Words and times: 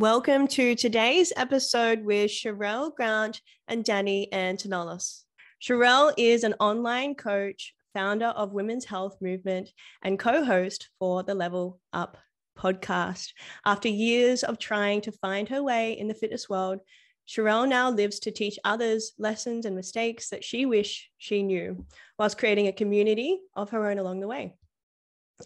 Welcome 0.00 0.46
to 0.48 0.76
today's 0.76 1.32
episode 1.36 2.04
with 2.04 2.30
Sharelle 2.30 2.94
Grant 2.94 3.40
and 3.66 3.82
Danny 3.82 4.28
Antonellos. 4.32 5.24
Sharelle 5.60 6.12
is 6.16 6.44
an 6.44 6.54
online 6.60 7.16
coach, 7.16 7.74
founder 7.94 8.26
of 8.26 8.52
Women's 8.52 8.84
Health 8.84 9.16
Movement, 9.20 9.70
and 10.04 10.16
co 10.16 10.44
host 10.44 10.88
for 11.00 11.24
the 11.24 11.34
Level 11.34 11.80
Up 11.92 12.16
podcast. 12.56 13.32
After 13.64 13.88
years 13.88 14.44
of 14.44 14.60
trying 14.60 15.00
to 15.00 15.10
find 15.10 15.48
her 15.48 15.64
way 15.64 15.98
in 15.98 16.06
the 16.06 16.14
fitness 16.14 16.48
world, 16.48 16.78
Sharelle 17.26 17.68
now 17.68 17.90
lives 17.90 18.20
to 18.20 18.30
teach 18.30 18.56
others 18.62 19.14
lessons 19.18 19.66
and 19.66 19.74
mistakes 19.74 20.30
that 20.30 20.44
she 20.44 20.64
wish 20.64 21.10
she 21.18 21.42
knew, 21.42 21.84
whilst 22.20 22.38
creating 22.38 22.68
a 22.68 22.72
community 22.72 23.40
of 23.56 23.70
her 23.70 23.90
own 23.90 23.98
along 23.98 24.20
the 24.20 24.28
way. 24.28 24.54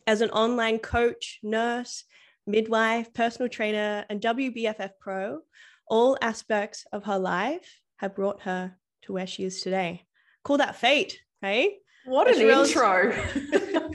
As 0.06 0.20
an 0.20 0.28
online 0.28 0.78
coach, 0.78 1.38
nurse, 1.42 2.04
midwife, 2.46 3.12
personal 3.14 3.48
trainer, 3.48 4.04
and 4.08 4.20
WBFF 4.20 4.90
pro, 5.00 5.40
all 5.88 6.16
aspects 6.20 6.86
of 6.92 7.04
her 7.04 7.18
life 7.18 7.80
have 7.96 8.14
brought 8.14 8.42
her 8.42 8.76
to 9.02 9.12
where 9.12 9.26
she 9.26 9.44
is 9.44 9.60
today. 9.60 10.04
Call 10.44 10.58
that 10.58 10.76
fate, 10.76 11.20
hey? 11.40 11.78
What 12.04 12.28
an 12.28 12.40
intro. 12.40 13.14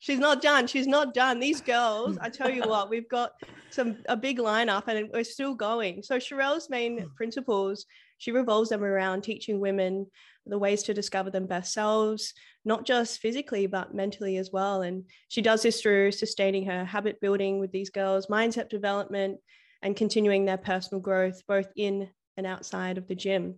she's 0.00 0.18
not 0.18 0.42
done. 0.42 0.66
She's 0.66 0.86
not 0.86 1.14
done. 1.14 1.38
These 1.38 1.60
girls, 1.60 2.18
I 2.20 2.28
tell 2.28 2.50
you 2.50 2.62
what, 2.66 2.90
we've 2.90 3.08
got 3.08 3.32
some 3.70 3.98
a 4.08 4.16
big 4.16 4.38
lineup 4.38 4.88
and 4.88 5.08
we're 5.12 5.24
still 5.24 5.54
going. 5.54 6.02
So 6.02 6.18
Sharelle's 6.18 6.68
main 6.70 6.98
hmm. 6.98 7.06
principles, 7.16 7.86
she 8.18 8.32
revolves 8.32 8.70
them 8.70 8.82
around 8.82 9.22
teaching 9.22 9.60
women 9.60 10.06
the 10.46 10.58
ways 10.58 10.82
to 10.84 10.94
discover 10.94 11.30
them 11.30 11.46
best 11.46 11.72
selves, 11.72 12.34
not 12.64 12.84
just 12.84 13.20
physically, 13.20 13.66
but 13.66 13.94
mentally 13.94 14.36
as 14.36 14.50
well. 14.52 14.82
And 14.82 15.04
she 15.28 15.40
does 15.40 15.62
this 15.62 15.80
through 15.80 16.12
sustaining 16.12 16.66
her 16.66 16.84
habit 16.84 17.20
building 17.20 17.60
with 17.60 17.72
these 17.72 17.90
girls, 17.90 18.26
mindset 18.26 18.68
development, 18.68 19.38
and 19.82 19.96
continuing 19.96 20.44
their 20.44 20.58
personal 20.58 21.00
growth, 21.00 21.42
both 21.46 21.68
in 21.76 22.10
and 22.36 22.46
outside 22.46 22.98
of 22.98 23.06
the 23.06 23.14
gym. 23.14 23.56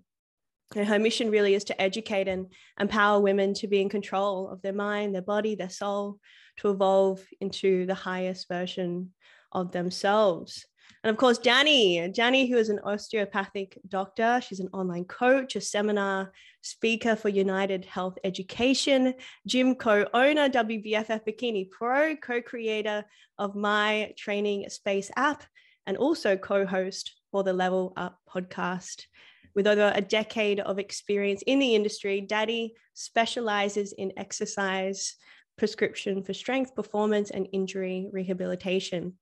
And 0.75 0.87
her 0.87 0.99
mission 0.99 1.31
really 1.31 1.55
is 1.55 1.65
to 1.65 1.81
educate 1.81 2.27
and 2.27 2.47
empower 2.79 3.21
women 3.21 3.55
to 3.55 3.69
be 3.69 3.81
in 3.81 3.89
control 3.89 4.49
of 4.49 4.63
their 4.63 4.73
mind, 4.73 5.15
their 5.15 5.23
body, 5.23 5.55
their 5.55 5.71
soul, 5.71 6.19
to 6.59 6.71
evolve 6.71 7.25
into 7.41 7.87
the 7.87 7.95
highest 7.95 8.49
version 8.49 9.13
of 9.53 9.71
themselves. 9.71 10.67
And 11.03 11.11
of 11.11 11.19
course, 11.19 11.39
Danny, 11.39 12.09
Danny, 12.09 12.51
who 12.51 12.57
is 12.57 12.69
an 12.69 12.81
osteopathic 12.81 13.79
doctor, 13.89 14.41
she's 14.41 14.61
an 14.61 14.69
online 14.73 15.05
coach, 15.05 15.55
a 15.55 15.61
seminar 15.61 16.33
speaker 16.63 17.15
for 17.15 17.29
United 17.29 17.85
Health 17.85 18.19
Education, 18.25 19.15
gym 19.47 19.77
co 19.77 20.07
owner, 20.13 20.49
WBFF 20.49 21.25
Bikini 21.25 21.71
Pro, 21.71 22.17
co 22.17 22.43
creator 22.43 23.05
of 23.39 23.55
My 23.55 24.13
Training 24.17 24.69
Space 24.69 25.11
app, 25.17 25.45
and 25.87 25.97
also 25.97 26.37
co 26.37 26.67
host 26.67 27.13
for 27.31 27.45
the 27.45 27.53
Level 27.53 27.93
Up 27.97 28.19
podcast. 28.29 29.07
With 29.55 29.67
over 29.67 29.93
a 29.95 30.01
decade 30.01 30.61
of 30.61 30.79
experience 30.79 31.43
in 31.47 31.59
the 31.59 31.75
industry, 31.75 32.21
Danny 32.21 32.75
specializes 32.95 33.93
in 33.93 34.13
exercise 34.17 35.15
prescription 35.57 36.23
for 36.23 36.35
strength, 36.35 36.75
performance, 36.75 37.31
and 37.31 37.49
injury 37.53 38.09
rehabilitation. 38.13 39.15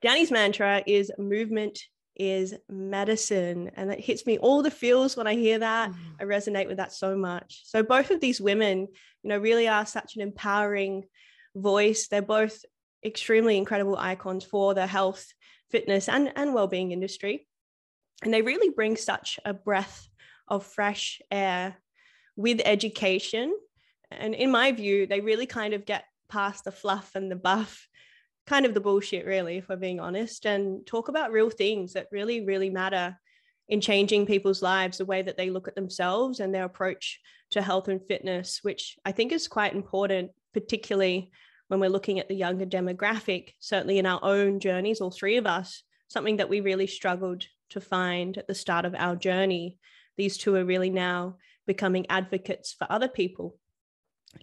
Danny's 0.00 0.30
mantra 0.30 0.82
is 0.86 1.10
movement 1.18 1.78
is 2.16 2.54
medicine. 2.68 3.70
And 3.74 3.92
it 3.92 4.00
hits 4.00 4.26
me 4.26 4.38
all 4.38 4.62
the 4.62 4.70
feels 4.70 5.16
when 5.16 5.26
I 5.26 5.34
hear 5.34 5.58
that. 5.58 5.90
Mm. 5.90 5.96
I 6.20 6.24
resonate 6.24 6.68
with 6.68 6.76
that 6.76 6.92
so 6.92 7.16
much. 7.16 7.62
So 7.64 7.82
both 7.82 8.10
of 8.10 8.20
these 8.20 8.40
women, 8.40 8.88
you 9.22 9.28
know, 9.28 9.38
really 9.38 9.68
are 9.68 9.86
such 9.86 10.16
an 10.16 10.22
empowering 10.22 11.04
voice. 11.56 12.08
They're 12.08 12.22
both 12.22 12.64
extremely 13.04 13.56
incredible 13.56 13.96
icons 13.98 14.44
for 14.44 14.74
the 14.74 14.86
health, 14.86 15.26
fitness, 15.70 16.08
and, 16.08 16.32
and 16.36 16.54
well-being 16.54 16.92
industry. 16.92 17.46
And 18.22 18.32
they 18.32 18.42
really 18.42 18.70
bring 18.70 18.96
such 18.96 19.38
a 19.44 19.52
breath 19.52 20.08
of 20.48 20.64
fresh 20.64 21.20
air 21.30 21.76
with 22.36 22.60
education. 22.64 23.54
And 24.10 24.34
in 24.34 24.50
my 24.50 24.72
view, 24.72 25.06
they 25.06 25.20
really 25.20 25.46
kind 25.46 25.74
of 25.74 25.84
get 25.84 26.04
past 26.28 26.64
the 26.64 26.72
fluff 26.72 27.10
and 27.14 27.30
the 27.30 27.36
buff 27.36 27.88
kind 28.46 28.66
of 28.66 28.74
the 28.74 28.80
bullshit, 28.80 29.24
really, 29.24 29.58
if 29.58 29.68
we're 29.68 29.76
being 29.76 30.00
honest, 30.00 30.46
and 30.46 30.86
talk 30.86 31.08
about 31.08 31.32
real 31.32 31.50
things 31.50 31.94
that 31.94 32.08
really, 32.12 32.44
really 32.44 32.70
matter 32.70 33.18
in 33.68 33.80
changing 33.80 34.26
people's 34.26 34.62
lives, 34.62 34.98
the 34.98 35.04
way 35.04 35.22
that 35.22 35.36
they 35.36 35.50
look 35.50 35.68
at 35.68 35.74
themselves 35.74 36.40
and 36.40 36.54
their 36.54 36.64
approach 36.64 37.20
to 37.50 37.62
health 37.62 37.88
and 37.88 38.02
fitness, 38.06 38.60
which 38.62 38.96
I 39.04 39.12
think 39.12 39.32
is 39.32 39.48
quite 39.48 39.74
important, 39.74 40.32
particularly 40.52 41.30
when 41.68 41.80
we're 41.80 41.88
looking 41.88 42.20
at 42.20 42.28
the 42.28 42.34
younger 42.34 42.66
demographic, 42.66 43.54
certainly 43.60 43.98
in 43.98 44.06
our 44.06 44.20
own 44.22 44.60
journeys, 44.60 45.00
all 45.00 45.10
three 45.10 45.38
of 45.38 45.46
us, 45.46 45.82
something 46.08 46.36
that 46.36 46.50
we 46.50 46.60
really 46.60 46.86
struggled 46.86 47.44
to 47.70 47.80
find 47.80 48.36
at 48.36 48.46
the 48.46 48.54
start 48.54 48.84
of 48.84 48.94
our 48.94 49.16
journey. 49.16 49.78
These 50.18 50.36
two 50.36 50.54
are 50.56 50.64
really 50.64 50.90
now 50.90 51.36
becoming 51.66 52.06
advocates 52.10 52.74
for 52.74 52.86
other 52.90 53.08
people 53.08 53.56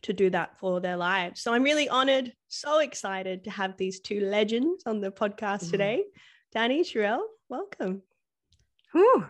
to 0.03 0.13
do 0.13 0.29
that 0.29 0.57
for 0.57 0.79
their 0.79 0.97
lives. 0.97 1.41
So 1.41 1.53
I'm 1.53 1.63
really 1.63 1.89
honored, 1.89 2.33
so 2.47 2.79
excited 2.79 3.43
to 3.45 3.49
have 3.51 3.77
these 3.77 3.99
two 3.99 4.21
legends 4.21 4.83
on 4.85 5.01
the 5.01 5.11
podcast 5.11 5.65
mm. 5.65 5.71
today. 5.71 6.03
Danny, 6.51 6.83
Sharelle, 6.83 7.23
welcome. 7.49 8.01
Whew. 8.91 9.25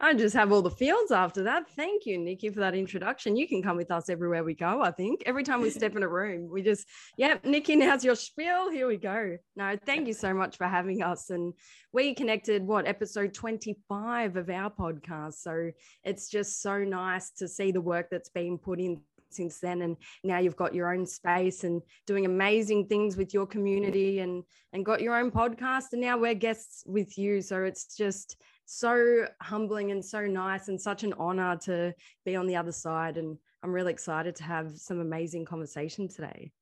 I 0.00 0.14
just 0.14 0.36
have 0.36 0.52
all 0.52 0.62
the 0.62 0.70
feels 0.70 1.10
after 1.10 1.42
that. 1.44 1.68
Thank 1.70 2.06
you, 2.06 2.18
Nikki, 2.18 2.50
for 2.50 2.60
that 2.60 2.74
introduction. 2.74 3.36
You 3.36 3.48
can 3.48 3.62
come 3.62 3.76
with 3.76 3.90
us 3.90 4.08
everywhere 4.08 4.44
we 4.44 4.54
go, 4.54 4.80
I 4.80 4.92
think. 4.92 5.24
Every 5.26 5.42
time 5.42 5.60
we 5.60 5.70
step 5.70 5.96
in 5.96 6.04
a 6.04 6.08
room, 6.08 6.48
we 6.50 6.62
just, 6.62 6.86
yeah, 7.16 7.38
Nikki, 7.42 7.74
now's 7.74 8.04
your 8.04 8.14
spiel. 8.14 8.70
Here 8.70 8.86
we 8.86 8.96
go. 8.96 9.36
No, 9.56 9.76
thank 9.84 10.06
you 10.06 10.12
so 10.12 10.32
much 10.32 10.56
for 10.56 10.68
having 10.68 11.02
us. 11.02 11.30
And 11.30 11.52
we 11.92 12.14
connected, 12.14 12.62
what, 12.62 12.86
episode 12.86 13.34
25 13.34 14.36
of 14.36 14.48
our 14.48 14.70
podcast. 14.70 15.34
So 15.34 15.72
it's 16.04 16.28
just 16.28 16.62
so 16.62 16.84
nice 16.84 17.30
to 17.38 17.48
see 17.48 17.72
the 17.72 17.80
work 17.80 18.06
that's 18.08 18.30
been 18.30 18.56
put 18.58 18.78
in 18.78 19.00
since 19.30 19.58
then 19.60 19.82
and 19.82 19.96
now 20.24 20.38
you've 20.38 20.56
got 20.56 20.74
your 20.74 20.92
own 20.92 21.06
space 21.06 21.64
and 21.64 21.82
doing 22.06 22.26
amazing 22.26 22.86
things 22.86 23.16
with 23.16 23.32
your 23.34 23.46
community 23.46 24.20
and 24.20 24.42
and 24.72 24.84
got 24.84 25.00
your 25.00 25.16
own 25.16 25.30
podcast 25.30 25.92
and 25.92 26.00
now 26.00 26.16
we're 26.16 26.34
guests 26.34 26.82
with 26.86 27.16
you 27.18 27.40
so 27.40 27.62
it's 27.62 27.96
just 27.96 28.36
so 28.66 29.26
humbling 29.40 29.90
and 29.90 30.04
so 30.04 30.26
nice 30.26 30.68
and 30.68 30.80
such 30.80 31.02
an 31.02 31.14
honor 31.18 31.56
to 31.56 31.92
be 32.24 32.36
on 32.36 32.46
the 32.46 32.56
other 32.56 32.72
side 32.72 33.16
and 33.16 33.36
i'm 33.62 33.72
really 33.72 33.92
excited 33.92 34.34
to 34.34 34.44
have 34.44 34.76
some 34.76 35.00
amazing 35.00 35.44
conversation 35.44 36.08
today 36.08 36.52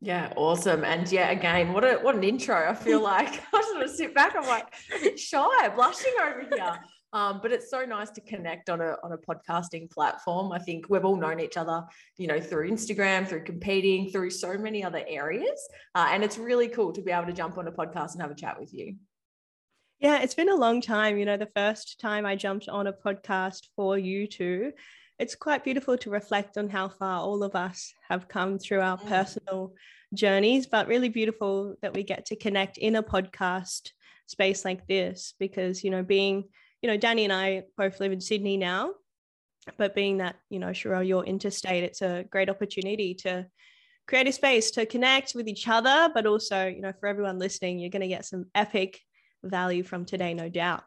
yeah, 0.00 0.34
awesome. 0.36 0.84
And 0.84 1.10
yeah, 1.10 1.30
again, 1.30 1.72
what 1.72 1.82
a 1.82 1.94
what 1.94 2.14
an 2.14 2.24
intro. 2.24 2.68
I 2.68 2.74
feel 2.74 3.00
like 3.14 3.28
I 3.54 3.58
just 3.58 3.74
want 3.74 3.88
to 3.88 3.96
sit 3.96 4.14
back. 4.14 4.34
I'm 4.36 4.46
like 4.46 4.66
a 4.94 5.00
bit 5.00 5.18
shy, 5.18 5.68
blushing 5.74 6.12
over 6.22 6.46
here. 6.54 6.78
Um, 7.14 7.38
but 7.40 7.52
it's 7.52 7.70
so 7.70 7.84
nice 7.84 8.10
to 8.10 8.20
connect 8.20 8.68
on 8.68 8.80
a 8.80 8.96
on 9.04 9.12
a 9.12 9.16
podcasting 9.16 9.88
platform. 9.88 10.50
I 10.50 10.58
think 10.58 10.86
we've 10.90 11.04
all 11.04 11.16
known 11.16 11.38
each 11.38 11.56
other, 11.56 11.84
you 12.18 12.26
know, 12.26 12.40
through 12.40 12.68
Instagram, 12.68 13.26
through 13.26 13.44
competing, 13.44 14.10
through 14.10 14.30
so 14.30 14.58
many 14.58 14.82
other 14.82 15.02
areas, 15.06 15.68
uh, 15.94 16.08
and 16.10 16.24
it's 16.24 16.38
really 16.38 16.66
cool 16.66 16.92
to 16.92 17.00
be 17.00 17.12
able 17.12 17.26
to 17.26 17.32
jump 17.32 17.56
on 17.56 17.68
a 17.68 17.72
podcast 17.72 18.12
and 18.12 18.20
have 18.20 18.32
a 18.32 18.34
chat 18.34 18.58
with 18.58 18.74
you. 18.74 18.96
Yeah, 20.00 20.22
it's 20.22 20.34
been 20.34 20.50
a 20.50 20.56
long 20.56 20.80
time. 20.80 21.16
You 21.16 21.24
know, 21.24 21.36
the 21.36 21.46
first 21.46 22.00
time 22.00 22.26
I 22.26 22.34
jumped 22.34 22.68
on 22.68 22.88
a 22.88 22.92
podcast 22.92 23.68
for 23.76 23.96
you 23.96 24.26
two, 24.26 24.72
it's 25.20 25.36
quite 25.36 25.62
beautiful 25.62 25.96
to 25.98 26.10
reflect 26.10 26.58
on 26.58 26.68
how 26.68 26.88
far 26.88 27.20
all 27.20 27.44
of 27.44 27.54
us 27.54 27.94
have 28.08 28.26
come 28.26 28.58
through 28.58 28.80
our 28.80 28.98
mm. 28.98 29.06
personal 29.06 29.72
journeys, 30.12 30.66
but 30.66 30.88
really 30.88 31.10
beautiful 31.10 31.76
that 31.80 31.94
we 31.94 32.02
get 32.02 32.26
to 32.26 32.36
connect 32.36 32.76
in 32.76 32.96
a 32.96 33.02
podcast 33.04 33.92
space 34.26 34.64
like 34.64 34.84
this 34.88 35.34
because, 35.38 35.84
you 35.84 35.90
know, 35.90 36.02
being 36.02 36.44
you 36.84 36.90
know, 36.90 36.98
Danny 36.98 37.24
and 37.24 37.32
I 37.32 37.62
both 37.78 37.98
live 37.98 38.12
in 38.12 38.20
Sydney 38.20 38.58
now, 38.58 38.92
but 39.78 39.94
being 39.94 40.18
that, 40.18 40.36
you 40.50 40.58
know, 40.58 40.66
Sharelle, 40.66 41.08
you're 41.08 41.24
interstate, 41.24 41.82
it's 41.82 42.02
a 42.02 42.26
great 42.30 42.50
opportunity 42.50 43.14
to 43.22 43.46
create 44.06 44.28
a 44.28 44.32
space 44.32 44.70
to 44.72 44.84
connect 44.84 45.34
with 45.34 45.48
each 45.48 45.66
other, 45.66 46.10
but 46.12 46.26
also, 46.26 46.66
you 46.66 46.82
know, 46.82 46.92
for 47.00 47.06
everyone 47.06 47.38
listening, 47.38 47.78
you're 47.78 47.88
going 47.88 48.02
to 48.02 48.06
get 48.06 48.26
some 48.26 48.44
epic 48.54 49.00
value 49.42 49.82
from 49.82 50.04
today, 50.04 50.34
no 50.34 50.50
doubt. 50.50 50.84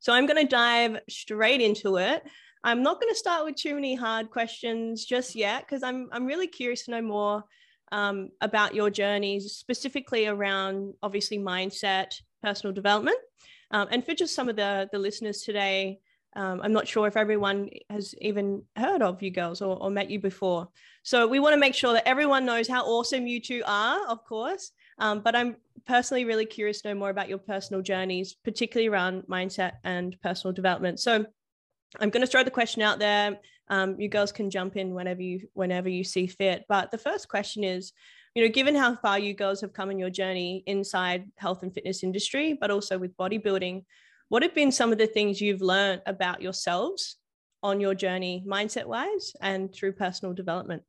So 0.00 0.12
I'm 0.12 0.26
going 0.26 0.44
to 0.44 0.50
dive 0.50 0.98
straight 1.08 1.60
into 1.60 1.98
it. 1.98 2.24
I'm 2.64 2.82
not 2.82 3.00
going 3.00 3.12
to 3.12 3.18
start 3.18 3.44
with 3.44 3.54
too 3.54 3.76
many 3.76 3.94
hard 3.94 4.30
questions 4.30 5.04
just 5.04 5.36
yet 5.36 5.60
because 5.60 5.84
I'm 5.84 6.08
I'm 6.10 6.26
really 6.26 6.48
curious 6.48 6.86
to 6.86 6.90
know 6.90 7.02
more 7.02 7.44
um, 7.92 8.30
about 8.40 8.74
your 8.74 8.90
journeys, 8.90 9.52
specifically 9.52 10.26
around 10.26 10.94
obviously 11.04 11.38
mindset, 11.38 12.20
personal 12.42 12.74
development, 12.74 13.18
um, 13.70 13.88
and 13.90 14.04
for 14.04 14.14
just 14.14 14.34
some 14.34 14.48
of 14.48 14.56
the, 14.56 14.88
the 14.92 14.98
listeners 14.98 15.42
today, 15.42 15.98
um, 16.36 16.60
I'm 16.62 16.72
not 16.72 16.86
sure 16.86 17.06
if 17.06 17.16
everyone 17.16 17.70
has 17.88 18.14
even 18.20 18.62
heard 18.76 19.00
of 19.00 19.22
you 19.22 19.30
girls 19.30 19.62
or, 19.62 19.82
or 19.82 19.90
met 19.90 20.10
you 20.10 20.20
before. 20.20 20.68
So 21.02 21.26
we 21.26 21.38
want 21.38 21.54
to 21.54 21.60
make 21.60 21.74
sure 21.74 21.94
that 21.94 22.06
everyone 22.06 22.44
knows 22.44 22.68
how 22.68 22.84
awesome 22.84 23.26
you 23.26 23.40
two 23.40 23.62
are, 23.66 24.06
of 24.06 24.22
course. 24.24 24.72
Um, 24.98 25.20
but 25.20 25.34
I'm 25.34 25.56
personally 25.86 26.24
really 26.24 26.44
curious 26.44 26.82
to 26.82 26.88
know 26.88 26.94
more 26.94 27.10
about 27.10 27.28
your 27.28 27.38
personal 27.38 27.80
journeys, 27.80 28.34
particularly 28.34 28.88
around 28.88 29.22
mindset 29.22 29.72
and 29.84 30.20
personal 30.20 30.52
development. 30.52 31.00
So 31.00 31.24
I'm 32.00 32.10
going 32.10 32.20
to 32.22 32.26
throw 32.26 32.44
the 32.44 32.50
question 32.50 32.82
out 32.82 32.98
there. 32.98 33.38
Um, 33.68 33.98
you 33.98 34.08
girls 34.08 34.32
can 34.32 34.50
jump 34.50 34.76
in 34.76 34.94
whenever 34.94 35.22
you 35.22 35.48
whenever 35.54 35.88
you 35.88 36.04
see 36.04 36.26
fit. 36.26 36.64
But 36.68 36.90
the 36.90 36.98
first 36.98 37.28
question 37.28 37.64
is, 37.64 37.92
you 38.36 38.42
know, 38.42 38.50
given 38.50 38.74
how 38.74 38.94
far 38.94 39.18
you 39.18 39.32
girls 39.32 39.62
have 39.62 39.72
come 39.72 39.90
in 39.90 39.98
your 39.98 40.10
journey 40.10 40.62
inside 40.66 41.24
health 41.38 41.62
and 41.62 41.72
fitness 41.72 42.04
industry, 42.04 42.52
but 42.52 42.70
also 42.70 42.98
with 42.98 43.16
bodybuilding, 43.16 43.82
what 44.28 44.42
have 44.42 44.54
been 44.54 44.70
some 44.70 44.92
of 44.92 44.98
the 44.98 45.06
things 45.06 45.40
you've 45.40 45.62
learned 45.62 46.02
about 46.04 46.42
yourselves 46.42 47.16
on 47.62 47.80
your 47.80 47.94
journey, 47.94 48.44
mindset 48.46 48.84
wise, 48.84 49.32
and 49.40 49.72
through 49.72 49.92
personal 49.92 50.34
development? 50.34 50.82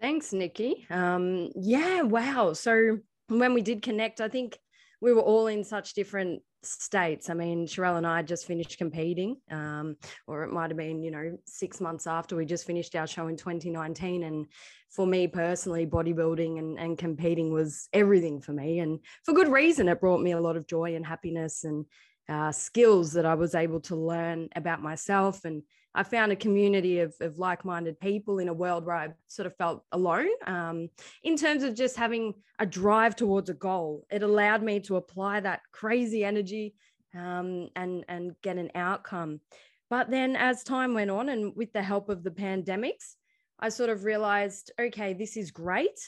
Thanks, 0.00 0.32
Nikki. 0.32 0.88
Um, 0.90 1.52
yeah, 1.54 2.02
wow. 2.02 2.52
So 2.52 2.98
when 3.28 3.54
we 3.54 3.62
did 3.62 3.80
connect, 3.80 4.20
I 4.20 4.28
think 4.28 4.58
we 5.00 5.12
were 5.12 5.22
all 5.22 5.46
in 5.46 5.62
such 5.62 5.94
different 5.94 6.42
states. 6.62 7.30
I 7.30 7.34
mean, 7.34 7.66
Sharelle 7.66 7.96
and 7.96 8.06
I 8.06 8.22
just 8.22 8.46
finished 8.46 8.78
competing, 8.78 9.36
um, 9.50 9.96
or 10.26 10.44
it 10.44 10.52
might 10.52 10.70
have 10.70 10.76
been, 10.76 11.02
you 11.02 11.10
know, 11.10 11.38
six 11.46 11.80
months 11.80 12.06
after 12.06 12.36
we 12.36 12.44
just 12.44 12.66
finished 12.66 12.94
our 12.96 13.06
show 13.06 13.28
in 13.28 13.36
2019. 13.36 14.24
And 14.24 14.46
for 14.90 15.06
me 15.06 15.26
personally, 15.26 15.86
bodybuilding 15.86 16.58
and, 16.58 16.78
and 16.78 16.98
competing 16.98 17.52
was 17.52 17.88
everything 17.92 18.40
for 18.40 18.52
me. 18.52 18.80
And 18.80 19.00
for 19.24 19.32
good 19.32 19.48
reason, 19.48 19.88
it 19.88 20.00
brought 20.00 20.20
me 20.20 20.32
a 20.32 20.40
lot 20.40 20.56
of 20.56 20.66
joy 20.66 20.94
and 20.94 21.06
happiness 21.06 21.64
and 21.64 21.84
uh, 22.28 22.52
skills 22.52 23.12
that 23.14 23.26
I 23.26 23.34
was 23.34 23.54
able 23.54 23.80
to 23.80 23.96
learn 23.96 24.48
about 24.54 24.82
myself. 24.82 25.44
And 25.44 25.62
I 25.94 26.02
found 26.04 26.30
a 26.30 26.36
community 26.36 27.00
of, 27.00 27.14
of 27.20 27.38
like 27.38 27.64
minded 27.64 27.98
people 27.98 28.38
in 28.38 28.48
a 28.48 28.54
world 28.54 28.86
where 28.86 28.96
I 28.96 29.08
sort 29.28 29.46
of 29.46 29.56
felt 29.56 29.84
alone 29.90 30.28
um, 30.46 30.88
in 31.24 31.36
terms 31.36 31.62
of 31.64 31.74
just 31.74 31.96
having 31.96 32.34
a 32.58 32.66
drive 32.66 33.16
towards 33.16 33.50
a 33.50 33.54
goal. 33.54 34.06
It 34.10 34.22
allowed 34.22 34.62
me 34.62 34.80
to 34.80 34.96
apply 34.96 35.40
that 35.40 35.62
crazy 35.72 36.24
energy 36.24 36.74
um, 37.16 37.68
and, 37.74 38.04
and 38.08 38.32
get 38.42 38.56
an 38.56 38.70
outcome. 38.74 39.40
But 39.88 40.10
then 40.10 40.36
as 40.36 40.62
time 40.62 40.94
went 40.94 41.10
on, 41.10 41.28
and 41.28 41.54
with 41.56 41.72
the 41.72 41.82
help 41.82 42.08
of 42.08 42.22
the 42.22 42.30
pandemics, 42.30 43.16
I 43.58 43.68
sort 43.68 43.90
of 43.90 44.04
realized 44.04 44.70
okay, 44.80 45.12
this 45.12 45.36
is 45.36 45.50
great, 45.50 45.98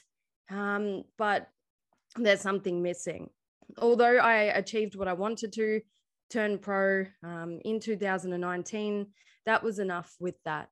um, 0.50 1.02
but 1.18 1.48
there's 2.16 2.40
something 2.40 2.82
missing. 2.82 3.30
Although 3.78 4.18
I 4.18 4.34
achieved 4.34 4.94
what 4.94 5.08
I 5.08 5.12
wanted 5.14 5.52
to, 5.54 5.80
turn 6.32 6.58
pro 6.58 7.04
um, 7.22 7.60
in 7.64 7.78
2019. 7.78 9.06
That 9.46 9.62
was 9.62 9.78
enough 9.78 10.14
with 10.20 10.36
that. 10.44 10.68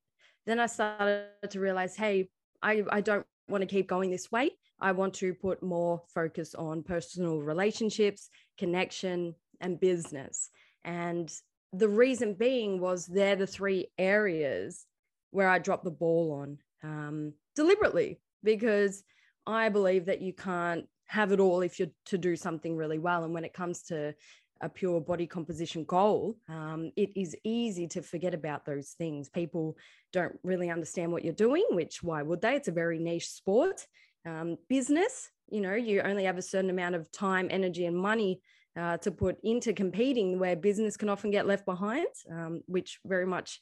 Then 0.46 0.61
I 0.61 0.67
started 0.67 1.28
to 1.50 1.61
realize, 1.61 1.96
hey, 1.96 2.28
I, 2.62 2.82
I 2.90 3.00
don't 3.00 3.26
want 3.49 3.62
to 3.62 3.67
keep 3.67 3.88
going 3.88 4.11
this 4.11 4.31
way. 4.31 4.52
I 4.81 4.93
want 4.93 5.14
to 5.14 5.34
put 5.34 5.62
more 5.62 6.02
focus 6.14 6.55
on 6.55 6.82
personal 6.82 7.40
relationships, 7.40 8.31
connection, 8.58 9.34
and 9.61 9.78
business. 9.78 10.49
And 10.84 11.31
the 11.72 11.88
reason 11.88 12.34
being 12.34 12.81
was 12.81 13.06
they're 13.06 13.37
the 13.37 13.46
three 13.46 13.88
areas 13.99 14.87
where 15.31 15.49
I 15.49 15.58
dropped 15.58 15.84
the 15.84 15.90
ball 15.90 16.32
on 16.32 16.58
um, 16.82 17.34
deliberately 17.55 18.20
because 18.43 19.02
I 19.46 19.69
believe 19.69 20.06
that 20.06 20.23
you 20.23 20.32
can't 20.32 20.87
have 21.06 21.32
it 21.32 21.40
all 21.40 21.61
if 21.61 21.78
you're 21.78 21.88
to 22.06 22.19
do 22.19 22.37
something 22.37 22.76
really 22.76 22.99
well. 22.99 23.25
And 23.25 23.34
when 23.34 23.44
it 23.44 23.52
comes 23.52 23.82
to 23.84 24.14
a 24.61 24.69
pure 24.69 25.01
body 25.01 25.27
composition 25.27 25.85
goal, 25.85 26.37
um, 26.49 26.93
it 26.97 27.11
is 27.17 27.37
easy 27.45 27.87
to 27.89 28.03
forget 28.03 28.35
about 28.35 28.65
those 28.67 28.91
things. 28.91 29.29
People 29.29 29.77
don't 30.12 30.39
really 30.43 30.71
understand 30.71 31.12
what 31.12 31.25
you're 31.25 31.33
doing, 31.33 31.65
which 31.71 32.03
why 32.03 32.23
would 32.23 32.41
they? 32.41 32.55
It's 32.57 32.69
a 32.69 32.73
very 32.73 32.99
niche 32.99 33.29
sport. 33.29 33.87
Um, 34.27 34.57
business, 34.69 35.31
you 35.49 35.61
know, 35.61 35.75
you 35.75 36.03
only 36.03 36.25
have 36.25 36.39
a 36.39 36.43
certain 36.43 36.71
amount 36.71 36.95
of 36.95 37.11
time, 37.11 37.49
energy, 37.51 37.87
and 37.87 37.97
money 37.97 38.41
uh, 38.79 38.99
to 38.99 39.11
put 39.11 39.37
into 39.43 39.73
competing, 39.73 40.39
where 40.39 40.57
business 40.57 40.97
can 40.97 41.09
often 41.09 41.31
get 41.31 41.47
left 41.47 41.65
behind, 41.65 42.07
um, 42.31 42.61
which 42.67 43.01
very 43.05 43.27
much 43.27 43.61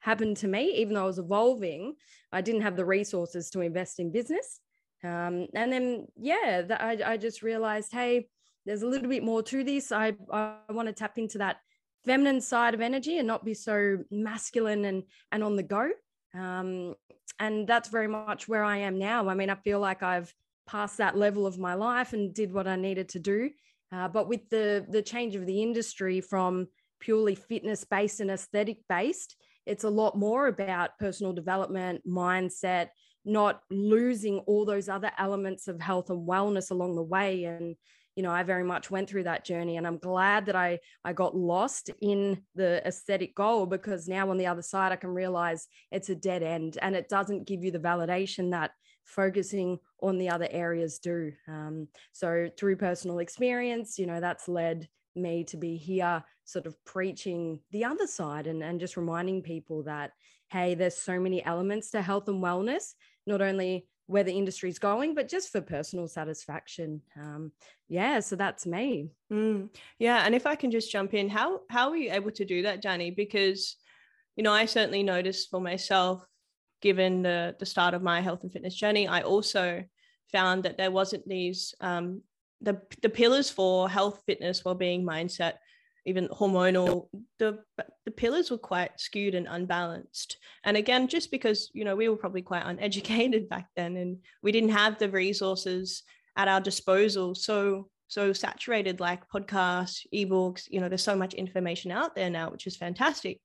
happened 0.00 0.36
to 0.38 0.48
me. 0.48 0.76
Even 0.80 0.94
though 0.94 1.04
I 1.04 1.06
was 1.06 1.18
evolving, 1.18 1.94
I 2.32 2.40
didn't 2.40 2.62
have 2.62 2.76
the 2.76 2.84
resources 2.84 3.50
to 3.50 3.60
invest 3.60 4.00
in 4.00 4.12
business. 4.12 4.60
Um, 5.02 5.46
and 5.54 5.72
then, 5.72 6.06
yeah, 6.16 6.62
I, 6.70 6.98
I 7.12 7.16
just 7.16 7.42
realized, 7.42 7.92
hey, 7.92 8.28
there's 8.66 8.82
a 8.82 8.86
little 8.86 9.08
bit 9.08 9.22
more 9.22 9.42
to 9.44 9.64
this. 9.64 9.92
I, 9.92 10.14
I 10.32 10.56
want 10.70 10.88
to 10.88 10.92
tap 10.92 11.18
into 11.18 11.38
that 11.38 11.58
feminine 12.04 12.40
side 12.40 12.74
of 12.74 12.80
energy 12.80 13.18
and 13.18 13.26
not 13.26 13.44
be 13.44 13.54
so 13.54 13.98
masculine 14.10 14.84
and, 14.84 15.02
and 15.32 15.42
on 15.42 15.56
the 15.56 15.62
go. 15.62 15.90
Um, 16.34 16.94
and 17.38 17.66
that's 17.66 17.88
very 17.88 18.08
much 18.08 18.48
where 18.48 18.64
I 18.64 18.78
am 18.78 18.98
now. 18.98 19.28
I 19.28 19.34
mean, 19.34 19.50
I 19.50 19.54
feel 19.54 19.80
like 19.80 20.02
I've 20.02 20.32
passed 20.66 20.98
that 20.98 21.16
level 21.16 21.46
of 21.46 21.58
my 21.58 21.74
life 21.74 22.12
and 22.12 22.34
did 22.34 22.52
what 22.52 22.68
I 22.68 22.76
needed 22.76 23.08
to 23.10 23.18
do. 23.18 23.50
Uh, 23.92 24.08
but 24.08 24.28
with 24.28 24.48
the 24.50 24.86
the 24.88 25.02
change 25.02 25.34
of 25.34 25.46
the 25.46 25.62
industry 25.62 26.20
from 26.20 26.68
purely 27.00 27.34
fitness 27.34 27.84
based 27.84 28.20
and 28.20 28.30
aesthetic 28.30 28.78
based, 28.88 29.36
it's 29.66 29.84
a 29.84 29.90
lot 29.90 30.16
more 30.16 30.46
about 30.46 30.98
personal 30.98 31.32
development, 31.32 32.02
mindset, 32.06 32.88
not 33.24 33.62
losing 33.70 34.38
all 34.40 34.64
those 34.64 34.88
other 34.88 35.10
elements 35.18 35.66
of 35.66 35.80
health 35.80 36.10
and 36.10 36.28
wellness 36.28 36.70
along 36.70 36.94
the 36.94 37.02
way. 37.02 37.44
And 37.44 37.74
you 38.20 38.22
know, 38.22 38.32
I 38.32 38.42
very 38.42 38.64
much 38.64 38.90
went 38.90 39.08
through 39.08 39.22
that 39.22 39.46
journey 39.46 39.78
and 39.78 39.86
I'm 39.86 39.96
glad 39.96 40.44
that 40.44 40.54
I 40.54 40.80
I 41.06 41.14
got 41.14 41.34
lost 41.34 41.88
in 42.02 42.42
the 42.54 42.86
aesthetic 42.86 43.34
goal 43.34 43.64
because 43.64 44.08
now 44.08 44.28
on 44.28 44.36
the 44.36 44.46
other 44.46 44.60
side 44.60 44.92
I 44.92 44.96
can 44.96 45.08
realize 45.08 45.66
it's 45.90 46.10
a 46.10 46.14
dead 46.14 46.42
end 46.42 46.76
and 46.82 46.94
it 46.94 47.08
doesn't 47.08 47.46
give 47.46 47.64
you 47.64 47.70
the 47.70 47.78
validation 47.78 48.50
that 48.50 48.72
focusing 49.06 49.78
on 50.02 50.18
the 50.18 50.28
other 50.28 50.46
areas 50.50 50.98
do. 50.98 51.32
Um, 51.48 51.88
so 52.12 52.50
through 52.58 52.76
personal 52.76 53.20
experience, 53.20 53.98
you 53.98 54.06
know, 54.06 54.20
that's 54.20 54.48
led 54.48 54.86
me 55.16 55.44
to 55.44 55.56
be 55.56 55.78
here 55.78 56.22
sort 56.44 56.66
of 56.66 56.76
preaching 56.84 57.58
the 57.70 57.86
other 57.86 58.06
side 58.06 58.46
and, 58.46 58.62
and 58.62 58.80
just 58.80 58.98
reminding 58.98 59.40
people 59.40 59.84
that 59.84 60.10
hey 60.50 60.74
there's 60.74 60.98
so 60.98 61.18
many 61.18 61.42
elements 61.46 61.90
to 61.90 62.02
health 62.02 62.28
and 62.28 62.42
wellness 62.42 62.94
not 63.26 63.40
only 63.40 63.86
where 64.10 64.24
the 64.24 64.36
industry's 64.36 64.80
going, 64.80 65.14
but 65.14 65.28
just 65.28 65.52
for 65.52 65.60
personal 65.60 66.08
satisfaction. 66.08 67.00
Um, 67.16 67.52
yeah, 67.88 68.18
so 68.18 68.34
that's 68.34 68.66
me. 68.66 69.10
Mm, 69.32 69.68
yeah, 70.00 70.22
and 70.26 70.34
if 70.34 70.48
I 70.48 70.56
can 70.56 70.72
just 70.72 70.90
jump 70.90 71.14
in, 71.14 71.28
how 71.28 71.60
how 71.70 71.90
were 71.90 71.96
you 71.96 72.10
able 72.12 72.32
to 72.32 72.44
do 72.44 72.62
that, 72.62 72.82
Danny? 72.82 73.12
Because 73.12 73.76
you 74.34 74.42
know, 74.42 74.52
I 74.52 74.66
certainly 74.66 75.04
noticed 75.04 75.48
for 75.48 75.60
myself, 75.60 76.24
given 76.82 77.22
the 77.22 77.54
the 77.60 77.66
start 77.66 77.94
of 77.94 78.02
my 78.02 78.20
health 78.20 78.42
and 78.42 78.52
fitness 78.52 78.74
journey, 78.74 79.06
I 79.06 79.20
also 79.22 79.84
found 80.32 80.64
that 80.64 80.76
there 80.76 80.90
wasn't 80.90 81.28
these 81.28 81.72
um, 81.80 82.22
the 82.60 82.82
the 83.02 83.10
pillars 83.10 83.48
for 83.48 83.88
health, 83.88 84.24
fitness, 84.26 84.64
well-being, 84.64 85.04
mindset 85.04 85.54
even 86.06 86.28
hormonal 86.28 87.08
the 87.38 87.58
the 88.04 88.10
pillars 88.10 88.50
were 88.50 88.58
quite 88.58 88.98
skewed 88.98 89.34
and 89.34 89.46
unbalanced. 89.48 90.38
And 90.64 90.76
again 90.76 91.08
just 91.08 91.30
because 91.30 91.70
you 91.72 91.84
know 91.84 91.96
we 91.96 92.08
were 92.08 92.16
probably 92.16 92.42
quite 92.42 92.64
uneducated 92.64 93.48
back 93.54 93.68
then 93.76 93.96
and 93.96 94.18
we 94.42 94.52
didn't 94.52 94.70
have 94.70 94.98
the 94.98 95.10
resources 95.10 96.02
at 96.36 96.48
our 96.48 96.60
disposal 96.60 97.34
so 97.34 97.88
so 98.08 98.32
saturated 98.32 99.00
like 99.00 99.28
podcasts 99.28 100.06
ebooks 100.14 100.64
you 100.68 100.80
know 100.80 100.88
there's 100.88 101.02
so 101.02 101.16
much 101.16 101.34
information 101.34 101.90
out 101.90 102.14
there 102.14 102.30
now 102.30 102.50
which 102.50 102.66
is 102.66 102.76
fantastic. 102.76 103.40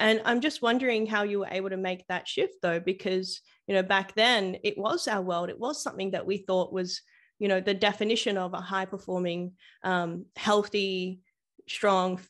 And 0.00 0.22
i'm 0.24 0.40
just 0.40 0.62
wondering 0.62 1.06
how 1.06 1.24
you 1.24 1.40
were 1.40 1.48
able 1.50 1.70
to 1.70 1.76
make 1.76 2.06
that 2.06 2.28
shift 2.28 2.54
though 2.62 2.80
because 2.80 3.40
you 3.66 3.74
know 3.74 3.82
back 3.82 4.14
then 4.14 4.56
it 4.64 4.76
was 4.76 5.06
our 5.06 5.22
world. 5.22 5.50
It 5.50 5.60
was 5.60 5.82
something 5.82 6.12
that 6.12 6.26
we 6.26 6.38
thought 6.38 6.72
was 6.72 7.02
you 7.38 7.46
know 7.46 7.60
the 7.60 7.74
definition 7.74 8.36
of 8.36 8.54
a 8.54 8.60
high 8.60 8.86
performing 8.86 9.52
um, 9.84 10.24
healthy 10.36 11.20
strong 11.68 12.20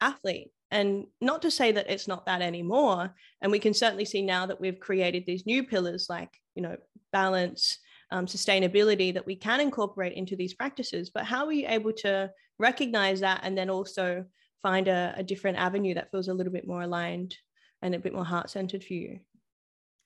athlete. 0.00 0.50
And 0.70 1.06
not 1.20 1.42
to 1.42 1.50
say 1.50 1.72
that 1.72 1.90
it's 1.90 2.08
not 2.08 2.26
that 2.26 2.42
anymore. 2.42 3.14
And 3.40 3.50
we 3.50 3.58
can 3.58 3.72
certainly 3.72 4.04
see 4.04 4.22
now 4.22 4.46
that 4.46 4.60
we've 4.60 4.78
created 4.78 5.24
these 5.26 5.46
new 5.46 5.64
pillars 5.64 6.06
like, 6.10 6.30
you 6.54 6.62
know, 6.62 6.76
balance, 7.10 7.78
um, 8.10 8.26
sustainability 8.26 9.14
that 9.14 9.26
we 9.26 9.36
can 9.36 9.60
incorporate 9.60 10.12
into 10.12 10.36
these 10.36 10.54
practices. 10.54 11.10
But 11.10 11.24
how 11.24 11.46
are 11.46 11.52
you 11.52 11.66
able 11.68 11.92
to 11.94 12.30
recognize 12.58 13.20
that 13.20 13.40
and 13.42 13.56
then 13.56 13.70
also 13.70 14.24
find 14.62 14.88
a, 14.88 15.14
a 15.16 15.22
different 15.22 15.58
avenue 15.58 15.94
that 15.94 16.10
feels 16.10 16.28
a 16.28 16.34
little 16.34 16.52
bit 16.52 16.66
more 16.66 16.82
aligned 16.82 17.34
and 17.80 17.94
a 17.94 17.98
bit 17.98 18.12
more 18.12 18.24
heart 18.24 18.50
centered 18.50 18.84
for 18.84 18.94
you? 18.94 19.20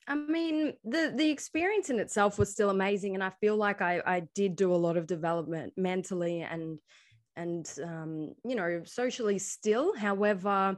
I 0.05 0.15
mean, 0.15 0.73
the 0.83 1.13
the 1.15 1.29
experience 1.29 1.89
in 1.89 1.97
itself 1.97 2.37
was 2.37 2.51
still 2.51 2.69
amazing, 2.69 3.13
and 3.13 3.23
I 3.23 3.31
feel 3.39 3.55
like 3.55 3.81
I 3.81 4.01
I 4.05 4.23
did 4.35 4.57
do 4.57 4.73
a 4.73 4.75
lot 4.75 4.97
of 4.97 5.07
development 5.07 5.73
mentally 5.77 6.41
and 6.41 6.77
and 7.35 7.69
um, 7.83 8.33
you 8.45 8.55
know 8.55 8.81
socially 8.85 9.39
still. 9.39 9.95
However 9.95 10.77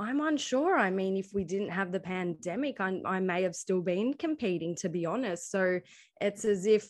i'm 0.00 0.20
unsure. 0.20 0.78
I 0.78 0.90
mean 0.90 1.16
if 1.16 1.30
we 1.34 1.44
didn't 1.44 1.70
have 1.70 1.90
the 1.90 2.00
pandemic 2.00 2.80
I, 2.80 3.00
I 3.04 3.20
may 3.20 3.42
have 3.42 3.56
still 3.56 3.80
been 3.80 4.14
competing 4.14 4.76
to 4.76 4.88
be 4.88 5.06
honest. 5.06 5.50
So 5.50 5.80
it's 6.20 6.44
as 6.44 6.66
if 6.66 6.88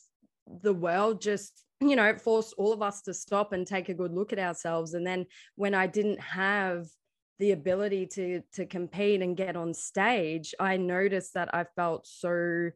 the 0.63 0.75
world 0.75 1.21
just 1.21 1.65
you 1.81 1.97
know 1.97 2.17
forced 2.17 2.55
all 2.59 2.73
of 2.73 2.83
us 2.83 3.03
to 3.03 3.15
stop 3.15 3.53
and 3.53 3.67
take 3.67 3.89
a 3.89 3.95
good 3.95 4.13
look 4.13 4.33
at 4.33 4.39
ourselves. 4.39 4.95
And 4.95 5.07
then 5.07 5.27
when 5.57 5.75
i 5.75 5.87
didn't 5.87 6.21
have 6.21 6.87
the 7.39 7.53
ability 7.53 8.07
to 8.07 8.43
to 8.53 8.67
compete 8.67 9.23
and 9.23 9.37
get 9.37 9.55
on 9.55 9.73
stage 9.73 10.55
i 10.59 10.77
noticed 10.77 11.35
that 11.35 11.55
i 11.55 11.65
felt 11.77 12.05
so 12.05 12.71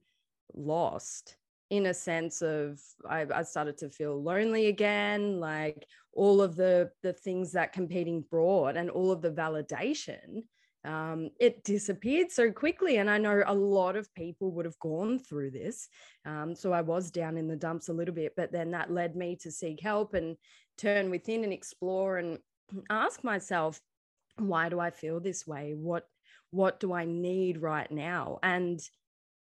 lost 0.55 1.37
in 1.73 1.87
a 1.87 1.95
sense 1.95 2.43
of 2.43 2.79
I, 3.09 3.27
I, 3.35 3.43
started 3.45 3.79
to 3.79 3.89
feel 3.89 4.23
lonely 4.23 4.67
again. 4.67 5.41
Like 5.41 5.87
all 6.13 6.43
of 6.43 6.57
the 6.57 6.91
the 7.03 7.13
things 7.13 7.53
that 7.53 7.73
competing 7.73 8.25
brought 8.31 8.77
and 8.77 8.91
all 8.91 9.11
of 9.11 9.23
the 9.23 9.31
validation 9.31 10.43
um, 10.85 11.31
it 11.39 11.63
disappeared 11.63 12.31
so 12.31 12.51
quickly. 12.51 12.97
And 12.97 13.09
I 13.09 13.19
know 13.19 13.43
a 13.47 13.55
lot 13.55 13.97
of 13.97 14.13
people 14.15 14.51
would 14.53 14.65
have 14.65 14.79
gone 14.81 15.19
through 15.19 15.53
this. 15.53 15.89
Um, 16.25 16.55
so 16.55 16.73
I 16.73 16.81
was 16.81 17.11
down 17.11 17.37
in 17.37 17.47
the 17.47 17.57
dumps 17.57 17.89
a 17.89 17.93
little 17.93 18.15
bit, 18.15 18.35
but 18.37 18.53
then 18.53 18.73
that 18.73 18.91
led 18.91 19.15
me 19.15 19.37
to 19.43 19.51
seek 19.51 19.81
help 19.81 20.15
and 20.15 20.37
turn 20.79 21.11
within 21.11 21.45
and 21.45 21.53
explore 21.53 22.19
and 22.19 22.39
ask 22.91 23.23
myself, 23.23 23.81
why 24.39 24.69
do 24.69 24.81
I 24.81 24.91
feel 24.91 25.21
this 25.21 25.47
way? 25.47 25.75
What 25.77 26.07
what 26.51 26.81
do 26.81 26.93
I 26.93 27.05
need 27.07 27.63
right 27.63 27.91
now? 27.91 28.39
And 28.43 28.81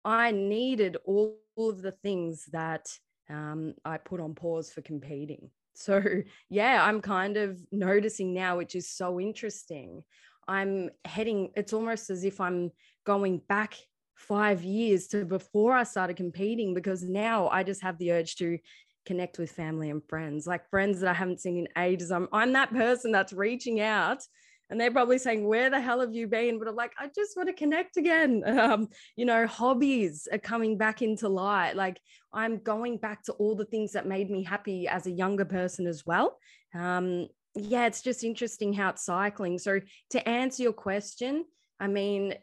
I 0.05 0.31
needed 0.31 0.97
all 1.05 1.37
of 1.57 1.81
the 1.81 1.91
things 1.91 2.45
that 2.51 2.87
um, 3.29 3.73
I 3.83 3.97
put 3.97 4.21
on 4.21 4.35
pause 4.35 4.71
for 4.71 4.81
competing. 4.81 5.49
So, 5.73 6.01
yeah, 6.49 6.83
I'm 6.83 7.01
kind 7.01 7.37
of 7.37 7.59
noticing 7.71 8.33
now, 8.33 8.57
which 8.57 8.75
is 8.75 8.89
so 8.89 9.19
interesting. 9.19 10.03
I'm 10.47 10.89
heading, 11.05 11.51
it's 11.55 11.73
almost 11.73 12.09
as 12.09 12.23
if 12.23 12.41
I'm 12.41 12.71
going 13.05 13.41
back 13.47 13.75
five 14.15 14.63
years 14.63 15.07
to 15.07 15.25
before 15.25 15.73
I 15.73 15.83
started 15.83 16.17
competing 16.17 16.73
because 16.73 17.03
now 17.03 17.49
I 17.49 17.63
just 17.63 17.81
have 17.81 17.97
the 17.97 18.11
urge 18.11 18.35
to 18.37 18.57
connect 19.05 19.37
with 19.37 19.51
family 19.51 19.89
and 19.89 20.01
friends, 20.07 20.47
like 20.47 20.69
friends 20.69 21.01
that 21.01 21.09
I 21.09 21.13
haven't 21.13 21.41
seen 21.41 21.57
in 21.57 21.67
ages. 21.77 22.11
I'm, 22.11 22.27
I'm 22.31 22.53
that 22.53 22.71
person 22.71 23.11
that's 23.11 23.33
reaching 23.33 23.81
out 23.81 24.23
and 24.69 24.79
they're 24.79 24.91
probably 24.91 25.17
saying, 25.17 25.47
Where 25.47 25.69
the 25.69 25.79
hell 25.79 25.99
have 25.99 26.13
you 26.13 26.27
been? 26.27 26.59
But 26.59 26.67
I'm 26.67 26.75
like, 26.75 26.93
I 26.99 27.09
just 27.13 27.35
want 27.35 27.49
to 27.49 27.53
connect 27.53 27.97
again. 27.97 28.43
Um, 28.63 28.87
you 29.17 29.25
know, 29.25 29.45
hobbies 29.45 30.27
are 30.31 30.37
coming 30.37 30.77
back 30.77 31.01
into 31.01 31.27
light. 31.27 31.75
Like, 31.75 31.99
I'm 32.31 32.59
going 32.59 32.97
back 32.97 33.23
to 33.23 33.33
all 33.33 33.55
the 33.55 33.65
things 33.65 33.91
that 33.91 34.07
made 34.07 34.29
me 34.29 34.43
happy 34.43 34.87
as 34.87 35.05
a 35.05 35.11
younger 35.11 35.43
person 35.43 35.85
as 35.85 36.05
well. 36.05 36.37
Um, 36.73 37.27
yeah, 37.55 37.87
it's 37.87 38.01
just 38.01 38.23
interesting 38.23 38.71
how 38.73 38.89
it's 38.89 39.05
cycling. 39.05 39.59
So, 39.59 39.81
to 40.11 40.29
answer 40.29 40.63
your 40.63 40.73
question, 40.73 41.45
I 41.79 41.87
mean, 41.87 42.35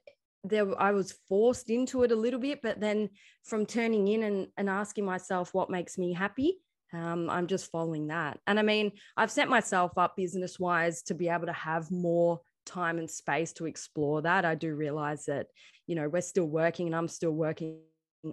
there 0.44 0.80
I 0.80 0.92
was 0.92 1.14
forced 1.28 1.70
into 1.70 2.02
it 2.02 2.12
a 2.12 2.16
little 2.16 2.40
bit, 2.40 2.60
but 2.62 2.80
then 2.80 3.10
from 3.44 3.66
turning 3.66 4.08
in 4.08 4.22
and, 4.22 4.48
and 4.56 4.68
asking 4.68 5.04
myself 5.04 5.54
what 5.54 5.70
makes 5.70 5.96
me 5.96 6.12
happy, 6.12 6.58
um, 6.92 7.30
I'm 7.30 7.46
just 7.46 7.70
following 7.70 8.08
that. 8.08 8.38
And 8.46 8.58
I 8.58 8.62
mean, 8.62 8.92
I've 9.16 9.30
set 9.30 9.48
myself 9.48 9.92
up 9.96 10.16
business 10.16 10.58
wise 10.58 11.02
to 11.02 11.14
be 11.14 11.28
able 11.28 11.46
to 11.46 11.52
have 11.52 11.90
more 11.90 12.40
time 12.66 12.98
and 12.98 13.10
space 13.10 13.52
to 13.54 13.66
explore 13.66 14.22
that. 14.22 14.44
I 14.44 14.54
do 14.54 14.74
realize 14.74 15.24
that, 15.26 15.46
you 15.86 15.94
know, 15.94 16.08
we're 16.08 16.20
still 16.20 16.46
working 16.46 16.86
and 16.86 16.96
I'm 16.96 17.08
still 17.08 17.32
working 17.32 17.78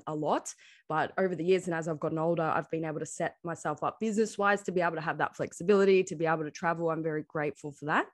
a 0.06 0.14
lot. 0.14 0.54
But 0.90 1.14
over 1.18 1.36
the 1.36 1.46
years 1.46 1.66
and 1.66 1.76
as 1.76 1.88
I've 1.88 2.00
gotten 2.00 2.18
older, 2.18 2.44
I've 2.44 2.70
been 2.70 2.86
able 2.86 3.00
to 3.00 3.06
set 3.06 3.36
myself 3.44 3.84
up 3.84 4.00
business 4.00 4.38
wise 4.38 4.62
to 4.64 4.72
be 4.72 4.82
able 4.82 4.96
to 4.96 5.02
have 5.02 5.18
that 5.20 5.36
flexibility, 5.36 6.04
to 6.04 6.16
be 6.16 6.26
able 6.26 6.44
to 6.44 6.52
travel. 6.52 6.90
I'm 6.90 7.04
very 7.04 7.24
grateful 7.28 7.72
for 7.72 7.86
that. 7.86 8.08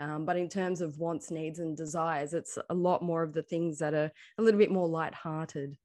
Um, 0.00 0.24
but 0.24 0.36
in 0.36 0.48
terms 0.48 0.80
of 0.80 0.98
wants, 0.98 1.30
needs, 1.30 1.58
and 1.58 1.76
desires, 1.76 2.32
it's 2.32 2.56
a 2.70 2.74
lot 2.74 3.02
more 3.02 3.22
of 3.22 3.34
the 3.34 3.42
things 3.42 3.78
that 3.78 3.92
are 3.92 4.10
a 4.38 4.42
little 4.42 4.58
bit 4.58 4.70
more 4.70 4.88
light-hearted. 4.88 5.76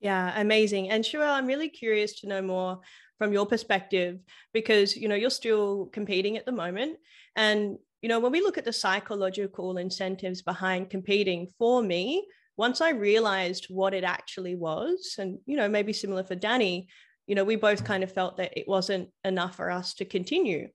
Yeah, 0.00 0.32
amazing. 0.40 0.90
And 0.90 1.04
Sharelle, 1.04 1.32
I'm 1.34 1.46
really 1.46 1.68
curious 1.68 2.20
to 2.20 2.28
know 2.28 2.40
more 2.42 2.80
from 3.18 3.32
your 3.32 3.44
perspective 3.44 4.18
because 4.54 4.96
you 4.96 5.08
know 5.08 5.14
you're 5.14 5.28
still 5.28 5.86
competing 5.92 6.38
at 6.38 6.46
the 6.46 6.52
moment 6.52 6.96
and 7.36 7.76
you 8.00 8.08
know 8.08 8.18
when 8.18 8.32
we 8.32 8.40
look 8.40 8.56
at 8.56 8.64
the 8.64 8.72
psychological 8.72 9.76
incentives 9.76 10.40
behind 10.40 10.88
competing 10.88 11.46
for 11.58 11.82
me 11.82 12.26
once 12.56 12.80
i 12.80 12.92
realized 12.92 13.66
what 13.68 13.92
it 13.92 14.04
actually 14.04 14.54
was 14.54 15.16
and 15.18 15.38
you 15.44 15.54
know 15.58 15.68
maybe 15.68 15.92
similar 15.92 16.24
for 16.24 16.34
danny 16.34 16.88
you 17.26 17.34
know 17.34 17.44
we 17.44 17.56
both 17.56 17.84
kind 17.84 18.02
of 18.02 18.10
felt 18.10 18.38
that 18.38 18.56
it 18.56 18.66
wasn't 18.66 19.06
enough 19.22 19.54
for 19.56 19.70
us 19.70 19.92
to 19.92 20.06
continue 20.06 20.66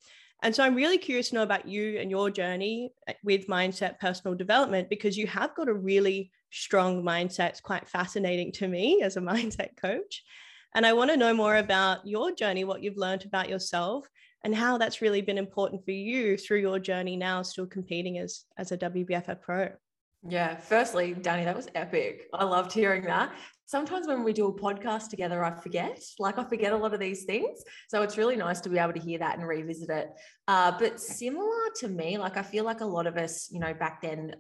and 0.46 0.56
so 0.56 0.64
i'm 0.64 0.76
really 0.76 0.98
curious 0.98 1.30
to 1.30 1.36
know 1.36 1.44
about 1.44 1.68
you 1.68 1.98
and 2.00 2.10
your 2.10 2.30
journey 2.30 2.94
eh, 3.08 3.14
with 3.24 3.48
mindset 3.48 4.00
personal 4.00 4.34
development 4.34 4.90
because 4.90 5.18
you 5.18 5.28
have 5.28 5.54
got 5.56 5.68
a 5.68 5.74
really 5.74 6.32
strong 6.52 7.04
mindset 7.04 7.50
it's 7.50 7.60
quite 7.60 7.90
fascinating 7.90 8.52
to 8.52 8.68
me 8.68 9.02
as 9.04 9.18
a 9.18 9.22
mindset 9.32 9.76
coach 9.76 10.24
and 10.76 10.86
I 10.86 10.92
want 10.92 11.10
to 11.10 11.18
know 11.18 11.34
more 11.34 11.56
about 11.56 12.06
your 12.06 12.34
journey, 12.34 12.66
what 12.66 12.84
you've 12.84 12.98
learned 12.98 13.24
about 13.24 13.48
yourself, 13.48 14.06
and 14.44 14.54
how 14.54 14.78
that's 14.78 15.02
really 15.02 15.22
been 15.22 15.38
important 15.38 15.86
for 15.86 15.92
you 15.92 16.36
through 16.38 16.60
your 16.60 16.80
journey 16.80 17.16
now, 17.16 17.42
still 17.44 17.66
competing 17.66 18.20
as, 18.20 18.44
as 18.58 18.74
a 18.74 18.78
WBFF 18.78 19.42
pro. 19.42 19.70
Yeah, 20.28 20.58
firstly, 20.58 21.14
Danny, 21.14 21.46
that 21.46 21.56
was 21.56 21.70
epic. 21.76 22.28
I 22.34 22.44
loved 22.44 22.74
hearing 22.74 23.06
that. 23.06 23.34
Sometimes 23.68 24.08
when 24.08 24.24
we 24.24 24.32
do 24.32 24.48
a 24.48 24.54
podcast 24.54 25.10
together, 25.10 25.44
I 25.44 25.52
forget, 25.52 26.00
like 26.20 26.38
I 26.38 26.44
forget 26.44 26.72
a 26.72 26.78
lot 26.78 26.94
of 26.94 27.00
these 27.00 27.24
things. 27.24 27.64
So 27.90 28.04
it's 28.04 28.18
really 28.18 28.36
nice 28.36 28.62
to 28.62 28.70
be 28.70 28.78
able 28.78 28.94
to 28.94 29.00
hear 29.00 29.20
that 29.20 29.38
and 29.38 29.48
revisit 29.48 29.90
it. 29.90 30.10
Uh, 30.48 30.72
but 30.78 31.00
similar 31.00 31.70
to 31.78 31.88
me, 31.88 32.18
like 32.18 32.38
I 32.38 32.44
feel 32.44 32.64
like 32.64 32.82
a 32.82 32.86
lot 32.86 33.08
of 33.08 33.18
us, 33.18 33.50
you 33.52 33.60
know, 33.60 33.74
back 33.74 34.02
then, 34.02 34.36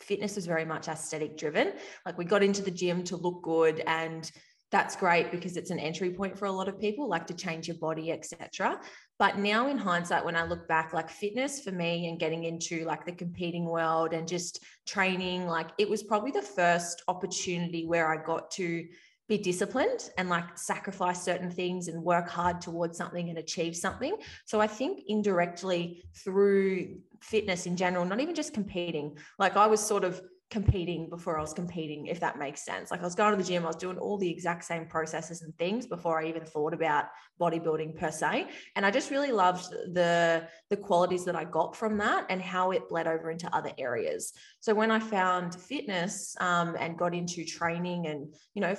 fitness 0.00 0.36
was 0.36 0.46
very 0.46 0.64
much 0.64 0.88
aesthetic 0.88 1.36
driven. 1.36 1.72
Like 2.06 2.16
we 2.16 2.24
got 2.24 2.42
into 2.42 2.62
the 2.62 2.70
gym 2.70 3.04
to 3.04 3.16
look 3.16 3.42
good 3.42 3.82
and 3.86 4.30
that's 4.72 4.96
great 4.96 5.30
because 5.30 5.56
it's 5.56 5.70
an 5.70 5.78
entry 5.78 6.10
point 6.10 6.36
for 6.36 6.46
a 6.46 6.52
lot 6.52 6.66
of 6.66 6.80
people 6.80 7.06
like 7.06 7.26
to 7.26 7.34
change 7.34 7.68
your 7.68 7.76
body 7.76 8.10
etc 8.10 8.80
but 9.18 9.38
now 9.38 9.68
in 9.68 9.78
hindsight 9.78 10.24
when 10.24 10.34
i 10.34 10.42
look 10.42 10.66
back 10.66 10.92
like 10.92 11.08
fitness 11.08 11.60
for 11.60 11.70
me 11.70 12.08
and 12.08 12.18
getting 12.18 12.44
into 12.44 12.84
like 12.84 13.04
the 13.04 13.12
competing 13.12 13.66
world 13.66 14.12
and 14.14 14.26
just 14.26 14.64
training 14.86 15.46
like 15.46 15.68
it 15.78 15.88
was 15.88 16.02
probably 16.02 16.32
the 16.32 16.42
first 16.42 17.02
opportunity 17.06 17.86
where 17.86 18.12
i 18.12 18.16
got 18.16 18.50
to 18.50 18.84
be 19.28 19.38
disciplined 19.38 20.10
and 20.18 20.28
like 20.28 20.58
sacrifice 20.58 21.22
certain 21.22 21.50
things 21.50 21.88
and 21.88 22.02
work 22.02 22.28
hard 22.28 22.60
towards 22.60 22.98
something 22.98 23.30
and 23.30 23.38
achieve 23.38 23.74
something. 23.74 24.16
So 24.46 24.60
i 24.60 24.66
think 24.66 25.04
indirectly 25.06 26.02
through 26.16 26.96
fitness 27.20 27.66
in 27.66 27.76
general 27.76 28.04
not 28.04 28.20
even 28.20 28.34
just 28.34 28.52
competing 28.52 29.16
like 29.38 29.56
i 29.56 29.66
was 29.66 29.80
sort 29.80 30.02
of 30.02 30.20
competing 30.52 31.08
before 31.08 31.38
I 31.38 31.40
was 31.40 31.54
competing, 31.54 32.06
if 32.06 32.20
that 32.20 32.38
makes 32.38 32.62
sense. 32.62 32.90
Like 32.90 33.00
I 33.00 33.04
was 33.04 33.14
going 33.14 33.30
to 33.32 33.42
the 33.42 33.48
gym, 33.48 33.64
I 33.64 33.68
was 33.68 33.76
doing 33.76 33.96
all 33.96 34.18
the 34.18 34.28
exact 34.28 34.64
same 34.64 34.86
processes 34.86 35.40
and 35.40 35.56
things 35.56 35.86
before 35.86 36.20
I 36.20 36.28
even 36.28 36.44
thought 36.44 36.74
about 36.74 37.06
bodybuilding 37.40 37.98
per 37.98 38.10
se. 38.10 38.48
And 38.76 38.84
I 38.84 38.90
just 38.90 39.10
really 39.10 39.32
loved 39.32 39.70
the 39.70 40.46
the 40.68 40.76
qualities 40.76 41.24
that 41.24 41.34
I 41.34 41.44
got 41.44 41.74
from 41.74 41.96
that 41.98 42.26
and 42.28 42.42
how 42.42 42.70
it 42.70 42.88
bled 42.90 43.06
over 43.06 43.30
into 43.30 43.48
other 43.56 43.72
areas. 43.78 44.34
So 44.60 44.74
when 44.74 44.90
I 44.90 45.00
found 45.00 45.54
fitness 45.54 46.36
um, 46.38 46.76
and 46.78 46.98
got 46.98 47.14
into 47.14 47.46
training 47.46 48.06
and 48.06 48.32
you 48.52 48.60
know 48.60 48.76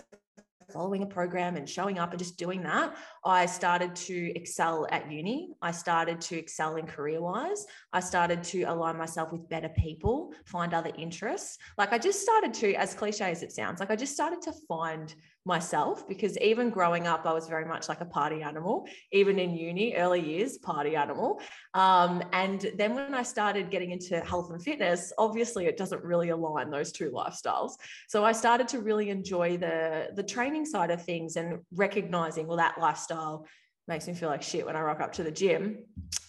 following 0.74 1.03
a 1.03 1.06
program 1.06 1.56
and 1.56 1.70
showing 1.70 2.00
up 2.00 2.12
and 2.12 2.20
just 2.20 2.38
doing 2.38 2.63
that, 2.63 2.96
I 3.24 3.46
started 3.46 3.96
to 3.96 4.36
excel 4.36 4.88
at 4.92 5.12
uni. 5.12 5.51
I 5.62 5.72
started 5.72 6.20
to 6.22 6.38
excel 6.38 6.75
in 6.77 6.88
career 6.88 7.22
wise. 7.22 7.65
I 7.94 8.00
started 8.00 8.44
to 8.46 8.63
align 8.63 8.98
myself 8.98 9.32
with 9.32 9.48
better 9.48 9.70
people, 9.70 10.34
find 10.46 10.74
other 10.74 10.92
interests. 10.98 11.60
Like 11.77 11.94
I 11.94 11.98
just 11.98 12.22
started 12.22 12.53
to, 12.56 12.74
as 12.74 12.94
cliche 12.96 13.32
as 13.32 13.44
it 13.44 13.51
sounds, 13.51 13.80
like 13.80 13.92
I 13.92 13.96
just 13.96 14.13
started 14.13 14.42
to 14.42 14.53
find 14.68 15.13
myself 15.45 16.07
because 16.07 16.38
even 16.38 16.69
growing 16.69 17.05
up, 17.05 17.25
I 17.25 17.33
was 17.33 17.47
very 17.47 17.65
much 17.65 17.89
like 17.89 18.00
a 18.00 18.05
party 18.05 18.41
animal, 18.41 18.88
even 19.12 19.39
in 19.39 19.53
uni, 19.53 19.93
early 19.95 20.21
years, 20.21 20.57
party 20.57 20.95
animal. 20.95 21.41
Um, 21.73 22.23
and 22.31 22.71
then 22.77 22.95
when 22.95 23.13
I 23.13 23.23
started 23.23 23.69
getting 23.69 23.91
into 23.91 24.19
health 24.21 24.51
and 24.51 24.62
fitness, 24.62 25.12
obviously 25.17 25.65
it 25.65 25.75
doesn't 25.75 26.03
really 26.03 26.29
align 26.29 26.69
those 26.69 26.91
two 26.91 27.12
lifestyles. 27.12 27.73
So 28.07 28.23
I 28.23 28.31
started 28.31 28.69
to 28.69 28.79
really 28.79 29.09
enjoy 29.09 29.57
the, 29.57 30.09
the 30.15 30.23
training 30.23 30.65
side 30.65 30.91
of 30.91 31.03
things 31.03 31.35
and 31.35 31.59
recognizing, 31.73 32.47
well, 32.47 32.57
that 32.57 32.79
lifestyle 32.79 33.45
makes 33.88 34.07
me 34.07 34.13
feel 34.13 34.29
like 34.29 34.41
shit 34.41 34.65
when 34.65 34.77
I 34.77 34.81
rock 34.81 35.01
up 35.01 35.12
to 35.13 35.23
the 35.23 35.31
gym 35.31 35.79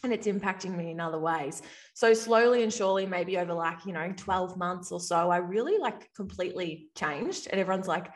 and 0.03 0.13
it's 0.13 0.27
impacting 0.27 0.77
me 0.77 0.91
in 0.91 0.99
other 0.99 1.21
ways. 1.21 1.63
So 1.95 2.13
slowly 2.13 2.65
and 2.65 2.73
surely, 2.73 3.07
maybe 3.07 3.39
over 3.39 3.55
like, 3.55 3.87
you 3.87 3.93
know, 3.93 4.13
12 4.17 4.57
months 4.57 4.91
or 4.91 4.99
so, 4.99 5.31
I 5.31 5.37
really 5.37 5.79
like 5.79 6.13
completely 6.15 6.89
changed. 6.97 7.47
And 7.51 7.61
everyone's 7.61 7.87
like, 7.87 8.09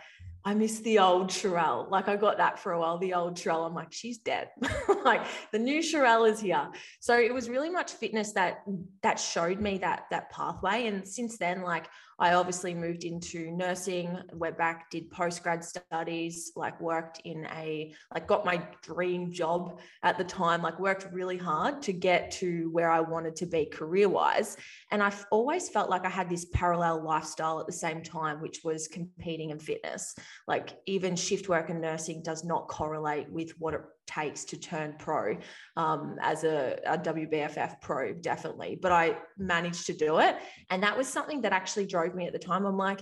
I 0.49 0.55
miss 0.55 0.78
the 0.81 0.99
old 0.99 1.28
Sharelle. 1.28 1.90
Like 1.90 2.09
I 2.09 2.17
got 2.17 2.38
that 2.38 2.59
for 2.59 2.73
a 2.73 2.81
while. 2.81 2.97
The 2.97 3.12
old 3.12 3.35
Sharelle, 3.35 3.67
I'm 3.67 3.75
like, 3.75 3.93
she's 3.93 4.17
dead. 4.17 4.49
like 5.05 5.21
the 5.52 5.59
new 5.59 5.81
Sharelle 5.81 6.26
is 6.26 6.40
here. 6.40 6.71
So 7.00 7.19
it 7.19 7.35
was 7.35 7.50
really 7.50 7.69
much 7.69 7.93
fitness 7.93 8.33
that 8.33 8.62
that 9.02 9.21
showed 9.21 9.61
me 9.61 9.76
that 9.78 10.05
that 10.11 10.31
pathway. 10.31 10.87
And 10.87 11.07
since 11.07 11.37
then, 11.37 11.61
like 11.61 11.87
I 12.19 12.35
obviously 12.35 12.75
moved 12.75 13.05
into 13.05 13.51
nursing, 13.53 14.19
went 14.33 14.59
back, 14.59 14.91
did 14.91 15.11
post 15.11 15.43
grad 15.43 15.63
studies, 15.65 16.51
like 16.57 16.81
worked 16.81 17.21
in 17.25 17.47
a, 17.57 17.95
like 18.13 18.27
got 18.27 18.45
my 18.45 18.61
dream 18.83 19.31
job 19.31 19.81
at 20.03 20.19
the 20.19 20.25
time, 20.25 20.61
like 20.61 20.81
worked 20.81 21.07
really 21.13 21.37
hard 21.37 21.81
to 21.83 21.93
get 21.93 22.33
to 22.33 22.71
where 22.73 22.91
I 22.91 23.01
wanted 23.01 23.37
to 23.37 23.47
be 23.47 23.67
career 23.67 24.09
wise. 24.09 24.57
And 24.91 25.03
I've 25.03 25.27
always 25.31 25.69
felt 25.69 25.91
like 25.91 26.05
I 26.05 26.11
had 26.11 26.29
this 26.29 26.47
parallel 26.47 27.05
lifestyle 27.05 27.61
at 27.61 27.67
the 27.67 27.73
same 27.73 28.03
time, 28.03 28.41
which 28.41 28.65
was 28.65 28.89
competing 28.89 29.51
in 29.51 29.61
fitness. 29.61 30.17
Like 30.49 30.77
even 30.87 31.15
shift 31.15 31.49
work 31.49 31.71
and 31.71 31.81
nursing 31.81 32.23
does 32.23 32.45
not 32.45 32.67
correlate 32.69 33.31
with 33.31 33.53
what 33.59 33.75
it 33.75 33.81
takes 34.09 34.45
to 34.47 34.59
turn 34.59 34.95
pro 34.99 35.37
um, 35.77 36.17
as 36.21 36.43
a, 36.43 36.79
a 36.87 36.99
WBFF 36.99 37.81
pro, 37.81 38.15
definitely. 38.15 38.79
But 38.81 38.91
I 38.91 39.19
managed 39.37 39.87
to 39.87 39.93
do 39.93 40.19
it. 40.19 40.37
And 40.71 40.83
that 40.83 40.97
was 40.97 41.07
something 41.07 41.43
that 41.43 41.53
actually 41.53 41.87
drove 41.87 42.15
me 42.15 42.27
at 42.27 42.33
the 42.33 42.38
time. 42.38 42.67
I'm 42.67 42.77
like, 42.77 43.00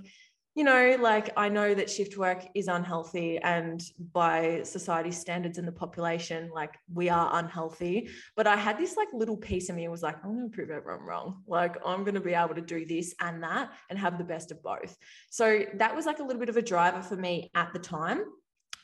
you 0.57 0.65
know, 0.65 0.97
like 1.01 1.31
I 1.37 1.51
know 1.51 1.75
that 1.75 1.91
shift 1.91 2.17
work 2.17 2.47
is 2.55 2.67
unhealthy 2.67 3.37
and 3.39 3.83
by 4.15 4.63
society 4.63 5.11
standards 5.11 5.59
in 5.59 5.67
the 5.67 5.73
population, 5.73 6.51
like 6.53 6.75
we 6.93 7.11
are 7.11 7.39
unhealthy. 7.39 8.09
But 8.37 8.47
I 8.47 8.57
had 8.57 8.79
this 8.79 8.97
like 8.97 9.09
little 9.13 9.37
piece 9.37 9.69
of 9.69 9.77
me 9.77 9.87
was 9.89 10.03
like, 10.03 10.17
I'm 10.25 10.35
going 10.35 10.51
to 10.51 10.55
prove 10.57 10.71
everyone 10.71 11.05
wrong. 11.05 11.43
Like 11.47 11.77
I'm 11.85 12.05
going 12.05 12.15
to 12.15 12.23
be 12.23 12.33
able 12.33 12.55
to 12.55 12.63
do 12.63 12.87
this 12.87 13.15
and 13.21 13.43
that 13.43 13.71
and 13.91 13.99
have 13.99 14.17
the 14.17 14.25
best 14.25 14.51
of 14.51 14.63
both. 14.63 14.97
So 15.29 15.65
that 15.75 15.95
was 15.95 16.07
like 16.07 16.21
a 16.21 16.23
little 16.23 16.41
bit 16.41 16.49
of 16.49 16.57
a 16.57 16.63
driver 16.63 17.03
for 17.03 17.17
me 17.17 17.51
at 17.55 17.75
the 17.75 17.79
time. 17.79 18.25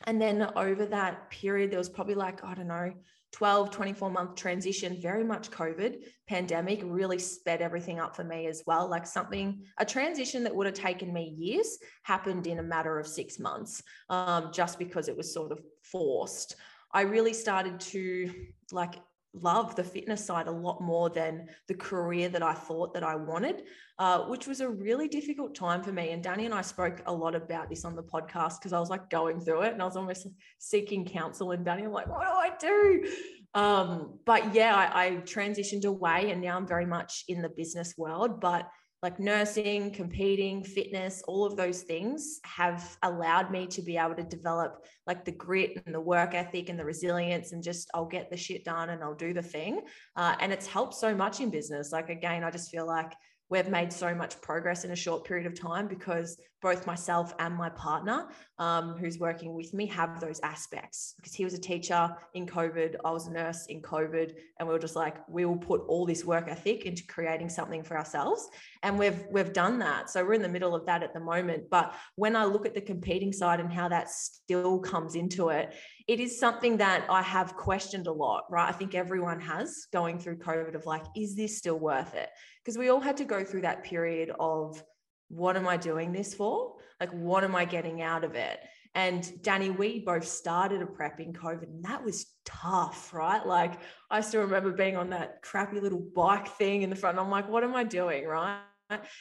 And 0.05 0.21
then 0.21 0.49
over 0.55 0.85
that 0.87 1.29
period, 1.29 1.71
there 1.71 1.79
was 1.79 1.89
probably 1.89 2.15
like, 2.15 2.43
I 2.43 2.53
don't 2.53 2.67
know, 2.67 2.93
12, 3.33 3.71
24 3.71 4.11
month 4.11 4.35
transition, 4.35 5.01
very 5.01 5.23
much 5.23 5.49
COVID 5.49 6.03
pandemic 6.27 6.81
really 6.83 7.17
sped 7.17 7.61
everything 7.61 7.99
up 7.99 8.15
for 8.15 8.23
me 8.23 8.45
as 8.45 8.63
well. 8.67 8.87
Like 8.87 9.07
something, 9.07 9.63
a 9.79 9.85
transition 9.85 10.43
that 10.43 10.55
would 10.55 10.67
have 10.67 10.75
taken 10.75 11.11
me 11.11 11.33
years 11.35 11.79
happened 12.03 12.45
in 12.45 12.59
a 12.59 12.63
matter 12.63 12.99
of 12.99 13.07
six 13.07 13.39
months, 13.39 13.81
um, 14.09 14.51
just 14.53 14.77
because 14.77 15.07
it 15.07 15.17
was 15.17 15.33
sort 15.33 15.51
of 15.51 15.59
forced. 15.81 16.55
I 16.91 17.01
really 17.01 17.33
started 17.33 17.79
to 17.79 18.31
like 18.71 18.95
love 19.33 19.75
the 19.75 19.83
fitness 19.83 20.25
side 20.25 20.47
a 20.47 20.51
lot 20.51 20.81
more 20.81 21.09
than 21.09 21.47
the 21.67 21.73
career 21.73 22.29
that 22.29 22.43
I 22.43 22.53
thought 22.53 22.93
that 22.93 23.03
I 23.03 23.15
wanted, 23.15 23.63
uh, 23.97 24.25
which 24.25 24.47
was 24.47 24.61
a 24.61 24.69
really 24.69 25.07
difficult 25.07 25.55
time 25.55 25.81
for 25.81 25.91
me. 25.91 26.11
And 26.11 26.23
Danny 26.23 26.45
and 26.45 26.53
I 26.53 26.61
spoke 26.61 27.01
a 27.05 27.13
lot 27.13 27.35
about 27.35 27.69
this 27.69 27.83
on 27.85 27.95
the 27.95 28.03
podcast 28.03 28.59
because 28.59 28.73
I 28.73 28.79
was 28.79 28.89
like 28.89 29.09
going 29.09 29.39
through 29.39 29.63
it 29.63 29.73
and 29.73 29.81
I 29.81 29.85
was 29.85 29.97
almost 29.97 30.27
seeking 30.59 31.05
counsel. 31.05 31.51
And 31.51 31.65
Danny, 31.65 31.83
I'm 31.83 31.91
like, 31.91 32.07
what 32.07 32.21
do 32.21 32.27
I 32.27 32.51
do? 32.59 33.09
Um, 33.55 34.19
but 34.25 34.53
yeah, 34.53 34.75
I, 34.75 35.05
I 35.05 35.11
transitioned 35.17 35.85
away 35.85 36.31
and 36.31 36.41
now 36.41 36.57
I'm 36.57 36.67
very 36.67 36.85
much 36.85 37.23
in 37.27 37.41
the 37.41 37.49
business 37.49 37.95
world. 37.97 38.39
But 38.39 38.67
like 39.03 39.19
nursing, 39.19 39.91
competing, 39.91 40.63
fitness, 40.63 41.21
all 41.27 41.45
of 41.45 41.57
those 41.57 41.81
things 41.81 42.39
have 42.45 42.97
allowed 43.03 43.51
me 43.51 43.67
to 43.67 43.81
be 43.81 43.97
able 43.97 44.15
to 44.15 44.23
develop 44.23 44.85
like 45.05 45.25
the 45.25 45.31
grit 45.33 45.83
and 45.85 45.93
the 45.93 45.99
work 45.99 46.33
ethic 46.33 46.69
and 46.69 46.79
the 46.79 46.85
resilience 46.85 47.51
and 47.51 47.61
just 47.61 47.91
I'll 47.93 48.05
get 48.05 48.31
the 48.31 48.37
shit 48.37 48.63
done 48.63 48.91
and 48.91 49.03
I'll 49.03 49.13
do 49.13 49.33
the 49.33 49.41
thing. 49.41 49.81
Uh, 50.15 50.35
and 50.39 50.53
it's 50.53 50.65
helped 50.65 50.93
so 50.93 51.13
much 51.13 51.41
in 51.41 51.49
business. 51.49 51.91
Like, 51.91 52.09
again, 52.09 52.45
I 52.45 52.49
just 52.49 52.71
feel 52.71 52.87
like 52.87 53.11
we've 53.53 53.69
made 53.69 53.93
so 53.93 54.15
much 54.15 54.41
progress 54.41 54.83
in 54.83 54.89
a 54.89 54.95
short 54.95 55.23
period 55.25 55.45
of 55.45 55.53
time 55.53 55.87
because 55.87 56.39
both 56.59 56.87
myself 56.87 57.35
and 57.37 57.53
my 57.53 57.69
partner, 57.69 58.29
um, 58.57 58.95
who's 58.97 59.19
working 59.19 59.53
with 59.53 59.75
me, 59.75 59.85
have 59.85 60.19
those 60.19 60.39
aspects. 60.39 61.13
Because 61.17 61.35
he 61.35 61.43
was 61.43 61.53
a 61.53 61.59
teacher 61.59 62.09
in 62.33 62.47
COVID, 62.47 62.95
I 63.05 63.11
was 63.11 63.27
a 63.27 63.31
nurse 63.31 63.67
in 63.67 63.79
COVID, 63.81 64.33
and 64.57 64.67
we 64.67 64.73
were 64.73 64.79
just 64.79 64.95
like, 64.95 65.17
we 65.29 65.45
will 65.45 65.57
put 65.57 65.81
all 65.87 66.05
this 66.07 66.25
work 66.25 66.47
ethic 66.47 66.87
into 66.87 67.05
creating 67.05 67.49
something 67.49 67.83
for 67.83 67.95
ourselves, 67.95 68.47
and 68.81 68.97
we've 68.97 69.23
we've 69.29 69.53
done 69.53 69.77
that. 69.79 70.09
So 70.09 70.25
we're 70.25 70.33
in 70.33 70.41
the 70.41 70.49
middle 70.49 70.73
of 70.73 70.85
that 70.87 71.03
at 71.03 71.13
the 71.13 71.19
moment. 71.19 71.65
But 71.69 71.93
when 72.15 72.35
I 72.35 72.45
look 72.45 72.65
at 72.65 72.73
the 72.73 72.81
competing 72.81 73.33
side 73.33 73.59
and 73.59 73.71
how 73.71 73.87
that 73.89 74.09
still 74.09 74.79
comes 74.79 75.13
into 75.13 75.49
it, 75.49 75.75
it 76.07 76.19
is 76.19 76.39
something 76.39 76.77
that 76.77 77.05
I 77.09 77.21
have 77.21 77.55
questioned 77.55 78.07
a 78.07 78.11
lot, 78.11 78.45
right? 78.49 78.67
I 78.67 78.71
think 78.71 78.95
everyone 78.95 79.39
has 79.41 79.85
going 79.91 80.17
through 80.17 80.37
COVID 80.37 80.75
of 80.75 80.85
like, 80.85 81.03
is 81.15 81.35
this 81.35 81.57
still 81.57 81.77
worth 81.77 82.15
it? 82.15 82.29
Because 82.63 82.77
we 82.77 82.89
all 82.89 83.01
had 83.01 83.17
to 83.17 83.25
go 83.25 83.43
through 83.43 83.61
that 83.61 83.83
period 83.83 84.31
of 84.39 84.81
what 85.29 85.57
am 85.57 85.67
I 85.67 85.77
doing 85.77 86.11
this 86.11 86.33
for? 86.33 86.75
Like, 86.99 87.11
what 87.11 87.43
am 87.43 87.55
I 87.55 87.65
getting 87.65 88.01
out 88.01 88.23
of 88.23 88.35
it? 88.35 88.59
And 88.95 89.41
Danny, 89.41 89.71
we 89.71 89.99
both 89.99 90.27
started 90.27 90.81
a 90.81 90.85
prep 90.85 91.19
in 91.19 91.33
COVID, 91.33 91.63
and 91.63 91.83
that 91.83 92.03
was 92.03 92.27
tough, 92.45 93.11
right? 93.13 93.45
Like, 93.45 93.79
I 94.11 94.21
still 94.21 94.41
remember 94.41 94.71
being 94.71 94.95
on 94.95 95.09
that 95.09 95.41
crappy 95.41 95.79
little 95.79 96.05
bike 96.15 96.47
thing 96.47 96.83
in 96.83 96.91
the 96.91 96.95
front. 96.95 97.17
I'm 97.17 97.31
like, 97.31 97.49
what 97.49 97.63
am 97.63 97.75
I 97.75 97.83
doing, 97.83 98.25
right? 98.25 98.59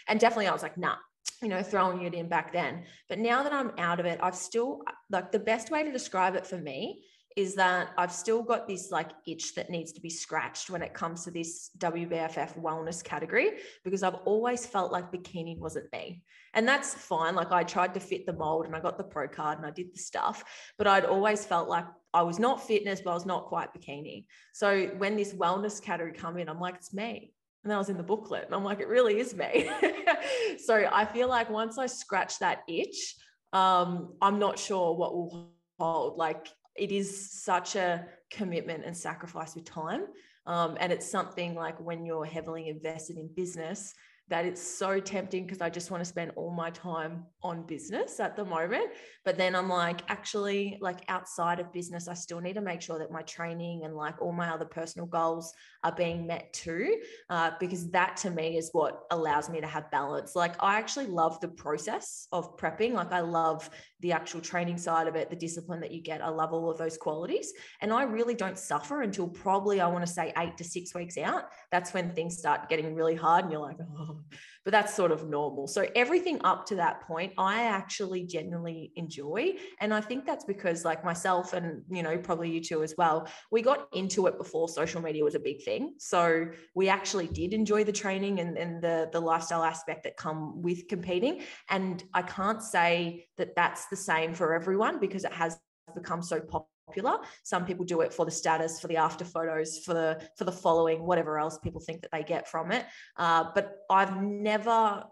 And 0.06 0.20
definitely, 0.20 0.49
I 0.49 0.52
was 0.52 0.62
like, 0.62 0.76
nah, 0.76 0.96
you 1.40 1.49
know, 1.49 1.62
throwing 1.62 2.02
it 2.02 2.12
in 2.12 2.28
back 2.28 2.52
then. 2.52 2.84
But 3.08 3.18
now 3.18 3.42
that 3.42 3.52
I'm 3.52 3.72
out 3.78 3.99
of 3.99 4.06
it, 4.06 4.20
I've 4.22 4.37
still 4.37 4.82
like 5.11 5.32
the 5.32 5.38
best 5.38 5.70
way 5.70 5.82
to 5.82 5.90
describe 5.90 6.34
it 6.34 6.46
for 6.46 6.58
me 6.58 7.04
is 7.36 7.54
that 7.54 7.90
I've 7.96 8.12
still 8.12 8.42
got 8.42 8.68
this 8.68 8.90
like 8.90 9.10
itch 9.26 9.54
that 9.54 9.70
needs 9.70 9.92
to 9.92 10.00
be 10.00 10.10
scratched 10.10 10.70
when 10.70 10.82
it 10.82 10.94
comes 10.94 11.24
to 11.24 11.30
this 11.30 11.70
WBFF 11.78 12.60
wellness 12.60 13.02
category 13.02 13.52
because 13.84 14.02
I've 14.02 14.16
always 14.24 14.66
felt 14.66 14.92
like 14.92 15.12
bikini 15.12 15.58
wasn't 15.58 15.92
me. 15.92 16.22
And 16.54 16.68
that's 16.68 16.94
fine. 16.94 17.34
Like 17.34 17.52
I 17.52 17.64
tried 17.64 17.94
to 17.94 18.00
fit 18.00 18.26
the 18.26 18.32
mold 18.32 18.66
and 18.66 18.76
I 18.76 18.80
got 18.80 18.98
the 18.98 19.04
pro 19.04 19.28
card 19.28 19.58
and 19.58 19.66
I 19.66 19.70
did 19.70 19.92
the 19.92 19.98
stuff, 19.98 20.44
but 20.76 20.86
I'd 20.86 21.04
always 21.04 21.44
felt 21.44 21.68
like 21.68 21.86
I 22.12 22.22
was 22.22 22.38
not 22.38 22.66
fitness, 22.66 23.00
but 23.00 23.12
I 23.12 23.14
was 23.14 23.26
not 23.26 23.46
quite 23.46 23.72
bikini. 23.72 24.26
So 24.52 24.88
when 24.98 25.16
this 25.16 25.32
wellness 25.32 25.80
category 25.82 26.12
come 26.12 26.38
in, 26.38 26.48
I'm 26.48 26.60
like, 26.60 26.74
it's 26.74 26.92
me. 26.92 27.32
And 27.64 27.70
then 27.70 27.76
I 27.76 27.78
was 27.78 27.88
in 27.88 27.96
the 27.96 28.02
booklet 28.02 28.44
and 28.44 28.54
I'm 28.54 28.64
like, 28.64 28.80
it 28.80 28.88
really 28.88 29.21
is 29.21 29.34
me. 29.34 29.71
so 30.64 30.88
I 30.92 31.04
feel 31.04 31.28
like 31.28 31.49
once 31.49 31.78
I 31.78 31.86
scratch 31.86 32.38
that 32.40 32.62
itch, 32.68 33.16
um, 33.52 34.14
I'm 34.21 34.38
not 34.38 34.58
sure 34.58 34.95
what 34.95 35.14
will 35.14 35.52
hold. 35.78 36.18
Like 36.18 36.49
it 36.76 36.93
is 36.93 37.30
such 37.43 37.76
a 37.76 38.06
commitment 38.30 38.85
and 38.85 38.97
sacrifice 38.97 39.54
with 39.54 39.65
time. 39.65 40.06
Um, 40.47 40.76
and 40.80 40.93
it's 40.93 41.08
something 41.08 41.54
like 41.54 41.78
when 41.80 42.04
you're 42.04 42.25
heavily 42.25 42.69
invested 42.69 43.17
in 43.17 43.28
business, 43.35 43.95
that 44.28 44.47
it's 44.47 44.63
so 44.63 44.99
tempting 44.99 45.45
because 45.45 45.61
I 45.61 45.69
just 45.69 45.91
want 45.91 46.00
to 46.00 46.08
spend 46.08 46.32
all 46.37 46.50
my 46.50 46.71
time 46.71 47.25
on 47.43 47.67
business 47.67 48.19
at 48.19 48.35
the 48.35 48.45
moment. 48.45 48.87
But 49.25 49.37
then 49.37 49.54
I'm 49.54 49.69
like, 49.69 50.00
actually, 50.08 50.78
like 50.80 51.00
outside 51.08 51.61
of 51.61 51.73
business, 51.73 52.08
I 52.08 52.15
still 52.15 52.41
need 52.41 52.54
to 52.54 52.61
make 52.61 52.80
sure 52.80 52.99
that 52.99 53.11
my 53.11 53.23
training 53.23 53.85
and 53.85 53.95
like 53.95 54.23
all 54.23 54.32
my 54.32 54.49
other 54.49 54.65
personal 54.65 55.06
goals 55.06 55.52
are 55.85 55.93
being 55.93 56.26
met 56.26 56.52
too, 56.52 56.99
uh, 57.28 57.50
because 57.61 57.91
that 57.91 58.17
to 58.19 58.30
me 58.30 58.56
is 58.56 58.71
what 58.73 59.02
allows 59.11 59.50
me 59.50 59.61
to 59.61 59.67
have 59.67 59.91
balance. 59.91 60.35
Like, 60.35 60.54
I 60.63 60.78
actually 60.78 61.06
love 61.06 61.41
the 61.41 61.49
process 61.49 62.26
of 62.32 62.56
prepping. 62.56 62.93
Like, 62.93 63.13
I 63.13 63.21
love 63.21 63.69
the 64.00 64.13
actual 64.13 64.41
training 64.41 64.78
side 64.78 65.08
of 65.08 65.17
it, 65.17 65.30
the 65.30 65.37
discipline 65.37 65.80
that 65.80 65.93
you 65.93 66.00
get. 66.00 66.23
I 66.23 66.28
love 66.28 66.52
all 66.52 66.71
of 66.71 66.78
those 66.78 66.97
qualities. 66.97 67.52
And 67.80 67.93
I 67.93 68.04
really 68.04 68.35
don't 68.35 68.58
suffer 68.58 69.02
until 69.02 69.28
probably, 69.28 69.80
I 69.80 69.89
want 69.89 70.06
to 70.06 70.13
say, 70.13 70.32
eight 70.39 70.56
to 70.56 70.65
six 70.65 70.95
weeks 70.95 71.19
out. 71.19 71.45
That's 71.71 71.93
when 71.93 72.15
things 72.15 72.39
start 72.39 72.69
getting 72.69 72.95
really 72.95 73.15
hard 73.15 73.45
and 73.45 73.52
you're 73.52 73.61
like, 73.61 73.76
oh, 73.99 74.11
but 74.64 74.70
that's 74.70 74.94
sort 74.94 75.12
of 75.12 75.28
normal. 75.28 75.66
So 75.66 75.86
everything 75.96 76.40
up 76.44 76.66
to 76.66 76.76
that 76.76 77.02
point, 77.02 77.32
I 77.38 77.64
actually 77.64 78.25
genuinely 78.25 78.92
enjoy. 78.96 79.54
And 79.80 79.92
I 79.92 80.00
think 80.00 80.25
that's 80.25 80.44
because, 80.44 80.84
like 80.84 81.04
myself, 81.04 81.52
and 81.52 81.82
you 81.90 82.02
know, 82.02 82.16
probably 82.18 82.50
you 82.50 82.60
too 82.60 82.82
as 82.82 82.94
well, 82.96 83.28
we 83.50 83.62
got 83.62 83.88
into 83.92 84.26
it 84.26 84.38
before 84.38 84.68
social 84.68 85.02
media 85.02 85.25
was 85.25 85.34
a 85.34 85.40
big 85.40 85.62
thing. 85.64 85.94
So 85.98 86.46
we 86.75 86.88
actually 86.88 87.26
did 87.26 87.52
enjoy 87.52 87.84
the 87.84 87.92
training 87.92 88.40
and, 88.40 88.56
and 88.56 88.82
the, 88.82 89.08
the 89.12 89.20
lifestyle 89.20 89.64
aspect 89.64 90.04
that 90.04 90.16
come 90.16 90.62
with 90.62 90.88
competing. 90.88 91.42
And 91.68 92.02
I 92.14 92.22
can't 92.22 92.62
say 92.62 93.26
that 93.38 93.54
that's 93.56 93.86
the 93.88 93.96
same 93.96 94.34
for 94.34 94.54
everyone 94.54 95.00
because 95.00 95.25
it 95.25 95.32
has 95.32 95.58
become 95.94 96.22
so 96.22 96.40
popular 96.40 96.72
popular. 96.93 97.19
Some 97.43 97.65
people 97.65 97.85
do 97.85 98.02
it 98.02 98.13
for 98.13 98.25
the 98.25 98.31
status, 98.31 98.81
for 98.81 98.89
the 98.89 98.97
after 98.97 99.25
photos, 99.25 99.78
for 99.78 99.95
the 99.95 100.21
for 100.37 100.45
the 100.45 100.52
following, 100.52 101.07
whatever 101.07 101.39
else 101.39 101.59
people 101.59 101.81
think 101.81 102.02
that 102.02 102.11
they 102.13 102.23
get 102.23 102.49
from 102.49 102.73
it. 102.73 102.85
Uh, 103.17 103.45
but 103.55 103.78
I've 103.91 104.23
never 104.23 105.05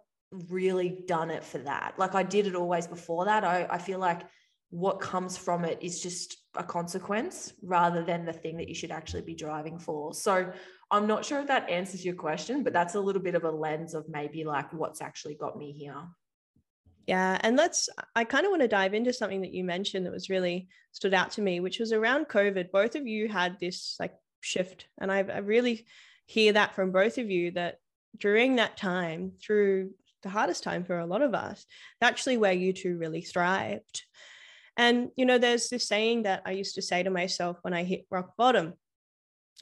really 0.49 1.05
done 1.07 1.31
it 1.31 1.43
for 1.45 1.59
that. 1.59 1.95
Like 1.99 2.14
I 2.14 2.23
did 2.23 2.47
it 2.47 2.55
always 2.55 2.87
before 2.87 3.25
that. 3.25 3.45
I, 3.45 3.66
I 3.71 3.79
feel 3.79 3.99
like 3.99 4.23
what 4.71 5.01
comes 5.01 5.37
from 5.37 5.64
it 5.64 5.79
is 5.81 6.01
just 6.01 6.37
a 6.55 6.62
consequence 6.62 7.53
rather 7.62 8.05
than 8.05 8.25
the 8.25 8.33
thing 8.33 8.57
that 8.59 8.69
you 8.69 8.75
should 8.75 8.93
actually 8.93 9.23
be 9.23 9.35
driving 9.35 9.79
for. 9.79 10.14
So 10.14 10.53
I'm 10.93 11.09
not 11.09 11.25
sure 11.25 11.40
if 11.40 11.49
that 11.49 11.69
answers 11.69 12.05
your 12.05 12.14
question, 12.14 12.62
but 12.62 12.73
that's 12.73 12.95
a 12.95 13.01
little 13.01 13.23
bit 13.23 13.35
of 13.35 13.43
a 13.45 13.51
lens 13.51 13.95
of 13.95 14.09
maybe 14.09 14.45
like 14.45 14.73
what's 14.73 15.01
actually 15.01 15.35
got 15.35 15.59
me 15.59 15.73
here. 15.73 15.97
Yeah. 17.11 17.38
And 17.40 17.57
let's, 17.57 17.88
I 18.14 18.23
kind 18.23 18.46
of 18.46 18.51
want 18.51 18.62
to 18.62 18.68
dive 18.68 18.94
into 18.94 19.12
something 19.12 19.40
that 19.40 19.53
you 19.53 19.64
mentioned 19.64 20.07
that 20.07 20.12
was 20.12 20.31
really 20.31 20.68
stood 20.92 21.12
out 21.12 21.33
to 21.33 21.42
me, 21.42 21.59
which 21.59 21.81
was 21.81 21.92
around 21.92 22.29
COVID. 22.29 22.70
Both 22.70 22.94
of 22.94 23.05
you 23.05 23.27
had 23.27 23.59
this 23.59 23.96
like 23.99 24.14
shift. 24.40 24.87
And 24.96 25.11
I've, 25.11 25.29
I 25.29 25.38
really 25.38 25.87
hear 26.27 26.53
that 26.53 26.77
from 26.77 26.92
both 26.92 27.18
of 27.18 27.29
you 27.29 27.51
that 27.51 27.79
during 28.16 28.57
that 28.57 28.77
time, 28.77 29.33
through 29.42 29.90
the 30.23 30.29
hardest 30.29 30.62
time 30.62 30.85
for 30.85 31.01
a 31.01 31.05
lot 31.05 31.20
of 31.20 31.35
us, 31.35 31.66
actually 32.01 32.37
where 32.37 32.53
you 32.53 32.73
two 32.73 32.96
really 32.96 33.23
thrived. 33.23 34.05
And, 34.77 35.11
you 35.16 35.27
know, 35.27 35.38
there's 35.38 35.68
this 35.68 35.88
saying 35.88 36.23
that 36.23 36.42
I 36.46 36.53
used 36.53 36.77
to 36.77 36.83
say 36.83 37.03
to 37.03 37.11
myself 37.11 37.59
when 37.62 37.75
I 37.75 37.83
hit 37.83 38.07
rock 38.09 38.37
bottom 38.37 38.75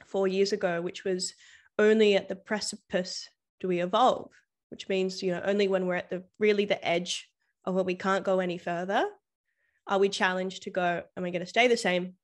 four 0.05 0.29
years 0.29 0.53
ago, 0.53 0.83
which 0.83 1.03
was 1.03 1.33
only 1.79 2.15
at 2.15 2.29
the 2.29 2.37
precipice 2.37 3.27
do 3.59 3.69
we 3.69 3.81
evolve, 3.81 4.33
which 4.71 4.87
means, 4.91 5.23
you 5.23 5.33
know, 5.33 5.41
only 5.47 5.67
when 5.67 5.87
we're 5.87 5.95
at 5.95 6.11
the 6.11 6.25
really 6.39 6.67
the 6.67 6.87
edge 6.87 7.28
of 7.69 7.75
where 7.75 7.85
we 7.85 7.95
can't 7.95 8.25
go 8.25 8.41
any 8.41 8.57
further, 8.57 9.05
are 9.87 9.99
we 9.99 10.09
challenged 10.09 10.63
to 10.63 10.71
go, 10.71 11.03
am 11.17 11.25
I 11.25 11.31
going 11.31 11.41
to 11.41 11.47
stay 11.47 11.69
the 11.69 11.77
same 11.77 12.15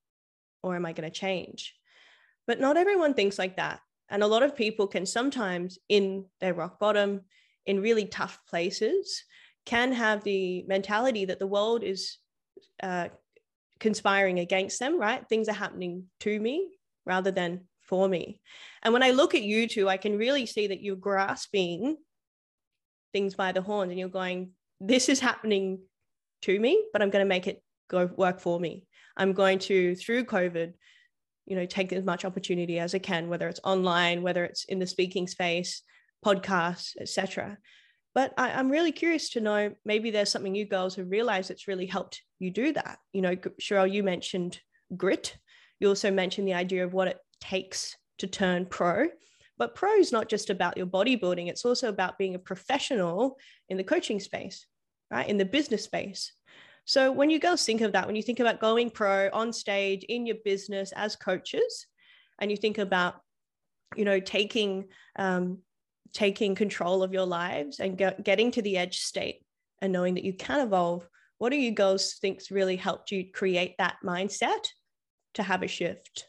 or 0.63 0.75
am 0.75 0.87
I 0.87 0.95
going 0.95 1.09
to 1.09 1.15
change? 1.15 1.75
But 2.47 2.61
not 2.61 2.79
everyone 2.79 3.13
thinks 3.13 3.39
like 3.39 3.59
that. 3.59 3.81
And 4.09 4.23
a 4.23 4.27
lot 4.27 4.43
of 4.43 4.57
people 4.57 4.87
can 4.87 5.05
sometimes, 5.05 5.79
in 5.89 6.25
their 6.41 6.55
rock 6.55 6.81
bottom, 6.81 7.23
in 7.67 7.83
really 7.83 8.07
tough 8.07 8.41
places, 8.49 9.25
can 9.67 9.93
have 9.93 10.25
the 10.25 10.65
mentality 10.67 11.27
that 11.27 11.39
the 11.39 11.47
world 11.47 11.83
is 11.83 12.17
uh, 12.83 13.09
conspiring 13.81 14.39
against 14.39 14.79
them, 14.81 14.99
right? 14.99 15.29
Things 15.29 15.49
are 15.51 15.53
happening 15.53 16.05
to 16.21 16.41
me 16.41 16.71
rather 17.05 17.31
than 17.31 17.67
for 17.83 18.09
me. 18.09 18.41
And 18.83 18.95
when 18.95 19.03
I 19.03 19.11
look 19.11 19.35
at 19.35 19.43
you 19.43 19.69
two, 19.69 19.91
I 19.91 19.99
can 19.99 20.17
really 20.17 20.47
see 20.47 20.69
that 20.69 20.83
you're 20.83 20.97
grasping 20.97 21.99
things 23.13 23.35
by 23.35 23.53
the 23.53 23.63
horns 23.63 23.91
and 23.91 23.99
you're 23.99 24.09
going, 24.09 24.53
this 24.81 25.09
is 25.09 25.21
happening 25.21 25.81
to 26.43 26.59
me, 26.59 26.85
but 26.93 27.03
I'm 27.03 27.11
going 27.11 27.25
to 27.25 27.29
make 27.29 27.47
it 27.47 27.63
go 27.89 28.07
work 28.17 28.41
for 28.41 28.59
me. 28.59 28.85
I'm 29.17 29.33
going 29.33 29.59
to, 29.61 29.95
through 29.95 30.25
COVID, 30.25 30.73
you 31.47 31.57
know, 31.57 31.67
take 31.67 31.93
as 31.93 32.05
much 32.05 32.25
opportunity 32.25 32.79
as 32.79 32.95
I 32.95 32.99
can, 32.99 33.29
whether 33.29 33.49
it's 33.49 33.61
online, 33.65 34.23
whether 34.23 34.45
it's 34.45 34.65
in 34.65 34.79
the 34.79 34.87
speaking 34.87 35.27
space, 35.27 35.83
podcasts, 36.25 36.93
etc. 37.01 37.59
But 38.15 38.33
I, 38.37 38.51
am 38.51 38.71
really 38.71 38.93
curious 38.93 39.31
to 39.31 39.41
know 39.41 39.73
maybe 39.85 40.11
there's 40.11 40.31
something 40.31 40.55
you 40.55 40.67
girls 40.67 40.97
have 40.97 41.11
realized 41.11 41.51
that's 41.51 41.69
really 41.69 41.87
helped 41.87 42.23
you 42.39 42.51
do 42.51 42.73
that. 42.73 42.99
You 43.13 43.23
know, 43.23 43.37
Sharelle, 43.61 43.93
you 43.93 44.03
mentioned 44.03 44.61
grit. 44.97 45.37
You 45.81 45.89
also 45.89 46.11
mentioned 46.11 46.47
the 46.47 46.55
idea 46.55 46.85
of 46.85 46.95
what 46.95 47.09
it 47.09 47.19
takes 47.41 47.97
to 48.19 48.27
turn 48.27 48.67
pro. 48.67 49.09
But 49.57 49.75
pro 49.75 49.93
is 49.93 50.12
not 50.12 50.29
just 50.29 50.51
about 50.51 50.77
your 50.77 50.87
bodybuilding, 50.87 51.49
it's 51.49 51.64
also 51.64 51.88
about 51.88 52.19
being 52.19 52.35
a 52.35 52.40
professional 52.40 53.38
in 53.69 53.77
the 53.77 53.85
coaching 53.85 54.21
space, 54.21 54.67
right? 55.11 55.29
In 55.29 55.38
the 55.38 55.45
business 55.45 55.85
space. 55.85 56.33
So 56.87 57.12
when 57.12 57.31
you 57.31 57.38
girls 57.38 57.64
think 57.64 57.81
of 57.81 57.93
that, 57.93 58.07
when 58.07 58.17
you 58.17 58.23
think 58.23 58.40
about 58.40 58.61
going 58.61 58.90
pro 58.90 59.31
on 59.33 59.53
stage 59.53 60.05
in 60.05 60.27
your 60.27 60.37
business 60.45 60.93
as 60.93 61.17
coaches, 61.17 61.87
and 62.40 62.51
you 62.51 62.57
think 62.57 62.79
about, 62.79 63.14
you 63.97 64.05
know, 64.05 64.21
taking 64.21 64.87
um, 65.17 65.59
taking 66.12 66.55
control 66.55 67.03
of 67.03 67.12
your 67.12 67.27
lives 67.27 67.81
and 67.81 67.99
get, 67.99 68.23
getting 68.23 68.51
to 68.53 68.62
the 68.62 68.79
edge 68.79 68.99
state 68.99 69.45
and 69.83 69.93
knowing 69.93 70.14
that 70.14 70.25
you 70.25 70.33
can 70.33 70.61
evolve, 70.61 71.07
what 71.38 71.51
do 71.51 71.57
you 71.57 71.73
girls 71.73 72.14
think's 72.14 72.51
really 72.51 72.77
helped 72.77 73.11
you 73.11 73.31
create 73.33 73.75
that 73.79 73.97
mindset 74.05 74.69
to 75.35 75.43
have 75.43 75.62
a 75.62 75.69
shift? 75.69 76.29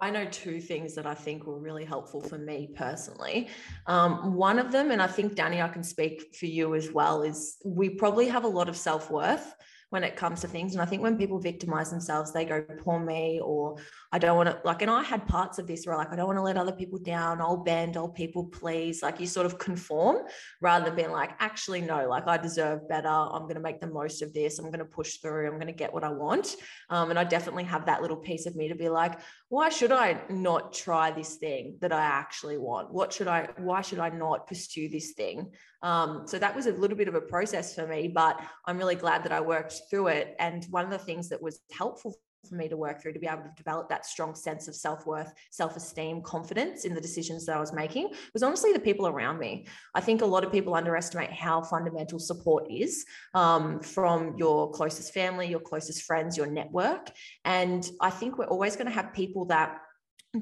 I 0.00 0.10
know 0.10 0.26
two 0.26 0.60
things 0.60 0.94
that 0.94 1.06
I 1.06 1.14
think 1.14 1.46
were 1.46 1.58
really 1.58 1.84
helpful 1.84 2.20
for 2.20 2.36
me 2.36 2.68
personally. 2.74 3.48
Um, 3.86 4.34
one 4.34 4.58
of 4.58 4.70
them, 4.70 4.90
and 4.90 5.00
I 5.00 5.06
think 5.06 5.34
Danny, 5.34 5.62
I 5.62 5.68
can 5.68 5.82
speak 5.82 6.34
for 6.38 6.46
you 6.46 6.74
as 6.74 6.92
well, 6.92 7.22
is 7.22 7.56
we 7.64 7.88
probably 7.90 8.28
have 8.28 8.44
a 8.44 8.48
lot 8.48 8.68
of 8.68 8.76
self 8.76 9.10
worth 9.10 9.54
when 9.90 10.04
it 10.04 10.16
comes 10.16 10.40
to 10.40 10.48
things. 10.48 10.72
And 10.74 10.82
I 10.82 10.84
think 10.84 11.02
when 11.02 11.16
people 11.16 11.38
victimize 11.38 11.90
themselves, 11.90 12.32
they 12.32 12.44
go, 12.44 12.60
poor 12.84 13.00
me, 13.00 13.40
or 13.42 13.76
I 14.16 14.18
don't 14.18 14.38
want 14.38 14.48
to, 14.48 14.58
like, 14.64 14.80
and 14.80 14.90
I 14.90 15.02
had 15.02 15.26
parts 15.26 15.58
of 15.58 15.66
this 15.66 15.84
where, 15.84 15.94
like, 15.94 16.10
I 16.10 16.16
don't 16.16 16.24
want 16.24 16.38
to 16.38 16.42
let 16.42 16.56
other 16.56 16.72
people 16.72 16.98
down. 16.98 17.38
I'll 17.42 17.58
bend, 17.58 17.98
I'll 17.98 18.08
people 18.08 18.46
please. 18.46 19.02
Like, 19.02 19.20
you 19.20 19.26
sort 19.26 19.44
of 19.44 19.58
conform 19.58 20.24
rather 20.62 20.86
than 20.86 20.96
being 20.96 21.10
like, 21.10 21.32
actually, 21.38 21.82
no, 21.82 22.08
like, 22.08 22.26
I 22.26 22.38
deserve 22.38 22.88
better. 22.88 23.08
I'm 23.08 23.42
going 23.42 23.56
to 23.56 23.60
make 23.60 23.78
the 23.78 23.88
most 23.88 24.22
of 24.22 24.32
this. 24.32 24.58
I'm 24.58 24.70
going 24.70 24.78
to 24.78 24.86
push 24.86 25.16
through. 25.16 25.46
I'm 25.48 25.56
going 25.56 25.66
to 25.66 25.74
get 25.74 25.92
what 25.92 26.02
I 26.02 26.08
want. 26.08 26.56
Um, 26.88 27.10
and 27.10 27.18
I 27.18 27.24
definitely 27.24 27.64
have 27.64 27.84
that 27.84 28.00
little 28.00 28.16
piece 28.16 28.46
of 28.46 28.56
me 28.56 28.68
to 28.68 28.74
be 28.74 28.88
like, 28.88 29.20
why 29.50 29.68
should 29.68 29.92
I 29.92 30.18
not 30.30 30.72
try 30.72 31.10
this 31.10 31.34
thing 31.34 31.76
that 31.82 31.92
I 31.92 32.02
actually 32.02 32.56
want? 32.56 32.94
What 32.94 33.12
should 33.12 33.28
I, 33.28 33.50
why 33.58 33.82
should 33.82 33.98
I 33.98 34.08
not 34.08 34.46
pursue 34.46 34.88
this 34.88 35.12
thing? 35.12 35.52
Um, 35.82 36.22
so 36.26 36.38
that 36.38 36.56
was 36.56 36.66
a 36.66 36.72
little 36.72 36.96
bit 36.96 37.08
of 37.08 37.14
a 37.14 37.20
process 37.20 37.74
for 37.74 37.86
me, 37.86 38.08
but 38.08 38.40
I'm 38.64 38.78
really 38.78 38.94
glad 38.94 39.24
that 39.24 39.32
I 39.32 39.42
worked 39.42 39.74
through 39.90 40.06
it. 40.06 40.34
And 40.38 40.64
one 40.70 40.86
of 40.86 40.90
the 40.90 40.98
things 40.98 41.28
that 41.28 41.42
was 41.42 41.60
helpful 41.70 42.14
for 42.46 42.54
me 42.54 42.68
to 42.68 42.76
work 42.76 43.00
through 43.00 43.12
to 43.12 43.18
be 43.18 43.26
able 43.26 43.42
to 43.42 43.52
develop 43.56 43.88
that 43.88 44.06
strong 44.06 44.34
sense 44.34 44.68
of 44.68 44.74
self-worth 44.74 45.32
self-esteem 45.50 46.22
confidence 46.22 46.84
in 46.84 46.94
the 46.94 47.00
decisions 47.00 47.44
that 47.46 47.56
i 47.56 47.60
was 47.60 47.72
making 47.72 48.10
was 48.32 48.42
honestly 48.42 48.72
the 48.72 48.78
people 48.78 49.06
around 49.06 49.38
me. 49.38 49.66
I 49.94 50.00
think 50.00 50.22
a 50.22 50.26
lot 50.26 50.44
of 50.44 50.52
people 50.52 50.74
underestimate 50.74 51.32
how 51.32 51.62
fundamental 51.62 52.18
support 52.18 52.66
is 52.70 53.04
um, 53.34 53.80
from 53.80 54.36
your 54.36 54.70
closest 54.70 55.12
family 55.12 55.48
your 55.48 55.60
closest 55.60 56.02
friends 56.02 56.36
your 56.36 56.46
network. 56.46 57.10
And 57.44 57.88
i 58.00 58.10
think 58.10 58.38
we're 58.38 58.46
always 58.46 58.76
going 58.76 58.86
to 58.86 58.92
have 58.92 59.12
people 59.12 59.44
that 59.46 59.80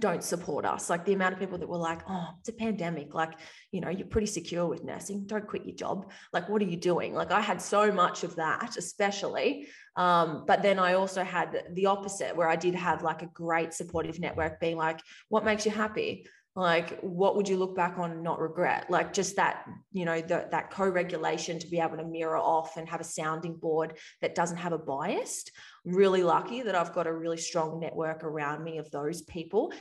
don't 0.00 0.22
support 0.22 0.64
us. 0.64 0.90
Like 0.90 1.04
the 1.04 1.12
amount 1.12 1.34
of 1.34 1.40
people 1.40 1.58
that 1.58 1.68
were 1.68 1.76
like, 1.76 2.02
oh, 2.08 2.28
it's 2.40 2.48
a 2.48 2.52
pandemic. 2.52 3.14
Like, 3.14 3.34
you 3.72 3.80
know, 3.80 3.88
you're 3.88 4.06
pretty 4.06 4.26
secure 4.26 4.66
with 4.66 4.84
nursing. 4.84 5.26
Don't 5.26 5.46
quit 5.46 5.64
your 5.64 5.76
job. 5.76 6.10
Like, 6.32 6.48
what 6.48 6.62
are 6.62 6.66
you 6.66 6.76
doing? 6.76 7.14
Like, 7.14 7.30
I 7.30 7.40
had 7.40 7.60
so 7.60 7.92
much 7.92 8.24
of 8.24 8.36
that, 8.36 8.76
especially. 8.76 9.68
Um, 9.96 10.44
but 10.46 10.62
then 10.62 10.78
I 10.78 10.94
also 10.94 11.22
had 11.22 11.64
the 11.72 11.86
opposite, 11.86 12.36
where 12.36 12.48
I 12.48 12.56
did 12.56 12.74
have 12.74 13.02
like 13.02 13.22
a 13.22 13.26
great 13.26 13.72
supportive 13.72 14.18
network 14.18 14.60
being 14.60 14.76
like, 14.76 15.00
what 15.28 15.44
makes 15.44 15.64
you 15.64 15.72
happy? 15.72 16.26
Like 16.56 17.00
what 17.00 17.36
would 17.36 17.48
you 17.48 17.56
look 17.56 17.74
back 17.74 17.98
on 17.98 18.12
and 18.12 18.22
not 18.22 18.40
regret? 18.40 18.88
Like 18.88 19.12
just 19.12 19.36
that 19.36 19.66
you 19.92 20.04
know 20.04 20.20
the, 20.20 20.46
that 20.50 20.70
co-regulation 20.70 21.58
to 21.58 21.66
be 21.66 21.80
able 21.80 21.96
to 21.96 22.04
mirror 22.04 22.36
off 22.36 22.76
and 22.76 22.88
have 22.88 23.00
a 23.00 23.04
sounding 23.04 23.56
board 23.56 23.98
that 24.20 24.34
doesn't 24.34 24.58
have 24.58 24.72
a 24.72 24.78
bias. 24.78 25.44
I'm 25.84 25.94
really 25.94 26.22
lucky 26.22 26.62
that 26.62 26.74
i've 26.74 26.94
got 26.94 27.06
a 27.06 27.12
really 27.12 27.36
strong 27.36 27.80
network 27.80 28.24
around 28.24 28.62
me 28.62 28.78
of 28.78 28.90
those 28.90 29.22
people. 29.22 29.72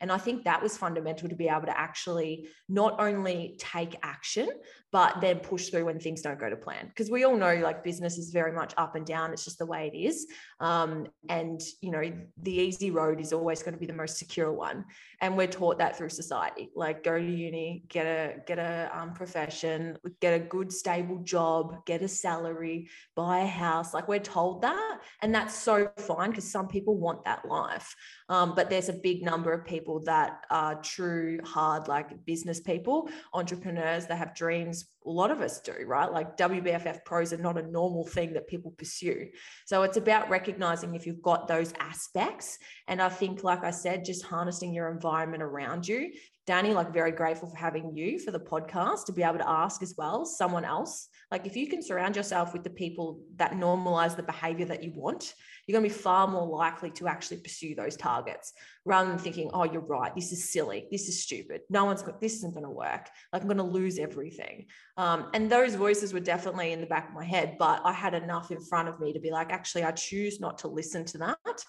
And 0.00 0.12
I 0.12 0.18
think 0.18 0.44
that 0.44 0.62
was 0.62 0.76
fundamental 0.76 1.28
to 1.28 1.34
be 1.34 1.48
able 1.48 1.66
to 1.66 1.78
actually 1.78 2.48
not 2.68 3.00
only 3.00 3.56
take 3.58 3.96
action, 4.02 4.48
but 4.92 5.20
then 5.20 5.38
push 5.38 5.68
through 5.68 5.84
when 5.84 6.00
things 6.00 6.22
don't 6.22 6.38
go 6.38 6.50
to 6.50 6.56
plan. 6.56 6.88
Because 6.88 7.10
we 7.10 7.24
all 7.24 7.36
know 7.36 7.54
like 7.56 7.84
business 7.84 8.18
is 8.18 8.30
very 8.30 8.52
much 8.52 8.74
up 8.76 8.96
and 8.96 9.06
down. 9.06 9.32
It's 9.32 9.44
just 9.44 9.58
the 9.58 9.66
way 9.66 9.90
it 9.92 9.96
is. 9.96 10.26
Um, 10.58 11.06
and, 11.28 11.60
you 11.80 11.90
know, 11.92 12.02
the 12.42 12.52
easy 12.52 12.90
road 12.90 13.20
is 13.20 13.32
always 13.32 13.62
going 13.62 13.74
to 13.74 13.80
be 13.80 13.86
the 13.86 13.92
most 13.92 14.18
secure 14.18 14.52
one. 14.52 14.84
And 15.20 15.36
we're 15.36 15.46
taught 15.46 15.78
that 15.78 15.96
through 15.96 16.08
society. 16.08 16.70
Like 16.74 17.04
go 17.04 17.18
to 17.18 17.24
uni, 17.24 17.84
get 17.88 18.06
a, 18.06 18.40
get 18.46 18.58
a 18.58 18.90
um, 18.92 19.12
profession, 19.12 19.96
get 20.20 20.34
a 20.34 20.38
good, 20.38 20.72
stable 20.72 21.18
job, 21.22 21.84
get 21.86 22.02
a 22.02 22.08
salary, 22.08 22.88
buy 23.14 23.40
a 23.40 23.46
house. 23.46 23.94
Like 23.94 24.08
we're 24.08 24.18
told 24.18 24.62
that. 24.62 24.98
And 25.22 25.32
that's 25.32 25.54
so 25.54 25.90
fine 25.98 26.30
because 26.30 26.50
some 26.50 26.66
people 26.66 26.96
want 26.96 27.24
that 27.26 27.46
life. 27.46 27.94
Um, 28.28 28.54
but 28.56 28.70
there's 28.70 28.88
a 28.88 28.94
big 28.94 29.22
number 29.22 29.52
of 29.52 29.64
people 29.64 30.00
that 30.04 30.44
are 30.50 30.80
true, 30.82 31.38
hard, 31.44 31.86
like 31.86 32.24
business 32.24 32.60
people, 32.60 33.08
entrepreneurs 33.32 34.06
that 34.06 34.16
have 34.16 34.34
dreams 34.34 34.79
a 35.06 35.10
lot 35.10 35.30
of 35.30 35.40
us 35.40 35.60
do, 35.60 35.74
right? 35.86 36.10
Like 36.10 36.36
WBFF 36.36 37.04
pros 37.04 37.32
are 37.32 37.38
not 37.38 37.58
a 37.58 37.70
normal 37.70 38.06
thing 38.06 38.34
that 38.34 38.48
people 38.48 38.72
pursue. 38.72 39.28
So 39.66 39.82
it's 39.82 39.96
about 39.96 40.28
recognizing 40.28 40.94
if 40.94 41.06
you've 41.06 41.22
got 41.22 41.48
those 41.48 41.72
aspects. 41.80 42.58
And 42.86 43.00
I 43.00 43.08
think, 43.08 43.42
like 43.42 43.64
I 43.64 43.70
said, 43.70 44.04
just 44.04 44.24
harnessing 44.24 44.74
your 44.74 44.90
environment 44.90 45.42
around 45.42 45.88
you. 45.88 46.12
Danny, 46.46 46.74
like 46.74 46.92
very 46.92 47.12
grateful 47.12 47.48
for 47.48 47.56
having 47.56 47.96
you 47.96 48.18
for 48.18 48.30
the 48.30 48.40
podcast 48.40 49.06
to 49.06 49.12
be 49.12 49.22
able 49.22 49.38
to 49.38 49.48
ask 49.48 49.82
as 49.82 49.94
well 49.96 50.24
someone 50.24 50.64
else. 50.64 51.08
Like 51.30 51.46
if 51.46 51.56
you 51.56 51.68
can 51.68 51.82
surround 51.82 52.16
yourself 52.16 52.52
with 52.52 52.64
the 52.64 52.70
people 52.70 53.20
that 53.36 53.52
normalize 53.52 54.16
the 54.16 54.22
behavior 54.22 54.66
that 54.66 54.82
you 54.82 54.92
want, 54.94 55.32
you're 55.70 55.80
going 55.80 55.88
to 55.88 55.94
be 55.94 56.02
far 56.02 56.26
more 56.26 56.48
likely 56.48 56.90
to 56.90 57.06
actually 57.06 57.36
pursue 57.36 57.76
those 57.76 57.96
targets 57.96 58.52
rather 58.84 59.08
than 59.08 59.18
thinking, 59.18 59.50
oh, 59.54 59.62
you're 59.62 59.80
right. 59.82 60.12
This 60.16 60.32
is 60.32 60.50
silly. 60.50 60.88
This 60.90 61.08
is 61.08 61.22
stupid. 61.22 61.60
No 61.70 61.84
one's, 61.84 62.02
this 62.20 62.34
isn't 62.38 62.54
going 62.54 62.64
to 62.64 62.70
work. 62.70 63.08
Like 63.32 63.42
I'm 63.42 63.46
going 63.46 63.56
to 63.58 63.62
lose 63.62 64.00
everything. 64.00 64.66
Um, 64.96 65.28
and 65.32 65.48
those 65.48 65.76
voices 65.76 66.12
were 66.12 66.18
definitely 66.18 66.72
in 66.72 66.80
the 66.80 66.88
back 66.88 67.08
of 67.08 67.14
my 67.14 67.24
head, 67.24 67.54
but 67.56 67.82
I 67.84 67.92
had 67.92 68.14
enough 68.14 68.50
in 68.50 68.60
front 68.60 68.88
of 68.88 68.98
me 68.98 69.12
to 69.12 69.20
be 69.20 69.30
like, 69.30 69.52
actually, 69.52 69.84
I 69.84 69.92
choose 69.92 70.40
not 70.40 70.58
to 70.58 70.68
listen 70.68 71.04
to 71.04 71.18
that. 71.18 71.64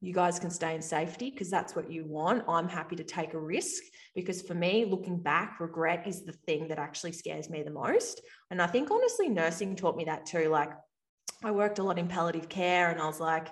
You 0.00 0.12
guys 0.12 0.40
can 0.40 0.50
stay 0.50 0.74
in 0.74 0.82
safety 0.82 1.30
because 1.30 1.48
that's 1.48 1.76
what 1.76 1.88
you 1.88 2.04
want. 2.04 2.42
I'm 2.48 2.68
happy 2.68 2.96
to 2.96 3.04
take 3.04 3.32
a 3.34 3.38
risk 3.38 3.80
because 4.16 4.42
for 4.42 4.54
me, 4.54 4.86
looking 4.86 5.20
back, 5.20 5.60
regret 5.60 6.04
is 6.04 6.24
the 6.24 6.32
thing 6.32 6.66
that 6.68 6.80
actually 6.80 7.12
scares 7.12 7.48
me 7.48 7.62
the 7.62 7.70
most. 7.70 8.22
And 8.50 8.60
I 8.60 8.66
think 8.66 8.90
honestly, 8.90 9.28
nursing 9.28 9.76
taught 9.76 9.96
me 9.96 10.04
that 10.06 10.26
too. 10.26 10.48
Like, 10.48 10.70
I 11.46 11.52
worked 11.52 11.78
a 11.78 11.82
lot 11.82 11.98
in 11.98 12.08
palliative 12.08 12.48
care 12.48 12.90
and 12.90 13.00
I 13.00 13.06
was 13.06 13.20
like, 13.20 13.48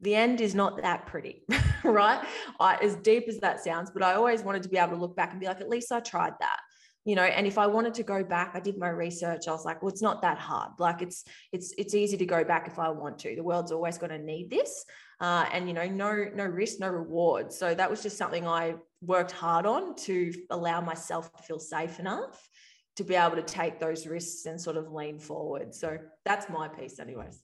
the 0.00 0.14
end 0.14 0.40
is 0.40 0.54
not 0.54 0.82
that 0.82 1.06
pretty, 1.06 1.42
right? 1.84 2.24
I, 2.60 2.76
as 2.76 2.96
deep 2.96 3.24
as 3.28 3.38
that 3.38 3.64
sounds, 3.64 3.90
but 3.90 4.02
I 4.02 4.14
always 4.14 4.42
wanted 4.42 4.62
to 4.62 4.68
be 4.68 4.78
able 4.78 4.92
to 4.92 5.00
look 5.00 5.16
back 5.16 5.32
and 5.32 5.40
be 5.40 5.46
like, 5.46 5.60
at 5.60 5.68
least 5.68 5.90
I 5.92 6.00
tried 6.00 6.34
that 6.40 6.58
you 7.06 7.14
know? 7.14 7.22
And 7.22 7.46
if 7.46 7.56
i 7.56 7.66
wanted 7.66 7.94
to 7.94 8.02
go 8.02 8.22
back 8.22 8.50
i 8.54 8.60
did 8.60 8.76
my 8.76 8.88
research 8.88 9.48
i 9.48 9.52
was 9.52 9.64
like 9.64 9.80
well 9.80 9.90
it's 9.90 10.02
not 10.02 10.20
that 10.22 10.38
hard. 10.38 10.72
Like 10.78 11.00
it's 11.00 11.24
it's 11.52 11.72
it's 11.78 11.94
easy 11.94 12.18
to 12.18 12.26
go 12.26 12.44
back 12.44 12.66
if 12.66 12.78
i 12.78 12.90
want 12.90 13.18
to. 13.20 13.34
The 13.34 13.42
world's 13.42 13.72
always 13.72 13.96
going 13.96 14.10
to 14.10 14.18
need 14.18 14.50
this 14.50 14.84
uh, 15.20 15.46
and 15.52 15.68
you 15.68 15.74
know 15.74 15.86
no 15.86 16.26
no 16.34 16.44
risk 16.44 16.80
no 16.80 16.88
reward. 16.88 17.52
So 17.52 17.74
that 17.74 17.88
was 17.88 18.02
just 18.02 18.18
something 18.18 18.46
i 18.46 18.74
worked 19.00 19.32
hard 19.32 19.66
on 19.66 19.94
to 19.94 20.32
allow 20.50 20.80
myself 20.80 21.32
to 21.36 21.42
feel 21.44 21.60
safe 21.60 22.00
enough 22.00 22.48
to 22.96 23.04
be 23.04 23.14
able 23.14 23.36
to 23.36 23.42
take 23.42 23.78
those 23.78 24.06
risks 24.06 24.46
and 24.46 24.60
sort 24.60 24.76
of 24.76 24.92
lean 24.92 25.18
forward. 25.18 25.74
So 25.74 25.98
that's 26.24 26.48
my 26.48 26.68
piece, 26.68 26.98
anyways. 26.98 27.42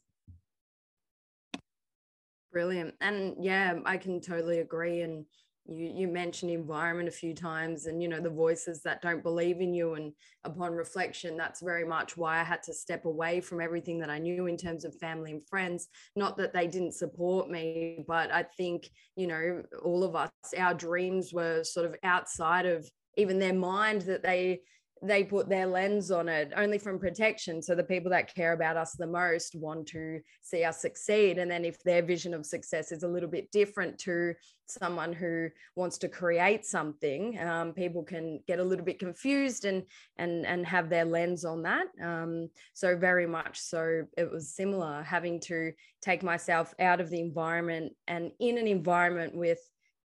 Brilliant. 2.53 2.95
And 3.01 3.37
yeah, 3.41 3.75
I 3.85 3.97
can 3.97 4.21
totally 4.21 4.59
agree. 4.59 5.03
And 5.03 5.25
you 5.67 5.93
you 5.95 6.09
mentioned 6.09 6.51
environment 6.51 7.09
a 7.09 7.13
few 7.13 7.35
times 7.35 7.87
and 7.87 8.03
you 8.03 8.09
know 8.09 8.21
the 8.21 8.29
voices 8.29 8.83
that 8.83 9.01
don't 9.01 9.23
believe 9.23 9.61
in 9.61 9.73
you 9.73 9.95
and 9.95 10.13
upon 10.45 10.73
reflection 10.73 11.37
that's 11.37 11.63
very 11.63 11.85
much 11.85 12.17
why 12.17 12.41
i 12.41 12.43
had 12.43 12.63
to 12.63 12.75
step 12.75 13.05
away 13.05 13.41
from 13.41 13.61
everything 13.61 13.99
that 13.99 14.11
i 14.11 14.19
knew 14.19 14.47
in 14.47 14.57
terms 14.57 14.85
of 14.85 14.95
family 14.97 15.31
and 15.31 15.47
friends 15.49 15.89
not 16.17 16.37
that 16.37 16.53
they 16.53 16.67
didn't 16.67 16.95
support 16.95 17.49
me 17.49 18.05
but 18.09 18.33
i 18.33 18.43
think 18.43 18.91
you 19.15 19.27
know 19.27 19.63
all 19.85 20.03
of 20.03 20.17
us 20.17 20.31
our 20.59 20.75
dreams 20.75 21.33
were 21.33 21.63
sort 21.63 21.87
of 21.87 21.95
outside 22.03 22.67
of 22.67 22.89
even 23.17 23.39
their 23.39 23.55
mind 23.55 24.01
that 24.03 24.23
they 24.23 24.61
they 25.03 25.25
put 25.25 25.49
their 25.49 25.67
lens 25.67 26.13
on 26.13 26.29
it 26.29 26.53
only 26.57 26.79
from 26.79 26.99
protection. 26.99 27.61
So 27.61 27.75
the 27.75 27.83
people 27.83 28.11
that 28.13 28.33
care 28.33 28.53
about 28.53 28.77
us 28.77 28.93
the 28.93 29.07
most 29.07 29.57
want 29.57 29.89
to 29.89 30.21
see 30.43 30.63
us 30.63 30.81
succeed. 30.81 31.39
And 31.39 31.51
then 31.51 31.65
if 31.65 31.83
their 31.83 32.03
vision 32.03 32.33
of 32.35 32.47
success 32.47 32.93
is 32.93 33.03
a 33.03 33.09
little 33.09 33.29
bit 33.29 33.51
different 33.51 33.99
to 34.01 34.35
someone 34.69 35.13
who 35.13 35.49
wants 35.75 35.99
to 35.99 36.09
create 36.09 36.65
something, 36.65 37.39
um, 37.41 37.73
people 37.73 38.05
can 38.05 38.41
get 38.47 38.61
a 38.61 38.65
little 38.65 38.85
bit 38.85 39.01
confused 39.01 39.65
and 39.65 39.83
and 40.19 40.47
and 40.47 40.65
have 40.67 40.89
their 40.89 41.05
lens 41.05 41.45
on 41.45 41.63
that. 41.63 41.87
Um, 42.03 42.49
so 42.73 42.97
very 42.97 43.27
much 43.27 43.59
so, 43.59 44.05
it 44.17 44.31
was 44.31 44.55
similar 44.55 45.03
having 45.03 45.41
to 45.41 45.73
take 46.01 46.23
myself 46.23 46.75
out 46.79 47.01
of 47.01 47.11
the 47.11 47.21
environment 47.21 47.93
and 48.07 48.31
in 48.39 48.57
an 48.57 48.69
environment 48.69 49.35
with 49.35 49.59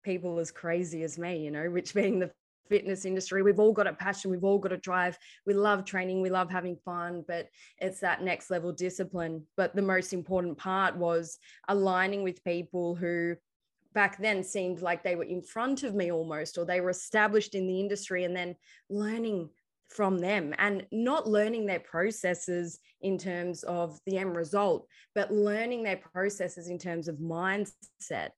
people 0.04 0.40
as 0.40 0.52
crazy 0.52 1.04
as 1.04 1.18
me, 1.18 1.38
you 1.38 1.52
know, 1.52 1.70
which 1.70 1.94
being 1.94 2.20
the 2.20 2.32
fitness 2.74 3.06
industry. 3.06 3.44
We've 3.44 3.60
all 3.60 3.72
got 3.72 3.86
a 3.86 3.94
passion, 3.94 4.32
we've 4.32 4.44
all 4.44 4.58
got 4.58 4.74
a 4.74 4.78
drive. 4.78 5.16
We 5.46 5.54
love 5.54 5.86
training, 5.86 6.24
we 6.24 6.32
love 6.32 6.50
having 6.50 6.76
fun, 6.84 7.24
but 7.28 7.50
it's 7.78 8.00
that 8.00 8.24
next 8.24 8.50
level 8.50 8.72
discipline. 8.72 9.46
But 9.56 9.76
the 9.76 9.84
most 9.84 10.12
important 10.12 10.58
part 10.58 10.98
was 10.98 11.38
aligning 11.68 12.24
with 12.24 12.44
people 12.44 12.96
who 12.96 13.36
back 13.94 14.20
then 14.20 14.44
seemed 14.44 14.82
like 14.82 15.04
they 15.04 15.16
were 15.16 15.24
in 15.24 15.44
front 15.44 15.84
of 15.84 15.94
me 15.94 16.12
almost, 16.12 16.58
or 16.58 16.66
they 16.66 16.82
were 16.82 16.90
established 16.90 17.54
in 17.54 17.68
the 17.68 17.80
industry, 17.80 18.24
and 18.24 18.36
then 18.36 18.56
learning 18.90 19.50
from 19.90 20.18
them 20.18 20.56
and 20.58 20.88
not 20.92 21.30
learning 21.30 21.68
their 21.68 21.80
processes 21.80 22.80
in 23.02 23.20
terms 23.20 23.62
of 23.62 24.00
the 24.08 24.18
end 24.18 24.36
result, 24.36 24.88
but 25.14 25.32
learning 25.32 25.84
their 25.84 25.98
processes 25.98 26.70
in 26.70 26.80
terms 26.80 27.08
of 27.08 27.18
mindset 27.18 28.30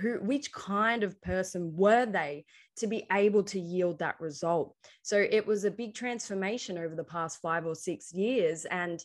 who 0.00 0.14
which 0.20 0.52
kind 0.52 1.02
of 1.02 1.20
person 1.22 1.74
were 1.76 2.06
they 2.06 2.44
to 2.76 2.86
be 2.86 3.06
able 3.12 3.42
to 3.44 3.60
yield 3.60 3.98
that 3.98 4.20
result? 4.20 4.74
So 5.02 5.18
it 5.18 5.46
was 5.46 5.64
a 5.64 5.70
big 5.70 5.94
transformation 5.94 6.78
over 6.78 6.94
the 6.94 7.04
past 7.04 7.40
5 7.42 7.66
or 7.66 7.74
6 7.74 8.12
years 8.12 8.64
and 8.66 9.04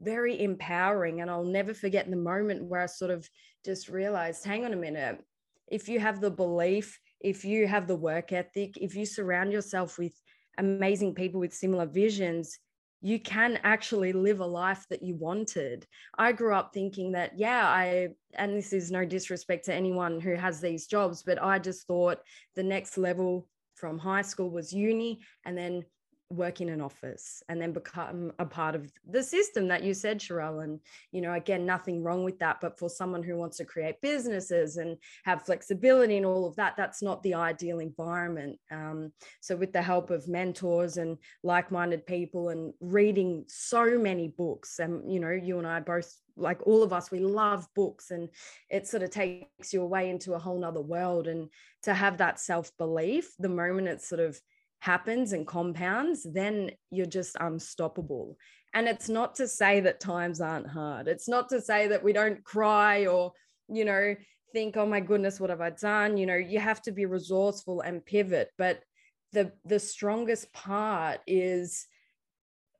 very 0.00 0.42
empowering. 0.42 1.20
And 1.20 1.30
I'll 1.30 1.44
never 1.44 1.74
forget 1.74 2.10
the 2.10 2.16
moment 2.16 2.64
where 2.64 2.82
I 2.82 2.86
sort 2.86 3.10
of 3.10 3.28
just 3.64 3.88
realized 3.88 4.44
hang 4.44 4.64
on 4.64 4.72
a 4.72 4.76
minute 4.76 5.22
if 5.68 5.88
you 5.88 6.00
have 6.00 6.20
the 6.20 6.30
belief 6.30 6.98
if 7.20 7.44
you 7.44 7.66
have 7.66 7.86
the 7.86 7.96
work 7.96 8.32
ethic 8.32 8.76
if 8.76 8.94
you 8.94 9.06
surround 9.06 9.52
yourself 9.52 9.98
with 9.98 10.12
amazing 10.58 11.14
people 11.14 11.40
with 11.40 11.54
similar 11.54 11.86
visions 11.86 12.58
you 13.02 13.18
can 13.18 13.58
actually 13.64 14.12
live 14.12 14.40
a 14.40 14.46
life 14.46 14.86
that 14.88 15.02
you 15.02 15.16
wanted. 15.16 15.86
I 16.16 16.30
grew 16.32 16.54
up 16.54 16.72
thinking 16.72 17.12
that, 17.12 17.36
yeah, 17.36 17.66
I, 17.66 18.08
and 18.34 18.56
this 18.56 18.72
is 18.72 18.92
no 18.92 19.04
disrespect 19.04 19.64
to 19.66 19.74
anyone 19.74 20.20
who 20.20 20.36
has 20.36 20.60
these 20.60 20.86
jobs, 20.86 21.22
but 21.22 21.42
I 21.42 21.58
just 21.58 21.86
thought 21.86 22.18
the 22.54 22.62
next 22.62 22.96
level 22.96 23.48
from 23.74 23.98
high 23.98 24.22
school 24.22 24.50
was 24.50 24.72
uni 24.72 25.20
and 25.44 25.58
then 25.58 25.84
work 26.32 26.60
in 26.60 26.68
an 26.68 26.80
office 26.80 27.42
and 27.48 27.60
then 27.60 27.72
become 27.72 28.32
a 28.38 28.46
part 28.46 28.74
of 28.74 28.90
the 29.08 29.22
system 29.22 29.68
that 29.68 29.82
you 29.82 29.94
said, 29.94 30.18
Sharelle. 30.18 30.64
And, 30.64 30.80
you 31.10 31.20
know, 31.20 31.34
again, 31.34 31.66
nothing 31.66 32.02
wrong 32.02 32.24
with 32.24 32.38
that. 32.40 32.60
But 32.60 32.78
for 32.78 32.88
someone 32.88 33.22
who 33.22 33.36
wants 33.36 33.58
to 33.58 33.64
create 33.64 34.00
businesses 34.00 34.76
and 34.76 34.96
have 35.24 35.44
flexibility 35.44 36.16
and 36.16 36.26
all 36.26 36.46
of 36.46 36.56
that, 36.56 36.74
that's 36.76 37.02
not 37.02 37.22
the 37.22 37.34
ideal 37.34 37.78
environment. 37.78 38.58
Um, 38.70 39.12
so, 39.40 39.56
with 39.56 39.72
the 39.72 39.82
help 39.82 40.10
of 40.10 40.28
mentors 40.28 40.96
and 40.96 41.18
like 41.42 41.70
minded 41.70 42.06
people 42.06 42.48
and 42.48 42.72
reading 42.80 43.44
so 43.48 43.98
many 43.98 44.28
books, 44.28 44.78
and, 44.78 45.12
you 45.12 45.20
know, 45.20 45.30
you 45.30 45.58
and 45.58 45.66
I 45.66 45.80
both 45.80 46.12
like 46.36 46.66
all 46.66 46.82
of 46.82 46.94
us 46.94 47.10
we 47.10 47.20
love 47.20 47.68
books 47.74 48.10
and 48.10 48.28
it 48.70 48.86
sort 48.86 49.02
of 49.02 49.10
takes 49.10 49.72
you 49.72 49.82
away 49.82 50.08
into 50.08 50.32
a 50.32 50.38
whole 50.38 50.58
nother 50.58 50.80
world 50.80 51.28
and 51.28 51.50
to 51.82 51.92
have 51.92 52.16
that 52.16 52.40
self-belief 52.40 53.34
the 53.38 53.50
moment 53.50 53.86
it's 53.86 54.08
sort 54.08 54.20
of 54.20 54.40
happens 54.82 55.32
and 55.32 55.46
compounds, 55.46 56.26
then 56.34 56.68
you're 56.90 57.06
just 57.06 57.36
unstoppable. 57.38 58.36
And 58.74 58.88
it's 58.88 59.08
not 59.08 59.36
to 59.36 59.46
say 59.46 59.78
that 59.78 60.00
times 60.00 60.40
aren't 60.40 60.66
hard. 60.66 61.06
It's 61.06 61.28
not 61.28 61.48
to 61.50 61.60
say 61.60 61.86
that 61.86 62.02
we 62.02 62.12
don't 62.12 62.42
cry 62.42 63.06
or, 63.06 63.30
you 63.68 63.84
know, 63.84 64.16
think, 64.52 64.76
oh 64.76 64.84
my 64.84 64.98
goodness, 64.98 65.38
what 65.38 65.50
have 65.50 65.60
I 65.60 65.70
done? 65.70 66.16
You 66.16 66.26
know, 66.26 66.34
you 66.34 66.58
have 66.58 66.82
to 66.82 66.90
be 66.90 67.06
resourceful 67.06 67.82
and 67.82 68.04
pivot. 68.04 68.50
But 68.58 68.82
the 69.30 69.52
the 69.64 69.78
strongest 69.78 70.52
part 70.52 71.20
is 71.28 71.86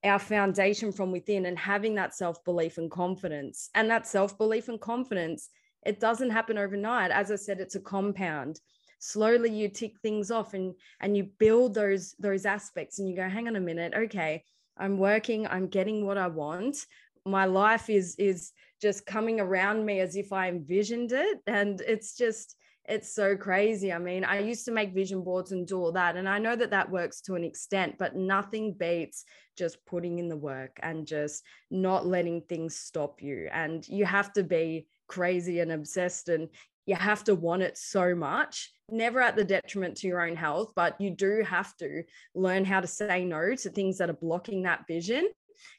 our 0.02 0.18
foundation 0.18 0.90
from 0.90 1.12
within 1.12 1.46
and 1.46 1.56
having 1.56 1.94
that 1.94 2.16
self-belief 2.16 2.78
and 2.78 2.90
confidence. 2.90 3.70
And 3.76 3.88
that 3.90 4.08
self-belief 4.08 4.68
and 4.68 4.80
confidence, 4.80 5.50
it 5.86 6.00
doesn't 6.00 6.30
happen 6.30 6.58
overnight. 6.58 7.12
As 7.12 7.30
I 7.30 7.36
said, 7.36 7.60
it's 7.60 7.76
a 7.76 7.80
compound 7.80 8.58
slowly 9.02 9.50
you 9.50 9.68
tick 9.68 9.98
things 10.00 10.30
off 10.30 10.54
and 10.54 10.74
and 11.00 11.16
you 11.16 11.24
build 11.38 11.74
those 11.74 12.14
those 12.20 12.46
aspects 12.46 13.00
and 13.00 13.08
you 13.08 13.16
go 13.16 13.28
hang 13.28 13.48
on 13.48 13.56
a 13.56 13.60
minute. 13.60 13.92
Okay 13.94 14.44
i'm 14.78 14.96
working. 14.96 15.46
I'm 15.46 15.66
getting 15.66 16.06
what 16.06 16.18
i 16.18 16.28
want. 16.28 16.76
My 17.26 17.44
life 17.44 17.90
is 17.90 18.14
is 18.18 18.52
just 18.80 19.04
coming 19.04 19.40
around 19.40 19.84
me 19.84 20.00
as 20.00 20.16
if 20.16 20.32
i 20.32 20.48
envisioned 20.48 21.12
it. 21.12 21.38
And 21.46 21.80
it's 21.80 22.16
just 22.16 22.56
it's 22.88 23.14
so 23.14 23.36
crazy. 23.36 23.92
I 23.92 23.98
mean 23.98 24.24
i 24.24 24.38
used 24.38 24.64
to 24.66 24.72
make 24.72 24.94
vision 24.94 25.22
boards 25.22 25.52
and 25.52 25.66
do 25.66 25.78
all 25.78 25.92
that 25.92 26.16
and 26.16 26.28
i 26.28 26.38
know 26.38 26.54
that 26.56 26.70
that 26.70 26.90
works 26.90 27.20
to 27.22 27.34
an 27.34 27.44
extent 27.44 27.96
but 27.98 28.16
nothing 28.16 28.74
beats 28.74 29.24
just 29.56 29.84
putting 29.86 30.18
in 30.18 30.28
the 30.28 30.36
work 30.36 30.78
and 30.82 31.06
just 31.06 31.44
not 31.70 32.06
letting 32.06 32.42
things 32.42 32.76
stop 32.76 33.20
you. 33.22 33.48
And 33.52 33.86
you 33.88 34.04
have 34.04 34.32
to 34.34 34.42
be 34.42 34.86
crazy 35.08 35.60
and 35.60 35.72
obsessed 35.72 36.28
and 36.28 36.48
you 36.86 36.94
have 36.94 37.24
to 37.24 37.34
want 37.34 37.62
it 37.62 37.76
so 37.78 38.14
much 38.14 38.72
never 38.90 39.20
at 39.20 39.36
the 39.36 39.44
detriment 39.44 39.96
to 39.96 40.06
your 40.06 40.26
own 40.26 40.36
health 40.36 40.72
but 40.74 41.00
you 41.00 41.10
do 41.10 41.42
have 41.48 41.76
to 41.76 42.02
learn 42.34 42.64
how 42.64 42.80
to 42.80 42.86
say 42.86 43.24
no 43.24 43.54
to 43.54 43.70
things 43.70 43.98
that 43.98 44.10
are 44.10 44.14
blocking 44.14 44.62
that 44.62 44.86
vision 44.86 45.28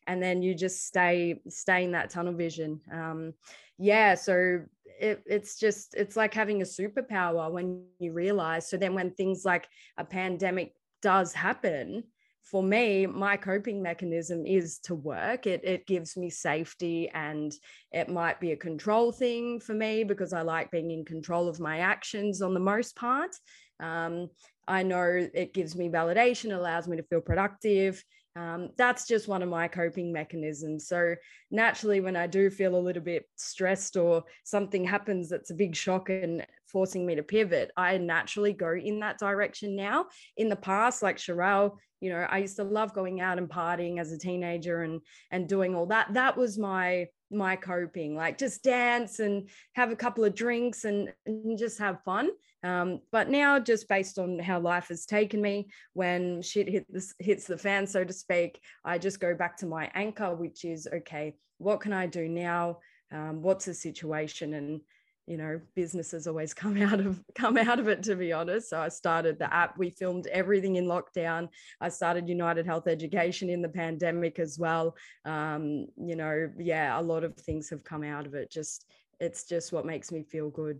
and 0.08 0.22
then 0.22 0.42
you 0.42 0.56
just 0.56 0.86
stay 0.86 1.42
stay 1.50 1.84
in 1.84 1.92
that 1.92 2.10
tunnel 2.10 2.34
vision. 2.34 2.80
Um 2.92 3.34
yeah 3.78 4.16
so 4.16 4.64
it, 5.00 5.24
it's 5.26 5.58
just 5.60 5.96
it's 5.96 6.16
like 6.16 6.34
having 6.34 6.62
a 6.62 6.66
superpower 6.66 7.52
when 7.52 7.84
you 8.00 8.14
realize 8.14 8.70
so 8.70 8.78
then 8.78 8.94
when 8.94 9.12
things 9.12 9.44
like 9.44 9.68
a 9.98 10.06
pandemic 10.06 10.74
does 11.02 11.34
happen 11.34 12.04
for 12.44 12.62
me, 12.62 13.06
my 13.06 13.38
coping 13.38 13.82
mechanism 13.82 14.46
is 14.46 14.80
to 14.80 14.96
work. 14.96 15.48
It, 15.48 15.62
it 15.64 15.88
gives 15.88 16.18
me 16.18 16.30
safety 16.30 17.10
and 17.14 17.54
it 17.92 18.10
might 18.10 18.40
be 18.40 18.52
a 18.52 18.58
control 18.58 19.12
thing 19.12 19.60
for 19.60 19.74
me 19.74 20.04
because 20.04 20.34
I 20.34 20.42
like 20.42 20.70
being 20.70 20.92
in 20.92 21.06
control 21.06 21.48
of 21.48 21.60
my 21.60 21.80
actions 21.80 22.42
on 22.42 22.54
the 22.54 22.60
most 22.60 22.96
part. 22.96 23.36
Um, 23.80 24.30
I 24.68 24.84
know 24.84 25.28
it 25.34 25.54
gives 25.54 25.76
me 25.76 25.90
validation, 25.90 26.56
allows 26.56 26.88
me 26.88 26.98
to 26.98 27.04
feel 27.04 27.22
productive. 27.22 28.04
Um, 28.36 28.70
that's 28.78 29.08
just 29.08 29.28
one 29.28 29.44
of 29.44 29.50
my 29.50 29.68
coping 29.68 30.12
mechanisms. 30.12 30.88
So 30.88 31.16
naturally, 31.52 32.02
when 32.02 32.16
I 32.16 32.28
do 32.28 32.50
feel 32.50 32.76
a 32.76 32.78
little 32.78 33.04
bit 33.04 33.26
stressed 33.36 33.96
or 33.96 34.24
something 34.44 34.84
happens 34.84 35.30
that's 35.30 35.52
a 35.52 35.56
big 35.56 35.76
shock 35.76 36.10
and 36.10 36.46
forcing 36.74 37.06
me 37.06 37.16
to 37.16 37.24
pivot, 37.24 37.72
I 37.78 37.98
naturally 37.98 38.52
go 38.52 38.74
in 38.74 39.00
that 39.00 39.20
direction 39.20 39.78
now. 39.78 40.08
In 40.36 40.50
the 40.50 40.56
past, 40.58 41.02
like 41.02 41.18
Sharelle, 41.18 41.78
you 42.02 42.10
know, 42.10 42.28
I 42.30 42.40
used 42.40 42.58
to 42.58 42.66
love 42.66 42.94
going 42.94 43.22
out 43.22 43.38
and 43.38 43.48
partying 43.48 44.00
as 44.00 44.12
a 44.12 44.18
teenager 44.18 44.82
and 44.82 45.00
and 45.32 45.48
doing 45.48 45.74
all 45.74 45.86
that. 45.86 46.14
That 46.14 46.36
was 46.36 46.58
my 46.58 47.08
my 47.32 47.56
coping, 47.56 48.16
like 48.16 48.38
just 48.38 48.64
dance 48.64 49.20
and 49.20 49.50
have 49.74 49.92
a 49.92 49.96
couple 49.96 50.24
of 50.24 50.36
drinks 50.36 50.84
and, 50.84 51.14
and 51.26 51.58
just 51.58 51.80
have 51.80 52.04
fun. 52.04 52.30
Um, 52.64 53.00
but 53.12 53.30
now, 53.30 53.60
just 53.60 53.90
based 53.90 54.20
on 54.20 54.40
how 54.40 54.60
life 54.60 54.88
has 54.88 55.06
taken 55.06 55.42
me, 55.42 55.70
when 55.94 56.42
shit 56.42 56.70
hit 56.70 56.86
this, 56.90 57.14
hits 57.20 57.46
the 57.46 57.58
fan, 57.58 57.88
so 57.88 58.04
to 58.04 58.14
speak, 58.14 58.60
I 58.86 58.98
just 58.98 59.20
go 59.20 59.36
back 59.36 59.58
to 59.58 59.66
my 59.66 59.92
anchor, 59.94 60.34
which 60.36 60.64
is 60.64 60.88
okay, 60.94 61.36
what 61.58 61.82
can 61.82 61.94
I 61.94 62.08
do 62.08 62.30
now? 62.30 62.80
Um, 63.12 63.42
what's 63.42 63.66
the 63.66 63.74
situation? 63.74 64.54
And 64.54 64.82
you 65.28 65.38
know 65.38 65.60
businesses 65.76 66.28
always 66.28 66.54
come 66.64 66.82
out 66.82 67.00
of 67.00 67.24
come 67.36 67.58
out 67.58 67.80
of 67.80 67.88
it 67.88 68.04
to 68.04 68.16
be 68.16 68.34
honest. 68.34 68.70
So 68.70 68.80
i 68.80 68.90
started 68.90 69.40
the 69.40 69.54
app 69.54 69.78
we 69.78 69.90
filmed 69.90 70.28
everything 70.28 70.76
in 70.76 70.86
lockdown. 70.86 71.50
I 71.82 71.90
started 71.90 72.28
united 72.28 72.66
health 72.66 72.88
education 72.88 73.50
in 73.50 73.62
the 73.62 73.70
pandemic 73.70 74.40
as 74.40 74.58
well. 74.60 74.96
Um, 75.26 75.88
you 75.98 76.16
know 76.16 76.50
yeah 76.58 77.00
a 77.00 77.02
lot 77.02 77.24
of 77.24 77.36
things 77.36 77.70
have 77.70 77.84
come 77.84 78.04
out 78.04 78.26
of 78.26 78.34
it. 78.34 78.52
Just 78.52 78.86
it's 79.20 79.46
just 79.46 79.72
what 79.72 79.86
makes 79.86 80.12
me 80.12 80.24
feel 80.24 80.50
good. 80.50 80.80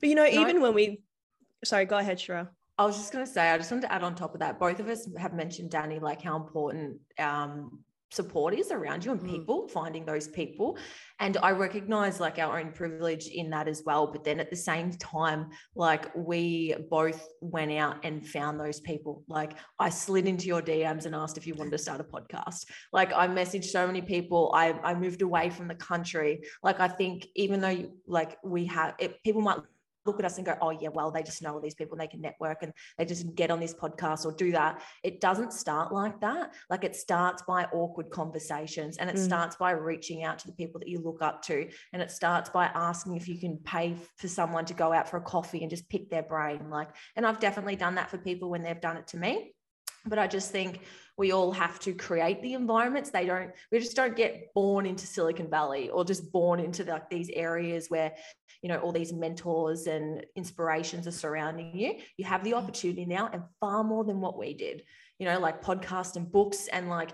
But 0.00 0.08
you 0.08 0.14
know 0.14 0.26
even 0.26 0.60
when 0.60 0.74
we 0.74 1.02
sorry 1.64 1.84
go 1.84 1.98
ahead 1.98 2.20
Shira. 2.20 2.50
I 2.78 2.86
was 2.86 2.96
just 2.96 3.12
going 3.12 3.26
to 3.26 3.30
say, 3.30 3.50
I 3.50 3.58
just 3.58 3.70
wanted 3.70 3.88
to 3.88 3.92
add 3.92 4.02
on 4.02 4.14
top 4.14 4.32
of 4.32 4.40
that. 4.40 4.58
Both 4.58 4.80
of 4.80 4.88
us 4.88 5.06
have 5.18 5.34
mentioned, 5.34 5.68
Danny, 5.70 5.98
like 5.98 6.22
how 6.22 6.34
important 6.36 6.96
um, 7.18 7.80
support 8.10 8.54
is 8.54 8.70
around 8.70 9.04
you 9.04 9.12
and 9.12 9.20
mm. 9.20 9.28
people 9.28 9.62
mm. 9.62 9.70
finding 9.70 10.04
those 10.04 10.28
people 10.28 10.76
and 11.20 11.36
i 11.42 11.50
recognize 11.50 12.18
like 12.20 12.38
our 12.38 12.58
own 12.58 12.72
privilege 12.72 13.28
in 13.28 13.50
that 13.50 13.68
as 13.68 13.82
well 13.86 14.06
but 14.06 14.24
then 14.24 14.40
at 14.40 14.50
the 14.50 14.56
same 14.56 14.90
time 14.92 15.48
like 15.74 16.14
we 16.16 16.74
both 16.90 17.28
went 17.40 17.70
out 17.72 18.04
and 18.04 18.26
found 18.26 18.58
those 18.58 18.80
people 18.80 19.22
like 19.28 19.52
i 19.78 19.88
slid 19.88 20.26
into 20.26 20.46
your 20.46 20.62
dms 20.62 21.06
and 21.06 21.14
asked 21.14 21.38
if 21.38 21.46
you 21.46 21.54
wanted 21.54 21.70
to 21.70 21.78
start 21.78 22.00
a 22.00 22.04
podcast 22.04 22.66
like 22.92 23.12
i 23.12 23.26
messaged 23.26 23.64
so 23.64 23.86
many 23.86 24.02
people 24.02 24.50
i, 24.54 24.72
I 24.82 24.94
moved 24.94 25.22
away 25.22 25.50
from 25.50 25.68
the 25.68 25.74
country 25.76 26.42
like 26.62 26.80
i 26.80 26.88
think 26.88 27.26
even 27.36 27.60
though 27.60 27.68
you, 27.68 27.92
like 28.06 28.38
we 28.42 28.66
have 28.66 28.94
it, 28.98 29.22
people 29.22 29.40
might 29.40 29.58
look 30.10 30.18
at 30.18 30.26
us 30.26 30.38
and 30.38 30.46
go, 30.46 30.56
oh, 30.60 30.70
yeah, 30.70 30.88
well, 30.88 31.10
they 31.10 31.22
just 31.22 31.40
know 31.40 31.54
all 31.54 31.60
these 31.60 31.74
people 31.74 31.94
and 31.94 32.00
they 32.00 32.10
can 32.10 32.20
network 32.20 32.62
and 32.62 32.72
they 32.98 33.04
just 33.04 33.32
get 33.36 33.50
on 33.50 33.60
this 33.60 33.72
podcast 33.72 34.24
or 34.24 34.32
do 34.32 34.50
that. 34.50 34.82
It 35.04 35.20
doesn't 35.20 35.52
start 35.52 35.92
like 35.92 36.20
that. 36.20 36.52
Like 36.68 36.82
it 36.82 36.96
starts 36.96 37.42
by 37.42 37.64
awkward 37.72 38.10
conversations 38.10 38.96
and 38.96 39.08
it 39.08 39.16
mm. 39.16 39.24
starts 39.24 39.54
by 39.56 39.70
reaching 39.70 40.24
out 40.24 40.38
to 40.40 40.46
the 40.48 40.52
people 40.54 40.80
that 40.80 40.88
you 40.88 41.00
look 41.00 41.22
up 41.22 41.42
to. 41.42 41.68
And 41.92 42.02
it 42.02 42.10
starts 42.10 42.50
by 42.50 42.66
asking 42.66 43.14
if 43.16 43.28
you 43.28 43.38
can 43.38 43.58
pay 43.58 43.94
for 44.16 44.26
someone 44.26 44.64
to 44.64 44.74
go 44.74 44.92
out 44.92 45.08
for 45.08 45.18
a 45.18 45.22
coffee 45.22 45.60
and 45.60 45.70
just 45.70 45.88
pick 45.88 46.10
their 46.10 46.24
brain. 46.24 46.70
Like, 46.70 46.88
and 47.14 47.24
I've 47.24 47.38
definitely 47.38 47.76
done 47.76 47.94
that 47.94 48.10
for 48.10 48.18
people 48.18 48.50
when 48.50 48.62
they've 48.62 48.80
done 48.80 48.96
it 48.96 49.06
to 49.08 49.16
me 49.16 49.52
but 50.06 50.18
i 50.18 50.26
just 50.26 50.50
think 50.50 50.80
we 51.20 51.32
all 51.32 51.52
have 51.52 51.78
to 51.80 51.92
create 51.92 52.40
the 52.40 52.54
environments. 52.54 53.10
They 53.10 53.26
don't 53.26 53.50
we 53.70 53.78
just 53.78 53.94
don't 53.94 54.16
get 54.16 54.54
born 54.54 54.86
into 54.86 55.06
silicon 55.06 55.50
valley 55.50 55.90
or 55.90 56.02
just 56.02 56.32
born 56.32 56.60
into 56.60 56.82
like 56.84 57.10
these 57.10 57.28
areas 57.34 57.88
where 57.90 58.14
you 58.62 58.70
know 58.70 58.78
all 58.78 58.90
these 58.90 59.12
mentors 59.12 59.86
and 59.86 60.24
inspirations 60.34 61.06
are 61.06 61.12
surrounding 61.12 61.76
you. 61.76 61.96
You 62.16 62.24
have 62.24 62.42
the 62.42 62.52
mm. 62.52 62.56
opportunity 62.56 63.04
now 63.04 63.28
and 63.30 63.42
far 63.60 63.84
more 63.84 64.02
than 64.02 64.22
what 64.22 64.38
we 64.38 64.54
did. 64.54 64.82
You 65.18 65.26
know 65.26 65.38
like 65.38 65.62
podcasts 65.62 66.16
and 66.16 66.32
books 66.32 66.68
and 66.68 66.88
like 66.88 67.10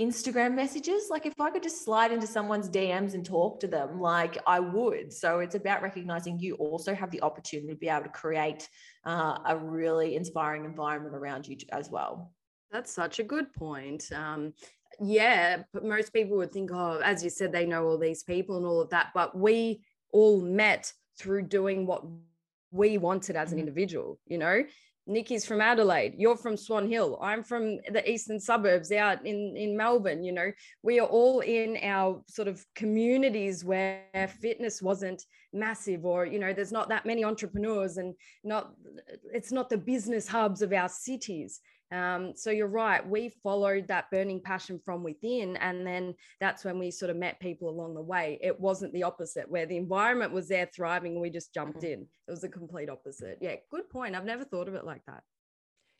Instagram 0.00 0.54
messages. 0.54 1.08
Like 1.10 1.26
if 1.26 1.38
I 1.38 1.50
could 1.50 1.62
just 1.62 1.84
slide 1.84 2.10
into 2.10 2.26
someone's 2.26 2.70
DMs 2.70 3.14
and 3.14 3.24
talk 3.24 3.60
to 3.60 3.66
them, 3.66 4.00
like 4.00 4.38
I 4.46 4.58
would. 4.58 5.12
So 5.12 5.40
it's 5.40 5.54
about 5.54 5.82
recognizing 5.82 6.38
you 6.38 6.54
also 6.54 6.94
have 6.94 7.10
the 7.10 7.22
opportunity 7.22 7.68
to 7.68 7.78
be 7.78 7.88
able 7.88 8.04
to 8.04 8.08
create 8.08 8.68
uh, 9.04 9.38
a 9.46 9.56
really 9.56 10.16
inspiring 10.16 10.64
environment 10.64 11.14
around 11.14 11.46
you 11.46 11.56
as 11.70 11.90
well. 11.90 12.32
That's 12.72 12.92
such 12.92 13.18
a 13.18 13.24
good 13.24 13.52
point. 13.52 14.10
Um, 14.12 14.54
yeah, 15.00 15.62
but 15.72 15.84
most 15.84 16.12
people 16.12 16.36
would 16.38 16.52
think, 16.52 16.70
oh, 16.72 17.00
as 17.04 17.22
you 17.22 17.30
said, 17.30 17.52
they 17.52 17.66
know 17.66 17.86
all 17.86 17.98
these 17.98 18.22
people 18.22 18.56
and 18.56 18.66
all 18.66 18.80
of 18.80 18.90
that. 18.90 19.08
But 19.14 19.36
we 19.36 19.82
all 20.12 20.40
met 20.40 20.92
through 21.18 21.42
doing 21.42 21.86
what 21.86 22.04
we 22.70 22.98
wanted 22.98 23.36
as 23.36 23.52
an 23.52 23.58
mm-hmm. 23.58 23.68
individual, 23.68 24.18
you 24.26 24.38
know? 24.38 24.62
Nikki's 25.06 25.44
from 25.44 25.60
Adelaide. 25.60 26.14
You're 26.16 26.36
from 26.36 26.56
Swan 26.56 26.88
Hill. 26.88 27.18
I'm 27.20 27.42
from 27.42 27.78
the 27.90 28.08
eastern 28.08 28.38
suburbs 28.38 28.92
out 28.92 29.24
in, 29.26 29.56
in 29.56 29.76
Melbourne. 29.76 30.22
You 30.22 30.32
know, 30.32 30.52
we 30.82 31.00
are 31.00 31.06
all 31.06 31.40
in 31.40 31.78
our 31.82 32.22
sort 32.28 32.48
of 32.48 32.64
communities 32.74 33.64
where 33.64 34.04
fitness 34.40 34.80
wasn't 34.80 35.24
massive 35.52 36.04
or, 36.04 36.26
you 36.26 36.38
know, 36.38 36.52
there's 36.52 36.72
not 36.72 36.88
that 36.90 37.06
many 37.06 37.24
entrepreneurs 37.24 37.96
and 37.96 38.14
not, 38.44 38.72
it's 39.32 39.52
not 39.52 39.68
the 39.68 39.78
business 39.78 40.28
hubs 40.28 40.62
of 40.62 40.72
our 40.72 40.88
cities. 40.88 41.60
Um, 41.92 42.34
so 42.36 42.50
you're 42.50 42.68
right. 42.68 43.06
We 43.06 43.30
followed 43.42 43.88
that 43.88 44.10
burning 44.10 44.40
passion 44.40 44.80
from 44.84 45.02
within. 45.02 45.56
And 45.56 45.86
then 45.86 46.14
that's 46.40 46.64
when 46.64 46.78
we 46.78 46.90
sort 46.90 47.10
of 47.10 47.16
met 47.16 47.40
people 47.40 47.68
along 47.68 47.94
the 47.94 48.02
way. 48.02 48.38
It 48.42 48.58
wasn't 48.58 48.92
the 48.92 49.02
opposite, 49.02 49.50
where 49.50 49.66
the 49.66 49.76
environment 49.76 50.32
was 50.32 50.48
there 50.48 50.68
thriving. 50.72 51.12
And 51.12 51.20
we 51.20 51.30
just 51.30 51.52
jumped 51.52 51.78
mm-hmm. 51.78 52.02
in. 52.02 52.06
It 52.28 52.30
was 52.30 52.42
the 52.42 52.48
complete 52.48 52.88
opposite. 52.88 53.38
Yeah, 53.40 53.56
good 53.70 53.88
point. 53.90 54.14
I've 54.14 54.24
never 54.24 54.44
thought 54.44 54.68
of 54.68 54.74
it 54.74 54.84
like 54.84 55.04
that. 55.06 55.22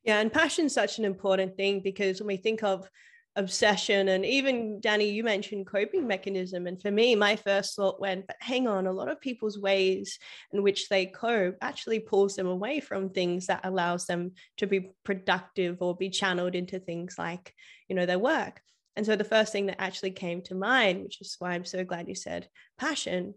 Yeah. 0.05 0.21
And 0.21 0.33
passion's 0.33 0.75
such 0.75 0.99
an 0.99 1.05
important 1.05 1.57
thing 1.57 1.81
because 1.81 2.21
when 2.21 2.29
we 2.29 2.37
think 2.37 2.63
of 2.63 2.89
obsession 3.37 4.09
and 4.09 4.27
even 4.27 4.81
danny 4.81 5.09
you 5.09 5.23
mentioned 5.23 5.67
coping 5.67 6.07
mechanism 6.07 6.67
and 6.67 6.83
for 6.83 6.91
me 6.91 7.15
my 7.15 7.37
first 7.37 7.77
thought 7.77 8.01
went 8.01 8.27
but 8.27 8.37
hang 8.41 8.67
on 8.67 8.87
a 8.87 8.93
lot 8.93 9.09
of 9.09 9.21
people's 9.21 9.59
ways 9.59 10.19
in 10.53 10.63
which 10.63 10.89
they 10.89 11.07
cope 11.07 11.57
actually 11.61 12.01
pulls 12.01 12.35
them 12.35 12.49
away 12.49 12.81
from 12.81 13.09
things 13.09 13.47
that 13.47 13.61
allows 13.65 14.07
them 14.07 14.33
to 14.57 14.67
be 14.67 14.91
productive 15.05 15.77
or 15.81 15.95
be 15.95 16.11
channeled 16.11 16.57
into 16.57 16.81
things 16.81 17.15
like 17.19 17.55
you 17.89 17.95
know 17.95 18.07
their 18.07 18.19
work. 18.19 18.61
And 18.97 19.07
so 19.07 19.15
the 19.17 19.25
first 19.25 19.53
thing 19.53 19.67
that 19.67 19.81
actually 19.81 20.11
came 20.11 20.43
to 20.43 20.55
mind 20.55 21.05
which 21.05 21.21
is 21.21 21.37
why 21.39 21.55
i'm 21.55 21.65
so 21.65 21.85
glad 21.85 22.09
you 22.09 22.17
said 22.17 22.49
passion 22.79 23.35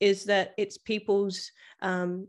is 0.00 0.24
that 0.24 0.54
it's 0.56 0.78
people's 0.78 1.50
um, 1.82 2.26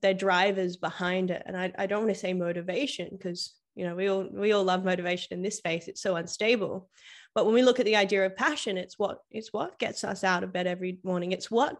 their 0.00 0.14
drivers 0.14 0.76
behind 0.76 1.30
it. 1.30 1.42
And 1.46 1.56
I, 1.56 1.72
I 1.78 1.86
don't 1.86 2.04
want 2.04 2.14
to 2.14 2.20
say 2.20 2.32
motivation 2.32 3.08
because 3.12 3.54
you 3.76 3.86
know 3.86 3.94
we 3.94 4.08
all 4.08 4.26
we 4.32 4.52
all 4.52 4.64
love 4.64 4.84
motivation 4.84 5.34
in 5.34 5.42
this 5.42 5.58
space. 5.58 5.86
It's 5.86 6.02
so 6.02 6.16
unstable. 6.16 6.88
But 7.34 7.44
when 7.44 7.54
we 7.54 7.62
look 7.62 7.78
at 7.78 7.86
the 7.86 7.96
idea 7.96 8.24
of 8.26 8.34
passion 8.34 8.76
it's 8.76 8.98
what 8.98 9.18
it's 9.30 9.52
what 9.52 9.78
gets 9.78 10.02
us 10.02 10.24
out 10.24 10.42
of 10.42 10.52
bed 10.52 10.66
every 10.66 10.98
morning. 11.04 11.32
It's 11.32 11.50
what 11.50 11.78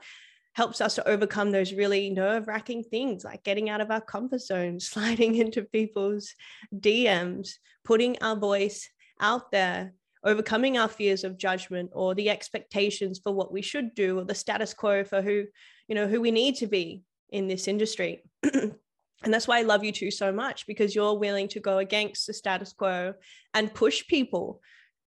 helps 0.57 0.81
us 0.81 0.95
to 0.95 1.07
overcome 1.07 1.51
those 1.51 1.75
really 1.75 2.09
nerve-wracking 2.09 2.83
things 2.83 3.25
like 3.25 3.45
getting 3.45 3.69
out 3.69 3.83
of 3.83 3.91
our 3.91 4.01
comfort 4.01 4.41
zone 4.41 4.81
sliding 4.93 5.35
into 5.35 5.63
people's 5.63 6.33
dms 6.75 7.51
putting 7.85 8.17
our 8.23 8.35
voice 8.35 8.89
out 9.21 9.51
there 9.53 9.93
overcoming 10.25 10.79
our 10.79 10.89
fears 10.89 11.25
of 11.25 11.37
judgment 11.37 11.91
or 11.93 12.15
the 12.15 12.31
expectations 12.31 13.21
for 13.23 13.33
what 13.33 13.53
we 13.53 13.61
should 13.61 13.95
do 13.95 14.19
or 14.19 14.25
the 14.25 14.35
status 14.35 14.73
quo 14.73 15.05
for 15.05 15.21
who 15.21 15.45
you 15.89 15.95
know 15.95 16.09
who 16.09 16.23
we 16.23 16.31
need 16.31 16.57
to 16.57 16.67
be 16.67 17.03
in 17.31 17.49
this 17.49 17.69
industry 17.69 18.23
and 19.25 19.33
that's 19.33 19.49
why 19.49 19.59
I 19.59 19.63
love 19.63 19.85
you 19.85 19.93
two 19.93 20.11
so 20.11 20.33
much 20.33 20.67
because 20.67 20.95
you're 20.95 21.19
willing 21.19 21.49
to 21.49 21.61
go 21.61 21.79
against 21.79 22.27
the 22.27 22.35
status 22.35 22.73
quo 22.73 23.15
and 23.55 23.73
push 23.75 24.07
people 24.07 24.61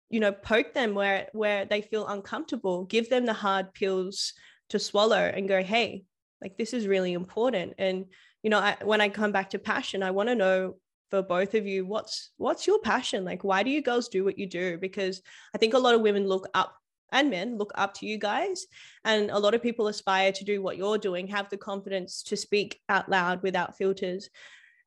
you 0.10 0.20
know 0.20 0.32
poke 0.32 0.74
them 0.74 0.96
where 0.96 1.28
where 1.34 1.66
they 1.66 1.82
feel 1.82 2.08
uncomfortable 2.08 2.86
give 2.86 3.10
them 3.10 3.26
the 3.26 3.34
hard 3.34 3.74
pills 3.74 4.34
to 4.70 4.80
swallow 4.80 5.18
and 5.18 5.48
go 5.48 5.62
hey 5.62 6.04
like 6.42 6.58
this 6.58 6.74
is 6.74 6.88
really 6.88 7.14
important. 7.14 7.74
And 7.78 8.06
you 8.44 8.50
know 8.50 8.60
I, 8.60 8.78
when 8.84 9.02
i 9.02 9.10
come 9.10 9.34
back 9.34 9.50
to 9.50 9.60
passion 9.60 10.02
i 10.02 10.12
want 10.12 10.30
to 10.30 10.36
know 10.36 10.76
for 11.10 11.22
both 11.22 11.56
of 11.56 11.66
you 11.66 11.86
what's 11.86 12.32
what's 12.38 12.68
your 12.68 12.80
passion? 12.80 13.26
Like 13.26 13.44
why 13.44 13.64
do 13.64 13.70
you 13.72 13.82
girls 13.82 14.08
do 14.10 14.24
what 14.24 14.38
you 14.38 14.48
do? 14.48 14.78
Because 14.78 15.22
i 15.54 15.58
think 15.58 15.74
a 15.74 15.80
lot 15.80 15.96
of 15.96 16.02
women 16.02 16.28
look 16.28 16.48
up 16.54 16.76
and 17.12 17.30
men 17.30 17.58
look 17.58 17.72
up 17.76 17.94
to 17.96 18.06
you 18.06 18.18
guys. 18.18 18.66
And 19.06 19.30
a 19.32 19.40
lot 19.40 19.54
of 19.54 19.64
people 19.64 19.88
aspire 19.88 20.32
to 20.32 20.44
do 20.44 20.62
what 20.62 20.78
you're 20.78 20.98
doing, 20.98 21.28
have 21.28 21.50
the 21.50 21.58
confidence 21.58 22.24
to 22.24 22.38
speak 22.38 22.80
out 22.90 23.10
loud 23.10 23.42
without 23.44 23.78
filters 23.78 24.30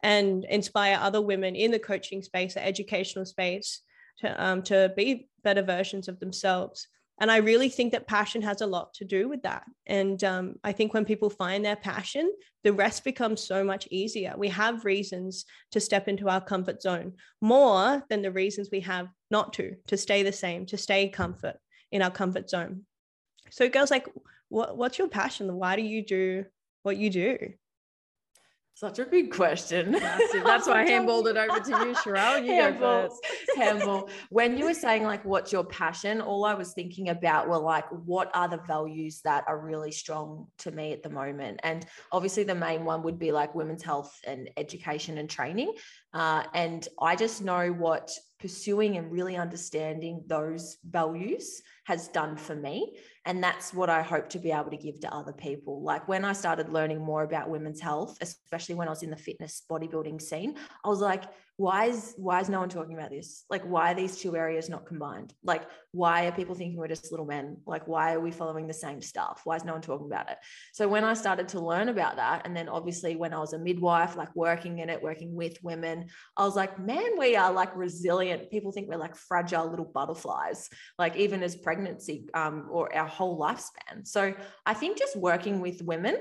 and 0.02 0.44
inspire 0.44 0.98
other 1.00 1.20
women 1.20 1.54
in 1.54 1.70
the 1.70 1.78
coaching 1.78 2.22
space, 2.22 2.54
the 2.54 2.64
educational 2.64 3.24
space 3.24 3.82
to, 4.18 4.44
um, 4.44 4.62
to 4.62 4.92
be 4.96 5.28
better 5.44 5.62
versions 5.62 6.08
of 6.08 6.18
themselves. 6.20 6.88
And 7.20 7.30
I 7.30 7.36
really 7.36 7.68
think 7.68 7.92
that 7.92 8.08
passion 8.08 8.42
has 8.42 8.62
a 8.62 8.66
lot 8.66 8.94
to 8.94 9.04
do 9.04 9.28
with 9.28 9.42
that. 9.42 9.62
And 9.86 10.22
um, 10.24 10.54
I 10.64 10.72
think 10.72 10.92
when 10.92 11.04
people 11.04 11.30
find 11.30 11.64
their 11.64 11.76
passion, 11.76 12.32
the 12.64 12.72
rest 12.72 13.04
becomes 13.04 13.40
so 13.40 13.62
much 13.62 13.86
easier. 13.90 14.34
We 14.36 14.48
have 14.48 14.84
reasons 14.84 15.44
to 15.72 15.80
step 15.80 16.08
into 16.08 16.28
our 16.28 16.40
comfort 16.40 16.82
zone 16.82 17.12
more 17.40 18.02
than 18.08 18.22
the 18.22 18.32
reasons 18.32 18.70
we 18.72 18.80
have 18.80 19.08
not 19.30 19.52
to, 19.54 19.76
to 19.88 19.96
stay 19.96 20.22
the 20.22 20.32
same, 20.32 20.66
to 20.66 20.76
stay 20.76 21.08
comfort 21.08 21.56
in 21.92 22.02
our 22.02 22.10
comfort 22.10 22.50
zone. 22.50 22.82
So, 23.50 23.68
girls, 23.68 23.90
like, 23.90 24.08
what, 24.48 24.76
what's 24.76 24.98
your 24.98 25.08
passion? 25.08 25.54
Why 25.54 25.76
do 25.76 25.82
you 25.82 26.04
do 26.04 26.46
what 26.82 26.96
you 26.96 27.10
do? 27.10 27.38
Such 28.74 28.98
a 28.98 29.04
big 29.04 29.30
question. 29.30 29.92
That's 29.92 30.66
why 30.66 30.82
I 30.82 30.86
handballed 30.90 31.28
it 31.30 31.36
over 31.36 31.60
to 31.60 31.70
you, 31.70 31.94
Sharelle. 31.94 32.44
You 32.44 32.52
handball, 32.62 33.02
go 33.02 33.08
first. 33.08 33.20
handball. 33.56 34.08
When 34.30 34.56
you 34.56 34.64
were 34.64 34.74
saying 34.74 35.04
like, 35.04 35.24
what's 35.26 35.52
your 35.52 35.62
passion? 35.62 36.22
All 36.22 36.46
I 36.46 36.54
was 36.54 36.72
thinking 36.72 37.10
about 37.10 37.48
were 37.48 37.58
like, 37.58 37.84
what 37.90 38.30
are 38.34 38.48
the 38.48 38.60
values 38.66 39.20
that 39.24 39.44
are 39.46 39.60
really 39.60 39.92
strong 39.92 40.46
to 40.58 40.70
me 40.70 40.92
at 40.92 41.02
the 41.02 41.10
moment? 41.10 41.60
And 41.62 41.84
obviously, 42.10 42.44
the 42.44 42.54
main 42.54 42.84
one 42.86 43.02
would 43.02 43.18
be 43.18 43.30
like 43.30 43.54
women's 43.54 43.82
health 43.82 44.18
and 44.26 44.48
education 44.56 45.18
and 45.18 45.28
training. 45.28 45.74
Uh, 46.14 46.44
and 46.54 46.88
I 47.00 47.14
just 47.14 47.42
know 47.42 47.68
what 47.72 48.10
pursuing 48.40 48.96
and 48.96 49.12
really 49.12 49.36
understanding 49.36 50.24
those 50.26 50.78
values 50.82 51.62
has 51.84 52.08
done 52.08 52.36
for 52.36 52.54
me. 52.54 52.96
And 53.24 53.42
that's 53.42 53.72
what 53.74 53.90
I 53.90 54.02
hope 54.02 54.28
to 54.30 54.38
be 54.38 54.52
able 54.52 54.70
to 54.70 54.76
give 54.76 55.00
to 55.00 55.14
other 55.14 55.32
people. 55.32 55.82
Like 55.82 56.06
when 56.08 56.24
I 56.24 56.32
started 56.32 56.68
learning 56.68 57.00
more 57.00 57.22
about 57.22 57.50
women's 57.50 57.80
health, 57.80 58.18
especially 58.20 58.74
when 58.76 58.88
I 58.88 58.92
was 58.92 59.02
in 59.02 59.10
the 59.10 59.16
fitness 59.16 59.62
bodybuilding 59.70 60.20
scene, 60.20 60.56
I 60.84 60.88
was 60.88 61.00
like, 61.00 61.24
why 61.56 61.86
is 61.86 62.14
why 62.16 62.40
is 62.40 62.48
no 62.48 62.60
one 62.60 62.68
talking 62.68 62.94
about 62.94 63.10
this? 63.10 63.44
Like 63.50 63.62
why 63.62 63.92
are 63.92 63.94
these 63.94 64.16
two 64.16 64.36
areas 64.36 64.68
not 64.68 64.86
combined? 64.86 65.34
Like 65.44 65.62
why 65.92 66.26
are 66.26 66.32
people 66.32 66.54
thinking 66.54 66.78
we're 66.78 66.88
just 66.88 67.10
little 67.10 67.26
men? 67.26 67.58
Like 67.66 67.86
why 67.86 68.14
are 68.14 68.20
we 68.20 68.30
following 68.30 68.66
the 68.66 68.74
same 68.74 69.02
stuff? 69.02 69.42
Why 69.44 69.56
is 69.56 69.64
no 69.64 69.72
one 69.72 69.82
talking 69.82 70.06
about 70.06 70.30
it? 70.30 70.38
So 70.72 70.88
when 70.88 71.04
i 71.04 71.14
started 71.14 71.48
to 71.48 71.60
learn 71.60 71.88
about 71.88 72.16
that 72.16 72.46
and 72.46 72.56
then 72.56 72.68
obviously 72.68 73.16
when 73.16 73.34
i 73.34 73.38
was 73.38 73.52
a 73.52 73.58
midwife 73.58 74.16
like 74.16 74.34
working 74.34 74.78
in 74.78 74.88
it 74.88 75.02
working 75.02 75.34
with 75.34 75.56
women 75.62 76.06
i 76.36 76.44
was 76.44 76.56
like 76.56 76.78
man 76.78 77.18
we 77.18 77.36
are 77.36 77.52
like 77.52 77.74
resilient. 77.76 78.50
People 78.50 78.72
think 78.72 78.88
we're 78.88 78.96
like 78.96 79.16
fragile 79.16 79.68
little 79.68 79.84
butterflies 79.84 80.68
like 80.98 81.16
even 81.16 81.42
as 81.42 81.54
pregnancy 81.56 82.26
um, 82.34 82.68
or 82.70 82.94
our 82.94 83.06
whole 83.06 83.38
lifespan. 83.38 84.06
So 84.06 84.34
i 84.64 84.74
think 84.74 84.98
just 84.98 85.16
working 85.16 85.60
with 85.60 85.82
women 85.82 86.16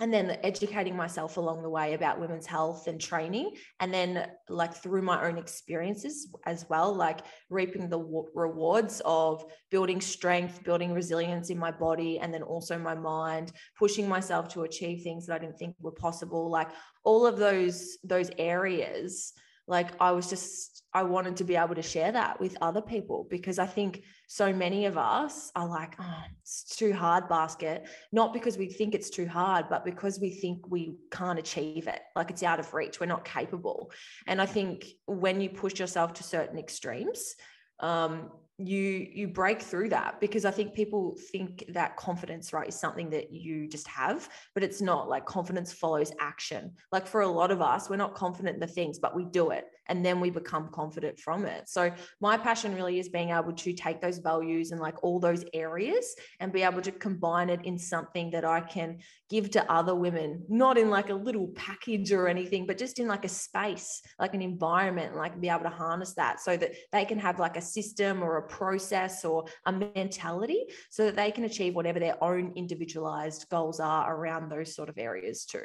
and 0.00 0.12
then 0.12 0.36
educating 0.42 0.96
myself 0.96 1.36
along 1.36 1.62
the 1.62 1.70
way 1.70 1.94
about 1.94 2.20
women's 2.20 2.46
health 2.46 2.86
and 2.86 3.00
training 3.00 3.52
and 3.80 3.92
then 3.92 4.26
like 4.48 4.74
through 4.74 5.02
my 5.02 5.26
own 5.26 5.38
experiences 5.38 6.28
as 6.46 6.66
well 6.68 6.94
like 6.94 7.20
reaping 7.50 7.88
the 7.88 8.24
rewards 8.34 9.00
of 9.04 9.44
building 9.70 10.00
strength 10.00 10.62
building 10.64 10.92
resilience 10.92 11.50
in 11.50 11.58
my 11.58 11.70
body 11.70 12.18
and 12.18 12.32
then 12.32 12.42
also 12.42 12.78
my 12.78 12.94
mind 12.94 13.52
pushing 13.78 14.08
myself 14.08 14.48
to 14.48 14.62
achieve 14.62 15.02
things 15.02 15.26
that 15.26 15.34
i 15.34 15.38
didn't 15.38 15.58
think 15.58 15.76
were 15.80 15.92
possible. 15.92 16.50
Like 16.50 16.70
all 17.04 17.26
of 17.26 17.38
those 17.38 17.98
those 18.04 18.30
areas 18.38 19.32
like 19.68 19.90
I 20.00 20.10
was 20.10 20.28
just, 20.28 20.82
I 20.92 21.04
wanted 21.04 21.36
to 21.36 21.44
be 21.44 21.54
able 21.54 21.76
to 21.76 21.82
share 21.82 22.10
that 22.10 22.40
with 22.40 22.56
other 22.60 22.82
people 22.82 23.28
because 23.30 23.60
I 23.60 23.66
think 23.66 24.02
so 24.32 24.50
many 24.50 24.86
of 24.86 24.96
us 24.96 25.52
are 25.54 25.68
like, 25.68 25.94
oh, 26.00 26.22
it's 26.40 26.64
too 26.64 26.94
hard, 26.94 27.28
basket. 27.28 27.86
Not 28.12 28.32
because 28.32 28.56
we 28.56 28.66
think 28.66 28.94
it's 28.94 29.10
too 29.10 29.26
hard, 29.26 29.66
but 29.68 29.84
because 29.84 30.18
we 30.18 30.30
think 30.30 30.70
we 30.70 30.96
can't 31.10 31.38
achieve 31.38 31.86
it. 31.86 32.00
Like 32.16 32.30
it's 32.30 32.42
out 32.42 32.58
of 32.58 32.72
reach. 32.72 32.98
We're 32.98 33.04
not 33.04 33.26
capable. 33.26 33.92
And 34.26 34.40
I 34.40 34.46
think 34.46 34.86
when 35.04 35.42
you 35.42 35.50
push 35.50 35.78
yourself 35.78 36.14
to 36.14 36.22
certain 36.22 36.58
extremes, 36.58 37.34
um, 37.80 38.30
you 38.58 39.08
you 39.12 39.28
break 39.28 39.60
through 39.62 39.88
that 39.88 40.20
because 40.20 40.44
i 40.44 40.50
think 40.50 40.74
people 40.74 41.16
think 41.32 41.64
that 41.68 41.96
confidence 41.96 42.52
right 42.52 42.68
is 42.68 42.78
something 42.78 43.08
that 43.08 43.32
you 43.32 43.66
just 43.66 43.88
have 43.88 44.28
but 44.54 44.62
it's 44.62 44.80
not 44.80 45.08
like 45.08 45.24
confidence 45.24 45.72
follows 45.72 46.12
action 46.20 46.70
like 46.92 47.06
for 47.06 47.22
a 47.22 47.26
lot 47.26 47.50
of 47.50 47.62
us 47.62 47.88
we're 47.88 47.96
not 47.96 48.14
confident 48.14 48.54
in 48.54 48.60
the 48.60 48.66
things 48.66 48.98
but 48.98 49.16
we 49.16 49.24
do 49.24 49.50
it 49.50 49.64
and 49.88 50.04
then 50.04 50.20
we 50.20 50.30
become 50.30 50.68
confident 50.72 51.18
from 51.18 51.44
it. 51.44 51.68
So 51.68 51.92
my 52.20 52.36
passion 52.36 52.74
really 52.74 52.98
is 52.98 53.08
being 53.08 53.30
able 53.30 53.52
to 53.52 53.72
take 53.72 54.00
those 54.00 54.18
values 54.18 54.70
and 54.70 54.80
like 54.80 55.02
all 55.02 55.18
those 55.18 55.44
areas 55.52 56.14
and 56.40 56.52
be 56.52 56.62
able 56.62 56.82
to 56.82 56.92
combine 56.92 57.50
it 57.50 57.64
in 57.64 57.78
something 57.78 58.30
that 58.30 58.44
I 58.44 58.60
can 58.60 58.98
give 59.28 59.50
to 59.50 59.72
other 59.72 59.94
women, 59.94 60.44
not 60.48 60.78
in 60.78 60.90
like 60.90 61.10
a 61.10 61.14
little 61.14 61.48
package 61.48 62.12
or 62.12 62.28
anything, 62.28 62.66
but 62.66 62.78
just 62.78 62.98
in 62.98 63.08
like 63.08 63.24
a 63.24 63.28
space, 63.28 64.02
like 64.18 64.34
an 64.34 64.42
environment, 64.42 65.16
like 65.16 65.40
be 65.40 65.48
able 65.48 65.62
to 65.62 65.70
harness 65.70 66.14
that 66.14 66.40
so 66.40 66.56
that 66.56 66.72
they 66.92 67.04
can 67.04 67.18
have 67.18 67.38
like 67.38 67.56
a 67.56 67.62
system 67.62 68.22
or 68.22 68.36
a 68.36 68.48
process 68.48 69.24
or 69.24 69.44
a 69.66 69.72
mentality 69.72 70.66
so 70.90 71.04
that 71.04 71.16
they 71.16 71.30
can 71.30 71.44
achieve 71.44 71.74
whatever 71.74 71.98
their 71.98 72.22
own 72.22 72.52
individualized 72.56 73.46
goals 73.50 73.80
are 73.80 74.14
around 74.14 74.50
those 74.50 74.74
sort 74.74 74.88
of 74.88 74.98
areas 74.98 75.44
too. 75.44 75.64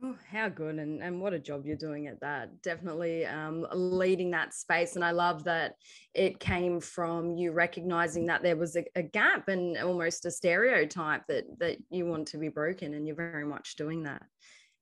Oh, 0.00 0.14
how 0.30 0.48
good 0.48 0.76
and, 0.76 1.02
and 1.02 1.20
what 1.20 1.32
a 1.32 1.40
job 1.40 1.66
you're 1.66 1.76
doing 1.76 2.06
at 2.06 2.20
that. 2.20 2.62
Definitely 2.62 3.26
um, 3.26 3.66
leading 3.72 4.30
that 4.30 4.54
space. 4.54 4.94
And 4.94 5.04
I 5.04 5.10
love 5.10 5.42
that 5.44 5.74
it 6.14 6.38
came 6.38 6.80
from 6.80 7.36
you 7.36 7.50
recognizing 7.50 8.26
that 8.26 8.44
there 8.44 8.56
was 8.56 8.76
a, 8.76 8.84
a, 8.94 9.02
gap 9.02 9.48
and 9.48 9.76
almost 9.78 10.24
a 10.24 10.30
stereotype 10.30 11.26
that 11.26 11.46
that 11.58 11.78
you 11.90 12.06
want 12.06 12.28
to 12.28 12.38
be 12.38 12.48
broken, 12.48 12.94
and 12.94 13.08
you're 13.08 13.16
very 13.16 13.44
much 13.44 13.74
doing 13.74 14.04
that. 14.04 14.22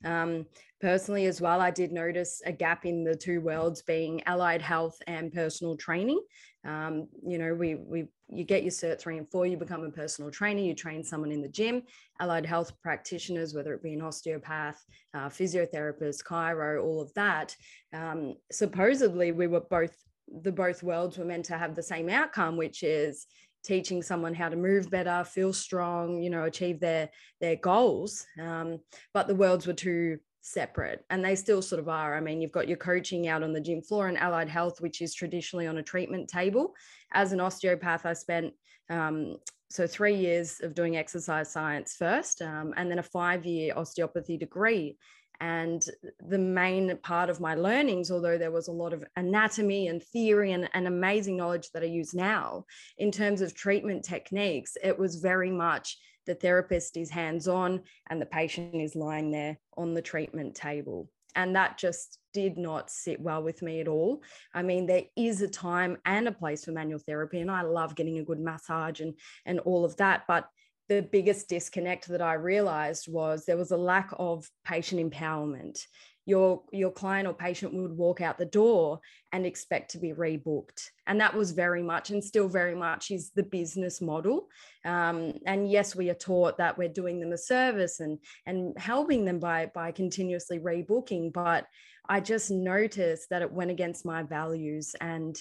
Um, 0.05 0.45
personally, 0.83 1.25
as 1.25 1.41
well, 1.41 1.63
I 1.63 1.71
did 1.71 1.93
notice 1.93 2.43
a 2.45 2.53
gap 2.53 2.85
in 2.85 3.03
the 3.03 3.17
two 3.17 3.41
worlds 3.41 3.81
being 3.81 4.23
allied 4.27 4.61
health 4.61 4.99
and 5.07 5.33
personal 5.33 5.79
training. 5.79 6.21
Um, 6.67 7.09
you 7.27 7.39
know, 7.39 7.55
we 7.55 7.77
we 7.77 8.09
you 8.29 8.45
get 8.45 8.63
your 8.65 8.73
cert 8.73 9.01
three 9.01 9.19
and 9.19 9.31
four, 9.31 9.47
you 9.47 9.57
become 9.57 9.85
a 9.85 9.91
personal 9.91 10.31
trainer, 10.31 10.61
you 10.61 10.75
train 10.75 11.05
someone 11.05 11.31
in 11.31 11.41
the 11.41 11.49
gym, 11.49 11.83
allied 12.21 12.45
health 12.45 12.73
practitioners, 12.83 13.55
whether 13.55 13.73
it 13.73 13.83
be 13.83 13.95
an 13.95 14.03
osteopath, 14.03 14.85
uh, 15.15 15.29
physiotherapist, 15.29 16.25
chiro, 16.25 16.83
all 16.83 17.01
of 17.01 17.15
that. 17.15 17.55
Um, 17.93 18.35
supposedly, 18.51 19.33
we 19.33 19.47
were 19.47 19.61
both 19.61 19.97
the 20.43 20.53
both 20.53 20.83
worlds 20.83 21.19
were 21.19 21.25
meant 21.25 21.45
to 21.47 21.59
have 21.59 21.75
the 21.75 21.83
same 21.83 22.09
outcome, 22.09 22.57
which 22.57 22.83
is 22.83 23.27
teaching 23.65 24.03
someone 24.03 24.35
how 24.35 24.49
to 24.49 24.57
move 24.57 24.91
better, 24.91 25.25
feel 25.25 25.53
strong, 25.53 26.23
you 26.23 26.31
know, 26.31 26.45
achieve 26.45 26.81
their 26.81 27.11
their 27.41 27.57
goals. 27.57 28.27
Um, 28.41 28.81
but 29.15 29.29
the 29.29 29.35
worlds 29.35 29.67
were 29.67 29.73
too 29.73 30.19
separate 30.47 31.05
and 31.11 31.25
they 31.25 31.35
still 31.35 31.61
sort 31.61 31.81
of 31.81 31.89
are. 31.89 32.17
I 32.17 32.21
mean, 32.21 32.41
you've 32.41 32.53
got 32.53 32.69
your 32.69 32.77
coaching 32.77 33.29
out 33.29 33.43
on 33.43 33.53
the 33.53 33.61
gym 33.61 33.83
floor 33.83 34.09
and 34.09 34.17
allied 34.17 34.49
health, 34.49 34.81
which 34.81 35.03
is 35.03 35.15
traditionally 35.15 35.67
on 35.67 35.79
a 35.79 35.83
treatment 35.83 36.29
table. 36.29 36.75
As 37.13 37.33
an 37.33 37.41
osteopath, 37.41 38.07
I 38.07 38.13
spent 38.13 38.55
um, 38.89 39.37
so 39.69 39.87
three 39.87 40.15
years 40.15 40.61
of 40.63 40.75
doing 40.75 40.97
exercise 40.97 41.53
science 41.53 41.97
first, 41.97 42.41
um, 42.43 42.73
and 42.77 42.91
then 42.91 43.01
a 43.01 43.03
five 43.03 43.45
year 43.45 43.75
osteopathy 43.77 44.37
degree. 44.37 44.97
And 45.41 45.85
the 46.27 46.39
main 46.39 46.97
part 47.03 47.29
of 47.29 47.41
my 47.41 47.55
learnings, 47.57 48.11
although 48.11 48.39
there 48.39 48.53
was 48.53 48.69
a 48.69 48.73
lot 48.73 48.95
of 48.95 49.05
anatomy 49.17 49.89
and 49.89 50.03
theory 50.03 50.53
and, 50.53 50.71
and 50.73 50.87
amazing 50.87 51.37
knowledge 51.37 51.71
that 51.73 51.83
I 51.83 51.87
use 51.87 52.15
now 52.15 52.65
in 52.97 53.11
terms 53.11 53.43
of 53.43 53.55
treatment 53.55 54.03
techniques, 54.03 54.79
it 54.83 54.99
was 54.99 55.17
very 55.17 55.51
much 55.51 55.99
the 56.27 56.35
therapist 56.35 56.97
is 56.97 57.11
hands 57.11 57.49
on 57.49 57.83
and 58.09 58.21
the 58.21 58.27
patient 58.27 58.75
is 58.75 58.95
lying 58.95 59.31
there 59.31 59.59
on 59.77 59.95
the 59.95 60.03
treatment 60.03 60.55
table. 60.55 61.09
And 61.35 61.55
that 61.55 61.77
just 61.77 62.19
did 62.33 62.57
not 62.57 62.91
sit 62.91 63.21
well 63.21 63.43
with 63.43 63.61
me 63.63 63.81
at 63.81 63.89
all. 63.89 64.23
I 64.55 64.63
mean, 64.63 64.87
there 64.87 65.05
is 65.17 65.43
a 65.43 65.49
time 65.49 65.99
and 66.07 66.27
a 66.27 66.33
place 66.33 66.65
for 66.65 66.73
manual 66.73 66.99
therapy, 66.99 67.41
and 67.41 67.51
I 67.51 67.63
love 67.63 67.95
getting 67.95 68.19
a 68.19 68.25
good 68.25 68.41
massage 68.41 69.01
and, 69.01 69.15
and 69.45 69.61
all 69.61 69.85
of 69.85 69.97
that. 69.99 70.25
But 70.27 70.49
the 70.89 71.03
biggest 71.03 71.49
disconnect 71.49 72.09
that 72.09 72.23
I 72.23 72.35
realized 72.35 73.13
was 73.13 73.45
there 73.45 73.57
was 73.57 73.71
a 73.71 73.77
lack 73.77 74.13
of 74.19 74.49
patient 74.65 75.01
empowerment 75.01 75.81
your 76.27 76.63
your 76.73 76.91
client 76.91 77.27
or 77.27 77.33
patient 77.33 77.73
would 77.73 77.97
walk 77.97 78.21
out 78.21 78.37
the 78.37 78.45
door 78.45 79.01
and 79.33 79.47
expect 79.47 79.93
to 79.93 79.99
be 79.99 80.13
rebooked. 80.13 80.91
And 81.07 81.21
that 81.21 81.35
was 81.35 81.53
very 81.53 81.83
much 81.83 82.11
and 82.11 82.23
still 82.23 82.49
very 82.49 82.75
much 82.75 83.11
is 83.11 83.31
the 83.31 83.45
business 83.45 84.03
model. 84.03 84.49
Um, 84.85 85.35
and 85.47 85.71
yes 85.71 85.95
we 85.97 86.11
are 86.11 86.15
taught 86.15 86.59
that 86.59 86.77
we're 86.77 86.89
doing 86.89 87.21
them 87.21 87.33
a 87.33 87.39
service 87.39 88.01
and 88.01 88.19
and 88.47 88.77
helping 88.79 89.25
them 89.25 89.39
by 89.39 89.71
by 89.75 89.93
continuously 89.93 90.59
rebooking 90.59 91.33
but 91.33 91.67
i 92.09 92.21
just 92.21 92.51
noticed 92.51 93.29
that 93.31 93.43
it 93.43 93.53
went 93.53 93.71
against 93.71 94.05
my 94.05 94.23
values 94.23 94.95
and 95.01 95.37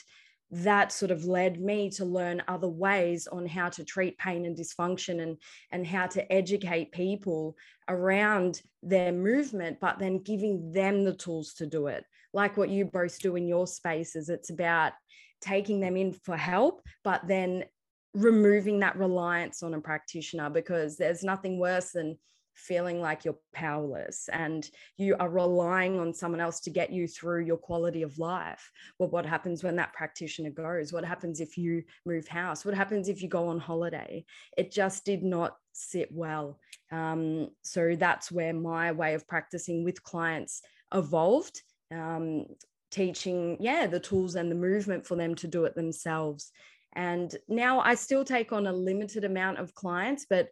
that 0.63 0.91
sort 0.91 1.11
of 1.11 1.25
led 1.25 1.59
me 1.59 1.89
to 1.89 2.05
learn 2.05 2.41
other 2.47 2.69
ways 2.69 3.27
on 3.27 3.45
how 3.45 3.67
to 3.67 3.83
treat 3.83 4.17
pain 4.17 4.45
and 4.45 4.55
dysfunction 4.55 5.21
and, 5.21 5.37
and 5.71 5.85
how 5.85 6.07
to 6.07 6.31
educate 6.31 6.93
people 6.93 7.57
around 7.89 8.61
their 8.81 9.11
movement, 9.11 9.77
but 9.81 9.99
then 9.99 10.19
giving 10.19 10.71
them 10.71 11.03
the 11.03 11.13
tools 11.13 11.53
to 11.55 11.65
do 11.65 11.87
it. 11.87 12.05
Like 12.33 12.55
what 12.55 12.69
you 12.69 12.85
both 12.85 13.19
do 13.19 13.35
in 13.35 13.49
your 13.49 13.67
spaces, 13.67 14.29
it's 14.29 14.49
about 14.49 14.93
taking 15.41 15.81
them 15.81 15.97
in 15.97 16.13
for 16.13 16.37
help, 16.37 16.81
but 17.03 17.27
then 17.27 17.65
removing 18.13 18.79
that 18.79 18.97
reliance 18.97 19.61
on 19.61 19.73
a 19.73 19.81
practitioner 19.81 20.49
because 20.49 20.95
there's 20.95 21.21
nothing 21.21 21.59
worse 21.59 21.91
than 21.91 22.17
feeling 22.55 23.01
like 23.01 23.25
you're 23.25 23.37
powerless 23.53 24.29
and 24.31 24.69
you 24.97 25.15
are 25.19 25.29
relying 25.29 25.99
on 25.99 26.13
someone 26.13 26.41
else 26.41 26.59
to 26.61 26.69
get 26.69 26.91
you 26.91 27.07
through 27.07 27.43
your 27.43 27.57
quality 27.57 28.01
of 28.01 28.17
life. 28.17 28.71
Well, 28.97 29.09
what 29.09 29.25
happens 29.25 29.63
when 29.63 29.75
that 29.75 29.93
practitioner 29.93 30.49
goes? 30.49 30.93
What 30.93 31.05
happens 31.05 31.39
if 31.39 31.57
you 31.57 31.83
move 32.05 32.27
house? 32.27 32.65
What 32.65 32.75
happens 32.75 33.09
if 33.09 33.21
you 33.21 33.29
go 33.29 33.47
on 33.47 33.59
holiday? 33.59 34.25
It 34.57 34.71
just 34.71 35.05
did 35.05 35.23
not 35.23 35.57
sit 35.73 36.09
well. 36.11 36.59
Um, 36.91 37.49
so 37.61 37.95
that's 37.95 38.31
where 38.31 38.53
my 38.53 38.91
way 38.91 39.13
of 39.13 39.27
practicing 39.27 39.83
with 39.83 40.03
clients 40.03 40.61
evolved. 40.93 41.61
Um, 41.93 42.45
teaching, 42.91 43.57
yeah, 43.59 43.87
the 43.87 43.99
tools 43.99 44.35
and 44.35 44.49
the 44.49 44.55
movement 44.55 45.05
for 45.05 45.15
them 45.15 45.35
to 45.35 45.47
do 45.47 45.65
it 45.65 45.75
themselves. 45.75 46.51
And 46.95 47.35
now 47.49 47.81
I 47.81 47.95
still 47.95 48.23
take 48.23 48.53
on 48.53 48.67
a 48.67 48.73
limited 48.73 49.25
amount 49.25 49.59
of 49.59 49.75
clients, 49.75 50.25
but 50.29 50.47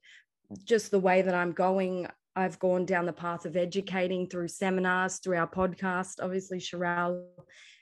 just 0.64 0.92
the 0.92 1.00
way 1.00 1.22
that 1.22 1.36
I'm 1.36 1.52
going, 1.52 2.08
I've 2.36 2.60
gone 2.60 2.86
down 2.86 3.06
the 3.06 3.14
path 3.14 3.46
of 3.46 3.56
educating 3.56 4.28
through 4.28 4.48
seminars, 4.48 5.18
through 5.18 5.38
our 5.38 5.48
podcast, 5.48 6.16
obviously, 6.22 6.60
Sharelle, 6.60 7.26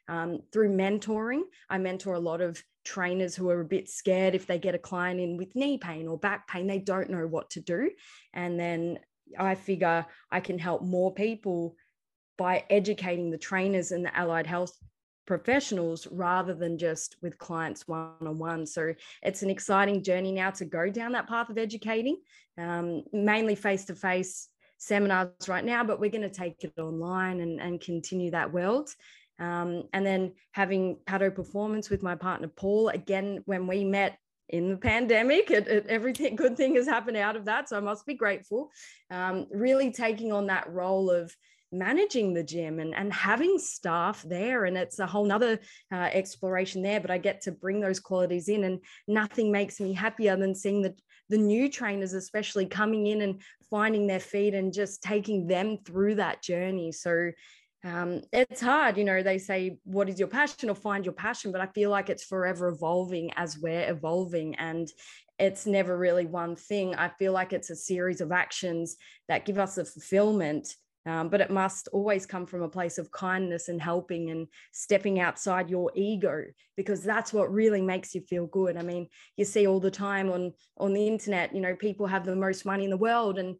um, 0.08 0.40
through 0.52 0.76
mentoring. 0.76 1.42
I 1.70 1.78
mentor 1.78 2.16
a 2.16 2.20
lot 2.20 2.42
of 2.42 2.62
trainers 2.84 3.36
who 3.36 3.50
are 3.50 3.62
a 3.62 3.66
bit 3.66 3.90
scared 3.90 4.36
if 4.36 4.48
they 4.48 4.58
get 4.58 4.76
a 4.76 4.80
client 4.80 5.20
in 5.20 5.38
with 5.38 5.56
knee 5.56 5.78
pain 5.78 6.08
or 6.08 6.18
back 6.18 6.48
pain, 6.48 6.68
they 6.68 6.80
don't 6.80 7.10
know 7.10 7.28
what 7.28 7.50
to 7.52 7.62
do. 7.62 7.92
And 8.34 8.60
then 8.60 9.00
I 9.38 9.56
figure 9.56 10.06
I 10.32 10.40
can 10.40 10.60
help 10.60 10.84
more 10.84 11.14
people 11.14 11.76
by 12.38 12.66
educating 12.70 13.30
the 13.30 13.38
trainers 13.38 13.92
and 13.92 14.04
the 14.04 14.18
allied 14.18 14.48
health 14.48 14.76
professionals 15.26 16.08
rather 16.12 16.54
than 16.54 16.78
just 16.78 17.16
with 17.22 17.38
clients 17.38 17.88
one 17.88 18.10
on 18.22 18.38
one. 18.38 18.66
So 18.66 18.94
it's 19.22 19.44
an 19.44 19.50
exciting 19.50 20.04
journey 20.04 20.32
now 20.32 20.52
to 20.52 20.66
go 20.66 20.90
down 20.90 21.12
that 21.14 21.28
path 21.28 21.50
of 21.50 21.58
educating, 21.58 22.18
um, 22.58 23.04
mainly 23.14 23.56
face 23.56 23.86
to 23.86 23.96
face 23.96 24.50
seminars 24.78 25.48
right 25.48 25.64
now, 25.64 25.84
but 25.84 26.00
we're 26.00 26.10
going 26.10 26.22
to 26.24 26.30
take 26.30 26.64
it 26.64 26.74
online 26.80 27.40
and, 27.40 27.62
and 27.62 27.80
continue 27.80 28.32
that 28.32 28.52
world. 28.52 28.90
Um, 29.40 29.84
and 29.94 30.06
then 30.06 30.34
having 30.52 30.98
Pato 31.08 31.34
Performance 31.34 31.90
with 31.90 32.04
my 32.04 32.16
partner 32.16 32.48
Paul, 32.48 32.90
again, 32.90 33.42
when 33.46 33.68
we 33.68 33.84
met 33.84 34.18
in 34.50 34.70
the 34.70 34.78
pandemic, 34.78 35.50
it, 35.50 35.68
it, 35.68 35.88
everything 35.88 36.36
good 36.36 36.58
thing 36.58 36.76
has 36.76 36.88
happened 36.88 37.18
out 37.18 37.36
of 37.36 37.46
that. 37.46 37.70
So 37.70 37.78
I 37.78 37.80
must 37.80 38.06
be 38.06 38.14
grateful. 38.14 38.70
Um, 39.10 39.48
really 39.52 39.92
taking 39.92 40.32
on 40.32 40.48
that 40.48 40.72
role 40.72 41.10
of 41.10 41.36
managing 41.72 42.34
the 42.34 42.44
gym 42.44 42.80
and, 42.80 42.94
and 42.96 43.14
having 43.14 43.58
staff 43.58 44.24
there 44.24 44.66
and 44.66 44.78
it's 44.78 45.00
a 45.00 45.06
whole 45.08 45.26
nother 45.26 45.60
uh, 45.92 46.10
exploration 46.12 46.82
there 46.82 47.00
but 47.00 47.12
i 47.12 47.18
get 47.18 47.42
to 47.42 47.52
bring 47.52 47.80
those 47.80 48.00
qualities 48.00 48.50
in 48.50 48.64
and 48.66 48.80
nothing 49.08 49.52
makes 49.52 49.80
me 49.80 49.94
happier 49.94 50.36
than 50.36 50.54
seeing 50.54 50.82
the 50.82 50.94
the 51.30 51.38
new 51.38 51.70
trainers 51.70 52.14
especially 52.14 52.66
coming 52.66 53.08
in 53.08 53.22
and 53.22 53.42
finding 53.70 54.06
their 54.06 54.20
feet 54.20 54.54
and 54.54 54.74
just 54.74 55.02
taking 55.02 55.48
them 55.48 55.78
through 55.86 56.16
that 56.16 56.44
journey. 56.44 56.92
So 56.92 57.32
um, 57.86 58.22
it's 58.32 58.62
hard 58.62 58.96
you 58.98 59.04
know 59.04 59.24
they 59.24 59.40
say 59.40 59.80
what 59.86 60.08
is 60.08 60.20
your 60.20 60.28
passion? 60.28 60.70
or 60.70 60.76
find 60.76 61.04
your 61.04 61.16
passion 61.16 61.52
but 61.52 61.62
i 61.62 61.66
feel 61.66 61.90
like 61.90 62.12
it's 62.12 62.24
forever 62.24 62.68
evolving 62.68 63.32
as 63.38 63.58
we're 63.58 63.90
evolving 63.90 64.54
and 64.58 64.92
it's 65.42 65.66
never 65.66 65.98
really 65.98 66.28
one 66.28 66.56
thing. 66.56 66.94
I 66.94 67.10
feel 67.10 67.34
like 67.34 67.52
it's 67.52 67.72
a 67.72 67.76
series 67.76 68.22
of 68.22 68.32
actions 68.32 68.96
that 69.28 69.44
give 69.44 69.58
us 69.58 69.78
a 69.80 69.86
fulfillment 69.86 70.76
Um, 71.08 71.30
but 71.30 71.42
it 71.42 71.50
must 71.50 71.88
always 71.94 72.28
come 72.28 72.46
from 72.46 72.62
a 72.62 72.70
place 72.70 73.00
of 73.00 73.12
kindness 73.12 73.70
and 73.70 73.82
helping 73.82 74.30
and 74.30 74.48
stepping 74.72 75.20
outside 75.20 75.70
your 75.70 75.92
ego 75.96 76.44
because 76.78 77.02
that's 77.02 77.34
what 77.34 77.52
really 77.52 77.82
makes 77.82 78.14
you 78.14 78.22
feel 78.22 78.46
good. 78.46 78.78
I 78.78 78.84
mean, 78.84 79.08
you 79.36 79.46
see 79.46 79.66
all 79.66 79.80
the 79.80 79.90
time 79.90 80.30
on 80.32 80.54
on 80.78 80.94
the 80.94 81.08
internet, 81.08 81.56
you 81.56 81.62
know, 81.62 81.76
people 81.76 82.06
have 82.06 82.24
the 82.24 82.36
most 82.36 82.66
money 82.66 82.84
in 82.84 82.92
the 82.92 82.98
world 82.98 83.40
and 83.40 83.56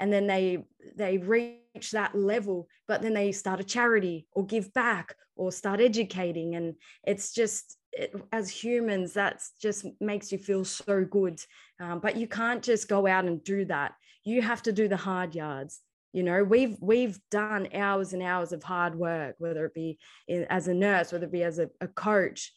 and 0.00 0.12
then 0.12 0.26
they 0.26 0.64
they 0.96 1.18
reach 1.18 1.90
that 1.92 2.14
level, 2.14 2.68
but 2.88 3.02
then 3.02 3.14
they 3.14 3.32
start 3.32 3.60
a 3.60 3.64
charity 3.64 4.26
or 4.32 4.46
give 4.46 4.72
back 4.72 5.14
or 5.36 5.52
start 5.52 5.80
educating, 5.80 6.54
and 6.54 6.74
it's 7.06 7.32
just 7.32 7.76
it, 7.92 8.14
as 8.32 8.48
humans 8.48 9.12
that 9.14 9.42
just 9.60 9.86
makes 10.00 10.32
you 10.32 10.38
feel 10.38 10.64
so 10.64 11.04
good. 11.04 11.40
Um, 11.80 12.00
but 12.00 12.16
you 12.16 12.26
can't 12.26 12.62
just 12.62 12.88
go 12.88 13.06
out 13.06 13.24
and 13.26 13.42
do 13.44 13.64
that. 13.66 13.94
You 14.24 14.42
have 14.42 14.62
to 14.64 14.72
do 14.72 14.88
the 14.88 14.96
hard 14.96 15.34
yards 15.34 15.80
you 16.16 16.22
know 16.22 16.42
we've 16.42 16.78
we've 16.80 17.20
done 17.30 17.68
hours 17.74 18.14
and 18.14 18.22
hours 18.22 18.52
of 18.52 18.62
hard 18.62 18.94
work 18.94 19.34
whether 19.38 19.66
it 19.66 19.74
be 19.74 19.98
in, 20.26 20.46
as 20.48 20.66
a 20.66 20.72
nurse 20.74 21.12
whether 21.12 21.26
it 21.26 21.32
be 21.32 21.42
as 21.42 21.58
a, 21.58 21.68
a 21.82 21.88
coach 21.88 22.52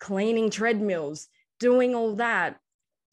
cleaning 0.00 0.50
treadmills 0.50 1.28
doing 1.60 1.94
all 1.94 2.16
that 2.16 2.56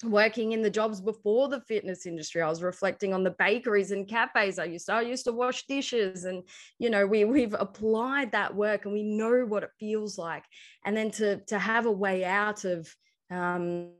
working 0.04 0.52
in 0.52 0.64
the 0.64 0.70
jobs 0.70 1.00
before 1.00 1.48
the 1.48 1.62
fitness 1.62 2.06
industry. 2.06 2.41
I 2.41 2.50
was 2.50 2.62
reflecting 2.62 3.14
on 3.14 3.24
the 3.24 3.36
bakeries 3.38 3.91
and 3.91 4.08
cafes 4.08 4.60
i 4.60 4.66
used 4.66 4.88
to 4.88 4.94
i 4.94 5.02
used 5.02 5.26
to 5.26 5.32
wash 5.32 5.66
dishes 5.68 6.26
and 6.26 6.44
you 6.80 6.89
know 6.89 7.06
we 7.06 7.24
we've 7.24 7.56
applied 7.58 8.32
that 8.32 8.54
work 8.54 8.86
and 8.86 8.94
we 8.94 9.04
know 9.04 9.46
what 9.46 9.64
it 9.64 9.70
feels 9.80 10.18
like. 10.18 10.44
And 10.86 10.98
then 10.98 11.12
to 11.12 11.38
to 11.46 11.60
have 11.60 11.86
a 11.86 11.91
way 11.91 12.26
out 12.26 12.66
of 12.66 12.94
um, 13.32 13.91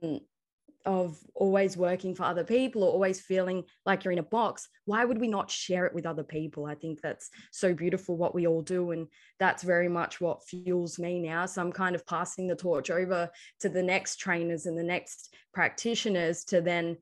of 0.86 1.18
always 1.34 1.78
working 1.78 2.14
for 2.14 2.24
other 2.24 2.44
people 2.44 2.84
or 2.84 2.92
always 2.92 3.22
feeling 3.22 3.64
like 3.86 4.04
you're 4.04 4.12
in 4.12 4.20
a 4.20 4.24
box 4.24 4.68
why 4.86 5.06
would 5.06 5.20
we 5.20 5.28
not 5.28 5.50
share 5.50 5.86
it 5.86 5.94
with 5.94 6.06
other 6.06 6.24
people? 6.24 6.66
I 6.66 6.76
think 6.76 7.02
that's 7.02 7.30
so 7.52 7.74
beautiful 7.74 8.18
what 8.18 8.36
we 8.36 8.48
all 8.48 8.62
do 8.62 8.92
and 8.92 9.08
that's 9.40 9.64
very 9.64 9.88
much 9.88 10.20
what 10.20 10.44
fuels 10.44 11.00
me 11.00 11.20
now. 11.20 11.46
So 11.46 11.62
i'm 11.62 11.72
kind 11.72 11.96
of 11.96 12.06
passing 12.06 12.48
the 12.48 12.56
torch 12.56 12.90
over 12.90 13.30
to 13.62 13.70
the 13.70 13.84
next 13.84 14.18
trainers 14.18 14.66
and 14.66 14.78
the 14.78 14.84
next 14.84 15.34
practitioners 15.54 16.44
to 16.46 16.62
then 16.62 16.98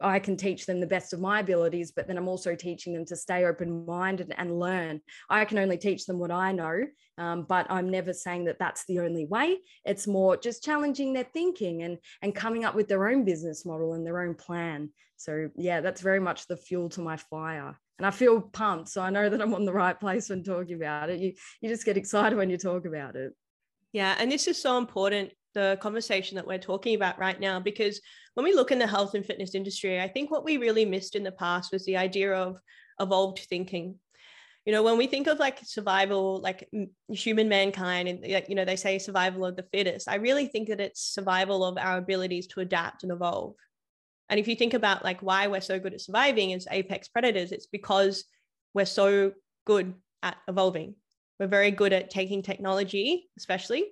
I 0.00 0.18
can 0.18 0.36
teach 0.36 0.66
them 0.66 0.80
the 0.80 0.86
best 0.86 1.12
of 1.12 1.20
my 1.20 1.40
abilities, 1.40 1.92
but 1.92 2.06
then 2.06 2.18
I'm 2.18 2.28
also 2.28 2.54
teaching 2.54 2.92
them 2.92 3.04
to 3.06 3.16
stay 3.16 3.44
open 3.44 3.86
minded 3.86 4.34
and 4.36 4.58
learn. 4.58 5.00
I 5.30 5.44
can 5.44 5.58
only 5.58 5.78
teach 5.78 6.06
them 6.06 6.18
what 6.18 6.30
I 6.30 6.52
know, 6.52 6.82
um, 7.16 7.46
but 7.48 7.66
I'm 7.70 7.88
never 7.90 8.12
saying 8.12 8.44
that 8.46 8.58
that's 8.58 8.84
the 8.86 9.00
only 9.00 9.24
way. 9.26 9.58
It's 9.84 10.06
more 10.06 10.36
just 10.36 10.64
challenging 10.64 11.12
their 11.12 11.28
thinking 11.32 11.82
and 11.82 11.98
and 12.22 12.34
coming 12.34 12.64
up 12.64 12.74
with 12.74 12.88
their 12.88 13.08
own 13.08 13.24
business 13.24 13.64
model 13.64 13.94
and 13.94 14.04
their 14.04 14.20
own 14.20 14.34
plan. 14.34 14.90
So 15.16 15.50
yeah, 15.56 15.80
that's 15.80 16.00
very 16.00 16.20
much 16.20 16.46
the 16.46 16.56
fuel 16.56 16.88
to 16.90 17.00
my 17.00 17.16
fire. 17.16 17.78
And 17.98 18.06
I 18.06 18.10
feel 18.10 18.40
pumped, 18.40 18.88
so 18.88 19.00
I 19.00 19.10
know 19.10 19.28
that 19.28 19.40
I'm 19.40 19.54
on 19.54 19.64
the 19.64 19.72
right 19.72 19.98
place 19.98 20.28
when 20.28 20.42
talking 20.42 20.74
about 20.74 21.10
it. 21.10 21.20
You 21.20 21.34
you 21.60 21.68
just 21.68 21.84
get 21.84 21.96
excited 21.96 22.36
when 22.36 22.50
you 22.50 22.58
talk 22.58 22.84
about 22.84 23.14
it. 23.14 23.32
Yeah, 23.92 24.16
and 24.18 24.30
this 24.30 24.48
is 24.48 24.60
so 24.60 24.76
important 24.76 25.30
the 25.54 25.78
conversation 25.80 26.36
that 26.36 26.46
we're 26.46 26.58
talking 26.58 26.94
about 26.94 27.18
right 27.18 27.40
now 27.40 27.58
because 27.58 28.00
when 28.34 28.44
we 28.44 28.54
look 28.54 28.72
in 28.72 28.78
the 28.78 28.86
health 28.86 29.14
and 29.14 29.24
fitness 29.24 29.54
industry 29.54 30.00
i 30.00 30.08
think 30.08 30.30
what 30.30 30.44
we 30.44 30.56
really 30.56 30.84
missed 30.84 31.16
in 31.16 31.22
the 31.22 31.32
past 31.32 31.72
was 31.72 31.84
the 31.84 31.96
idea 31.96 32.32
of 32.32 32.56
evolved 33.00 33.40
thinking. 33.40 33.96
You 34.64 34.72
know 34.72 34.82
when 34.82 34.96
we 34.96 35.06
think 35.06 35.26
of 35.26 35.38
like 35.38 35.58
survival 35.62 36.40
like 36.40 36.70
human 37.08 37.50
mankind 37.50 38.08
and 38.08 38.26
you 38.48 38.54
know 38.54 38.64
they 38.64 38.76
say 38.76 38.98
survival 38.98 39.44
of 39.44 39.56
the 39.56 39.66
fittest 39.74 40.08
i 40.08 40.14
really 40.14 40.46
think 40.46 40.68
that 40.68 40.80
it's 40.80 41.02
survival 41.02 41.62
of 41.64 41.76
our 41.76 41.98
abilities 41.98 42.46
to 42.48 42.60
adapt 42.60 43.02
and 43.02 43.12
evolve. 43.12 43.56
And 44.30 44.40
if 44.40 44.48
you 44.48 44.56
think 44.56 44.72
about 44.72 45.04
like 45.04 45.20
why 45.20 45.48
we're 45.48 45.60
so 45.60 45.78
good 45.78 45.92
at 45.92 46.00
surviving 46.00 46.54
as 46.54 46.66
apex 46.70 47.08
predators 47.08 47.52
it's 47.52 47.66
because 47.66 48.24
we're 48.72 48.86
so 48.86 49.32
good 49.66 49.94
at 50.22 50.36
evolving. 50.48 50.94
We're 51.38 51.46
very 51.46 51.70
good 51.70 51.92
at 51.92 52.08
taking 52.08 52.40
technology 52.42 53.28
especially 53.36 53.84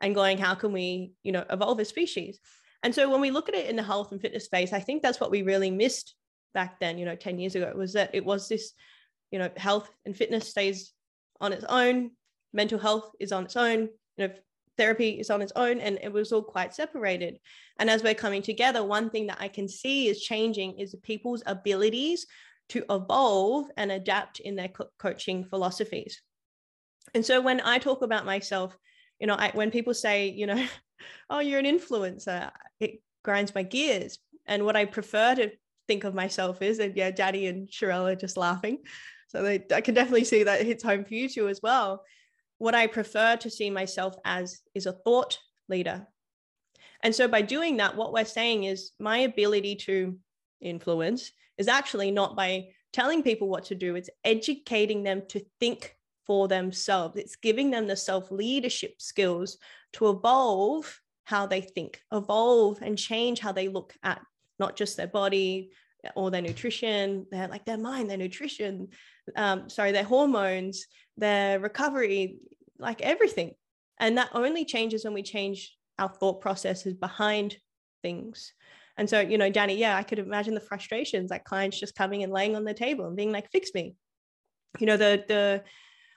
and 0.00 0.14
going 0.14 0.38
how 0.38 0.54
can 0.54 0.72
we 0.72 1.12
you 1.22 1.32
know 1.32 1.44
evolve 1.50 1.80
as 1.80 1.88
species? 1.88 2.38
And 2.82 2.94
so 2.94 3.10
when 3.10 3.20
we 3.20 3.30
look 3.30 3.48
at 3.48 3.54
it 3.54 3.68
in 3.68 3.76
the 3.76 3.82
health 3.82 4.12
and 4.12 4.20
fitness 4.20 4.44
space 4.44 4.72
i 4.72 4.78
think 4.78 5.02
that's 5.02 5.18
what 5.18 5.30
we 5.30 5.42
really 5.42 5.70
missed 5.70 6.14
back 6.54 6.78
then 6.78 6.98
you 6.98 7.04
know 7.04 7.16
10 7.16 7.38
years 7.38 7.54
ago 7.54 7.72
was 7.76 7.94
that 7.94 8.14
it 8.14 8.24
was 8.24 8.48
this 8.48 8.72
you 9.30 9.38
know 9.38 9.50
health 9.56 9.90
and 10.04 10.16
fitness 10.16 10.48
stays 10.48 10.92
on 11.40 11.52
its 11.52 11.64
own 11.68 12.10
mental 12.52 12.78
health 12.78 13.10
is 13.20 13.32
on 13.32 13.44
its 13.44 13.56
own 13.56 13.88
you 14.16 14.28
know 14.28 14.30
therapy 14.76 15.10
is 15.10 15.30
on 15.30 15.42
its 15.42 15.52
own 15.56 15.80
and 15.80 15.98
it 16.02 16.12
was 16.12 16.32
all 16.32 16.42
quite 16.42 16.74
separated. 16.74 17.38
And 17.78 17.88
as 17.88 18.02
we're 18.02 18.14
coming 18.14 18.42
together 18.42 18.84
one 18.84 19.10
thing 19.10 19.26
that 19.28 19.40
i 19.40 19.48
can 19.48 19.68
see 19.68 20.08
is 20.08 20.20
changing 20.20 20.78
is 20.78 20.94
people's 21.02 21.42
abilities 21.46 22.26
to 22.70 22.84
evolve 22.90 23.66
and 23.76 23.92
adapt 23.92 24.40
in 24.40 24.56
their 24.56 24.68
co- 24.68 24.90
coaching 24.98 25.44
philosophies. 25.44 26.20
And 27.14 27.24
so 27.24 27.40
when 27.40 27.60
i 27.60 27.78
talk 27.78 28.02
about 28.02 28.26
myself 28.26 28.76
you 29.20 29.26
know 29.26 29.34
I, 29.34 29.50
when 29.54 29.70
people 29.70 29.94
say 29.94 30.28
you 30.28 30.46
know 30.46 30.64
oh 31.30 31.40
you're 31.40 31.58
an 31.58 31.64
influencer 31.66 32.50
it 32.80 33.00
grinds 33.22 33.54
my 33.54 33.62
gears. 33.62 34.18
And 34.46 34.64
what 34.64 34.76
i 34.76 34.84
prefer 34.84 35.34
to 35.34 35.50
think 35.88 36.04
of 36.04 36.14
myself 36.14 36.62
is 36.62 36.78
and 36.78 36.96
yeah 36.96 37.10
Danny 37.10 37.46
and 37.46 37.68
Sharelle 37.68 38.12
are 38.12 38.16
just 38.16 38.36
laughing. 38.36 38.78
So 39.28 39.42
they, 39.42 39.64
i 39.74 39.80
can 39.80 39.94
definitely 39.94 40.24
see 40.24 40.44
that 40.44 40.64
hits 40.64 40.84
home 40.84 41.04
for 41.04 41.14
you 41.14 41.28
too 41.28 41.48
as 41.48 41.60
well. 41.62 42.04
What 42.58 42.74
i 42.74 42.86
prefer 42.86 43.36
to 43.36 43.50
see 43.50 43.70
myself 43.70 44.14
as 44.24 44.60
is 44.74 44.86
a 44.86 44.92
thought 44.92 45.38
leader. 45.68 46.06
And 47.02 47.14
so 47.14 47.28
by 47.28 47.42
doing 47.42 47.78
that 47.78 47.96
what 47.96 48.12
we're 48.12 48.24
saying 48.24 48.64
is 48.64 48.92
my 48.98 49.18
ability 49.18 49.76
to 49.86 50.18
influence 50.60 51.32
is 51.58 51.68
actually 51.68 52.10
not 52.10 52.36
by 52.36 52.68
telling 52.92 53.22
people 53.22 53.48
what 53.48 53.64
to 53.64 53.74
do 53.74 53.94
it's 53.94 54.08
educating 54.24 55.02
them 55.02 55.22
to 55.28 55.44
think 55.60 55.95
for 56.26 56.48
themselves. 56.48 57.16
It's 57.16 57.36
giving 57.36 57.70
them 57.70 57.86
the 57.86 57.96
self 57.96 58.30
leadership 58.30 59.00
skills 59.00 59.58
to 59.94 60.08
evolve 60.10 61.00
how 61.24 61.46
they 61.46 61.60
think, 61.60 62.00
evolve 62.12 62.80
and 62.82 62.98
change 62.98 63.40
how 63.40 63.52
they 63.52 63.68
look 63.68 63.94
at 64.02 64.20
not 64.58 64.76
just 64.76 64.96
their 64.96 65.08
body 65.08 65.70
or 66.14 66.30
their 66.30 66.42
nutrition, 66.42 67.26
their 67.30 67.48
like 67.48 67.64
their 67.64 67.78
mind, 67.78 68.08
their 68.08 68.16
nutrition, 68.16 68.88
um, 69.34 69.68
sorry, 69.68 69.92
their 69.92 70.04
hormones, 70.04 70.86
their 71.16 71.58
recovery, 71.58 72.38
like 72.78 73.02
everything. 73.02 73.54
And 73.98 74.18
that 74.18 74.30
only 74.34 74.64
changes 74.64 75.04
when 75.04 75.14
we 75.14 75.22
change 75.22 75.74
our 75.98 76.08
thought 76.08 76.40
processes 76.40 76.94
behind 76.94 77.56
things. 78.02 78.52
And 78.98 79.08
so, 79.08 79.20
you 79.20 79.36
know, 79.36 79.50
Danny, 79.50 79.76
yeah, 79.76 79.96
I 79.96 80.02
could 80.02 80.18
imagine 80.18 80.54
the 80.54 80.60
frustrations 80.60 81.30
like 81.30 81.44
clients 81.44 81.78
just 81.78 81.94
coming 81.94 82.22
and 82.22 82.32
laying 82.32 82.56
on 82.56 82.64
the 82.64 82.74
table 82.74 83.06
and 83.06 83.16
being 83.16 83.32
like, 83.32 83.50
fix 83.50 83.70
me. 83.74 83.94
You 84.78 84.86
know, 84.86 84.96
the 84.96 85.24
the 85.26 85.64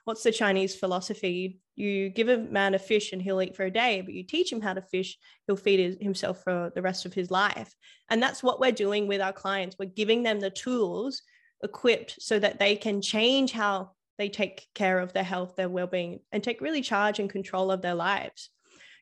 what's 0.09 0.23
the 0.23 0.31
Chinese 0.31 0.75
philosophy? 0.75 1.59
You 1.75 2.09
give 2.09 2.29
a 2.29 2.39
man 2.39 2.73
a 2.73 2.79
fish 2.79 3.13
and 3.13 3.21
he'll 3.21 3.43
eat 3.43 3.55
for 3.55 3.65
a 3.65 3.69
day, 3.69 4.01
but 4.01 4.15
you 4.15 4.23
teach 4.23 4.51
him 4.51 4.59
how 4.59 4.73
to 4.73 4.81
fish, 4.81 5.15
he'll 5.45 5.55
feed 5.55 6.01
himself 6.01 6.43
for 6.43 6.71
the 6.73 6.81
rest 6.81 7.05
of 7.05 7.13
his 7.13 7.29
life. 7.29 7.75
And 8.09 8.19
that's 8.19 8.41
what 8.41 8.59
we're 8.59 8.71
doing 8.71 9.07
with 9.07 9.21
our 9.21 9.31
clients. 9.31 9.75
We're 9.77 9.85
giving 9.85 10.23
them 10.23 10.39
the 10.39 10.49
tools 10.49 11.21
equipped 11.63 12.15
so 12.19 12.39
that 12.39 12.57
they 12.57 12.75
can 12.75 13.03
change 13.03 13.51
how 13.51 13.91
they 14.17 14.29
take 14.29 14.65
care 14.73 14.97
of 14.97 15.13
their 15.13 15.23
health, 15.23 15.55
their 15.55 15.69
well-being, 15.69 16.21
and 16.31 16.43
take 16.43 16.59
really 16.59 16.81
charge 16.81 17.19
and 17.19 17.29
control 17.29 17.71
of 17.71 17.83
their 17.83 17.93
lives. 17.93 18.49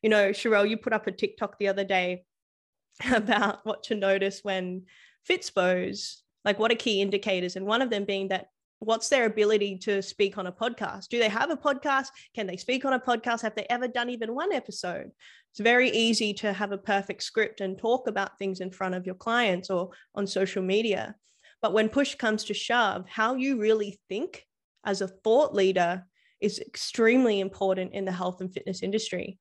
You 0.04 0.10
know, 0.10 0.32
Sharelle, 0.32 0.70
you 0.70 0.76
put 0.76 0.92
up 0.92 1.08
a 1.08 1.12
TikTok 1.14 1.58
the 1.58 1.70
other 1.70 1.86
day 1.86 2.26
about 3.14 3.66
what 3.66 3.84
to 3.84 3.96
notice 3.96 4.42
when 4.44 4.88
Fitspos, 5.28 6.18
like 6.44 6.60
what 6.60 6.74
are 6.74 6.76
key 6.76 7.02
indicators, 7.02 7.56
and 7.56 7.66
one 7.66 7.82
of 7.82 7.90
them 7.90 8.04
being 8.04 8.28
that 8.28 8.48
what's 8.80 9.10
their 9.10 9.26
ability 9.26 9.78
to 9.78 10.02
speak 10.02 10.38
on 10.38 10.48
a 10.48 10.52
podcast? 10.52 11.08
Do 11.08 11.20
they 11.20 11.30
have 11.30 11.50
a 11.50 11.58
podcast? 11.58 12.08
Can 12.36 12.48
they 12.48 12.58
speak 12.58 12.86
on 12.86 12.94
a 12.94 13.00
podcast? 13.00 13.42
Have 13.42 13.56
they 13.56 13.66
ever 13.70 13.88
done 13.88 14.10
even 14.10 14.36
one 14.36 14.54
episode? 14.54 15.12
It's 15.52 15.60
very 15.60 15.90
easy 15.90 16.34
to 16.36 16.54
have 16.54 16.72
a 16.72 16.78
perfect 16.78 17.24
script 17.24 17.62
and 17.62 17.78
talk 17.78 18.08
about 18.08 18.38
things 18.38 18.60
in 18.60 18.72
front 18.72 18.96
of 18.96 19.06
your 19.06 19.16
clients 19.16 19.70
or 19.70 19.90
on 20.14 20.28
social 20.28 20.62
media. 20.62 21.16
But 21.62 21.74
when 21.74 21.90
push 21.90 22.16
comes 22.16 22.44
to 22.46 22.54
shove 22.54 23.08
how 23.10 23.36
you 23.36 23.60
really 23.60 24.00
think 24.10 24.46
as 24.86 25.02
a 25.02 25.08
thought 25.08 25.56
leader 25.56 26.06
is 26.40 26.60
extremely 26.60 27.40
important 27.40 27.94
in 27.94 28.06
the 28.06 28.12
health 28.12 28.42
and 28.42 28.54
fitness 28.54 28.84
industry. 28.84 29.40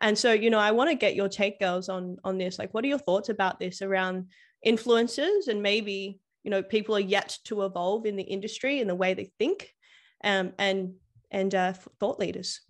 And 0.00 0.16
so 0.16 0.32
you 0.32 0.48
know 0.48 0.58
i 0.58 0.70
want 0.70 0.88
to 0.88 0.96
get 0.96 1.14
your 1.14 1.28
take 1.28 1.60
girls 1.60 1.90
on 1.90 2.16
on 2.24 2.38
this. 2.38 2.58
Like 2.58 2.72
what 2.72 2.84
are 2.84 2.88
your 2.88 2.98
thoughts 2.98 3.28
about 3.28 3.60
this 3.60 3.82
around 3.82 4.30
influencers 4.66 5.48
and 5.48 5.62
maybe 5.62 6.18
you 6.42 6.50
know 6.50 6.62
people 6.62 6.96
are 6.96 7.00
yet 7.00 7.38
to 7.44 7.62
evolve 7.62 8.06
in 8.06 8.16
the 8.16 8.22
industry 8.22 8.80
in 8.80 8.88
the 8.88 8.94
way 8.94 9.14
they 9.14 9.30
think 9.38 9.72
um, 10.24 10.52
and 10.58 10.94
and 11.30 11.54
uh, 11.54 11.72
thought 11.98 12.18
leaders 12.18 12.60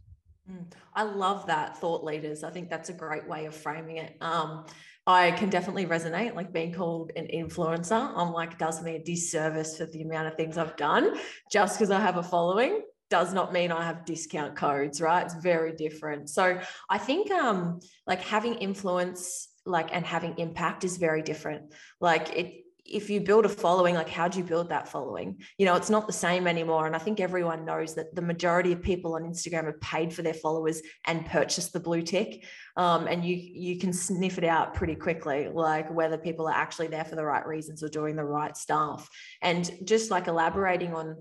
mm, 0.51 0.65
i 0.95 1.03
love 1.03 1.47
that 1.47 1.77
thought 1.77 2.05
leaders 2.05 2.45
i 2.45 2.51
think 2.51 2.69
that's 2.69 2.89
a 2.89 2.95
great 2.95 3.27
way 3.29 3.47
of 3.47 3.55
framing 3.55 3.97
it 3.97 4.17
um, 4.21 4.65
i 5.07 5.31
can 5.33 5.51
definitely 5.51 5.87
resonate 5.87 6.35
like 6.35 6.53
being 6.53 6.73
called 6.73 7.11
an 7.17 7.27
influencer 7.35 8.13
i'm 8.17 8.33
like 8.33 8.59
does 8.59 8.83
me 8.83 8.97
a 8.97 9.03
disservice 9.03 9.77
for 9.77 9.87
the 9.87 10.03
amount 10.03 10.27
of 10.27 10.35
things 10.35 10.59
i've 10.59 10.77
done 10.77 11.17
just 11.51 11.79
because 11.79 11.91
i 11.91 12.01
have 12.01 12.17
a 12.17 12.23
following 12.23 12.83
does 13.11 13.35
not 13.35 13.53
mean 13.53 13.73
I 13.73 13.85
have 13.85 14.05
discount 14.05 14.55
codes, 14.55 15.01
right? 15.01 15.25
It's 15.25 15.35
very 15.35 15.73
different. 15.73 16.31
So 16.31 16.61
I 16.89 16.99
think 16.99 17.31
um 17.33 17.81
like 18.07 18.23
having 18.23 18.55
influence 18.55 19.49
like 19.67 19.91
and 19.93 20.07
having 20.07 20.39
impact 20.39 20.85
is 20.85 20.97
very 20.97 21.23
different. 21.23 21.75
Like 22.01 22.35
it 22.37 22.65
if 22.91 23.09
you 23.09 23.21
build 23.21 23.47
a 23.47 23.49
following, 23.49 23.95
like 23.95 24.09
how 24.09 24.29
do 24.29 24.39
you 24.39 24.45
build 24.45 24.69
that 24.69 24.89
following? 24.89 25.41
You 25.59 25.67
know, 25.67 25.77
it's 25.77 25.91
not 25.91 26.07
the 26.07 26.13
same 26.13 26.47
anymore. 26.47 26.87
And 26.87 26.97
I 26.97 26.99
think 26.99 27.21
everyone 27.21 27.65
knows 27.65 27.95
that 27.95 28.15
the 28.15 28.23
majority 28.23 28.73
of 28.73 28.83
people 28.83 29.15
on 29.15 29.23
Instagram 29.23 29.67
have 29.67 29.81
paid 29.81 30.13
for 30.13 30.23
their 30.23 30.35
followers 30.35 30.83
and 31.07 31.25
purchased 31.25 31.73
the 31.73 31.81
blue 31.81 32.03
tick. 32.03 32.45
Um, 32.77 33.07
and 33.07 33.25
you 33.25 33.37
you 33.37 33.79
can 33.79 33.93
sniff 33.93 34.39
it 34.39 34.45
out 34.45 34.75
pretty 34.75 34.97
quickly, 34.97 35.49
like 35.49 35.91
whether 35.93 36.19
people 36.19 36.49
are 36.49 36.55
actually 36.55 36.89
there 36.89 37.05
for 37.05 37.17
the 37.17 37.25
right 37.25 37.47
reasons 37.47 37.83
or 37.83 37.89
doing 37.89 38.17
the 38.17 38.25
right 38.25 38.57
stuff. 38.57 39.09
And 39.41 39.71
just 39.85 40.11
like 40.11 40.27
elaborating 40.27 40.95
on 40.95 41.17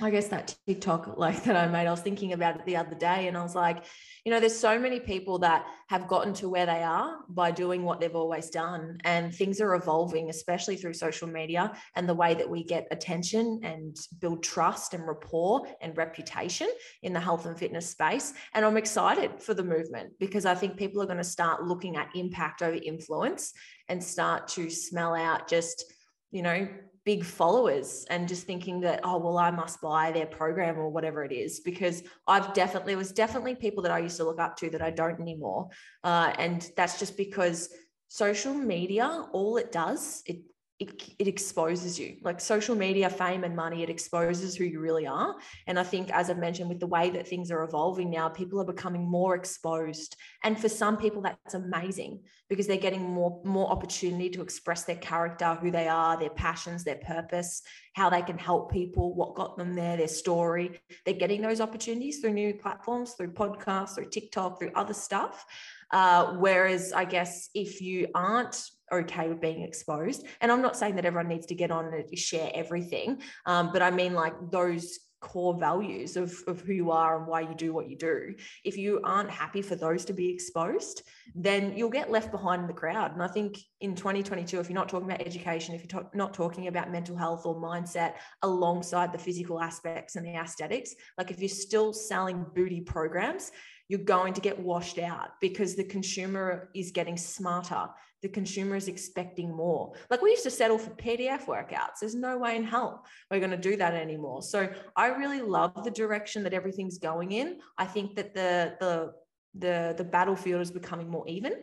I 0.00 0.10
guess 0.10 0.28
that 0.28 0.54
TikTok 0.66 1.16
like 1.16 1.42
that 1.44 1.56
I 1.56 1.66
made, 1.66 1.86
I 1.86 1.90
was 1.90 2.00
thinking 2.00 2.32
about 2.32 2.56
it 2.56 2.64
the 2.66 2.76
other 2.76 2.94
day 2.94 3.26
and 3.26 3.36
I 3.36 3.42
was 3.42 3.54
like, 3.54 3.84
you 4.24 4.32
know, 4.32 4.40
there's 4.40 4.56
so 4.56 4.78
many 4.78 5.00
people 5.00 5.38
that 5.40 5.66
have 5.88 6.06
gotten 6.06 6.32
to 6.34 6.48
where 6.48 6.66
they 6.66 6.82
are 6.82 7.16
by 7.28 7.50
doing 7.50 7.82
what 7.82 7.98
they've 7.98 8.14
always 8.14 8.50
done. 8.50 8.98
And 9.04 9.34
things 9.34 9.60
are 9.60 9.74
evolving, 9.74 10.30
especially 10.30 10.76
through 10.76 10.94
social 10.94 11.26
media 11.26 11.72
and 11.96 12.08
the 12.08 12.14
way 12.14 12.34
that 12.34 12.48
we 12.48 12.62
get 12.62 12.86
attention 12.90 13.60
and 13.64 13.96
build 14.20 14.42
trust 14.42 14.94
and 14.94 15.06
rapport 15.06 15.66
and 15.80 15.96
reputation 15.96 16.68
in 17.02 17.12
the 17.12 17.20
health 17.20 17.46
and 17.46 17.58
fitness 17.58 17.88
space. 17.88 18.34
And 18.54 18.64
I'm 18.64 18.76
excited 18.76 19.42
for 19.42 19.54
the 19.54 19.64
movement 19.64 20.12
because 20.20 20.46
I 20.46 20.54
think 20.54 20.76
people 20.76 21.02
are 21.02 21.06
going 21.06 21.18
to 21.18 21.24
start 21.24 21.64
looking 21.64 21.96
at 21.96 22.14
impact 22.14 22.62
over 22.62 22.76
influence 22.76 23.52
and 23.88 24.02
start 24.02 24.48
to 24.48 24.70
smell 24.70 25.14
out 25.14 25.48
just, 25.48 25.92
you 26.30 26.42
know, 26.42 26.68
big 27.08 27.24
followers 27.24 28.04
and 28.10 28.28
just 28.28 28.46
thinking 28.46 28.80
that 28.80 29.00
oh 29.02 29.16
well 29.16 29.38
i 29.38 29.50
must 29.50 29.80
buy 29.80 30.12
their 30.12 30.26
program 30.26 30.78
or 30.78 30.90
whatever 30.90 31.24
it 31.24 31.32
is 31.32 31.60
because 31.60 32.02
i've 32.26 32.52
definitely 32.52 32.92
there 32.92 32.98
was 32.98 33.12
definitely 33.12 33.54
people 33.54 33.82
that 33.82 33.90
i 33.90 33.98
used 33.98 34.18
to 34.18 34.24
look 34.24 34.38
up 34.38 34.58
to 34.58 34.68
that 34.68 34.82
i 34.82 34.90
don't 34.90 35.18
anymore. 35.18 35.70
Uh, 36.04 36.34
and 36.38 36.70
that's 36.76 36.98
just 36.98 37.16
because 37.16 37.70
social 38.08 38.52
media 38.52 39.24
all 39.32 39.56
it 39.56 39.72
does 39.72 40.22
it 40.26 40.40
it, 40.80 41.02
it 41.18 41.26
exposes 41.26 41.98
you. 41.98 42.18
Like 42.22 42.40
social 42.40 42.76
media 42.76 43.10
fame 43.10 43.42
and 43.42 43.56
money 43.56 43.82
it 43.82 43.90
exposes 43.90 44.54
who 44.54 44.64
you 44.64 44.80
really 44.80 45.06
are. 45.06 45.34
And 45.66 45.78
i 45.78 45.82
think 45.82 46.10
as 46.12 46.30
i've 46.30 46.38
mentioned 46.38 46.68
with 46.68 46.78
the 46.78 46.86
way 46.86 47.10
that 47.10 47.26
things 47.26 47.50
are 47.50 47.64
evolving 47.64 48.10
now 48.10 48.28
people 48.28 48.60
are 48.60 48.64
becoming 48.64 49.08
more 49.08 49.34
exposed. 49.34 50.16
And 50.44 50.58
for 50.58 50.68
some 50.68 50.96
people 50.96 51.22
that's 51.22 51.54
amazing 51.54 52.20
because 52.48 52.66
they're 52.66 52.76
getting 52.76 53.02
more 53.02 53.40
more 53.44 53.68
opportunity 53.70 54.30
to 54.30 54.42
express 54.42 54.84
their 54.84 54.96
character 54.96 55.54
who 55.54 55.70
they 55.70 55.88
are 55.88 56.16
their 56.16 56.30
passions 56.30 56.84
their 56.84 56.96
purpose 56.96 57.62
how 57.94 58.08
they 58.08 58.22
can 58.22 58.38
help 58.38 58.70
people 58.70 59.14
what 59.14 59.34
got 59.34 59.56
them 59.56 59.74
there 59.74 59.96
their 59.96 60.06
story. 60.06 60.80
They're 61.04 61.14
getting 61.14 61.42
those 61.42 61.60
opportunities 61.60 62.20
through 62.20 62.34
new 62.34 62.54
platforms 62.54 63.14
through 63.14 63.32
podcasts 63.32 63.96
through 63.96 64.10
tiktok 64.10 64.60
through 64.60 64.72
other 64.76 64.94
stuff. 64.94 65.44
Uh, 65.90 66.34
whereas 66.34 66.92
i 66.92 67.04
guess 67.04 67.48
if 67.54 67.80
you 67.80 68.06
aren't 68.14 68.70
okay 68.92 69.28
with 69.28 69.40
being 69.40 69.62
exposed. 69.62 70.26
And 70.40 70.50
I'm 70.50 70.62
not 70.62 70.76
saying 70.76 70.96
that 70.96 71.04
everyone 71.04 71.28
needs 71.28 71.46
to 71.46 71.54
get 71.54 71.70
on 71.70 71.92
and 71.92 72.18
share 72.18 72.50
everything, 72.54 73.22
um, 73.46 73.70
but 73.72 73.82
I 73.82 73.90
mean 73.90 74.14
like 74.14 74.34
those 74.50 74.98
core 75.20 75.58
values 75.58 76.16
of, 76.16 76.32
of 76.46 76.60
who 76.60 76.72
you 76.72 76.90
are 76.90 77.18
and 77.18 77.26
why 77.26 77.40
you 77.40 77.54
do 77.54 77.72
what 77.72 77.88
you 77.88 77.96
do. 77.96 78.34
If 78.64 78.76
you 78.76 79.00
aren't 79.02 79.30
happy 79.30 79.62
for 79.62 79.74
those 79.74 80.04
to 80.06 80.12
be 80.12 80.30
exposed, 80.30 81.02
then 81.34 81.76
you'll 81.76 81.90
get 81.90 82.10
left 82.10 82.30
behind 82.30 82.62
in 82.62 82.68
the 82.68 82.72
crowd. 82.72 83.12
And 83.12 83.22
I 83.22 83.28
think 83.28 83.58
in 83.80 83.94
2022, 83.94 84.60
if 84.60 84.68
you're 84.68 84.78
not 84.78 84.88
talking 84.88 85.10
about 85.10 85.26
education, 85.26 85.74
if 85.74 85.92
you're 85.92 86.10
not 86.14 86.34
talking 86.34 86.68
about 86.68 86.92
mental 86.92 87.16
health 87.16 87.46
or 87.46 87.60
mindset 87.60 88.14
alongside 88.42 89.12
the 89.12 89.18
physical 89.18 89.60
aspects 89.60 90.16
and 90.16 90.24
the 90.24 90.36
aesthetics, 90.36 90.94
like 91.16 91.30
if 91.30 91.40
you're 91.40 91.48
still 91.48 91.92
selling 91.92 92.46
booty 92.54 92.80
programs, 92.80 93.50
you're 93.88 93.98
going 94.00 94.34
to 94.34 94.40
get 94.40 94.58
washed 94.58 94.98
out 94.98 95.30
because 95.40 95.74
the 95.74 95.84
consumer 95.84 96.68
is 96.74 96.90
getting 96.90 97.16
smarter 97.16 97.88
the 98.22 98.28
consumer 98.28 98.76
is 98.76 98.88
expecting 98.88 99.54
more. 99.54 99.92
Like 100.10 100.22
we 100.22 100.30
used 100.30 100.42
to 100.44 100.50
settle 100.50 100.78
for 100.78 100.90
PDF 100.90 101.44
workouts. 101.44 102.00
There's 102.00 102.14
no 102.14 102.38
way 102.38 102.56
in 102.56 102.64
hell 102.64 103.04
we're 103.30 103.38
going 103.38 103.50
to 103.50 103.56
do 103.56 103.76
that 103.76 103.94
anymore. 103.94 104.42
So 104.42 104.68
I 104.96 105.08
really 105.08 105.40
love 105.40 105.84
the 105.84 105.90
direction 105.90 106.42
that 106.44 106.54
everything's 106.54 106.98
going 106.98 107.32
in. 107.32 107.58
I 107.76 107.84
think 107.84 108.16
that 108.16 108.34
the 108.34 108.76
the 108.80 109.12
the 109.54 109.94
the 109.96 110.04
battlefield 110.04 110.60
is 110.60 110.70
becoming 110.70 111.08
more 111.08 111.26
even 111.26 111.54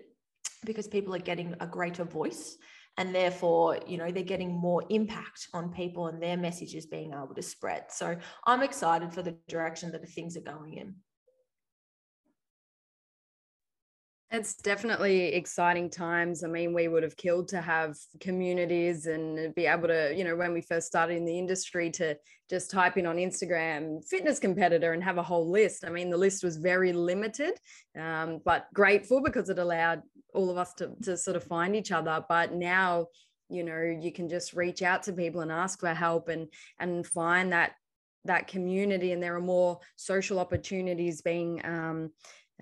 because 0.66 0.88
people 0.88 1.14
are 1.14 1.20
getting 1.20 1.56
a 1.60 1.68
greater 1.68 2.04
voice 2.04 2.58
and 2.98 3.14
therefore 3.14 3.78
you 3.86 3.98
know 3.98 4.10
they're 4.12 4.24
getting 4.24 4.52
more 4.52 4.84
impact 4.90 5.48
on 5.54 5.72
people 5.72 6.08
and 6.08 6.22
their 6.22 6.38
messages 6.38 6.86
being 6.86 7.12
able 7.14 7.36
to 7.36 7.42
spread 7.42 7.84
so 7.90 8.16
i'm 8.46 8.64
excited 8.64 9.14
for 9.14 9.22
the 9.22 9.36
direction 9.48 9.92
that 9.92 10.02
the 10.02 10.08
things 10.08 10.36
are 10.36 10.42
going 10.42 10.74
in 10.76 10.96
It's 14.36 14.56
definitely 14.56 15.28
exciting 15.34 15.90
times. 15.90 16.44
I 16.44 16.48
mean, 16.48 16.74
we 16.74 16.90
would 16.90 17.04
have 17.04 17.16
killed 17.16 17.48
to 17.50 17.62
have 17.62 17.96
communities 18.20 19.06
and 19.06 19.56
be 19.56 19.66
able 19.66 19.88
to, 19.88 20.14
you 20.14 20.26
know, 20.26 20.36
when 20.36 20.52
we 20.52 20.60
first 20.60 20.88
started 20.88 21.16
in 21.16 21.24
the 21.24 21.40
industry 21.40 21.90
to 21.92 22.18
just 22.50 22.70
type 22.70 22.98
in 22.98 23.06
on 23.06 23.16
Instagram 23.16 24.04
fitness 24.06 24.38
competitor 24.38 24.92
and 24.92 25.02
have 25.02 25.18
a 25.18 25.24
whole 25.24 25.50
list. 25.50 25.86
I 25.86 25.90
mean, 25.90 26.10
the 26.10 26.18
list 26.18 26.44
was 26.44 26.58
very 26.58 26.92
limited, 26.92 27.54
um, 27.98 28.42
but 28.44 28.68
grateful 28.74 29.22
because 29.24 29.50
it 29.50 29.58
allowed 29.58 30.02
all 30.34 30.50
of 30.50 30.58
us 30.58 30.74
to, 30.76 30.92
to 31.04 31.16
sort 31.16 31.38
of 31.38 31.46
find 31.46 31.74
each 31.74 31.94
other. 31.94 32.22
But 32.28 32.52
now, 32.52 33.08
you 33.50 33.64
know, 33.64 33.98
you 34.02 34.12
can 34.12 34.28
just 34.28 34.52
reach 34.52 34.82
out 34.82 35.04
to 35.04 35.14
people 35.14 35.42
and 35.42 35.52
ask 35.52 35.80
for 35.80 35.94
help 35.94 36.28
and 36.28 36.50
and 36.78 37.08
find 37.08 37.54
that 37.54 37.72
that 38.26 38.48
community 38.48 39.12
and 39.12 39.22
there 39.22 39.36
are 39.36 39.42
more 39.42 39.80
social 39.96 40.40
opportunities 40.40 41.22
being 41.22 41.62
um, 41.64 42.12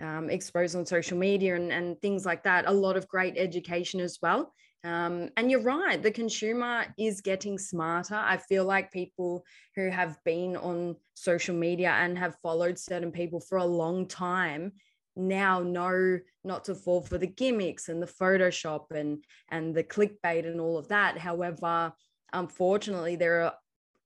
um, 0.02 0.30
exposed 0.30 0.76
on 0.76 0.86
social 0.86 1.18
media 1.18 1.56
and, 1.56 1.72
and 1.72 2.02
things 2.02 2.26
like 2.26 2.44
that. 2.44 2.68
A 2.68 2.72
lot 2.72 2.98
of 2.98 3.08
great 3.08 3.36
education 3.38 4.00
as 4.00 4.20
well. 4.22 4.54
Um, 4.86 5.30
and 5.38 5.50
you're 5.50 5.62
right, 5.62 6.02
the 6.02 6.12
consumer 6.12 6.86
is 6.98 7.22
getting 7.22 7.58
smarter. 7.58 8.16
I 8.16 8.36
feel 8.36 8.66
like 8.66 8.91
people 8.91 9.46
who 9.76 9.89
have 9.89 10.18
been 10.26 10.58
on 10.58 10.98
social 11.14 11.56
media 11.56 11.91
and 11.91 12.18
have 12.18 12.36
followed 12.41 12.78
certain 12.78 13.12
people 13.12 13.39
for 13.39 13.60
a 13.60 13.66
long 13.66 14.08
time 14.08 14.74
now 15.16 15.62
know 15.62 16.20
not 16.44 16.66
to 16.66 16.76
fall 16.76 17.02
for 17.02 17.18
the 17.18 17.28
gimmicks 17.28 17.88
and 17.88 18.02
the 18.02 18.08
Photoshop 18.08 18.91
and 18.91 19.24
and 19.50 19.74
the 19.74 19.84
clickbait 19.84 20.46
and 20.46 20.60
all 20.60 20.78
of 20.78 20.89
that. 20.89 21.18
However, 21.18 21.94
unfortunately, 22.34 23.16
there 23.16 23.44
are 23.44 23.54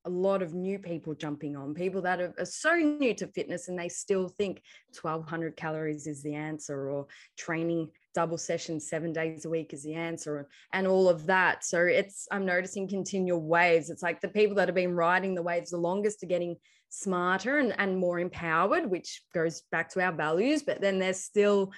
a 0.08 0.10
lot 0.10 0.42
of 0.42 0.54
new 0.54 0.80
people 0.80 1.14
jumping 1.14 1.58
on, 1.58 1.74
people 1.74 2.02
that 2.02 2.22
are, 2.22 2.34
are, 2.40 2.46
so 2.46 2.74
new 2.76 3.14
to 3.14 3.28
fitness 3.28 3.68
and 3.68 3.78
they 3.78 3.90
still 3.90 4.30
think 4.30 4.62
1200 5.00 5.58
calories 5.58 6.08
is 6.08 6.24
the 6.24 6.34
answer 6.34 6.90
or 6.90 7.08
training 7.38 7.90
double 8.16 8.38
sessions 8.38 8.90
seven 8.90 9.12
days 9.12 9.44
a 9.44 9.50
week 9.50 9.74
is 9.74 9.84
the 9.84 9.94
answer 9.94 10.48
and 10.72 10.88
all 10.88 11.10
of 11.10 11.26
that. 11.26 11.66
So 11.66 11.84
it's, 11.84 12.26
I'm 12.32 12.46
noticing 12.46 12.88
continual 12.88 13.42
waves. 13.42 13.90
It's 13.90 14.02
like 14.02 14.22
the 14.22 14.30
people 14.30 14.56
that 14.56 14.70
have 14.70 14.76
been 14.76 14.96
riding 14.96 15.36
the 15.36 15.44
waves 15.44 15.72
the 15.72 15.78
longest 15.78 16.24
are 16.24 16.28
getting 16.28 16.56
smarter 16.88 17.58
and, 17.58 17.78
and 17.78 17.98
more 17.98 18.18
empowered, 18.18 18.90
which 18.90 19.24
goes 19.34 19.64
back 19.74 19.90
to 19.90 20.02
our 20.02 20.14
values, 20.14 20.64
but 20.64 20.80
then 20.80 21.00
there's 21.00 21.20
still 21.20 21.74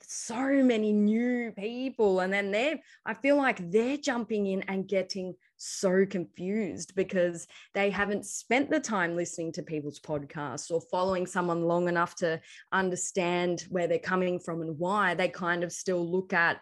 so 0.00 0.62
many 0.62 0.92
new 0.92 1.52
people 1.52 2.20
and 2.20 2.32
then 2.32 2.50
they're 2.50 2.78
i 3.04 3.12
feel 3.12 3.36
like 3.36 3.70
they're 3.70 3.98
jumping 3.98 4.46
in 4.46 4.62
and 4.62 4.88
getting 4.88 5.34
so 5.58 6.06
confused 6.06 6.94
because 6.94 7.46
they 7.74 7.90
haven't 7.90 8.24
spent 8.24 8.70
the 8.70 8.80
time 8.80 9.16
listening 9.16 9.52
to 9.52 9.62
people's 9.62 10.00
podcasts 10.00 10.70
or 10.70 10.80
following 10.90 11.26
someone 11.26 11.64
long 11.64 11.88
enough 11.88 12.14
to 12.16 12.40
understand 12.72 13.66
where 13.68 13.86
they're 13.86 13.98
coming 13.98 14.38
from 14.38 14.62
and 14.62 14.78
why 14.78 15.14
they 15.14 15.28
kind 15.28 15.62
of 15.62 15.72
still 15.72 16.08
look 16.08 16.32
at 16.32 16.60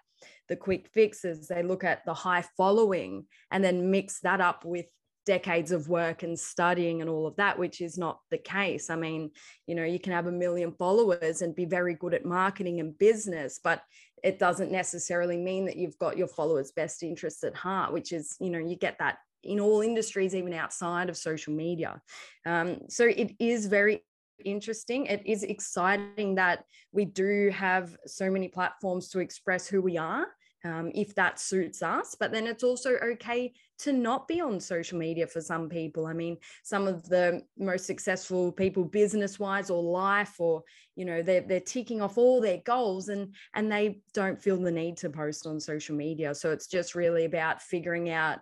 the 0.49 0.57
quick 0.57 0.88
fixes 0.94 1.49
they 1.49 1.62
look 1.62 1.84
at 1.84 2.05
the 2.07 2.14
high 2.14 2.44
following 2.57 3.26
and 3.51 3.62
then 3.62 3.90
mix 3.90 4.20
that 4.20 4.40
up 4.40 4.64
with 4.64 4.86
decades 5.26 5.72
of 5.72 5.88
work 5.88 6.22
and 6.22 6.38
studying 6.38 7.01
and 7.01 7.11
all 7.11 7.26
of 7.26 7.36
that, 7.36 7.59
which 7.59 7.80
is 7.80 7.99
not 7.99 8.20
the 8.30 8.38
case. 8.38 8.88
I 8.88 8.97
mean, 8.97 9.32
you 9.66 9.74
know, 9.74 9.84
you 9.84 9.99
can 9.99 10.12
have 10.12 10.28
a 10.28 10.32
million 10.32 10.72
followers 10.72 11.42
and 11.42 11.55
be 11.55 11.66
very 11.66 11.94
good 11.94 12.14
at 12.14 12.24
marketing 12.24 12.80
and 12.80 12.97
business, 12.97 13.61
but 13.62 13.82
it 14.22 14.38
doesn't 14.38 14.72
necessarily 14.72 15.36
mean 15.36 15.66
that 15.66 15.76
you've 15.76 15.98
got 15.98 16.16
your 16.16 16.28
followers' 16.28 16.72
best 16.72 17.02
interests 17.02 17.44
at 17.44 17.54
heart, 17.54 17.92
which 17.92 18.12
is, 18.12 18.36
you 18.40 18.50
know, 18.50 18.58
you 18.58 18.76
get 18.76 18.98
that 18.98 19.18
in 19.42 19.60
all 19.60 19.80
industries, 19.80 20.34
even 20.34 20.52
outside 20.52 21.08
of 21.08 21.16
social 21.16 21.52
media. 21.52 22.00
Um, 22.44 22.80
so 22.88 23.04
it 23.04 23.32
is 23.38 23.66
very 23.66 24.04
interesting. 24.44 25.06
It 25.06 25.22
is 25.24 25.42
exciting 25.42 26.34
that 26.34 26.64
we 26.92 27.04
do 27.04 27.50
have 27.50 27.96
so 28.06 28.30
many 28.30 28.48
platforms 28.48 29.08
to 29.10 29.20
express 29.20 29.66
who 29.66 29.80
we 29.80 29.96
are 29.96 30.26
um, 30.66 30.90
if 30.94 31.14
that 31.14 31.38
suits 31.38 31.82
us. 31.82 32.16
But 32.18 32.32
then 32.32 32.46
it's 32.46 32.64
also 32.64 32.96
okay 32.96 33.52
to 33.78 33.92
not 33.92 34.26
be 34.26 34.40
on 34.40 34.58
social 34.58 34.98
media 34.98 35.26
for 35.26 35.40
some 35.40 35.68
people. 35.68 36.06
I 36.06 36.12
mean, 36.12 36.38
some 36.64 36.88
of 36.88 37.08
the 37.08 37.42
most 37.58 37.86
successful 37.86 38.50
people, 38.50 38.84
business 38.84 39.38
wise 39.38 39.70
or 39.70 39.82
life, 39.82 40.34
or 40.38 40.62
you 40.96 41.04
know, 41.04 41.22
they're 41.22 41.42
they're 41.42 41.60
ticking 41.60 42.00
off 42.02 42.18
all 42.18 42.40
their 42.40 42.58
goals 42.64 43.08
and 43.08 43.34
and 43.54 43.70
they 43.70 44.00
don't 44.14 44.40
feel 44.40 44.56
the 44.56 44.70
need 44.70 44.96
to 44.98 45.10
post 45.10 45.46
on 45.46 45.60
social 45.60 45.94
media. 45.94 46.34
So 46.34 46.50
it's 46.50 46.66
just 46.66 46.94
really 46.94 47.24
about 47.24 47.62
figuring 47.62 48.10
out 48.10 48.38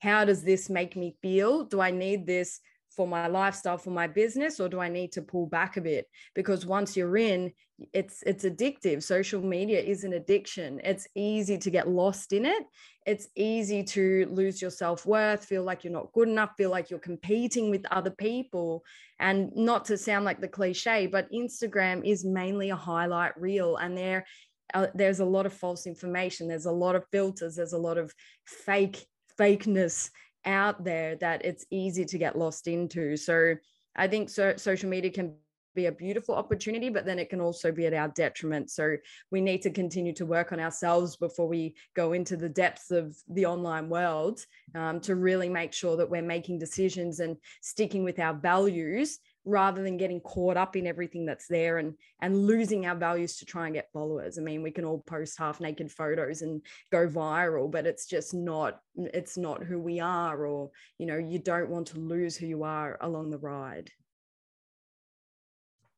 how 0.00 0.24
does 0.24 0.42
this 0.42 0.68
make 0.68 0.96
me 0.96 1.16
feel? 1.22 1.64
Do 1.64 1.80
I 1.80 1.90
need 1.90 2.26
this 2.26 2.60
for 2.94 3.08
my 3.08 3.26
lifestyle 3.26 3.78
for 3.78 3.90
my 3.90 4.06
business 4.06 4.60
or 4.60 4.68
do 4.68 4.80
i 4.80 4.88
need 4.88 5.10
to 5.12 5.22
pull 5.22 5.46
back 5.46 5.76
a 5.76 5.80
bit 5.80 6.06
because 6.34 6.64
once 6.64 6.96
you're 6.96 7.16
in 7.16 7.52
it's 7.92 8.22
it's 8.24 8.44
addictive. 8.44 9.02
Social 9.02 9.42
media 9.42 9.80
is 9.80 10.04
an 10.04 10.12
addiction. 10.12 10.80
It's 10.84 11.08
easy 11.14 11.58
to 11.58 11.70
get 11.70 11.88
lost 11.88 12.32
in 12.32 12.46
it. 12.46 12.64
It's 13.06 13.28
easy 13.36 13.82
to 13.84 14.26
lose 14.30 14.62
your 14.62 14.70
self-worth 14.70 15.44
feel 15.44 15.62
like 15.62 15.84
you're 15.84 15.92
not 15.92 16.12
good 16.12 16.28
enough 16.28 16.52
feel 16.56 16.70
like 16.70 16.88
you're 16.90 17.00
competing 17.00 17.70
with 17.70 17.84
other 17.90 18.10
people. 18.10 18.84
And 19.18 19.50
not 19.54 19.84
to 19.86 19.98
sound 19.98 20.24
like 20.24 20.40
the 20.40 20.48
cliche 20.48 21.06
but 21.06 21.30
instagram 21.32 22.04
is 22.04 22.24
mainly 22.24 22.70
a 22.70 22.76
highlight 22.76 23.38
reel 23.40 23.76
and 23.76 23.96
there 23.96 24.24
uh, 24.72 24.86
there's 24.94 25.20
a 25.20 25.24
lot 25.24 25.46
of 25.46 25.52
false 25.52 25.86
information. 25.86 26.48
There's 26.48 26.66
a 26.66 26.72
lot 26.72 26.96
of 26.96 27.04
filters. 27.12 27.56
There's 27.56 27.74
a 27.74 27.78
lot 27.78 27.98
of 27.98 28.12
fake 28.46 29.04
fakeness 29.38 30.10
out 30.44 30.84
there 30.84 31.16
that 31.16 31.44
it's 31.44 31.66
easy 31.70 32.04
to 32.04 32.18
get 32.18 32.38
lost 32.38 32.66
into. 32.66 33.16
So 33.16 33.54
I 33.96 34.08
think 34.08 34.30
so, 34.30 34.54
social 34.56 34.88
media 34.88 35.10
can 35.10 35.36
be 35.74 35.86
a 35.86 35.92
beautiful 35.92 36.34
opportunity, 36.34 36.88
but 36.88 37.04
then 37.04 37.18
it 37.18 37.30
can 37.30 37.40
also 37.40 37.72
be 37.72 37.86
at 37.86 37.94
our 37.94 38.08
detriment. 38.08 38.70
So 38.70 38.96
we 39.30 39.40
need 39.40 39.62
to 39.62 39.70
continue 39.70 40.12
to 40.14 40.26
work 40.26 40.52
on 40.52 40.60
ourselves 40.60 41.16
before 41.16 41.48
we 41.48 41.74
go 41.94 42.12
into 42.12 42.36
the 42.36 42.48
depths 42.48 42.90
of 42.90 43.16
the 43.28 43.46
online 43.46 43.88
world 43.88 44.44
um, 44.74 45.00
to 45.00 45.14
really 45.14 45.48
make 45.48 45.72
sure 45.72 45.96
that 45.96 46.10
we're 46.10 46.22
making 46.22 46.58
decisions 46.58 47.20
and 47.20 47.36
sticking 47.60 48.04
with 48.04 48.18
our 48.18 48.34
values 48.34 49.18
rather 49.44 49.82
than 49.82 49.96
getting 49.96 50.20
caught 50.20 50.56
up 50.56 50.76
in 50.76 50.86
everything 50.86 51.26
that's 51.26 51.46
there 51.48 51.78
and 51.78 51.94
and 52.22 52.46
losing 52.46 52.86
our 52.86 52.96
values 52.96 53.36
to 53.36 53.44
try 53.44 53.66
and 53.66 53.74
get 53.74 53.92
followers 53.92 54.38
i 54.38 54.40
mean 54.40 54.62
we 54.62 54.70
can 54.70 54.84
all 54.84 55.00
post 55.00 55.38
half 55.38 55.60
naked 55.60 55.90
photos 55.92 56.42
and 56.42 56.62
go 56.90 57.06
viral 57.06 57.70
but 57.70 57.86
it's 57.86 58.06
just 58.06 58.32
not 58.32 58.80
it's 58.96 59.36
not 59.36 59.62
who 59.62 59.78
we 59.78 60.00
are 60.00 60.46
or 60.46 60.70
you 60.98 61.06
know 61.06 61.18
you 61.18 61.38
don't 61.38 61.68
want 61.68 61.86
to 61.86 61.98
lose 61.98 62.36
who 62.36 62.46
you 62.46 62.62
are 62.62 62.96
along 63.02 63.30
the 63.30 63.38
ride 63.38 63.90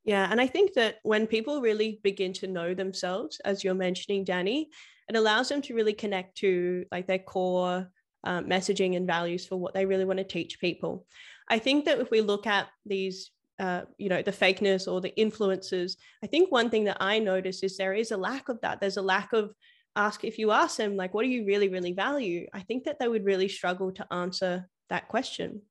yeah 0.07 0.27
and 0.31 0.41
i 0.41 0.47
think 0.47 0.73
that 0.73 0.97
when 1.03 1.27
people 1.27 1.61
really 1.61 2.01
begin 2.03 2.33
to 2.33 2.47
know 2.47 2.73
themselves 2.73 3.39
as 3.45 3.63
you're 3.63 3.75
mentioning 3.75 4.25
danny 4.25 4.71
it 5.09 5.17
allows 5.17 5.49
them 5.49 5.63
to 5.63 5.75
really 5.75 5.93
connect 5.93 6.37
to 6.39 6.85
like 6.91 7.07
their 7.07 7.19
core 7.19 7.89
uh, 8.25 8.41
messaging 8.41 8.97
and 8.97 9.07
values 9.07 9.47
for 9.47 9.57
what 9.57 9.73
they 9.73 9.87
really 9.87 10.05
want 10.05 10.19
to 10.19 10.25
teach 10.25 10.61
people. 10.61 11.07
I 11.49 11.59
think 11.59 11.85
that 11.85 12.01
if 12.01 12.11
we 12.11 12.21
look 12.21 12.47
at 12.47 12.69
these 12.85 13.31
uh, 13.59 13.83
you 13.97 14.11
know 14.11 14.21
the 14.21 14.33
fakeness 14.33 14.87
or 14.87 15.01
the 15.01 15.17
influences 15.17 15.97
i 16.23 16.27
think 16.27 16.53
one 16.53 16.69
thing 16.69 16.85
that 16.85 16.99
i 17.01 17.19
notice 17.19 17.63
is 17.63 17.79
there 17.79 17.95
is 17.95 18.11
a 18.11 18.17
lack 18.17 18.51
of 18.51 18.61
that. 18.61 18.81
There's 18.81 18.99
a 18.99 19.03
lack 19.03 19.33
of 19.33 19.55
ask 19.95 20.25
if 20.25 20.39
you 20.39 20.51
ask 20.51 20.77
them 20.77 20.95
like 20.95 21.15
what 21.15 21.23
do 21.23 21.31
you 21.31 21.47
really 21.47 21.69
really 21.69 21.93
value? 21.93 22.47
I 22.53 22.61
think 22.61 22.85
that 22.85 22.99
they 22.99 23.09
would 23.09 23.25
really 23.25 23.49
struggle 23.49 23.93
to 23.93 24.13
answer 24.13 24.69
that 24.91 25.09
question. 25.09 25.63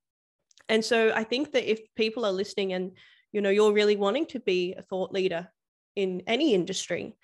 And 0.68 0.84
so 0.84 1.12
i 1.14 1.24
think 1.24 1.52
that 1.52 1.70
if 1.70 1.80
people 1.96 2.26
are 2.26 2.32
listening 2.32 2.74
and 2.74 2.94
you 3.36 3.42
know 3.42 3.50
you're 3.50 3.74
really 3.74 3.96
wanting 3.96 4.26
to 4.26 4.40
be 4.40 4.74
a 4.78 4.82
thought 4.82 5.12
leader 5.12 5.48
in 5.96 6.24
any 6.26 6.54
industry 6.54 7.16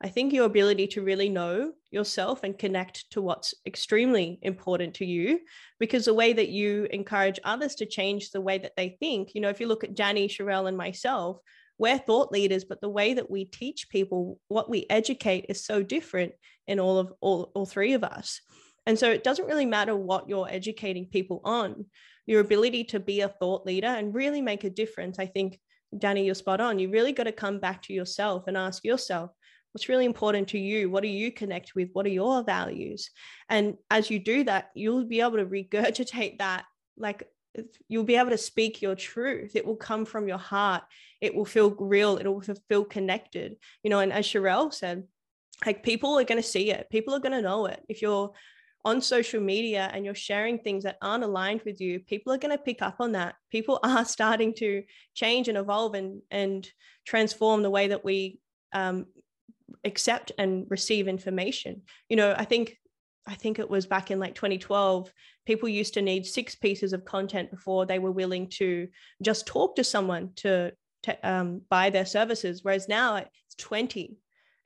I 0.00 0.08
think 0.08 0.32
your 0.32 0.44
ability 0.44 0.88
to 0.88 1.02
really 1.02 1.30
know 1.30 1.72
yourself 1.90 2.40
and 2.42 2.58
connect 2.58 3.10
to 3.12 3.22
what's 3.22 3.54
extremely 3.64 4.38
important 4.42 4.94
to 4.94 5.06
you, 5.06 5.40
because 5.78 6.04
the 6.04 6.12
way 6.12 6.34
that 6.34 6.50
you 6.50 6.86
encourage 6.90 7.40
others 7.44 7.76
to 7.76 7.86
change 7.86 8.30
the 8.30 8.42
way 8.42 8.58
that 8.58 8.76
they 8.76 8.90
think, 9.00 9.34
you 9.34 9.40
know, 9.40 9.48
if 9.48 9.58
you 9.58 9.66
look 9.66 9.84
at 9.84 9.94
Danny, 9.94 10.28
Sharelle, 10.28 10.68
and 10.68 10.76
myself, 10.76 11.38
we're 11.78 11.98
thought 11.98 12.30
leaders, 12.30 12.64
but 12.64 12.82
the 12.82 12.90
way 12.90 13.14
that 13.14 13.30
we 13.30 13.46
teach 13.46 13.88
people, 13.88 14.38
what 14.48 14.68
we 14.68 14.84
educate 14.90 15.46
is 15.48 15.64
so 15.64 15.82
different 15.82 16.32
in 16.66 16.78
all 16.78 16.98
of 16.98 17.12
all, 17.22 17.50
all 17.54 17.66
three 17.66 17.94
of 17.94 18.04
us. 18.04 18.42
And 18.86 18.98
so 18.98 19.10
it 19.10 19.24
doesn't 19.24 19.46
really 19.46 19.66
matter 19.66 19.96
what 19.96 20.28
you're 20.28 20.48
educating 20.48 21.06
people 21.06 21.40
on, 21.42 21.86
your 22.26 22.40
ability 22.40 22.84
to 22.84 23.00
be 23.00 23.20
a 23.20 23.28
thought 23.28 23.64
leader 23.64 23.86
and 23.86 24.14
really 24.14 24.42
make 24.42 24.64
a 24.64 24.70
difference. 24.70 25.18
I 25.18 25.26
think, 25.26 25.58
Danny, 25.96 26.26
you're 26.26 26.34
spot 26.34 26.60
on. 26.60 26.78
You 26.78 26.90
really 26.90 27.12
got 27.12 27.24
to 27.24 27.32
come 27.32 27.58
back 27.60 27.82
to 27.82 27.92
yourself 27.92 28.44
and 28.46 28.56
ask 28.56 28.84
yourself, 28.84 29.30
what's 29.76 29.90
really 29.90 30.06
important 30.06 30.48
to 30.48 30.58
you? 30.58 30.88
What 30.88 31.02
do 31.02 31.08
you 31.08 31.30
connect 31.30 31.74
with? 31.74 31.90
What 31.92 32.06
are 32.06 32.08
your 32.08 32.42
values? 32.42 33.10
And 33.50 33.76
as 33.90 34.10
you 34.10 34.18
do 34.18 34.42
that 34.44 34.70
you'll 34.74 35.04
be 35.04 35.20
able 35.20 35.36
to 35.36 35.44
regurgitate 35.44 36.38
that 36.38 36.64
like 36.96 37.28
you'll 37.86 38.04
be 38.04 38.16
able 38.16 38.30
to 38.30 38.38
speak 38.38 38.80
your 38.80 38.94
truth. 38.94 39.54
It 39.54 39.66
will 39.66 39.76
come 39.76 40.06
from 40.06 40.28
your 40.28 40.38
heart. 40.38 40.82
It 41.20 41.34
will 41.34 41.44
feel 41.44 41.74
real. 41.78 42.16
It 42.16 42.26
will 42.26 42.42
feel 42.70 42.84
connected. 42.84 43.56
You 43.82 43.90
know 43.90 43.98
and 43.98 44.14
as 44.14 44.26
Sharelle 44.26 44.72
said 44.72 45.04
like 45.66 45.82
people 45.82 46.18
are 46.18 46.24
going 46.24 46.40
to 46.40 46.48
see 46.48 46.70
it. 46.70 46.88
People 46.90 47.14
are 47.14 47.20
going 47.20 47.32
to 47.32 47.42
know 47.42 47.66
it. 47.66 47.82
If 47.86 48.00
you're 48.00 48.32
on 48.86 49.02
social 49.02 49.40
media 49.40 49.90
and 49.92 50.04
you're 50.04 50.14
sharing 50.14 50.58
things 50.58 50.84
that 50.84 50.96
aren't 51.02 51.24
aligned 51.24 51.60
with 51.62 51.80
you 51.80 51.98
people 51.98 52.32
are 52.32 52.38
going 52.38 52.56
to 52.56 52.62
pick 52.62 52.80
up 52.80 52.96
on 53.00 53.12
that. 53.12 53.34
People 53.50 53.80
are 53.82 54.04
starting 54.04 54.54
to 54.54 54.84
change 55.14 55.48
and 55.48 55.58
evolve 55.58 55.94
and 55.94 56.22
and 56.30 56.70
transform 57.04 57.62
the 57.62 57.70
way 57.70 57.88
that 57.88 58.04
we 58.04 58.38
um, 58.72 59.06
accept 59.84 60.30
and 60.38 60.66
receive 60.70 61.08
information. 61.08 61.82
You 62.08 62.16
know 62.16 62.34
i 62.38 62.44
think 62.44 62.78
i 63.26 63.34
think 63.34 63.58
it 63.58 63.68
was 63.68 63.86
back 63.86 64.10
in 64.12 64.20
like 64.20 64.36
2012 64.36 65.12
people 65.46 65.68
used 65.68 65.94
to 65.94 66.02
need 66.02 66.24
six 66.24 66.54
pieces 66.54 66.92
of 66.92 67.04
content 67.04 67.50
before 67.50 67.86
they 67.86 67.98
were 67.98 68.12
willing 68.12 68.48
to 68.48 68.88
just 69.22 69.46
talk 69.46 69.74
to 69.76 69.84
someone 69.84 70.30
to, 70.36 70.72
to 71.02 71.28
um, 71.28 71.60
buy 71.68 71.90
their 71.90 72.06
services 72.06 72.60
whereas 72.62 72.88
now 72.88 73.16
it's 73.16 73.56
20 73.58 74.16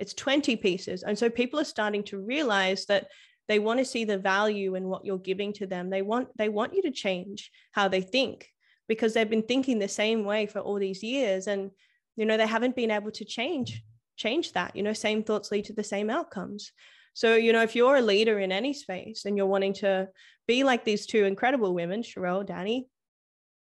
it's 0.01 0.15
20 0.15 0.57
pieces. 0.57 1.03
And 1.03 1.17
so 1.17 1.29
people 1.31 1.61
are 1.61 1.65
starting 1.65 2.03
to 2.05 2.19
realize 2.19 2.87
that 2.87 3.09
they 3.51 3.59
want 3.59 3.81
to 3.81 3.85
see 3.85 4.05
the 4.05 4.17
value 4.17 4.77
in 4.77 4.85
what 4.85 5.05
you're 5.05 5.19
giving 5.19 5.53
to 5.55 5.67
them. 5.67 5.91
They 5.91 6.03
want 6.03 6.29
they 6.39 6.49
want 6.49 6.73
you 6.73 6.83
to 6.83 6.93
change 6.93 7.51
how 7.73 7.89
they 7.89 8.01
think 8.01 8.49
because 8.87 9.13
they've 9.13 9.29
been 9.29 9.43
thinking 9.43 9.81
the 9.81 9.89
same 9.89 10.25
way 10.25 10.47
for 10.47 10.61
all 10.61 10.79
these 10.79 11.03
years. 11.03 11.49
And 11.49 11.73
you 12.15 12.27
know 12.27 12.37
they 12.37 12.47
haven't 12.47 12.77
been 12.77 12.93
able 12.93 13.11
to 13.11 13.25
change 13.25 13.83
change 14.17 14.53
that 14.53 14.77
you 14.77 14.85
know 14.85 14.93
same 14.93 15.25
thoughts 15.25 15.51
lead 15.51 15.65
to 15.65 15.73
the 15.73 15.83
same 15.83 16.11
outcomes. 16.11 16.71
So 17.15 17.35
you 17.35 17.53
know 17.53 17.63
if 17.63 17.75
you're 17.75 17.97
a 17.97 18.03
leader 18.13 18.39
in 18.39 18.53
any 18.53 18.73
space 18.73 19.25
and 19.25 19.37
you're 19.37 19.55
wanting 19.55 19.73
to 19.85 20.09
be 20.47 20.63
like 20.63 20.85
these 20.85 21.07
two 21.07 21.25
incredible 21.25 21.75
women 21.75 22.03
Sharelle 22.03 22.47
Danny 22.47 22.89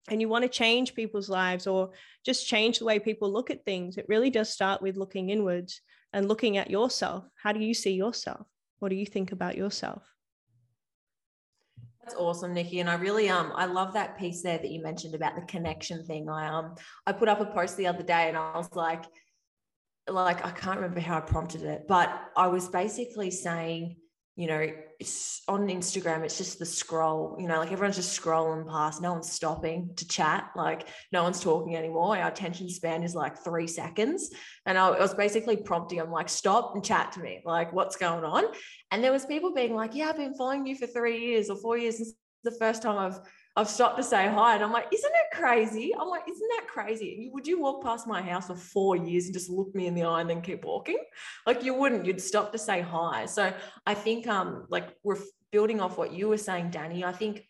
and 0.09 0.21
you 0.21 0.29
want 0.29 0.45
to 0.45 0.49
change 0.49 0.95
people's 0.95 1.29
lives 1.29 1.67
or 1.67 1.91
just 2.25 2.47
change 2.47 2.79
the 2.79 2.85
way 2.85 3.01
people 3.01 3.29
look 3.33 3.51
at 3.51 3.65
things 3.65 3.97
it 3.97 4.07
really 4.09 4.31
does 4.31 4.51
start 4.51 4.83
with 4.83 4.97
looking 4.97 5.31
inwards 5.31 5.81
and 6.13 6.29
looking 6.29 6.59
at 6.59 6.71
yourself. 6.71 7.25
How 7.43 7.53
do 7.53 7.59
you 7.59 7.75
see 7.75 7.95
yourself 7.95 8.47
what 8.81 8.89
do 8.89 8.97
you 8.97 9.07
think 9.07 9.33
about 9.33 9.57
yourself 9.57 10.03
that's 12.03 12.15
awesome, 12.15 12.55
Nikki. 12.55 12.81
And 12.81 12.91
I 12.91 12.95
really 12.95 13.29
um 13.29 13.53
I 13.55 13.67
love 13.67 13.93
that 13.93 14.19
piece 14.19 14.43
there 14.43 14.59
that 14.59 14.71
you 14.71 14.83
mentioned 14.83 15.15
about 15.15 15.37
the 15.37 15.43
connection 15.43 16.05
thing. 16.05 16.29
I 16.29 16.49
um 16.49 16.75
I 17.07 17.13
put 17.13 17.29
up 17.29 17.41
a 17.41 17.47
post 17.47 17.77
the 17.77 17.87
other 17.87 18.03
day 18.03 18.29
and 18.29 18.37
I 18.37 18.57
was 18.57 18.69
like, 18.75 19.05
like 20.09 20.45
I 20.45 20.51
can't 20.51 20.81
remember 20.81 21.01
how 21.01 21.19
I 21.19 21.21
prompted 21.21 21.63
it, 21.63 21.83
but 21.87 22.11
I 22.37 22.49
was 22.49 22.69
basically 22.69 23.31
saying, 23.31 23.97
you 24.37 24.47
know, 24.47 24.67
it's 24.99 25.43
on 25.49 25.69
Instagram, 25.69 26.25
it's 26.25 26.39
just 26.39 26.59
the 26.59 26.65
scroll, 26.67 27.37
you 27.39 27.47
know, 27.47 27.59
like 27.59 27.73
everyone's 27.73 27.97
just 27.97 28.19
scrolling 28.19 28.67
past, 28.67 29.03
no 29.03 29.13
one's 29.13 29.31
stopping 29.31 29.91
to 29.97 30.07
chat, 30.07 30.51
like 30.57 30.87
no 31.13 31.23
one's 31.23 31.41
talking 31.41 31.77
anymore. 31.77 32.17
Our 32.17 32.29
attention 32.29 32.69
span 32.71 33.03
is 33.03 33.15
like 33.15 33.39
three 33.39 33.67
seconds. 33.67 34.31
And 34.67 34.79
I 34.79 34.91
was 34.91 35.15
basically 35.15 35.57
prompting 35.57 35.99
them, 35.99 36.11
like, 36.11 36.29
stop 36.29 36.75
and 36.75 36.85
chat 36.85 37.13
to 37.13 37.21
me, 37.21 37.43
like, 37.45 37.73
what's 37.73 37.97
going 37.97 38.25
on? 38.25 38.45
And 38.91 39.03
there 39.03 39.13
was 39.13 39.27
people 39.27 39.53
being 39.53 39.75
like, 39.75 39.95
yeah, 39.95 40.09
I've 40.09 40.17
been 40.17 40.35
following 40.35 40.67
you 40.67 40.77
for 40.77 40.87
three 40.87 41.19
years 41.19 41.51
or 41.51 41.57
four 41.57 41.77
years. 41.77 41.99
This 41.99 42.09
is 42.09 42.15
the 42.45 42.53
first 42.53 42.83
time 42.83 42.99
I've 42.99 43.21
I've 43.61 43.69
stopped 43.69 43.99
to 43.99 44.03
say 44.03 44.27
hi. 44.27 44.55
And 44.55 44.65
I'm 44.65 44.73
like, 44.73 44.87
isn't 44.91 45.13
it 45.13 45.37
crazy? 45.37 45.93
I'm 45.95 46.09
like, 46.09 46.23
isn't 46.27 46.51
that 46.57 46.67
crazy? 46.67 47.29
Would 47.35 47.47
you 47.47 47.61
walk 47.61 47.85
past 47.85 48.07
my 48.07 48.23
house 48.23 48.47
for 48.47 48.57
four 48.57 48.97
years 48.97 49.27
and 49.27 49.35
just 49.35 49.51
look 49.51 49.75
me 49.75 49.87
in 49.87 49.95
the 49.95 50.05
eye 50.05 50.23
and 50.23 50.31
then 50.31 50.41
keep 50.41 50.65
walking? 50.65 50.97
Like 51.47 51.63
you 51.63 51.75
wouldn't, 51.75 52.07
you'd 52.07 52.23
stop 52.23 52.53
to 52.53 52.59
say 52.59 52.81
hi. 52.81 53.27
So 53.27 53.53
I 53.87 53.93
think 53.93 54.27
um 54.27 54.67
like 54.71 54.97
we're 55.03 55.19
building 55.53 55.79
off 55.79 55.99
what 55.99 56.11
you 56.11 56.29
were 56.29 56.39
saying, 56.39 56.71
Danny, 56.71 57.05
I 57.05 57.13
think 57.13 57.47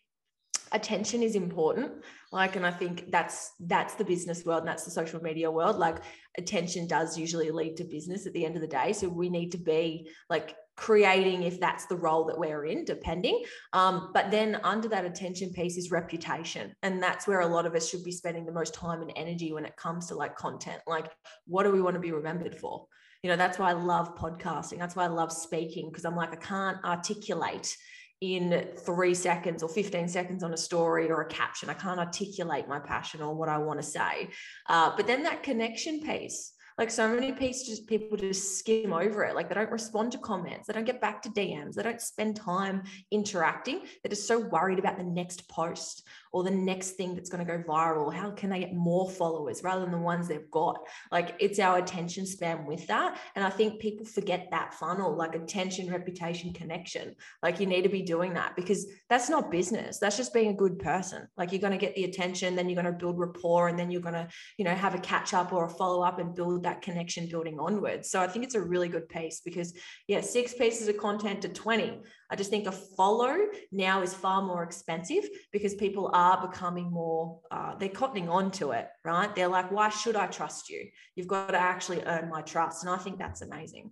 attention 0.73 1.21
is 1.21 1.35
important 1.35 1.91
like 2.31 2.55
and 2.55 2.65
i 2.65 2.71
think 2.71 3.11
that's 3.11 3.51
that's 3.61 3.95
the 3.95 4.05
business 4.05 4.45
world 4.45 4.59
and 4.59 4.67
that's 4.69 4.85
the 4.85 4.91
social 4.91 5.21
media 5.21 5.51
world 5.51 5.75
like 5.75 5.97
attention 6.37 6.87
does 6.87 7.17
usually 7.17 7.51
lead 7.51 7.75
to 7.75 7.83
business 7.83 8.25
at 8.25 8.31
the 8.31 8.45
end 8.45 8.55
of 8.55 8.61
the 8.61 8.67
day 8.67 8.93
so 8.93 9.09
we 9.09 9.29
need 9.29 9.51
to 9.51 9.57
be 9.57 10.09
like 10.29 10.55
creating 10.81 11.43
if 11.43 11.59
that's 11.59 11.85
the 11.85 11.95
role 11.95 12.25
that 12.25 12.39
we're 12.39 12.65
in 12.65 12.83
depending. 12.83 13.43
Um, 13.71 14.09
but 14.15 14.31
then 14.31 14.59
under 14.63 14.87
that 14.87 15.05
attention 15.05 15.53
piece 15.53 15.77
is 15.77 15.91
reputation. 15.91 16.73
And 16.81 17.01
that's 17.01 17.27
where 17.27 17.41
a 17.41 17.45
lot 17.47 17.67
of 17.67 17.75
us 17.75 17.87
should 17.87 18.03
be 18.03 18.11
spending 18.11 18.47
the 18.47 18.51
most 18.51 18.73
time 18.73 19.03
and 19.03 19.13
energy 19.15 19.53
when 19.53 19.63
it 19.63 19.77
comes 19.77 20.07
to 20.07 20.15
like 20.15 20.35
content. 20.35 20.81
Like 20.87 21.11
what 21.45 21.63
do 21.63 21.71
we 21.71 21.83
want 21.83 21.93
to 21.93 21.99
be 21.99 22.11
remembered 22.11 22.55
for? 22.55 22.87
You 23.21 23.29
know 23.29 23.35
that's 23.35 23.59
why 23.59 23.69
i 23.69 23.73
love 23.73 24.15
podcasting. 24.17 24.79
That's 24.79 24.95
why 24.95 25.03
i 25.03 25.07
love 25.07 25.31
speaking 25.31 25.89
because 25.89 26.05
i'm 26.05 26.15
like 26.15 26.33
i 26.33 26.37
can't 26.37 26.83
articulate 26.83 27.77
in 28.21 28.67
three 28.77 29.13
seconds 29.13 29.61
or 29.61 29.69
15 29.69 30.07
seconds 30.07 30.41
on 30.41 30.51
a 30.53 30.57
story 30.57 31.11
or 31.11 31.21
a 31.21 31.27
caption. 31.27 31.69
I 31.69 31.75
can't 31.75 31.99
articulate 31.99 32.67
my 32.67 32.79
passion 32.79 33.21
or 33.21 33.35
what 33.35 33.49
I 33.49 33.59
want 33.59 33.79
to 33.79 33.85
say. 33.85 34.29
Uh, 34.67 34.93
but 34.95 35.05
then 35.05 35.23
that 35.23 35.43
connection 35.43 36.01
piece, 36.01 36.53
like 36.81 36.89
so 36.89 37.07
many 37.07 37.31
pieces, 37.31 37.79
people 37.79 38.17
just 38.17 38.57
skim 38.57 38.91
over 38.91 39.23
it. 39.23 39.35
Like 39.35 39.49
they 39.49 39.53
don't 39.53 39.69
respond 39.69 40.13
to 40.13 40.17
comments, 40.17 40.65
they 40.65 40.73
don't 40.73 40.83
get 40.83 40.99
back 40.99 41.21
to 41.21 41.29
DMs, 41.29 41.75
they 41.75 41.83
don't 41.83 42.01
spend 42.01 42.35
time 42.35 42.81
interacting. 43.11 43.81
They're 44.01 44.09
just 44.09 44.27
so 44.27 44.39
worried 44.39 44.79
about 44.79 44.97
the 44.97 45.03
next 45.03 45.47
post 45.47 46.03
or 46.31 46.43
the 46.43 46.51
next 46.51 46.91
thing 46.91 47.15
that's 47.15 47.29
going 47.29 47.45
to 47.45 47.57
go 47.57 47.63
viral 47.63 48.13
how 48.13 48.31
can 48.31 48.49
they 48.49 48.59
get 48.59 48.73
more 48.73 49.09
followers 49.09 49.63
rather 49.63 49.81
than 49.81 49.91
the 49.91 49.97
ones 49.97 50.27
they've 50.27 50.49
got? 50.51 50.79
Like 51.11 51.35
it's 51.39 51.59
our 51.59 51.77
attention 51.77 52.25
span 52.25 52.65
with 52.65 52.87
that 52.87 53.19
and 53.35 53.45
i 53.45 53.49
think 53.49 53.79
people 53.79 54.05
forget 54.05 54.47
that 54.51 54.73
funnel 54.73 55.15
like 55.15 55.35
attention 55.35 55.89
reputation 55.89 56.53
connection. 56.53 57.15
Like 57.43 57.59
you 57.59 57.65
need 57.65 57.83
to 57.83 57.89
be 57.89 58.01
doing 58.01 58.33
that 58.33 58.55
because 58.55 58.87
that's 59.09 59.29
not 59.29 59.51
business 59.51 59.99
that's 59.99 60.17
just 60.17 60.33
being 60.33 60.49
a 60.49 60.53
good 60.53 60.79
person. 60.79 61.27
Like 61.37 61.51
you're 61.51 61.61
going 61.61 61.77
to 61.77 61.85
get 61.85 61.95
the 61.95 62.05
attention 62.05 62.55
then 62.55 62.69
you're 62.69 62.81
going 62.81 62.93
to 62.93 62.99
build 62.99 63.19
rapport 63.19 63.67
and 63.67 63.77
then 63.77 63.91
you're 63.91 64.01
going 64.01 64.13
to 64.15 64.27
you 64.57 64.65
know 64.65 64.75
have 64.75 64.95
a 64.95 64.99
catch 64.99 65.33
up 65.33 65.53
or 65.53 65.65
a 65.65 65.69
follow 65.69 66.01
up 66.03 66.19
and 66.19 66.35
build 66.35 66.63
that 66.63 66.81
connection 66.81 67.27
building 67.27 67.59
onwards. 67.59 68.09
So 68.09 68.21
i 68.21 68.27
think 68.27 68.45
it's 68.45 68.55
a 68.55 68.61
really 68.61 68.87
good 68.87 69.07
piece 69.09 69.41
because 69.41 69.73
yeah 70.07 70.21
six 70.21 70.53
pieces 70.53 70.87
of 70.87 70.97
content 70.97 71.41
to 71.41 71.49
20 71.49 71.99
I 72.31 72.35
just 72.37 72.49
think 72.49 72.65
a 72.65 72.71
follow 72.71 73.35
now 73.73 74.01
is 74.01 74.13
far 74.13 74.41
more 74.41 74.63
expensive 74.63 75.27
because 75.51 75.75
people 75.75 76.09
are 76.13 76.47
becoming 76.47 76.89
more, 76.89 77.41
uh, 77.51 77.75
they're 77.75 77.89
cottoning 77.89 78.29
on 78.29 78.51
to 78.51 78.71
it, 78.71 78.87
right? 79.03 79.35
They're 79.35 79.49
like, 79.49 79.69
why 79.69 79.89
should 79.89 80.15
I 80.15 80.27
trust 80.27 80.69
you? 80.69 80.87
You've 81.15 81.27
got 81.27 81.49
to 81.49 81.59
actually 81.59 82.01
earn 82.05 82.29
my 82.29 82.41
trust. 82.41 82.83
And 82.83 82.89
I 82.89 82.97
think 82.97 83.19
that's 83.19 83.41
amazing. 83.41 83.91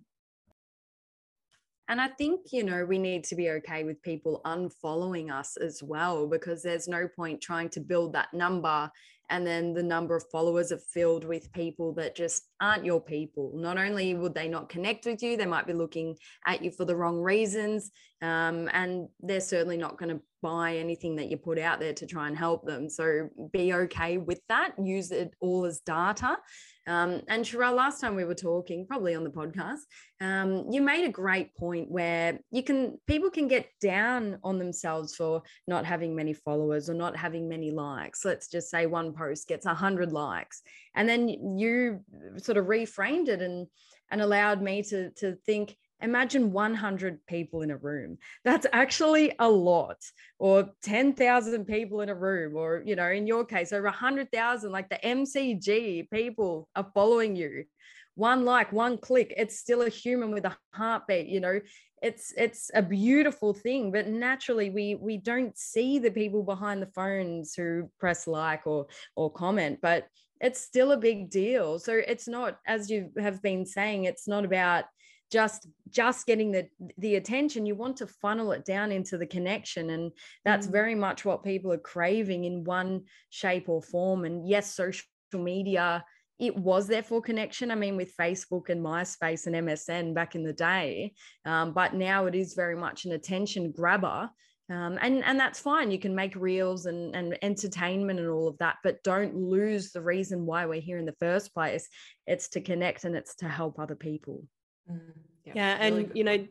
And 1.89 1.99
I 1.99 2.07
think, 2.07 2.53
you 2.53 2.63
know, 2.63 2.85
we 2.85 2.97
need 2.99 3.23
to 3.25 3.35
be 3.35 3.49
okay 3.49 3.83
with 3.83 4.01
people 4.03 4.41
unfollowing 4.45 5.33
us 5.33 5.57
as 5.57 5.83
well, 5.83 6.27
because 6.27 6.63
there's 6.63 6.87
no 6.87 7.07
point 7.13 7.41
trying 7.41 7.67
to 7.69 7.81
build 7.81 8.13
that 8.13 8.33
number 8.33 8.89
and 9.29 9.45
then 9.45 9.73
the 9.73 9.83
number 9.83 10.15
of 10.15 10.23
followers 10.31 10.71
are 10.71 10.79
filled 10.93 11.23
with 11.23 11.51
people 11.53 11.93
that 11.93 12.15
just 12.15 12.43
aren't 12.59 12.85
your 12.85 13.01
people. 13.01 13.51
Not 13.55 13.77
only 13.77 14.13
would 14.15 14.33
they 14.33 14.47
not 14.47 14.69
connect 14.69 15.05
with 15.05 15.21
you, 15.21 15.37
they 15.37 15.45
might 15.45 15.67
be 15.67 15.73
looking 15.73 16.15
at 16.45 16.63
you 16.63 16.71
for 16.71 16.85
the 16.85 16.95
wrong 16.95 17.19
reasons. 17.19 17.91
Um, 18.21 18.69
and 18.73 19.07
they're 19.21 19.39
certainly 19.39 19.77
not 19.77 19.97
going 19.97 20.15
to 20.15 20.21
buy 20.41 20.77
anything 20.77 21.15
that 21.17 21.29
you 21.29 21.37
put 21.37 21.59
out 21.59 21.79
there 21.79 21.93
to 21.93 22.05
try 22.05 22.27
and 22.27 22.37
help 22.37 22.65
them. 22.65 22.89
So 22.89 23.29
be 23.51 23.73
okay 23.73 24.17
with 24.17 24.41
that. 24.49 24.73
Use 24.81 25.11
it 25.11 25.33
all 25.39 25.65
as 25.65 25.79
data. 25.81 26.37
Um, 26.89 27.21
and 27.27 27.45
Sharelle, 27.45 27.75
last 27.75 28.01
time 28.01 28.15
we 28.15 28.25
were 28.25 28.33
talking, 28.33 28.87
probably 28.87 29.13
on 29.13 29.23
the 29.23 29.29
podcast, 29.29 29.81
um, 30.21 30.65
you 30.71 30.81
made 30.81 31.05
a 31.05 31.11
great 31.11 31.55
point 31.55 31.89
where 31.89 32.39
you 32.49 32.63
can 32.63 32.97
people 33.05 33.29
can 33.29 33.47
get 33.47 33.67
down 33.79 34.39
on 34.43 34.57
themselves 34.57 35.15
for 35.15 35.43
not 35.67 35.85
having 35.85 36.15
many 36.15 36.33
followers 36.33 36.89
or 36.89 36.95
not 36.95 37.15
having 37.15 37.47
many 37.47 37.69
likes. 37.69 38.25
Let's 38.25 38.47
just 38.47 38.71
say 38.71 38.87
one 38.87 39.13
post 39.13 39.47
gets 39.47 39.67
hundred 39.67 40.11
likes, 40.11 40.63
and 40.95 41.07
then 41.07 41.29
you 41.29 41.99
sort 42.37 42.57
of 42.57 42.65
reframed 42.65 43.27
it 43.27 43.43
and 43.43 43.67
and 44.09 44.19
allowed 44.19 44.61
me 44.61 44.81
to 44.83 45.11
to 45.17 45.35
think 45.45 45.77
imagine 46.01 46.51
100 46.51 47.25
people 47.27 47.61
in 47.61 47.71
a 47.71 47.77
room. 47.77 48.17
That's 48.43 48.65
actually 48.71 49.33
a 49.39 49.49
lot. 49.49 49.97
Or 50.37 50.69
10,000 50.83 51.65
people 51.65 52.01
in 52.01 52.09
a 52.09 52.15
room 52.15 52.55
or 52.55 52.83
you 52.85 52.95
know 52.95 53.09
in 53.09 53.27
your 53.27 53.45
case 53.45 53.73
over 53.73 53.85
100,000 53.85 54.71
like 54.71 54.89
the 54.89 54.99
MCG 55.03 56.09
people 56.09 56.69
are 56.75 56.87
following 56.93 57.35
you. 57.35 57.65
One 58.15 58.45
like 58.45 58.71
one 58.71 58.97
click 58.97 59.33
it's 59.37 59.59
still 59.59 59.81
a 59.81 59.89
human 59.89 60.31
with 60.31 60.45
a 60.45 60.57
heartbeat 60.73 61.27
you 61.27 61.39
know? 61.39 61.59
It's 62.01 62.33
it's 62.37 62.71
a 62.73 62.81
beautiful 62.81 63.53
thing 63.53 63.91
but 63.91 64.07
naturally 64.07 64.69
we 64.69 64.95
we 64.95 65.17
don't 65.17 65.57
see 65.57 65.99
the 65.99 66.11
people 66.11 66.43
behind 66.43 66.81
the 66.81 66.91
phones 66.95 67.53
who 67.53 67.89
press 67.99 68.25
like 68.25 68.65
or 68.65 68.87
or 69.17 69.29
comment 69.31 69.79
but 69.81 70.07
it's 70.41 70.61
still 70.61 70.93
a 70.93 70.97
big 70.97 71.29
deal. 71.29 71.79
So 71.79 71.93
it's 71.93 72.27
not 72.27 72.59
as 72.65 72.89
you 72.89 73.11
have 73.17 73.41
been 73.41 73.65
saying 73.65 74.05
it's 74.05 74.27
not 74.27 74.45
about 74.45 74.85
just 75.31 75.67
just 75.89 76.25
getting 76.25 76.51
the 76.51 76.67
the 76.97 77.15
attention 77.15 77.65
you 77.65 77.75
want 77.75 77.97
to 77.97 78.07
funnel 78.07 78.51
it 78.51 78.65
down 78.65 78.91
into 78.91 79.17
the 79.17 79.25
connection 79.25 79.91
and 79.91 80.11
that's 80.45 80.67
mm. 80.67 80.71
very 80.71 80.95
much 80.95 81.25
what 81.25 81.43
people 81.43 81.71
are 81.71 81.77
craving 81.77 82.45
in 82.45 82.63
one 82.63 83.03
shape 83.29 83.69
or 83.69 83.81
form 83.81 84.25
and 84.25 84.47
yes 84.47 84.75
social 84.75 85.05
media 85.33 86.03
it 86.39 86.55
was 86.55 86.87
there 86.87 87.03
for 87.03 87.21
connection. 87.21 87.69
I 87.69 87.75
mean, 87.75 87.97
with 87.97 88.15
Facebook 88.15 88.69
and 88.69 88.83
MySpace 88.83 89.45
and 89.45 89.55
MSN 89.55 90.13
back 90.13 90.35
in 90.35 90.43
the 90.43 90.53
day, 90.53 91.13
um, 91.45 91.73
but 91.73 91.93
now 91.93 92.25
it 92.27 92.35
is 92.35 92.53
very 92.53 92.77
much 92.77 93.05
an 93.05 93.11
attention 93.11 93.71
grabber. 93.71 94.29
Um, 94.71 94.99
and 95.01 95.23
and 95.25 95.39
that's 95.39 95.59
fine. 95.59 95.91
You 95.91 95.99
can 95.99 96.15
make 96.15 96.35
reels 96.35 96.85
and 96.85 97.15
and 97.15 97.37
entertainment 97.41 98.19
and 98.19 98.29
all 98.29 98.47
of 98.47 98.57
that, 98.59 98.77
but 98.83 99.03
don't 99.03 99.35
lose 99.35 99.91
the 99.91 100.01
reason 100.01 100.45
why 100.45 100.65
we're 100.65 100.79
here 100.79 100.97
in 100.97 101.05
the 101.05 101.15
first 101.19 101.53
place. 101.53 101.89
It's 102.27 102.49
to 102.49 102.61
connect 102.61 103.03
and 103.03 103.15
it's 103.15 103.35
to 103.37 103.49
help 103.49 103.79
other 103.79 103.95
people. 103.95 104.43
Mm, 104.91 104.99
yeah, 105.45 105.53
yeah 105.55 105.83
really 105.83 106.03
and 106.03 106.11
you 106.15 106.23
know, 106.23 106.47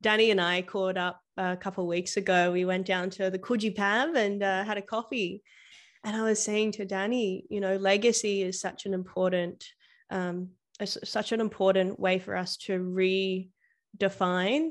Danny 0.00 0.30
and 0.30 0.40
I 0.40 0.62
caught 0.62 0.96
up 0.96 1.20
a 1.36 1.56
couple 1.56 1.84
of 1.84 1.88
weeks 1.88 2.16
ago. 2.16 2.52
We 2.52 2.64
went 2.64 2.86
down 2.86 3.10
to 3.10 3.30
the 3.30 3.38
Coogee 3.38 3.74
Pav 3.74 4.14
and 4.14 4.42
uh, 4.42 4.64
had 4.64 4.78
a 4.78 4.82
coffee. 4.82 5.42
And 6.04 6.16
I 6.16 6.22
was 6.22 6.42
saying 6.42 6.72
to 6.72 6.84
Danny, 6.84 7.44
you 7.48 7.60
know, 7.60 7.76
legacy 7.76 8.42
is 8.42 8.60
such 8.60 8.86
an 8.86 8.94
important, 8.94 9.64
um, 10.10 10.48
such 10.84 11.30
an 11.30 11.40
important 11.40 12.00
way 12.00 12.18
for 12.18 12.36
us 12.36 12.56
to 12.58 12.78
redefine 14.00 14.70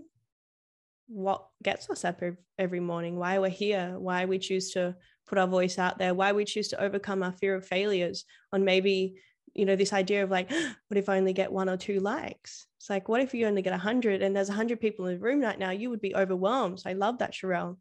what 1.08 1.48
gets 1.64 1.90
us 1.90 2.04
up 2.04 2.22
every 2.58 2.80
morning, 2.80 3.18
why 3.18 3.40
we're 3.40 3.50
here, 3.50 3.96
why 3.98 4.26
we 4.26 4.40
choose 4.40 4.72
to 4.72 4.96
put 5.28 5.38
our 5.38 5.48
voice 5.48 5.80
out 5.80 5.98
there, 5.98 6.14
why 6.14 6.34
we 6.34 6.44
choose 6.44 6.68
to 6.70 6.82
overcome 6.82 7.24
our 7.24 7.32
fear 7.32 7.56
of 7.56 7.66
failures 7.66 8.26
on 8.52 8.66
maybe 8.66 9.16
you 9.54 9.66
know 9.66 9.76
this 9.76 9.94
idea 9.94 10.24
of 10.24 10.32
like 10.32 10.50
what 10.88 10.98
if 10.98 11.10
i 11.10 11.18
only 11.18 11.34
get 11.34 11.52
one 11.52 11.70
or 11.70 11.78
two 11.78 12.00
likes 12.00 12.68
it's 12.78 12.90
like 12.90 13.10
what 13.10 13.22
if 13.22 13.34
you 13.34 13.48
only 13.48 13.62
get 13.62 13.72
100 13.72 14.22
and 14.22 14.36
there's 14.36 14.50
100 14.50 14.80
people 14.80 15.06
in 15.06 15.16
the 15.16 15.20
room 15.20 15.42
right 15.42 15.60
now 15.60 15.72
you 15.72 15.90
would 15.90 16.02
be 16.02 16.16
overwhelmed 16.16 16.80
so 16.80 16.90
i 16.90 16.94
love 16.94 17.20
that 17.20 17.34
Sharelle 17.34 17.78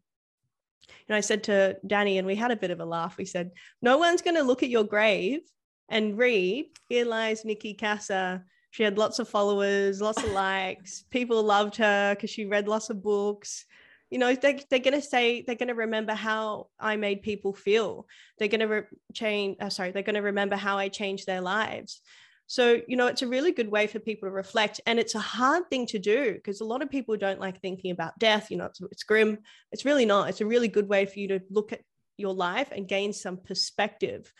and 1.07 1.15
I 1.15 1.21
said 1.21 1.43
to 1.43 1.77
Danny, 1.85 2.17
and 2.17 2.27
we 2.27 2.35
had 2.35 2.51
a 2.51 2.55
bit 2.55 2.71
of 2.71 2.79
a 2.79 2.85
laugh. 2.85 3.17
We 3.17 3.25
said, 3.25 3.51
No 3.81 3.97
one's 3.97 4.21
going 4.21 4.35
to 4.35 4.43
look 4.43 4.63
at 4.63 4.69
your 4.69 4.83
grave 4.83 5.41
and 5.89 6.17
read, 6.17 6.67
Here 6.89 7.05
lies 7.05 7.45
Nikki 7.45 7.73
Cassa. 7.73 8.43
She 8.71 8.83
had 8.83 8.97
lots 8.97 9.19
of 9.19 9.27
followers, 9.27 10.01
lots 10.01 10.23
of 10.23 10.31
likes. 10.31 11.03
People 11.09 11.43
loved 11.43 11.75
her 11.77 12.15
because 12.15 12.29
she 12.29 12.45
read 12.45 12.67
lots 12.67 12.89
of 12.89 13.03
books 13.03 13.65
you 14.11 14.19
know 14.19 14.35
they, 14.35 14.61
they're 14.69 14.79
going 14.79 14.93
to 14.93 15.01
say 15.01 15.41
they're 15.41 15.55
going 15.55 15.69
to 15.69 15.73
remember 15.73 16.13
how 16.13 16.67
i 16.79 16.97
made 16.97 17.23
people 17.23 17.53
feel. 17.53 18.05
They're 18.37 18.49
going 18.49 18.59
to 18.59 18.67
re- 18.67 18.83
change 19.13 19.57
uh, 19.59 19.69
sorry 19.69 19.91
they're 19.91 20.03
going 20.03 20.15
to 20.15 20.21
remember 20.21 20.57
how 20.57 20.77
i 20.77 20.89
changed 20.89 21.25
their 21.25 21.41
lives. 21.41 22.01
So 22.45 22.81
you 22.87 22.97
know 22.97 23.07
it's 23.07 23.21
a 23.21 23.27
really 23.27 23.53
good 23.53 23.71
way 23.71 23.87
for 23.87 23.99
people 23.99 24.27
to 24.27 24.33
reflect 24.33 24.81
and 24.85 24.99
it's 24.99 25.15
a 25.15 25.19
hard 25.19 25.69
thing 25.69 25.87
to 25.87 25.99
do 25.99 26.33
because 26.33 26.59
a 26.59 26.65
lot 26.65 26.81
of 26.81 26.91
people 26.91 27.15
don't 27.15 27.39
like 27.39 27.61
thinking 27.61 27.91
about 27.91 28.19
death 28.19 28.51
you 28.51 28.57
know 28.57 28.65
it's, 28.65 28.81
it's 28.81 29.03
grim. 29.03 29.39
It's 29.71 29.85
really 29.85 30.05
not. 30.05 30.29
It's 30.29 30.41
a 30.41 30.45
really 30.45 30.67
good 30.67 30.89
way 30.89 31.05
for 31.05 31.17
you 31.17 31.29
to 31.29 31.39
look 31.49 31.71
at 31.71 31.81
your 32.17 32.33
life 32.33 32.69
and 32.71 32.87
gain 32.87 33.13
some 33.13 33.37
perspective. 33.37 34.31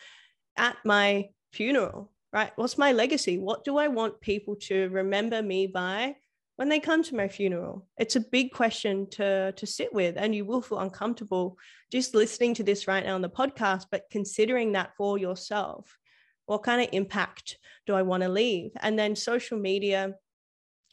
At 0.56 0.76
my 0.84 1.30
funeral 1.50 2.12
right 2.30 2.52
what's 2.56 2.76
my 2.76 2.92
legacy? 2.92 3.38
What 3.38 3.64
do 3.64 3.78
i 3.78 3.88
want 3.88 4.20
people 4.20 4.56
to 4.68 4.90
remember 4.90 5.42
me 5.42 5.66
by 5.66 6.16
when 6.62 6.68
they 6.68 6.78
come 6.78 7.02
to 7.02 7.16
my 7.16 7.26
funeral 7.26 7.84
it's 7.98 8.14
a 8.14 8.20
big 8.20 8.52
question 8.52 9.10
to 9.10 9.50
to 9.56 9.66
sit 9.66 9.92
with 9.92 10.14
and 10.16 10.32
you 10.32 10.44
will 10.44 10.62
feel 10.62 10.78
uncomfortable 10.78 11.58
just 11.90 12.14
listening 12.14 12.54
to 12.54 12.62
this 12.62 12.86
right 12.86 13.04
now 13.04 13.16
on 13.16 13.20
the 13.20 13.28
podcast 13.28 13.86
but 13.90 14.04
considering 14.12 14.70
that 14.70 14.92
for 14.96 15.18
yourself. 15.18 15.98
What 16.46 16.62
kind 16.62 16.80
of 16.80 16.88
impact 16.92 17.58
do 17.84 17.94
i 17.94 18.02
want 18.02 18.22
to 18.22 18.28
leave? 18.28 18.70
And 18.80 18.96
then 18.96 19.16
social 19.16 19.58
media 19.58 20.14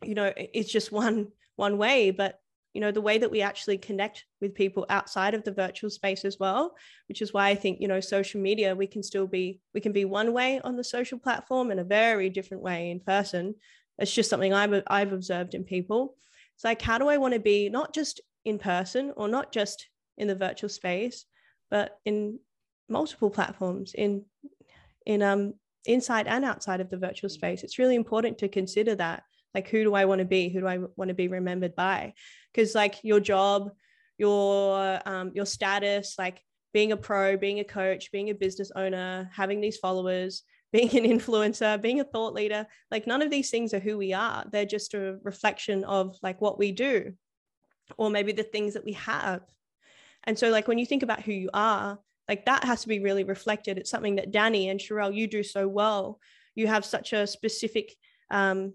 you 0.01 0.15
know 0.15 0.34
it's 0.36 0.72
just 0.72 0.91
one 1.03 1.28
one 1.55 1.78
way 1.78 2.09
but 2.09 2.39
you 2.74 2.82
know 2.82 2.91
the 2.91 3.01
way 3.01 3.20
that 3.20 3.30
we 3.30 3.43
actually 3.43 3.78
connect 3.78 4.26
with 4.41 4.55
people 4.55 4.88
outside 4.89 5.36
of 5.36 5.43
the 5.43 5.51
virtual 5.51 5.91
space 5.91 6.26
as 6.26 6.38
well 6.39 6.74
which 7.09 7.22
is 7.22 7.32
why 7.34 7.49
i 7.49 7.55
think 7.55 7.80
you 7.80 7.88
know 7.88 7.99
social 7.99 8.41
media 8.41 8.76
we 8.76 8.88
can 8.88 9.03
still 9.03 9.28
be 9.28 9.59
we 9.74 9.82
can 9.82 9.91
be 9.91 10.05
one 10.05 10.34
way 10.34 10.61
on 10.63 10.76
the 10.76 10.84
social 10.84 11.20
platform 11.20 11.72
and 11.72 11.80
a 11.80 11.84
very 11.84 12.30
different 12.30 12.63
way 12.63 12.91
in 12.91 12.99
person 12.99 13.55
it's 14.00 14.14
just 14.14 14.30
something 14.30 14.54
I've, 14.54 14.84
I've 14.88 15.14
observed 15.14 15.54
in 15.54 15.64
people. 15.64 16.16
It's 16.56 16.64
like, 16.64 16.82
how 16.82 16.97
do 16.97 17.08
I 17.08 17.18
want 17.18 17.34
to 17.34 17.39
be 17.39 17.70
not 17.70 17.93
just 17.93 18.22
in 18.45 18.60
person 18.60 19.14
or 19.16 19.28
not 19.28 19.52
just 19.52 19.88
in 20.18 20.28
the 20.28 20.36
virtual 20.36 20.70
space, 20.70 21.26
but 21.70 21.97
in 22.06 22.39
multiple 22.89 23.30
platforms, 23.30 23.93
in 23.93 24.26
in 25.06 25.22
um 25.22 25.54
inside 25.86 26.28
and 26.28 26.43
outside 26.43 26.82
of 26.82 26.89
the 26.89 26.97
virtual 26.97 27.30
space. 27.30 27.64
It's 27.64 27.80
really 27.80 27.95
important 27.95 28.38
to 28.39 28.47
consider 28.47 28.95
that. 28.95 29.24
Like, 29.56 29.68
who 29.70 29.84
do 29.84 29.95
I 29.95 30.06
want 30.06 30.20
to 30.20 30.26
be? 30.26 30.50
Who 30.50 30.60
do 30.60 30.68
I 30.68 30.80
want 30.95 31.10
to 31.10 31.16
be 31.16 31.28
remembered 31.28 31.76
by? 31.76 32.14
Because 32.54 32.76
like 32.76 33.04
your 33.04 33.20
job, 33.20 33.72
your 34.18 35.00
um, 35.06 35.32
your 35.34 35.45
status, 35.45 36.16
like 36.20 36.41
being 36.74 36.91
a 36.91 36.97
pro, 36.97 37.38
being 37.38 37.60
a 37.60 37.64
coach, 37.64 38.12
being 38.12 38.30
a 38.30 38.36
business 38.36 38.72
owner, 38.76 39.30
having 39.34 39.62
these 39.62 39.78
followers, 39.78 40.43
being 40.72 40.95
an 40.97 41.20
influencer, 41.20 41.82
being 41.82 41.99
a 41.99 42.03
thought 42.03 42.34
leader, 42.34 42.67
like 42.91 43.07
none 43.07 43.22
of 43.22 43.32
these 43.32 43.49
things 43.49 43.74
are 43.74 43.80
who 43.80 43.97
we 43.97 44.13
are. 44.13 44.45
They're 44.51 44.65
just 44.65 44.93
a 44.93 45.17
reflection 45.24 45.84
of 45.84 46.17
like 46.22 46.41
what 46.41 46.59
we 46.59 46.72
do 46.72 47.13
or 47.97 48.09
maybe 48.09 48.32
the 48.32 48.43
things 48.43 48.76
that 48.76 48.86
we 48.86 48.93
have. 48.93 49.41
And 50.26 50.38
so 50.38 50.49
like 50.49 50.67
when 50.67 50.78
you 50.78 50.86
think 50.86 51.03
about 51.03 51.22
who 51.22 51.32
you 51.32 51.49
are, 51.53 51.97
like 52.28 52.45
that 52.45 52.63
has 52.63 52.84
to 52.84 52.88
be 52.88 52.99
really 52.99 53.24
reflected. 53.24 53.78
It's 53.78 53.89
something 53.89 54.17
that 54.17 54.32
Danny 54.32 54.70
and 54.70 54.80
Sharelle, 54.80 55.15
you 55.15 55.28
do 55.28 55.41
so 55.41 55.67
well. 55.67 56.20
You 56.53 56.67
have 56.67 56.86
such 56.86 57.13
a 57.13 57.26
specific 57.26 57.95
um, 58.30 58.74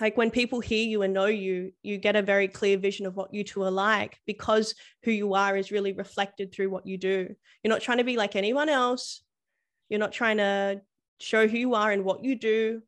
like 0.00 0.16
when 0.16 0.30
people 0.30 0.60
hear 0.60 0.86
you 0.86 1.02
and 1.02 1.12
know 1.12 1.26
you 1.26 1.72
you 1.82 1.98
get 1.98 2.14
a 2.14 2.22
very 2.22 2.46
clear 2.46 2.78
vision 2.78 3.06
of 3.06 3.16
what 3.16 3.34
you 3.34 3.42
two 3.42 3.62
are 3.62 3.70
like 3.70 4.18
because 4.26 4.74
who 5.02 5.10
you 5.10 5.34
are 5.34 5.56
is 5.56 5.72
really 5.72 5.92
reflected 5.92 6.52
through 6.52 6.70
what 6.70 6.86
you 6.86 6.96
do 6.96 7.28
you're 7.62 7.72
not 7.72 7.80
trying 7.80 7.98
to 7.98 8.04
be 8.04 8.16
like 8.16 8.36
anyone 8.36 8.68
else 8.68 9.22
you're 9.88 9.98
not 9.98 10.12
trying 10.12 10.36
to 10.36 10.80
show 11.20 11.46
who 11.46 11.58
you 11.58 11.74
are 11.74 11.90
and 11.90 12.04
what 12.04 12.24
you 12.24 12.34
do 12.34 12.82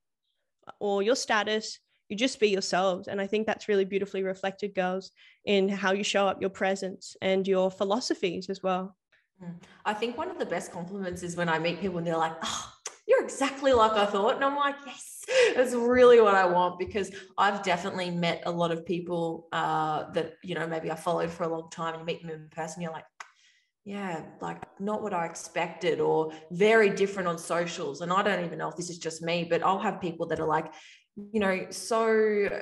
or 0.80 1.02
your 1.02 1.16
status. 1.16 1.78
You 2.08 2.16
just 2.16 2.40
be 2.40 2.48
yourselves. 2.48 3.08
And 3.08 3.20
i 3.20 3.26
think 3.26 3.46
that's 3.46 3.68
really 3.68 3.84
beautifully 3.84 4.22
reflected 4.22 4.74
girls 4.74 5.10
in 5.44 5.68
how 5.68 5.92
you 5.92 6.04
show 6.04 6.26
up 6.26 6.40
your 6.40 6.50
presence 6.50 7.16
and 7.22 7.46
your 7.46 7.70
philosophies 7.70 8.50
as 8.50 8.62
well. 8.62 8.96
Mm. 9.42 9.54
i 9.84 9.94
think 9.94 10.18
one 10.18 10.30
of 10.30 10.38
the 10.38 10.46
best 10.46 10.70
compliments 10.70 11.22
is 11.22 11.36
when 11.36 11.48
i 11.48 11.58
meet 11.58 11.80
people 11.80 11.98
and 11.98 12.06
they're 12.06 12.24
like 12.28 12.36
oh 12.42 12.72
you're 13.08 13.24
exactly 13.24 13.72
like 13.72 13.92
i 13.92 14.06
thought. 14.06 14.36
And 14.36 14.44
i'm 14.44 14.56
like 14.56 14.76
yes 14.86 15.12
that's 15.54 15.74
really 15.74 16.20
what 16.20 16.34
I 16.34 16.46
want 16.46 16.78
because 16.78 17.10
I've 17.38 17.62
definitely 17.62 18.10
met 18.10 18.42
a 18.46 18.50
lot 18.50 18.70
of 18.70 18.84
people 18.84 19.48
uh, 19.52 20.10
that, 20.12 20.34
you 20.42 20.54
know, 20.54 20.66
maybe 20.66 20.90
I 20.90 20.96
followed 20.96 21.30
for 21.30 21.44
a 21.44 21.48
long 21.48 21.70
time 21.70 21.94
and 21.94 22.00
you 22.00 22.06
meet 22.06 22.22
them 22.22 22.30
in 22.30 22.48
person, 22.50 22.82
you're 22.82 22.92
like, 22.92 23.04
yeah, 23.84 24.22
like 24.40 24.62
not 24.78 25.02
what 25.02 25.12
I 25.12 25.26
expected 25.26 26.00
or 26.00 26.32
very 26.52 26.90
different 26.90 27.28
on 27.28 27.36
socials. 27.36 28.00
And 28.00 28.12
I 28.12 28.22
don't 28.22 28.44
even 28.44 28.58
know 28.58 28.68
if 28.68 28.76
this 28.76 28.90
is 28.90 28.98
just 28.98 29.22
me, 29.22 29.44
but 29.48 29.62
I'll 29.64 29.80
have 29.80 30.00
people 30.00 30.26
that 30.28 30.38
are 30.38 30.46
like, 30.46 30.72
you 31.32 31.40
know, 31.40 31.66
so 31.70 32.46
uh, 32.46 32.58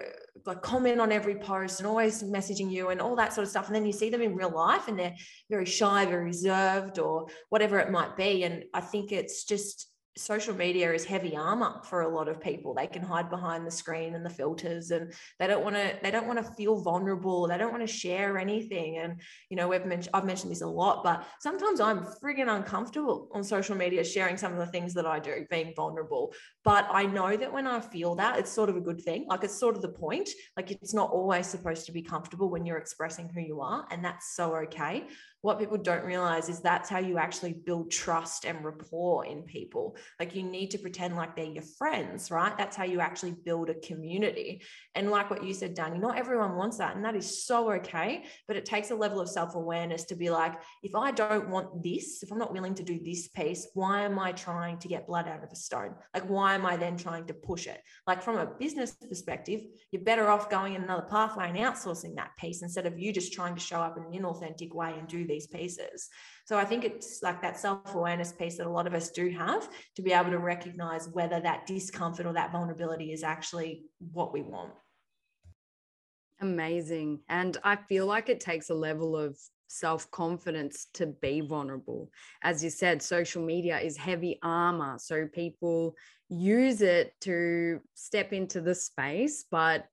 like 0.46 0.62
comment 0.62 0.98
on 0.98 1.12
every 1.12 1.36
post 1.36 1.78
and 1.78 1.86
always 1.86 2.22
messaging 2.22 2.70
you 2.70 2.88
and 2.88 3.00
all 3.00 3.16
that 3.16 3.34
sort 3.34 3.44
of 3.44 3.50
stuff. 3.50 3.66
And 3.66 3.76
then 3.76 3.84
you 3.84 3.92
see 3.92 4.08
them 4.08 4.22
in 4.22 4.34
real 4.34 4.50
life 4.50 4.88
and 4.88 4.98
they're 4.98 5.14
very 5.50 5.66
shy, 5.66 6.06
very 6.06 6.24
reserved, 6.24 6.98
or 6.98 7.26
whatever 7.50 7.78
it 7.78 7.90
might 7.90 8.16
be. 8.16 8.44
And 8.44 8.64
I 8.72 8.80
think 8.80 9.12
it's 9.12 9.44
just 9.44 9.88
social 10.20 10.54
media 10.54 10.92
is 10.92 11.04
heavy 11.04 11.36
armor 11.36 11.80
for 11.84 12.02
a 12.02 12.08
lot 12.08 12.28
of 12.28 12.40
people. 12.40 12.74
They 12.74 12.86
can 12.86 13.02
hide 13.02 13.30
behind 13.30 13.66
the 13.66 13.70
screen 13.70 14.14
and 14.14 14.24
the 14.24 14.30
filters 14.30 14.90
and 14.90 15.12
they 15.38 15.46
don't 15.46 15.64
want 15.64 15.76
to 15.76 15.96
they 16.02 16.10
don't 16.10 16.26
want 16.26 16.38
to 16.38 16.52
feel 16.54 16.80
vulnerable. 16.80 17.48
They 17.48 17.58
don't 17.58 17.72
want 17.72 17.86
to 17.86 17.92
share 17.92 18.38
anything. 18.38 18.98
And 18.98 19.20
you 19.48 19.56
know 19.56 19.68
we've 19.68 19.86
mentioned 19.86 20.14
i've 20.14 20.24
mentioned 20.24 20.50
this 20.50 20.60
a 20.62 20.66
lot 20.66 21.02
but 21.02 21.26
sometimes 21.40 21.80
i'm 21.80 22.06
friggin 22.22 22.54
uncomfortable 22.54 23.28
on 23.32 23.42
social 23.42 23.76
media 23.76 24.04
sharing 24.04 24.36
some 24.36 24.52
of 24.52 24.58
the 24.58 24.66
things 24.66 24.94
that 24.94 25.06
i 25.06 25.18
do 25.18 25.46
being 25.50 25.72
vulnerable. 25.74 26.32
But 26.64 26.86
i 26.90 27.04
know 27.04 27.36
that 27.36 27.52
when 27.52 27.66
i 27.66 27.80
feel 27.80 28.14
that 28.16 28.38
it's 28.38 28.50
sort 28.50 28.68
of 28.68 28.76
a 28.76 28.80
good 28.80 29.00
thing. 29.00 29.26
Like 29.28 29.44
it's 29.44 29.58
sort 29.58 29.76
of 29.76 29.82
the 29.82 29.88
point. 29.88 30.28
Like 30.56 30.70
it's 30.70 30.94
not 30.94 31.10
always 31.10 31.46
supposed 31.46 31.86
to 31.86 31.92
be 31.92 32.02
comfortable 32.02 32.50
when 32.50 32.66
you're 32.66 32.78
expressing 32.78 33.28
who 33.28 33.40
you 33.40 33.60
are 33.60 33.86
and 33.90 34.04
that's 34.04 34.36
so 34.36 34.56
okay 34.56 35.06
what 35.42 35.58
people 35.58 35.78
don't 35.78 36.04
realize 36.04 36.48
is 36.48 36.60
that's 36.60 36.90
how 36.90 36.98
you 36.98 37.16
actually 37.16 37.54
build 37.54 37.90
trust 37.90 38.44
and 38.44 38.62
rapport 38.62 39.24
in 39.24 39.42
people. 39.42 39.96
Like 40.18 40.34
you 40.34 40.42
need 40.42 40.70
to 40.72 40.78
pretend 40.78 41.16
like 41.16 41.34
they're 41.34 41.46
your 41.46 41.62
friends, 41.78 42.30
right? 42.30 42.56
That's 42.58 42.76
how 42.76 42.84
you 42.84 43.00
actually 43.00 43.34
build 43.44 43.70
a 43.70 43.74
community. 43.74 44.62
And 44.94 45.10
like 45.10 45.30
what 45.30 45.42
you 45.42 45.54
said, 45.54 45.74
Danny, 45.74 45.98
not 45.98 46.18
everyone 46.18 46.56
wants 46.56 46.76
that. 46.78 46.94
And 46.94 47.04
that 47.04 47.16
is 47.16 47.44
so 47.44 47.72
okay. 47.72 48.24
But 48.46 48.56
it 48.56 48.66
takes 48.66 48.90
a 48.90 48.94
level 48.94 49.20
of 49.20 49.30
self 49.30 49.54
awareness 49.54 50.04
to 50.04 50.14
be 50.14 50.28
like, 50.28 50.60
if 50.82 50.94
I 50.94 51.10
don't 51.10 51.48
want 51.48 51.82
this, 51.82 52.22
if 52.22 52.30
I'm 52.30 52.38
not 52.38 52.52
willing 52.52 52.74
to 52.74 52.82
do 52.82 53.00
this 53.02 53.28
piece, 53.28 53.68
why 53.72 54.02
am 54.02 54.18
I 54.18 54.32
trying 54.32 54.78
to 54.78 54.88
get 54.88 55.06
blood 55.06 55.26
out 55.26 55.42
of 55.42 55.50
a 55.50 55.56
stone? 55.56 55.94
Like, 56.12 56.28
why 56.28 56.54
am 56.54 56.66
I 56.66 56.76
then 56.76 56.98
trying 56.98 57.26
to 57.26 57.34
push 57.34 57.66
it? 57.66 57.80
Like, 58.06 58.22
from 58.22 58.36
a 58.36 58.46
business 58.46 58.92
perspective, 58.92 59.62
you're 59.90 60.02
better 60.02 60.28
off 60.28 60.50
going 60.50 60.74
in 60.74 60.82
another 60.82 61.06
pathway 61.08 61.48
and 61.48 61.58
outsourcing 61.58 62.16
that 62.16 62.36
piece 62.38 62.62
instead 62.62 62.86
of 62.86 62.98
you 62.98 63.12
just 63.12 63.32
trying 63.32 63.54
to 63.54 63.60
show 63.60 63.80
up 63.80 63.96
in 63.96 64.04
an 64.04 64.12
inauthentic 64.12 64.74
way 64.74 64.94
and 64.98 65.08
do 65.08 65.26
these 65.30 65.46
pieces. 65.46 66.08
So 66.44 66.58
I 66.58 66.64
think 66.64 66.84
it's 66.84 67.22
like 67.22 67.40
that 67.42 67.58
self 67.58 67.94
awareness 67.94 68.32
piece 68.32 68.58
that 68.58 68.66
a 68.66 68.70
lot 68.70 68.86
of 68.86 68.94
us 68.94 69.10
do 69.10 69.30
have 69.30 69.68
to 69.96 70.02
be 70.02 70.12
able 70.12 70.30
to 70.30 70.38
recognize 70.38 71.08
whether 71.08 71.40
that 71.40 71.66
discomfort 71.66 72.26
or 72.26 72.32
that 72.34 72.52
vulnerability 72.52 73.12
is 73.12 73.22
actually 73.22 73.84
what 74.12 74.32
we 74.32 74.42
want. 74.42 74.72
Amazing. 76.40 77.20
And 77.28 77.56
I 77.64 77.76
feel 77.76 78.06
like 78.06 78.28
it 78.28 78.40
takes 78.40 78.70
a 78.70 78.74
level 78.74 79.16
of 79.16 79.38
self 79.68 80.10
confidence 80.10 80.86
to 80.94 81.06
be 81.06 81.40
vulnerable. 81.40 82.10
As 82.42 82.64
you 82.64 82.70
said, 82.70 83.02
social 83.02 83.42
media 83.42 83.78
is 83.78 83.96
heavy 83.96 84.38
armor. 84.42 84.96
So 84.98 85.28
people 85.32 85.94
use 86.28 86.82
it 86.82 87.14
to 87.22 87.80
step 87.94 88.32
into 88.32 88.60
the 88.60 88.74
space, 88.74 89.44
but 89.50 89.86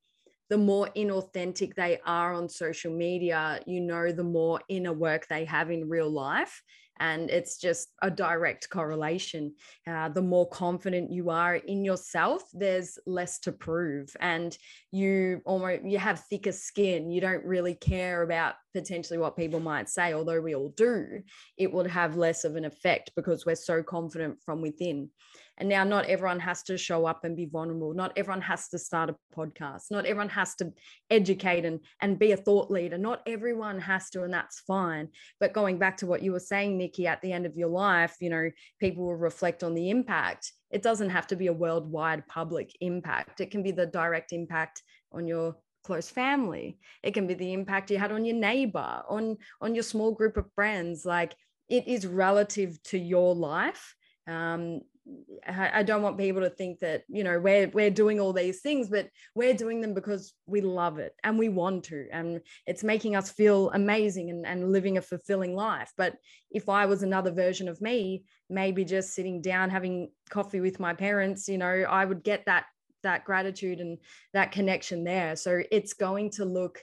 the 0.49 0.57
more 0.57 0.89
inauthentic 0.95 1.75
they 1.75 1.99
are 2.05 2.33
on 2.33 2.49
social 2.49 2.93
media, 2.93 3.59
you 3.65 3.81
know, 3.81 4.11
the 4.11 4.23
more 4.23 4.61
inner 4.69 4.93
work 4.93 5.27
they 5.27 5.45
have 5.45 5.71
in 5.71 5.89
real 5.89 6.09
life. 6.09 6.61
And 6.99 7.29
it's 7.29 7.59
just 7.59 7.89
a 8.01 8.09
direct 8.09 8.69
correlation. 8.69 9.53
Uh, 9.85 10.09
the 10.09 10.21
more 10.21 10.49
confident 10.49 11.11
you 11.11 11.29
are 11.29 11.55
in 11.55 11.85
yourself, 11.85 12.43
there's 12.53 12.97
less 13.05 13.37
to 13.41 13.51
prove, 13.51 14.15
and 14.19 14.57
you 14.91 15.41
almost 15.45 15.83
you 15.85 15.99
have 15.99 16.21
thicker 16.21 16.51
skin. 16.51 17.11
You 17.11 17.21
don't 17.21 17.45
really 17.45 17.75
care 17.75 18.23
about 18.23 18.55
potentially 18.73 19.19
what 19.19 19.37
people 19.37 19.59
might 19.59 19.89
say, 19.89 20.13
although 20.13 20.41
we 20.41 20.55
all 20.55 20.69
do. 20.69 21.21
It 21.55 21.71
would 21.71 21.85
have 21.85 22.17
less 22.17 22.43
of 22.43 22.55
an 22.55 22.65
effect 22.65 23.11
because 23.15 23.45
we're 23.45 23.55
so 23.55 23.83
confident 23.83 24.41
from 24.43 24.63
within. 24.63 25.11
And 25.57 25.69
now, 25.69 25.83
not 25.83 26.05
everyone 26.05 26.39
has 26.39 26.61
to 26.63 26.77
show 26.77 27.05
up 27.05 27.23
and 27.23 27.35
be 27.35 27.45
vulnerable. 27.45 27.93
Not 27.93 28.13
everyone 28.15 28.41
has 28.41 28.67
to 28.69 28.77
start 28.77 29.09
a 29.09 29.15
podcast. 29.35 29.89
Not 29.89 30.05
everyone 30.05 30.29
has 30.29 30.55
to 30.55 30.71
educate 31.09 31.65
and, 31.65 31.79
and 32.01 32.19
be 32.19 32.31
a 32.31 32.37
thought 32.37 32.69
leader. 32.69 32.97
Not 32.97 33.21
everyone 33.25 33.79
has 33.79 34.09
to, 34.11 34.23
and 34.23 34.33
that's 34.33 34.59
fine. 34.61 35.09
But 35.39 35.53
going 35.53 35.79
back 35.79 35.97
to 35.97 36.05
what 36.05 36.21
you 36.21 36.31
were 36.31 36.39
saying, 36.39 36.77
Nikki, 36.77 37.07
at 37.07 37.21
the 37.21 37.33
end 37.33 37.45
of 37.45 37.55
your 37.55 37.69
life, 37.69 38.15
you 38.19 38.29
know, 38.29 38.51
people 38.79 39.05
will 39.05 39.15
reflect 39.15 39.63
on 39.63 39.73
the 39.73 39.89
impact. 39.89 40.51
It 40.69 40.83
doesn't 40.83 41.09
have 41.09 41.27
to 41.27 41.35
be 41.35 41.47
a 41.47 41.53
worldwide 41.53 42.27
public 42.27 42.75
impact, 42.81 43.41
it 43.41 43.51
can 43.51 43.63
be 43.63 43.71
the 43.71 43.85
direct 43.85 44.33
impact 44.33 44.83
on 45.11 45.27
your 45.27 45.55
close 45.83 46.09
family 46.09 46.77
it 47.01 47.13
can 47.13 47.27
be 47.27 47.33
the 47.33 47.53
impact 47.53 47.89
you 47.89 47.97
had 47.97 48.11
on 48.11 48.25
your 48.25 48.35
neighbor 48.35 49.01
on 49.07 49.37
on 49.61 49.73
your 49.73 49.83
small 49.83 50.11
group 50.11 50.35
of 50.35 50.51
friends 50.53 51.05
like 51.05 51.33
it 51.69 51.87
is 51.87 52.05
relative 52.05 52.81
to 52.83 52.97
your 52.97 53.33
life 53.33 53.95
um, 54.27 54.81
I 55.47 55.83
don't 55.83 56.01
want 56.01 56.17
people 56.17 56.41
to 56.41 56.49
think 56.49 56.79
that 56.79 57.03
you 57.07 57.23
know 57.23 57.39
we're 57.39 57.69
we're 57.69 57.89
doing 57.89 58.19
all 58.19 58.33
these 58.33 58.61
things, 58.61 58.89
but 58.89 59.09
we're 59.35 59.53
doing 59.53 59.79
them 59.79 59.93
because 59.93 60.33
we 60.45 60.61
love 60.61 60.99
it 60.99 61.13
and 61.23 61.39
we 61.39 61.49
want 61.49 61.85
to, 61.85 62.07
and 62.11 62.41
it's 62.65 62.83
making 62.83 63.15
us 63.15 63.31
feel 63.31 63.71
amazing 63.71 64.29
and, 64.29 64.45
and 64.45 64.71
living 64.71 64.97
a 64.97 65.01
fulfilling 65.01 65.55
life. 65.55 65.91
But 65.97 66.17
if 66.51 66.67
I 66.67 66.85
was 66.85 67.03
another 67.03 67.31
version 67.31 67.69
of 67.69 67.81
me, 67.81 68.25
maybe 68.49 68.83
just 68.83 69.13
sitting 69.13 69.41
down 69.41 69.69
having 69.69 70.11
coffee 70.29 70.59
with 70.59 70.79
my 70.79 70.93
parents, 70.93 71.47
you 71.47 71.57
know, 71.57 71.85
I 71.89 72.03
would 72.03 72.23
get 72.23 72.45
that 72.45 72.65
that 73.03 73.23
gratitude 73.23 73.79
and 73.79 73.97
that 74.33 74.51
connection 74.51 75.03
there. 75.03 75.35
So 75.35 75.61
it's 75.71 75.93
going 75.93 76.31
to 76.31 76.45
look 76.45 76.79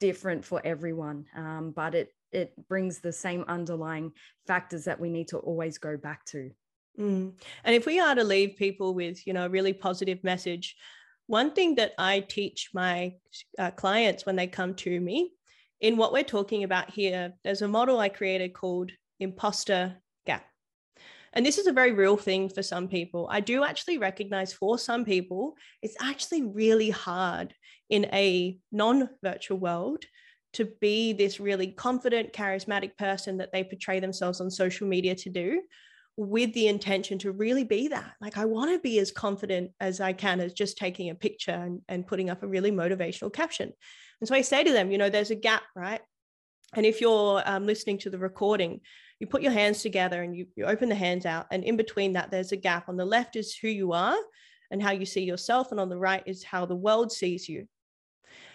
different 0.00 0.44
for 0.44 0.60
everyone, 0.64 1.26
um, 1.36 1.72
but 1.74 1.94
it 1.94 2.08
it 2.32 2.52
brings 2.68 2.98
the 2.98 3.12
same 3.12 3.44
underlying 3.48 4.12
factors 4.46 4.84
that 4.84 5.00
we 5.00 5.08
need 5.08 5.28
to 5.28 5.38
always 5.38 5.78
go 5.78 5.96
back 5.96 6.24
to. 6.26 6.50
Mm. 6.98 7.32
And 7.64 7.74
if 7.74 7.86
we 7.86 8.00
are 8.00 8.14
to 8.14 8.24
leave 8.24 8.56
people 8.56 8.94
with, 8.94 9.26
you 9.26 9.32
know, 9.32 9.46
a 9.46 9.50
really 9.50 9.72
positive 9.72 10.22
message, 10.24 10.76
one 11.26 11.52
thing 11.52 11.76
that 11.76 11.92
I 11.98 12.20
teach 12.20 12.70
my 12.74 13.14
uh, 13.58 13.70
clients 13.72 14.26
when 14.26 14.36
they 14.36 14.46
come 14.46 14.74
to 14.76 15.00
me 15.00 15.32
in 15.80 15.96
what 15.96 16.12
we're 16.12 16.24
talking 16.24 16.64
about 16.64 16.90
here, 16.90 17.34
there's 17.44 17.62
a 17.62 17.68
model 17.68 18.00
I 18.00 18.08
created 18.08 18.54
called 18.54 18.90
imposter 19.20 19.96
gap. 20.26 20.44
And 21.34 21.44
this 21.44 21.58
is 21.58 21.66
a 21.66 21.72
very 21.72 21.92
real 21.92 22.16
thing 22.16 22.48
for 22.48 22.62
some 22.62 22.88
people. 22.88 23.28
I 23.30 23.40
do 23.40 23.62
actually 23.62 23.98
recognize 23.98 24.52
for 24.52 24.78
some 24.78 25.04
people, 25.04 25.54
it's 25.82 25.96
actually 26.00 26.42
really 26.42 26.90
hard 26.90 27.54
in 27.90 28.06
a 28.06 28.58
non 28.72 29.08
virtual 29.22 29.58
world 29.58 30.04
to 30.54 30.64
be 30.80 31.12
this 31.12 31.38
really 31.38 31.68
confident, 31.68 32.32
charismatic 32.32 32.96
person 32.96 33.36
that 33.36 33.52
they 33.52 33.62
portray 33.62 34.00
themselves 34.00 34.40
on 34.40 34.50
social 34.50 34.88
media 34.88 35.14
to 35.14 35.28
do 35.28 35.60
with 36.18 36.52
the 36.52 36.66
intention 36.66 37.16
to 37.16 37.30
really 37.30 37.62
be 37.62 37.86
that. 37.86 38.12
Like, 38.20 38.36
I 38.36 38.44
want 38.44 38.72
to 38.72 38.80
be 38.80 38.98
as 38.98 39.12
confident 39.12 39.70
as 39.78 40.00
I 40.00 40.12
can 40.12 40.40
as 40.40 40.52
just 40.52 40.76
taking 40.76 41.10
a 41.10 41.14
picture 41.14 41.52
and, 41.52 41.80
and 41.88 42.04
putting 42.04 42.28
up 42.28 42.42
a 42.42 42.48
really 42.48 42.72
motivational 42.72 43.32
caption. 43.32 43.72
And 44.20 44.26
so 44.28 44.34
I 44.34 44.40
say 44.40 44.64
to 44.64 44.72
them, 44.72 44.90
you 44.90 44.98
know, 44.98 45.10
there's 45.10 45.30
a 45.30 45.36
gap, 45.36 45.62
right? 45.76 46.00
And 46.74 46.84
if 46.84 47.00
you're 47.00 47.40
um, 47.46 47.66
listening 47.66 47.98
to 47.98 48.10
the 48.10 48.18
recording, 48.18 48.80
you 49.20 49.28
put 49.28 49.42
your 49.42 49.52
hands 49.52 49.80
together 49.80 50.20
and 50.24 50.36
you, 50.36 50.48
you 50.56 50.64
open 50.64 50.88
the 50.88 50.96
hands 50.96 51.24
out. 51.24 51.46
And 51.52 51.62
in 51.62 51.76
between 51.76 52.14
that, 52.14 52.32
there's 52.32 52.50
a 52.50 52.56
gap. 52.56 52.88
On 52.88 52.96
the 52.96 53.04
left 53.04 53.36
is 53.36 53.56
who 53.56 53.68
you 53.68 53.92
are 53.92 54.16
and 54.72 54.82
how 54.82 54.90
you 54.90 55.06
see 55.06 55.22
yourself. 55.22 55.70
And 55.70 55.78
on 55.78 55.88
the 55.88 55.96
right 55.96 56.24
is 56.26 56.42
how 56.42 56.66
the 56.66 56.74
world 56.74 57.12
sees 57.12 57.48
you. 57.48 57.68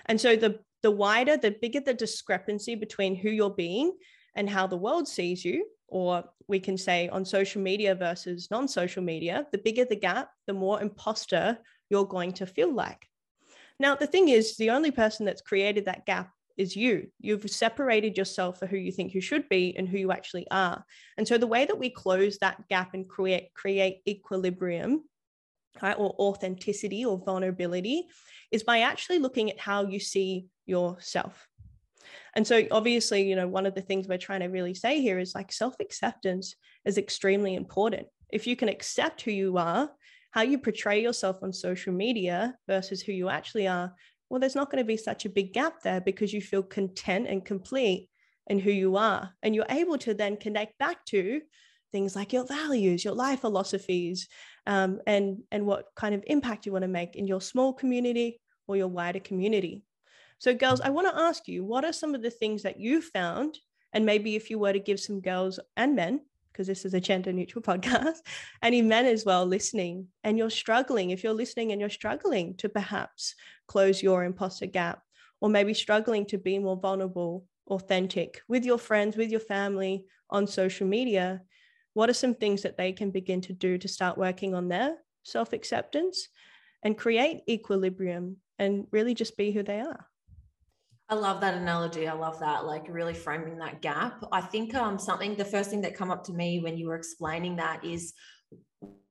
And 0.07 0.20
so 0.20 0.36
the, 0.36 0.59
the 0.82 0.91
wider, 0.91 1.38
the 1.38 1.51
bigger 1.51 1.80
the 1.80 1.93
discrepancy 1.93 2.76
between 2.76 3.16
who 3.16 3.30
you're 3.30 3.49
being 3.49 3.93
and 4.36 4.49
how 4.49 4.68
the 4.68 4.76
world 4.76 5.07
sees 5.07 5.45
you, 5.45 5.66
or 5.93 6.23
we 6.47 6.59
can 6.59 6.77
say 6.77 7.07
on 7.09 7.23
social 7.23 7.61
media 7.61 7.93
versus 7.93 8.47
non 8.49 8.67
social 8.67 9.03
media, 9.03 9.45
the 9.51 9.59
bigger 9.59 9.85
the 9.85 9.95
gap, 9.95 10.29
the 10.47 10.53
more 10.53 10.81
imposter 10.81 11.57
you're 11.89 12.05
going 12.05 12.33
to 12.33 12.47
feel 12.47 12.73
like. 12.73 13.05
Now, 13.79 13.95
the 13.95 14.07
thing 14.07 14.29
is, 14.29 14.57
the 14.57 14.71
only 14.71 14.89
person 14.89 15.25
that's 15.25 15.41
created 15.41 15.85
that 15.85 16.07
gap 16.07 16.31
is 16.57 16.75
you. 16.75 17.07
You've 17.19 17.47
separated 17.49 18.17
yourself 18.17 18.57
for 18.59 18.65
who 18.65 18.77
you 18.77 18.91
think 18.91 19.13
you 19.13 19.21
should 19.21 19.47
be 19.49 19.75
and 19.77 19.87
who 19.87 19.99
you 19.99 20.11
actually 20.11 20.47
are. 20.49 20.83
And 21.17 21.27
so 21.27 21.37
the 21.37 21.47
way 21.47 21.65
that 21.65 21.77
we 21.77 21.91
close 21.91 22.39
that 22.39 22.67
gap 22.69 22.95
and 22.95 23.07
create 23.07 23.53
create 23.53 24.01
equilibrium 24.07 25.03
right, 25.81 25.95
or 25.97 26.15
authenticity 26.19 27.05
or 27.05 27.19
vulnerability 27.19 28.07
is 28.51 28.63
by 28.63 28.79
actually 28.79 29.19
looking 29.19 29.51
at 29.51 29.59
how 29.59 29.85
you 29.85 29.99
see 29.99 30.47
yourself. 30.65 31.47
And 32.36 32.45
so, 32.45 32.64
obviously, 32.72 33.24
you 33.24 33.36
know, 33.36 33.47
one 33.47 33.66
of 33.66 33.76
the 33.76 33.82
things 33.82 34.08
we're 34.08 34.18
trying 34.18 34.41
to 34.41 34.47
really 34.47 34.74
say 34.74 35.01
here 35.01 35.20
is 35.20 35.36
like 35.36 35.51
self 35.51 35.76
acceptance 35.80 36.56
is 36.86 36.97
extremely 36.97 37.56
important. 37.56 38.08
If 38.32 38.47
you 38.47 38.56
can 38.56 38.70
accept 38.70 39.22
who 39.22 39.32
you 39.32 39.58
are, 39.58 39.89
how 40.32 40.41
you 40.41 40.58
portray 40.58 41.01
yourself 41.01 41.38
on 41.43 41.54
social 41.54 41.93
media 41.93 42.56
versus 42.68 43.01
who 43.01 43.12
you 43.12 43.30
actually 43.30 43.68
are, 43.68 43.93
well, 44.30 44.39
there's 44.39 44.56
not 44.56 44.72
going 44.72 44.84
to 44.84 44.88
be 44.88 44.97
such 44.97 45.26
a 45.26 45.30
big 45.30 45.54
gap 45.54 45.82
there 45.84 46.01
because 46.01 46.34
you 46.34 46.41
feel 46.41 46.64
content 46.64 47.28
and 47.28 47.45
complete 47.45 48.10
in 48.47 48.58
who 48.60 48.72
you 48.72 48.95
are. 48.95 49.32
And 49.43 49.54
you're 49.54 49.66
able 49.70 49.97
to 49.99 50.14
then 50.14 50.38
connect 50.38 50.78
back 50.80 51.06
to 51.06 51.41
things 51.91 52.16
like 52.16 52.34
your 52.34 52.45
values, 52.45 53.06
your 53.06 53.14
life 53.14 53.41
philosophies, 53.41 54.28
um, 54.66 54.99
and, 55.06 55.43
and 55.51 55.66
what 55.66 55.86
kind 55.95 56.16
of 56.16 56.24
impact 56.26 56.66
you 56.66 56.72
want 56.72 56.82
to 56.82 56.88
make 56.88 57.16
in 57.16 57.28
your 57.28 57.41
small 57.41 57.74
community 57.74 58.41
or 58.68 58.76
your 58.76 58.88
wider 58.88 59.20
community. 59.20 59.84
So, 60.43 60.53
girls, 60.53 60.81
I 60.81 60.89
want 60.89 61.07
to 61.07 61.17
ask 61.17 61.47
you 61.47 61.63
what 61.63 61.85
are 61.85 61.93
some 61.93 62.13
of 62.13 62.21
the 62.21 62.29
things 62.29 62.63
that 62.63 62.77
you 62.77 63.01
found? 63.01 63.59
And 63.93 64.05
maybe 64.05 64.35
if 64.35 64.49
you 64.49 64.59
were 64.59 64.73
to 64.73 64.79
give 64.79 64.99
some 64.99 65.21
girls 65.21 65.57
and 65.77 65.95
men, 65.95 66.19
because 66.51 66.67
this 66.67 66.83
is 66.83 66.93
a 66.93 66.99
gender 66.99 67.31
neutral 67.31 67.61
podcast, 67.69 68.17
any 68.61 68.81
men 68.81 69.05
as 69.05 69.23
well 69.23 69.45
listening, 69.45 70.09
and 70.21 70.37
you're 70.37 70.49
struggling, 70.49 71.11
if 71.11 71.23
you're 71.23 71.31
listening 71.31 71.71
and 71.71 71.79
you're 71.79 71.89
struggling 71.89 72.55
to 72.55 72.67
perhaps 72.67 73.35
close 73.69 74.03
your 74.03 74.25
imposter 74.25 74.65
gap, 74.65 75.01
or 75.39 75.47
maybe 75.47 75.73
struggling 75.73 76.25
to 76.25 76.37
be 76.37 76.59
more 76.59 76.75
vulnerable, 76.75 77.45
authentic 77.67 78.41
with 78.49 78.65
your 78.65 78.77
friends, 78.77 79.15
with 79.15 79.31
your 79.31 79.39
family 79.39 80.03
on 80.29 80.45
social 80.45 80.85
media, 80.85 81.41
what 81.93 82.09
are 82.09 82.13
some 82.13 82.35
things 82.35 82.63
that 82.63 82.75
they 82.75 82.91
can 82.91 83.11
begin 83.11 83.39
to 83.39 83.53
do 83.53 83.77
to 83.77 83.87
start 83.87 84.17
working 84.17 84.53
on 84.53 84.67
their 84.67 84.97
self 85.23 85.53
acceptance 85.53 86.27
and 86.83 86.97
create 86.97 87.43
equilibrium 87.47 88.35
and 88.59 88.87
really 88.91 89.13
just 89.13 89.37
be 89.37 89.53
who 89.53 89.63
they 89.63 89.79
are? 89.79 90.09
I 91.10 91.16
love 91.16 91.41
that 91.41 91.56
analogy. 91.56 92.08
I 92.08 92.14
love 92.14 92.39
that, 92.39 92.66
like 92.66 92.86
really 92.88 93.14
framing 93.14 93.58
that 93.58 93.82
gap. 93.82 94.24
I 94.32 94.41
think 94.41 94.74
um, 94.74 94.97
something, 94.97 95.36
the 95.36 95.45
first 95.45 95.70
thing 95.70 95.82
that 95.82 95.95
come 95.95 96.12
up 96.12 96.24
to 96.26 96.34
me 96.34 96.60
when 96.60 96.78
you 96.78 96.88
were 96.88 96.95
explaining 96.95 97.58
that 97.58 97.84
is 97.84 98.14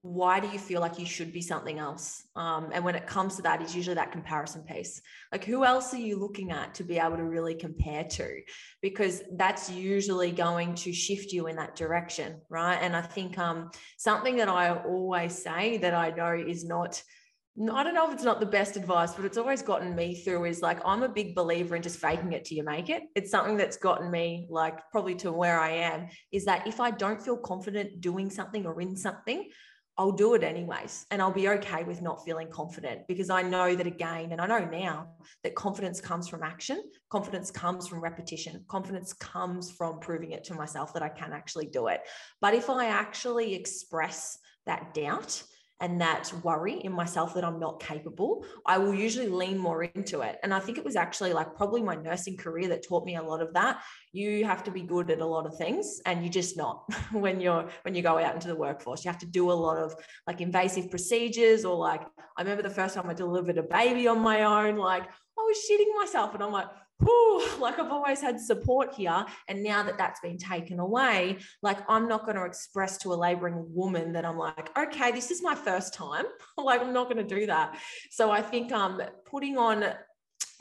why 0.02 0.40
do 0.40 0.48
you 0.48 0.58
feel 0.58 0.80
like 0.80 0.98
you 0.98 1.06
should 1.06 1.32
be 1.32 1.40
something 1.40 1.78
else? 1.78 2.26
Um, 2.34 2.70
and 2.72 2.84
when 2.84 2.96
it 2.96 3.06
comes 3.06 3.36
to 3.36 3.42
that, 3.42 3.62
is 3.62 3.74
usually 3.74 3.94
that 3.94 4.10
comparison 4.10 4.62
piece. 4.62 5.00
Like, 5.30 5.44
who 5.44 5.64
else 5.64 5.94
are 5.94 5.98
you 5.98 6.18
looking 6.18 6.50
at 6.50 6.74
to 6.74 6.84
be 6.84 6.98
able 6.98 7.18
to 7.18 7.24
really 7.24 7.54
compare 7.54 8.02
to? 8.02 8.40
Because 8.80 9.22
that's 9.36 9.70
usually 9.70 10.32
going 10.32 10.74
to 10.76 10.92
shift 10.92 11.32
you 11.32 11.46
in 11.46 11.54
that 11.54 11.76
direction, 11.76 12.40
right? 12.48 12.78
And 12.82 12.96
I 12.96 13.02
think 13.02 13.38
um, 13.38 13.70
something 13.96 14.36
that 14.36 14.48
I 14.48 14.70
always 14.70 15.40
say 15.40 15.76
that 15.78 15.94
I 15.94 16.10
know 16.10 16.34
is 16.34 16.64
not 16.64 17.00
I 17.54 17.82
don't 17.82 17.94
know 17.94 18.06
if 18.08 18.14
it's 18.14 18.24
not 18.24 18.40
the 18.40 18.46
best 18.46 18.76
advice, 18.76 19.12
but 19.12 19.26
it's 19.26 19.36
always 19.36 19.60
gotten 19.60 19.94
me 19.94 20.14
through 20.14 20.46
is 20.46 20.62
like, 20.62 20.80
I'm 20.86 21.02
a 21.02 21.08
big 21.08 21.34
believer 21.34 21.76
in 21.76 21.82
just 21.82 21.98
faking 21.98 22.32
it 22.32 22.46
till 22.46 22.56
you 22.56 22.64
make 22.64 22.88
it. 22.88 23.02
It's 23.14 23.30
something 23.30 23.58
that's 23.58 23.76
gotten 23.76 24.10
me, 24.10 24.46
like, 24.48 24.78
probably 24.90 25.14
to 25.16 25.32
where 25.32 25.60
I 25.60 25.70
am 25.70 26.08
is 26.32 26.46
that 26.46 26.66
if 26.66 26.80
I 26.80 26.90
don't 26.90 27.20
feel 27.20 27.36
confident 27.36 28.00
doing 28.00 28.30
something 28.30 28.64
or 28.64 28.80
in 28.80 28.96
something, 28.96 29.50
I'll 29.98 30.12
do 30.12 30.32
it 30.32 30.42
anyways. 30.42 31.04
And 31.10 31.20
I'll 31.20 31.30
be 31.30 31.50
okay 31.50 31.84
with 31.84 32.00
not 32.00 32.24
feeling 32.24 32.48
confident 32.48 33.06
because 33.06 33.28
I 33.28 33.42
know 33.42 33.76
that 33.76 33.86
again, 33.86 34.32
and 34.32 34.40
I 34.40 34.46
know 34.46 34.64
now 34.64 35.10
that 35.44 35.54
confidence 35.54 36.00
comes 36.00 36.28
from 36.28 36.42
action, 36.42 36.82
confidence 37.10 37.50
comes 37.50 37.86
from 37.86 38.00
repetition, 38.00 38.64
confidence 38.66 39.12
comes 39.12 39.70
from 39.70 40.00
proving 40.00 40.32
it 40.32 40.44
to 40.44 40.54
myself 40.54 40.94
that 40.94 41.02
I 41.02 41.10
can 41.10 41.34
actually 41.34 41.66
do 41.66 41.88
it. 41.88 42.00
But 42.40 42.54
if 42.54 42.70
I 42.70 42.86
actually 42.86 43.54
express 43.54 44.38
that 44.64 44.94
doubt, 44.94 45.42
and 45.82 46.00
that 46.00 46.32
worry 46.44 46.74
in 46.74 46.92
myself 46.92 47.34
that 47.34 47.44
I'm 47.44 47.58
not 47.58 47.82
capable, 47.82 48.46
I 48.64 48.78
will 48.78 48.94
usually 48.94 49.28
lean 49.28 49.58
more 49.58 49.82
into 49.82 50.20
it. 50.20 50.38
And 50.44 50.54
I 50.54 50.60
think 50.60 50.78
it 50.78 50.84
was 50.84 50.94
actually 50.94 51.32
like 51.32 51.56
probably 51.56 51.82
my 51.82 51.96
nursing 51.96 52.36
career 52.36 52.68
that 52.68 52.86
taught 52.86 53.04
me 53.04 53.16
a 53.16 53.22
lot 53.22 53.42
of 53.42 53.52
that. 53.54 53.82
You 54.12 54.44
have 54.44 54.62
to 54.64 54.70
be 54.70 54.82
good 54.82 55.10
at 55.10 55.20
a 55.20 55.26
lot 55.26 55.44
of 55.44 55.58
things 55.58 56.00
and 56.06 56.22
you're 56.22 56.32
just 56.32 56.56
not 56.56 56.84
when 57.12 57.40
you're 57.40 57.68
when 57.82 57.96
you 57.96 58.02
go 58.02 58.16
out 58.16 58.34
into 58.34 58.46
the 58.46 58.54
workforce. 58.54 59.04
You 59.04 59.10
have 59.10 59.20
to 59.20 59.26
do 59.26 59.50
a 59.50 59.52
lot 59.52 59.76
of 59.76 59.94
like 60.26 60.40
invasive 60.40 60.88
procedures 60.88 61.64
or 61.64 61.76
like 61.76 62.02
I 62.36 62.42
remember 62.42 62.62
the 62.62 62.70
first 62.70 62.94
time 62.94 63.10
I 63.10 63.14
delivered 63.14 63.58
a 63.58 63.64
baby 63.64 64.06
on 64.06 64.20
my 64.20 64.44
own, 64.44 64.76
like 64.76 65.02
I 65.02 65.42
was 65.42 65.58
shitting 65.68 66.00
myself 66.00 66.32
and 66.34 66.44
I'm 66.44 66.52
like, 66.52 66.68
whew, 67.02 67.60
like 67.60 67.78
I've 67.78 67.90
always 67.90 68.20
had 68.20 68.40
support 68.40 68.94
here. 68.94 69.24
And 69.48 69.62
now 69.62 69.82
that 69.82 69.98
that's 69.98 70.20
been 70.20 70.38
taken 70.38 70.78
away, 70.78 71.38
like 71.62 71.78
I'm 71.88 72.08
not 72.08 72.24
going 72.24 72.36
to 72.36 72.44
express 72.44 72.98
to 72.98 73.12
a 73.12 73.16
laboring 73.16 73.64
woman 73.74 74.12
that 74.12 74.24
I'm 74.24 74.38
like, 74.38 74.76
okay, 74.76 75.12
this 75.12 75.30
is 75.30 75.42
my 75.42 75.54
first 75.54 75.94
time. 75.94 76.24
like 76.56 76.80
I'm 76.80 76.92
not 76.92 77.04
going 77.04 77.26
to 77.26 77.34
do 77.34 77.46
that. 77.46 77.76
So 78.10 78.30
I 78.30 78.42
think 78.42 78.72
um 78.72 79.00
putting 79.24 79.58
on 79.58 79.84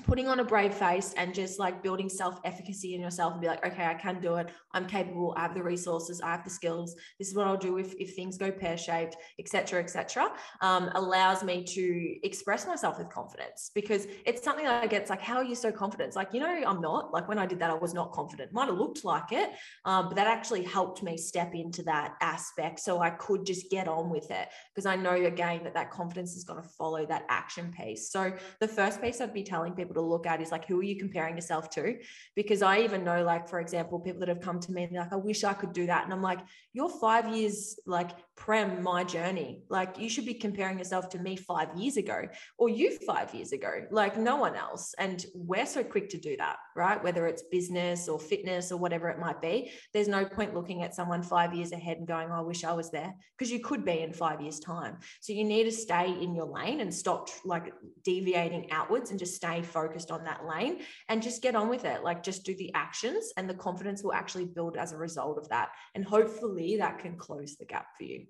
putting 0.05 0.27
on 0.27 0.39
a 0.39 0.43
brave 0.43 0.73
face 0.73 1.13
and 1.17 1.33
just 1.33 1.59
like 1.59 1.83
building 1.83 2.09
self 2.09 2.39
efficacy 2.43 2.95
in 2.95 3.01
yourself 3.01 3.33
and 3.33 3.41
be 3.41 3.47
like, 3.47 3.65
okay, 3.65 3.85
I 3.85 3.93
can 3.93 4.19
do 4.21 4.35
it. 4.35 4.49
I'm 4.73 4.87
capable. 4.87 5.33
I 5.37 5.41
have 5.41 5.53
the 5.53 5.63
resources. 5.63 6.21
I 6.21 6.31
have 6.31 6.43
the 6.43 6.49
skills. 6.49 6.95
This 7.19 7.29
is 7.29 7.35
what 7.35 7.47
I'll 7.47 7.57
do 7.57 7.77
if, 7.77 7.93
if 7.99 8.15
things 8.15 8.37
go 8.37 8.51
pear 8.51 8.77
shaped, 8.77 9.17
etc., 9.39 9.81
etc. 9.81 10.31
Um, 10.61 10.89
allows 10.95 11.43
me 11.43 11.63
to 11.63 12.15
express 12.23 12.65
myself 12.65 12.97
with 12.97 13.09
confidence 13.09 13.71
because 13.73 14.07
it's 14.25 14.43
something 14.43 14.65
that 14.65 14.83
I 14.83 14.87
get. 14.87 15.01
It's 15.01 15.09
like, 15.09 15.21
how 15.21 15.37
are 15.37 15.43
you 15.43 15.55
so 15.55 15.71
confident? 15.71 16.07
It's 16.07 16.15
like, 16.15 16.33
you 16.33 16.39
know, 16.39 16.63
I'm 16.65 16.81
not. 16.81 17.13
Like 17.13 17.27
when 17.27 17.37
I 17.37 17.45
did 17.45 17.59
that, 17.59 17.69
I 17.69 17.75
was 17.75 17.93
not 17.93 18.11
confident. 18.11 18.53
Might 18.53 18.67
have 18.67 18.77
looked 18.77 19.03
like 19.03 19.31
it, 19.31 19.51
um, 19.85 20.07
but 20.07 20.15
that 20.15 20.27
actually 20.27 20.63
helped 20.63 21.03
me 21.03 21.17
step 21.17 21.53
into 21.53 21.83
that 21.83 22.15
aspect 22.21 22.79
so 22.79 23.01
I 23.01 23.11
could 23.11 23.45
just 23.45 23.69
get 23.69 23.87
on 23.87 24.09
with 24.09 24.31
it 24.31 24.47
because 24.73 24.85
I 24.85 24.95
know 24.95 25.13
again 25.13 25.63
that 25.63 25.73
that 25.73 25.91
confidence 25.91 26.35
is 26.35 26.43
going 26.43 26.61
to 26.61 26.67
follow 26.67 27.05
that 27.05 27.25
action 27.29 27.73
piece. 27.77 28.11
So 28.11 28.33
the 28.59 28.67
first 28.67 29.01
piece 29.01 29.21
I'd 29.21 29.33
be 29.33 29.43
telling 29.43 29.73
people 29.73 29.90
people 29.91 30.03
to 30.03 30.07
look 30.07 30.25
at 30.25 30.41
is 30.41 30.51
like, 30.51 30.65
who 30.65 30.79
are 30.79 30.83
you 30.83 30.97
comparing 30.97 31.35
yourself 31.35 31.69
to? 31.71 31.97
Because 32.35 32.61
I 32.61 32.79
even 32.79 33.03
know, 33.03 33.23
like, 33.23 33.47
for 33.47 33.59
example, 33.59 33.99
people 33.99 34.19
that 34.21 34.29
have 34.29 34.41
come 34.41 34.59
to 34.59 34.71
me 34.71 34.83
and 34.83 34.93
like, 34.93 35.13
I 35.13 35.17
wish 35.17 35.43
I 35.43 35.53
could 35.53 35.73
do 35.73 35.85
that. 35.87 36.03
And 36.03 36.13
I'm 36.13 36.21
like, 36.21 36.39
you're 36.73 36.89
five 36.89 37.27
years 37.35 37.79
like 37.85 38.11
prem 38.35 38.81
my 38.81 39.03
journey. 39.03 39.63
Like, 39.69 39.99
you 39.99 40.09
should 40.09 40.25
be 40.25 40.33
comparing 40.33 40.79
yourself 40.79 41.09
to 41.09 41.19
me 41.19 41.35
five 41.35 41.69
years 41.75 41.97
ago 41.97 42.23
or 42.57 42.69
you 42.69 42.97
five 43.05 43.33
years 43.33 43.51
ago, 43.51 43.85
like 43.91 44.17
no 44.17 44.37
one 44.37 44.55
else. 44.55 44.93
And 44.97 45.23
we're 45.35 45.65
so 45.65 45.83
quick 45.83 46.09
to 46.09 46.17
do 46.17 46.35
that, 46.37 46.57
right? 46.75 47.03
Whether 47.03 47.27
it's 47.27 47.43
business 47.51 48.07
or 48.09 48.19
fitness 48.19 48.71
or 48.71 48.77
whatever 48.77 49.09
it 49.09 49.19
might 49.19 49.41
be, 49.41 49.71
there's 49.93 50.07
no 50.07 50.25
point 50.25 50.55
looking 50.55 50.81
at 50.81 50.95
someone 50.95 51.21
five 51.21 51.53
years 51.53 51.71
ahead 51.71 51.97
and 51.97 52.07
going, 52.07 52.29
oh, 52.31 52.35
I 52.35 52.41
wish 52.41 52.63
I 52.63 52.73
was 52.73 52.89
there 52.91 53.13
because 53.37 53.51
you 53.51 53.59
could 53.59 53.85
be 53.85 53.99
in 53.99 54.13
five 54.13 54.41
years' 54.41 54.59
time. 54.59 54.97
So 55.19 55.33
you 55.33 55.43
need 55.43 55.65
to 55.65 55.71
stay 55.71 56.15
in 56.21 56.33
your 56.33 56.47
lane 56.47 56.81
and 56.81 56.93
stop 56.93 57.29
like 57.45 57.73
deviating 58.03 58.71
outwards 58.71 59.11
and 59.11 59.19
just 59.19 59.35
stay 59.35 59.61
focused 59.61 59.91
focused 59.91 60.11
on 60.11 60.23
that 60.23 60.45
lane 60.45 60.79
and 61.09 61.21
just 61.21 61.41
get 61.41 61.55
on 61.55 61.69
with 61.69 61.85
it. 61.85 62.03
Like 62.03 62.23
just 62.23 62.43
do 62.43 62.55
the 62.55 62.73
actions 62.73 63.31
and 63.37 63.49
the 63.49 63.53
confidence 63.53 64.03
will 64.03 64.13
actually 64.13 64.45
build 64.45 64.77
as 64.77 64.93
a 64.93 64.97
result 64.97 65.37
of 65.37 65.49
that. 65.49 65.69
And 65.95 66.05
hopefully 66.05 66.77
that 66.77 66.99
can 66.99 67.17
close 67.17 67.55
the 67.57 67.65
gap 67.65 67.87
for 67.97 68.03
you. 68.03 68.25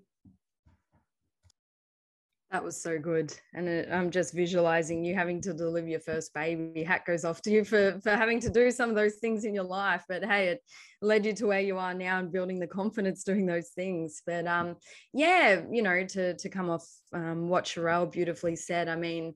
That 2.52 2.62
was 2.62 2.80
so 2.82 2.98
good. 2.98 3.34
And 3.54 3.66
it, 3.66 3.88
I'm 3.90 4.10
just 4.10 4.34
visualizing 4.34 5.02
you 5.02 5.14
having 5.14 5.40
to 5.40 5.54
deliver 5.54 5.88
your 5.88 6.00
first 6.00 6.34
baby. 6.34 6.84
Hat 6.84 7.06
goes 7.06 7.24
off 7.24 7.40
to 7.42 7.50
you 7.50 7.64
for, 7.64 7.98
for 8.02 8.10
having 8.10 8.40
to 8.40 8.50
do 8.50 8.70
some 8.70 8.90
of 8.90 8.94
those 8.94 9.14
things 9.14 9.46
in 9.46 9.54
your 9.54 9.64
life. 9.64 10.04
But 10.06 10.22
hey, 10.22 10.48
it 10.48 10.60
led 11.00 11.24
you 11.24 11.32
to 11.32 11.46
where 11.46 11.62
you 11.62 11.78
are 11.78 11.94
now 11.94 12.18
and 12.18 12.30
building 12.30 12.58
the 12.58 12.66
confidence 12.66 13.24
doing 13.24 13.46
those 13.46 13.70
things. 13.70 14.20
But 14.26 14.46
um, 14.46 14.76
yeah, 15.14 15.62
you 15.70 15.80
know, 15.80 16.04
to, 16.04 16.34
to 16.36 16.48
come 16.50 16.68
off 16.68 16.86
um, 17.14 17.48
what 17.48 17.64
Sharelle 17.64 18.12
beautifully 18.12 18.56
said, 18.56 18.86
I 18.86 18.96
mean, 18.96 19.34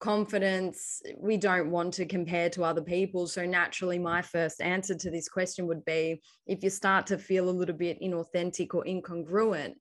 confidence 0.00 1.02
we 1.18 1.36
don't 1.36 1.70
want 1.70 1.92
to 1.92 2.06
compare 2.06 2.48
to 2.48 2.64
other 2.64 2.80
people 2.80 3.26
so 3.26 3.44
naturally 3.44 3.98
my 3.98 4.22
first 4.22 4.62
answer 4.62 4.94
to 4.94 5.10
this 5.10 5.28
question 5.28 5.66
would 5.66 5.84
be 5.84 6.18
if 6.46 6.64
you 6.64 6.70
start 6.70 7.06
to 7.06 7.18
feel 7.18 7.50
a 7.50 7.52
little 7.52 7.76
bit 7.76 8.00
inauthentic 8.00 8.72
or 8.72 8.82
incongruent 8.84 9.74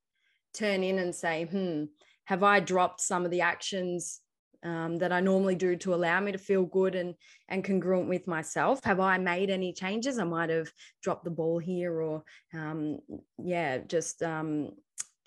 turn 0.54 0.84
in 0.84 1.00
and 1.00 1.16
say 1.16 1.46
hmm 1.46 1.86
have 2.30 2.44
i 2.44 2.60
dropped 2.60 3.02
some 3.02 3.26
of 3.26 3.32
the 3.32 3.42
actions 3.42 4.22
um, 4.64 4.98
that 4.98 5.12
i 5.12 5.20
normally 5.20 5.56
do 5.56 5.76
to 5.76 5.94
allow 5.94 6.20
me 6.20 6.32
to 6.32 6.38
feel 6.38 6.66
good 6.66 6.96
and 6.96 7.16
and 7.48 7.64
congruent 7.64 8.10
with 8.10 8.28
myself? 8.28 8.84
Have 8.84 9.00
i 9.00 9.18
made 9.18 9.50
any 9.50 9.74
changes? 9.74 10.20
I 10.20 10.26
might 10.26 10.50
have 10.50 10.70
dropped 11.04 11.24
the 11.24 11.38
ball 11.40 11.58
here 11.60 12.02
or 12.02 12.24
um, 12.54 13.00
yeah 13.38 13.80
just 13.96 14.22
um, 14.22 14.72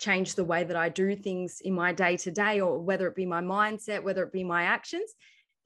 change 0.03 0.35
the 0.35 0.43
way 0.43 0.63
that 0.63 0.75
I 0.75 0.89
do 0.89 1.15
things 1.15 1.61
in 1.61 1.73
my 1.73 1.93
day 1.93 2.17
to 2.17 2.31
day, 2.31 2.59
or 2.59 2.79
whether 2.79 3.07
it 3.07 3.15
be 3.15 3.25
my 3.25 3.41
mindset, 3.41 4.03
whether 4.03 4.23
it 4.23 4.33
be 4.33 4.43
my 4.43 4.63
actions, 4.63 5.09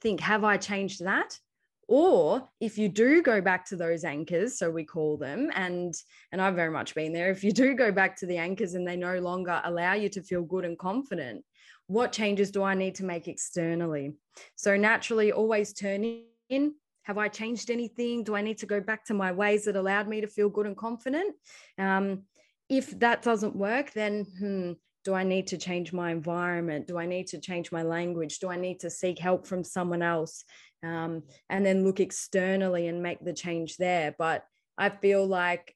think, 0.02 0.20
have 0.20 0.44
I 0.44 0.58
changed 0.58 1.04
that? 1.04 1.40
Or 1.88 2.48
if 2.60 2.78
you 2.78 2.90
do 2.90 3.22
go 3.22 3.40
back 3.40 3.66
to 3.68 3.78
those 3.78 4.04
anchors, 4.04 4.60
so 4.60 4.70
we 4.70 4.84
call 4.84 5.16
them, 5.16 5.50
and 5.56 5.94
and 6.32 6.42
I've 6.42 6.56
very 6.56 6.72
much 6.72 6.94
been 6.94 7.14
there. 7.14 7.32
If 7.32 7.44
you 7.44 7.52
do 7.52 7.76
go 7.76 7.92
back 7.92 8.18
to 8.18 8.26
the 8.26 8.38
anchors 8.38 8.74
and 8.74 8.86
they 8.86 8.98
no 8.98 9.20
longer 9.20 9.62
allow 9.64 9.94
you 9.94 10.10
to 10.10 10.22
feel 10.22 10.42
good 10.42 10.66
and 10.66 10.78
confident, 10.78 11.46
what 11.88 12.12
changes 12.12 12.52
do 12.52 12.62
I 12.62 12.74
need 12.74 12.96
to 12.96 13.06
make 13.06 13.28
externally? 13.28 14.14
So 14.56 14.76
naturally, 14.76 15.32
always 15.32 15.74
turn 15.74 16.24
in. 16.50 16.76
Have 17.04 17.18
I 17.18 17.30
changed 17.30 17.72
anything? 17.72 18.26
Do 18.26 18.36
I 18.36 18.42
need 18.42 18.58
to 18.58 18.66
go 18.66 18.82
back 18.82 19.06
to 19.06 19.14
my 19.14 19.32
ways 19.32 19.64
that 19.64 19.78
allowed 19.78 20.10
me 20.10 20.20
to 20.20 20.28
feel 20.28 20.50
good 20.50 20.66
and 20.66 20.76
confident? 20.76 21.36
Um, 21.78 22.24
if 22.68 23.00
that 23.00 23.22
doesn't 23.22 23.56
work, 23.56 23.94
then 23.94 24.26
hmm, 24.38 24.74
do 25.06 25.14
I 25.14 25.24
need 25.24 25.48
to 25.48 25.58
change 25.58 25.94
my 25.94 26.12
environment? 26.12 26.86
Do 26.86 26.98
I 26.98 27.06
need 27.06 27.28
to 27.28 27.40
change 27.40 27.72
my 27.72 27.82
language? 27.82 28.40
Do 28.40 28.50
I 28.50 28.58
need 28.58 28.82
to 28.82 28.90
seek 28.90 29.20
help 29.20 29.48
from 29.48 29.64
someone 29.64 30.02
else? 30.02 30.44
Um, 30.84 31.24
and 31.50 31.66
then 31.66 31.84
look 31.84 32.00
externally 32.00 32.88
and 32.88 33.02
make 33.02 33.24
the 33.24 33.34
change 33.34 33.78
there. 33.78 34.16
But 34.18 34.44
I 34.78 34.90
feel 34.90 35.26
like 35.26 35.76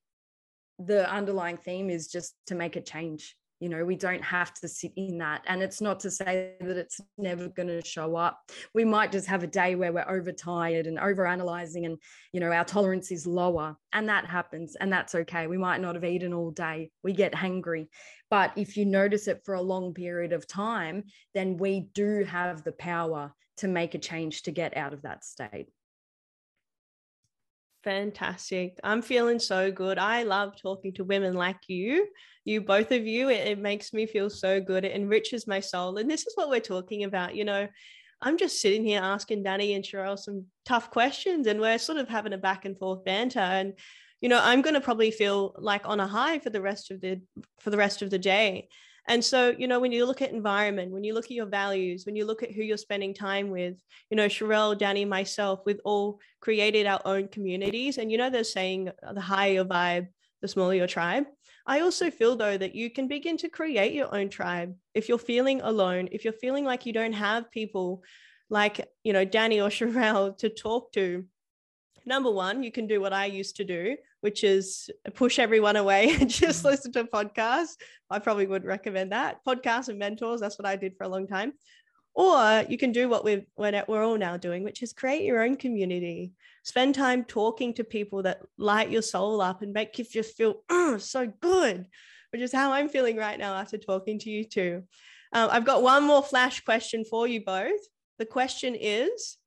the 0.80 1.12
underlying 1.12 1.58
theme 1.58 1.90
is 1.90 2.08
just 2.08 2.36
to 2.48 2.56
make 2.56 2.76
a 2.76 2.82
change. 2.82 3.36
You 3.60 3.70
know 3.70 3.86
we 3.86 3.96
don't 3.96 4.24
have 4.24 4.56
to 4.56 4.68
sit 4.68 4.92
in 4.96 5.20
that. 5.20 5.44
And 5.46 5.62
it's 5.62 5.82
not 5.82 6.00
to 6.00 6.10
say 6.10 6.56
that 6.60 6.78
it's 6.78 7.00
never 7.20 7.48
going 7.48 7.68
to 7.68 7.86
show 7.86 8.16
up. 8.16 8.40
We 8.74 8.84
might 8.84 9.12
just 9.12 9.28
have 9.28 9.44
a 9.44 9.48
day 9.48 9.76
where 9.76 9.94
we're 9.94 10.10
overtired 10.10 10.88
and 10.88 10.98
over 10.98 11.28
analyzing 11.28 11.86
and 11.86 12.00
you 12.34 12.40
know 12.40 12.52
our 12.52 12.66
tolerance 12.66 13.12
is 13.12 13.28
lower 13.28 13.76
and 13.94 14.10
that 14.10 14.26
happens 14.26 14.76
and 14.80 14.92
that's 14.92 15.14
okay. 15.14 15.46
We 15.46 15.60
might 15.60 15.80
not 15.80 15.94
have 15.94 16.04
eaten 16.04 16.34
all 16.34 16.50
day. 16.50 16.90
We 17.04 17.14
get 17.14 17.36
hungry 17.36 17.90
but 18.32 18.54
if 18.56 18.78
you 18.78 18.86
notice 18.86 19.28
it 19.28 19.42
for 19.46 19.54
a 19.54 19.62
long 19.62 19.94
period 19.94 20.34
of 20.34 20.48
time 20.48 21.04
then 21.36 21.58
we 21.58 21.82
do 21.94 22.24
have 22.24 22.64
the 22.64 22.72
power 22.72 23.32
to 23.58 23.68
make 23.68 23.96
a 23.96 24.00
change 24.00 24.44
to 24.44 24.52
get 24.52 24.76
out 24.78 24.94
of 24.94 25.02
that 25.04 25.24
state 25.24 25.68
Fantastic. 27.84 28.80
I'm 28.84 29.02
feeling 29.02 29.40
so 29.40 29.72
good. 29.72 29.98
I 29.98 30.22
love 30.22 30.54
talking 30.56 30.94
to 30.94 31.04
women 31.04 31.34
like 31.34 31.58
you, 31.68 32.08
you 32.46 32.62
both 32.62 32.92
of 32.92 33.08
you. 33.08 33.30
It, 33.30 33.48
it, 33.48 33.60
makes 33.60 33.92
me 33.92 34.06
feel 34.06 34.30
so 34.30 34.62
good. 34.62 34.86
It 34.86 34.96
enriches 34.96 35.48
my 35.48 35.60
soul. 35.60 35.98
And 35.98 36.10
this 36.10 36.28
is 36.28 36.34
what 36.36 36.50
we're 36.50 36.60
talking 36.60 37.06
about. 37.06 37.36
You 37.36 37.44
know, 37.44 37.68
I'm 38.22 38.38
just 38.38 38.62
sitting 38.62 38.84
here 38.84 39.02
asking 39.02 39.44
Danny 39.44 39.74
and 39.74 39.84
Sharelle 39.84 40.20
some 40.20 40.46
tough 40.64 40.92
questions, 40.92 41.48
and 41.48 41.60
we're 41.60 41.80
sort 41.80 41.98
of 41.98 42.08
having 42.08 42.34
a 42.34 42.38
back 42.38 42.66
and 42.66 42.78
forth 42.78 43.04
banter. 43.04 43.40
And, 43.40 43.74
you 44.22 44.30
know, 44.30 44.40
I'm 44.42 44.62
going 44.62 44.76
to 44.76 44.82
probably 44.82 45.10
feel 45.10 45.56
like 45.58 45.82
on 45.86 46.00
a 46.00 46.08
high 46.08 46.38
for 46.38 46.52
the 46.52 46.62
rest 46.62 46.92
of 46.92 47.02
the 47.02 47.20
for 47.62 47.72
the 47.72 47.78
rest 47.78 48.04
of 48.04 48.12
the 48.12 48.20
day. 48.20 48.70
And 49.12 49.22
so, 49.22 49.54
you 49.60 49.68
know, 49.68 49.82
when 49.82 49.92
you 49.92 50.06
look 50.06 50.22
at 50.22 50.32
environment, 50.32 50.94
when 50.94 51.04
you 51.04 51.14
look 51.14 51.26
at 51.26 51.32
your 51.32 51.46
values, 51.46 52.06
when 52.06 52.16
you 52.16 52.24
look 52.24 52.44
at 52.44 52.54
who 52.54 52.62
you're 52.62 52.78
spending 52.78 53.14
time 53.14 53.50
with, 53.50 53.76
you 54.10 54.16
know, 54.16 54.28
Sharelle, 54.28 54.78
Danny, 54.78 55.04
myself, 55.04 55.60
we've 55.66 55.82
all 55.84 56.22
created 56.40 56.86
our 56.88 57.02
own 57.04 57.28
communities. 57.28 57.98
And, 57.98 58.10
you 58.10 58.18
know, 58.18 58.30
they're 58.30 58.46
saying 58.46 58.90
the 59.14 59.20
higher 59.20 59.52
your 59.52 59.66
vibe, 59.66 60.08
the 60.42 60.48
smaller 60.48 60.76
your 60.76 60.88
tribe. 60.88 61.26
I 61.68 61.82
also 61.82 62.10
feel 62.10 62.38
though 62.38 62.58
that 62.58 62.74
you 62.74 62.90
can 62.90 63.10
begin 63.10 63.36
to 63.40 63.50
create 63.50 63.92
your 63.92 64.16
own 64.16 64.30
tribe 64.30 64.76
if 64.94 65.10
you're 65.10 65.18
feeling 65.18 65.60
alone, 65.60 66.08
if 66.14 66.24
you're 66.24 66.32
feeling 66.32 66.64
like 66.64 66.86
you 66.86 66.94
don't 66.94 67.12
have 67.12 67.52
people 67.52 68.04
like, 68.50 68.88
you 69.04 69.12
know, 69.12 69.26
Danny 69.26 69.60
or 69.60 69.68
Sharelle 69.78 70.38
to 70.38 70.48
talk 70.48 70.94
to. 70.94 71.26
Number 72.06 72.32
one, 72.32 72.64
you 72.64 72.72
can 72.72 72.88
do 72.88 73.02
what 73.02 73.12
I 73.12 73.26
used 73.26 73.58
to 73.58 73.66
do, 73.66 73.98
which 74.22 74.44
is 74.44 74.90
push 75.14 75.38
everyone 75.40 75.76
away 75.76 76.16
and 76.20 76.30
just 76.30 76.64
mm. 76.64 76.72
listen 76.72 76.92
to 76.94 77.04
podcasts. 77.04 77.76
I 78.10 78.20
probably 78.20 78.48
would 78.48 78.66
recommend 78.66 79.12
that. 79.12 79.44
Podcasts 79.46 79.90
and 79.90 80.00
mentors, 80.00 80.40
that's 80.40 80.58
what 80.58 80.68
I 80.68 80.76
did 80.76 80.96
for 80.96 81.04
a 81.04 81.10
long 81.10 81.28
time. 81.28 81.54
Or 82.14 82.66
you 82.68 82.78
can 82.78 82.92
do 82.92 83.08
what 83.08 83.24
we've, 83.24 83.46
we're 83.56 84.04
all 84.04 84.18
now 84.18 84.38
doing, 84.38 84.64
which 84.64 84.84
is 84.84 84.94
create 84.94 85.24
your 85.24 85.42
own 85.42 85.56
community. 85.56 86.34
Spend 86.64 86.94
time 86.94 87.24
talking 87.24 87.74
to 87.76 87.84
people 87.84 88.24
that 88.24 88.42
light 88.58 88.92
your 88.92 89.02
soul 89.02 89.42
up 89.42 89.62
and 89.62 89.74
make 89.74 89.98
you 89.98 90.06
just 90.06 90.36
feel 90.36 90.64
oh, 90.70 90.98
so 91.00 91.32
good, 91.42 91.88
which 92.32 92.42
is 92.42 92.52
how 92.52 92.72
I'm 92.74 92.90
feeling 92.90 93.16
right 93.16 93.40
now 93.40 93.56
after 93.56 93.78
talking 93.78 94.20
to 94.20 94.30
you 94.30 94.44
two. 94.44 94.84
Um, 95.34 95.50
I've 95.52 95.66
got 95.66 95.84
one 95.84 96.04
more 96.04 96.22
flash 96.22 96.62
question 96.62 97.06
for 97.06 97.28
you 97.28 97.44
both. 97.44 97.80
The 98.20 98.26
question 98.26 98.76
is 98.80 99.38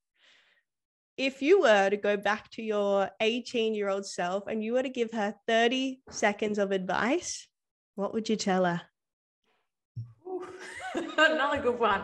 if 1.16 1.42
you 1.42 1.60
were 1.60 1.90
to 1.90 1.96
go 1.96 2.16
back 2.16 2.50
to 2.52 2.62
your 2.62 3.10
18 3.20 3.74
year 3.74 3.88
old 3.88 4.06
self 4.06 4.46
and 4.46 4.62
you 4.64 4.72
were 4.72 4.82
to 4.82 4.88
give 4.88 5.12
her 5.12 5.34
30 5.46 6.00
seconds 6.10 6.58
of 6.58 6.72
advice, 6.72 7.46
what 7.94 8.12
would 8.12 8.28
you 8.28 8.36
tell 8.36 8.64
her? 8.64 8.82
Another 10.94 11.58
good 11.62 11.78
one. 11.78 12.02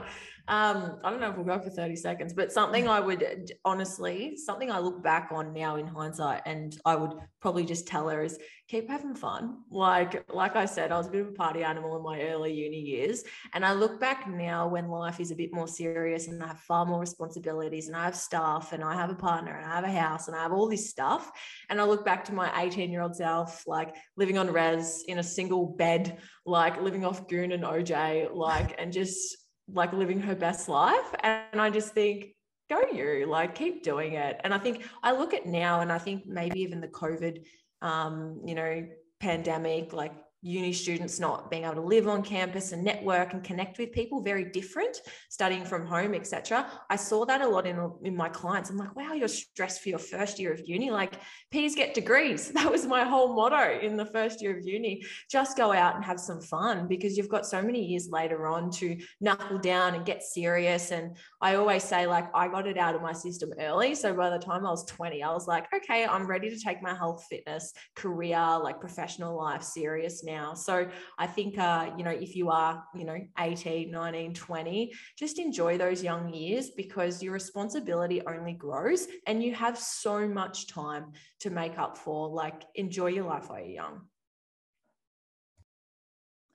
Um, 0.51 0.99
I 1.05 1.11
don't 1.11 1.21
know 1.21 1.31
if 1.31 1.37
we'll 1.37 1.47
go 1.47 1.61
for 1.61 1.71
30 1.71 1.95
seconds, 1.95 2.33
but 2.33 2.51
something 2.51 2.89
I 2.89 2.99
would 2.99 3.53
honestly, 3.65 4.37
something 4.37 4.69
I 4.69 4.81
look 4.81 5.01
back 5.01 5.29
on 5.31 5.53
now 5.53 5.77
in 5.77 5.87
hindsight, 5.87 6.43
and 6.45 6.77
I 6.85 6.97
would 6.97 7.13
probably 7.41 7.65
just 7.65 7.87
tell 7.87 8.09
her 8.09 8.25
is 8.25 8.37
keep 8.67 8.91
having 8.91 9.15
fun. 9.15 9.59
Like, 9.71 10.29
like 10.35 10.57
I 10.57 10.67
said, 10.67 10.91
I 10.91 10.99
was 10.99 11.07
a 11.07 11.11
bit 11.11 11.21
of 11.21 11.29
a 11.29 11.33
party 11.33 11.63
animal 11.63 11.97
in 11.97 12.03
my 12.03 12.21
early 12.23 12.53
uni 12.53 12.81
years. 12.81 13.23
And 13.55 13.65
I 13.65 13.75
look 13.75 14.01
back 14.01 14.29
now 14.29 14.67
when 14.67 14.89
life 14.89 15.21
is 15.21 15.31
a 15.31 15.37
bit 15.37 15.55
more 15.55 15.69
serious 15.69 16.27
and 16.27 16.43
I 16.43 16.49
have 16.49 16.59
far 16.59 16.85
more 16.85 16.99
responsibilities 16.99 17.87
and 17.87 17.97
I 17.97 18.05
have 18.05 18.17
staff 18.17 18.73
and 18.73 18.83
I 18.83 18.95
have 18.95 19.11
a 19.11 19.15
partner 19.15 19.57
and 19.57 19.65
I 19.65 19.77
have 19.77 19.85
a 19.85 19.93
house 19.93 20.27
and 20.27 20.37
I 20.37 20.43
have 20.43 20.53
all 20.53 20.69
this 20.69 20.91
stuff. 20.91 21.31
And 21.69 21.81
I 21.81 21.85
look 21.85 22.05
back 22.05 22.25
to 22.25 22.35
my 22.35 22.51
18 22.61 22.91
year 22.91 23.03
old 23.03 23.15
self, 23.15 23.63
like 23.69 23.95
living 24.17 24.37
on 24.37 24.53
res 24.53 25.05
in 25.07 25.19
a 25.19 25.23
single 25.23 25.67
bed, 25.67 26.19
like 26.45 26.83
living 26.83 27.05
off 27.05 27.29
goon 27.29 27.53
and 27.53 27.63
OJ, 27.63 28.35
like, 28.35 28.75
and 28.81 28.93
just 28.93 29.37
like 29.73 29.93
living 29.93 30.21
her 30.21 30.35
best 30.35 30.69
life. 30.69 31.15
And 31.23 31.61
I 31.61 31.71
just 31.71 31.93
think, 31.95 32.35
go 32.69 32.81
you, 32.93 33.27
like 33.27 33.55
keep 33.55 33.83
doing 33.83 34.15
it. 34.15 34.41
And 34.45 34.55
I 34.55 34.59
think 34.59 34.85
I 35.03 35.13
look 35.13 35.35
at 35.35 35.47
now 35.47 35.81
and 35.81 35.91
I 35.93 35.99
think 35.99 36.27
maybe 36.27 36.61
even 36.61 36.81
the 36.81 36.89
COVID, 36.89 37.45
um, 37.83 38.41
you 38.45 38.55
know, 38.55 38.87
pandemic, 39.21 39.93
like 39.93 40.13
uni 40.43 40.73
students 40.73 41.21
not 41.21 41.51
being 41.51 41.65
able 41.65 41.75
to 41.75 41.81
live 41.81 42.09
on 42.09 42.23
campus 42.23 42.73
and 42.73 42.83
network 42.83 43.33
and 43.33 43.45
connect 43.45 43.79
with 43.79 43.93
people 43.93 44.23
very 44.23 44.45
different 44.45 45.01
studying 45.29 45.65
from 45.65 45.87
home 45.87 46.15
etc 46.15 46.67
i 46.89 46.97
saw 46.97 47.25
that 47.25 47.41
a 47.41 47.49
lot 47.49 47.67
in, 47.67 47.93
in 48.03 48.17
my 48.17 48.29
clients. 48.29 48.71
I'm 48.71 48.77
like 48.77 48.95
wow 48.97 49.13
you're 49.13 49.29
stressed 49.29 49.83
for 49.83 49.89
your 49.89 49.99
first 49.99 50.39
year 50.39 50.53
of 50.53 50.61
uni. 50.67 50.91
Like 50.91 51.15
peas 51.51 51.75
get 51.75 51.95
degrees. 51.95 52.53
That 52.61 52.71
was 52.71 52.85
my 52.87 53.05
whole 53.05 53.35
motto 53.35 53.79
in 53.81 53.97
the 53.97 54.05
first 54.05 54.43
year 54.43 54.59
of 54.59 54.67
uni. 54.67 55.03
Just 55.31 55.57
go 55.57 55.73
out 55.73 55.97
and 55.97 56.05
have 56.05 56.21
some 56.21 56.43
fun 56.43 56.89
because 56.89 57.17
you've 57.17 57.31
got 57.31 57.47
so 57.47 57.63
many 57.63 57.83
years 57.83 58.09
later 58.11 58.47
on 58.47 58.71
to 58.73 58.99
knuckle 59.21 59.59
down 59.59 59.95
and 59.95 60.05
get 60.05 60.23
serious. 60.23 60.91
And 60.91 61.17
i 61.41 61.55
always 61.55 61.85
say 61.85 62.07
like 62.07 62.27
i 62.35 62.49
got 62.49 62.67
it 62.67 62.77
out 62.77 62.95
of 62.95 63.03
my 63.03 63.13
system 63.13 63.51
early. 63.59 63.95
So 63.95 64.13
by 64.15 64.29
the 64.31 64.39
time 64.39 64.67
i 64.67 64.71
was 64.71 64.85
20 64.85 65.23
i 65.23 65.33
was 65.33 65.47
like 65.49 65.67
okay 65.75 66.05
i'm 66.05 66.27
ready 66.27 66.51
to 66.51 66.59
take 66.59 66.83
my 66.83 66.95
health 66.95 67.25
fitness 67.31 67.73
career 67.97 68.59
like 68.63 68.81
professional 68.81 69.37
life 69.37 69.63
serious. 69.63 70.23
So 70.55 70.89
I 71.19 71.27
think, 71.27 71.59
uh, 71.59 71.91
you 71.97 72.05
know, 72.05 72.11
if 72.11 72.37
you 72.37 72.51
are, 72.51 72.85
you 72.95 73.05
know, 73.05 73.19
18, 73.39 73.91
19, 73.91 74.35
20, 74.35 74.93
just 75.19 75.39
enjoy 75.39 75.79
those 75.79 76.03
young 76.03 76.33
years 76.33 76.71
because 76.71 77.23
your 77.23 77.33
responsibility 77.33 78.23
only 78.27 78.53
grows 78.53 79.07
and 79.27 79.43
you 79.43 79.55
have 79.55 79.79
so 79.79 80.29
much 80.29 80.69
time 80.69 81.13
to 81.41 81.51
make 81.51 81.79
up 81.79 81.97
for. 81.97 82.29
Like, 82.29 82.65
enjoy 82.75 83.09
your 83.09 83.25
life 83.25 83.49
while 83.49 83.61
you're 83.61 83.69
young. 83.69 84.03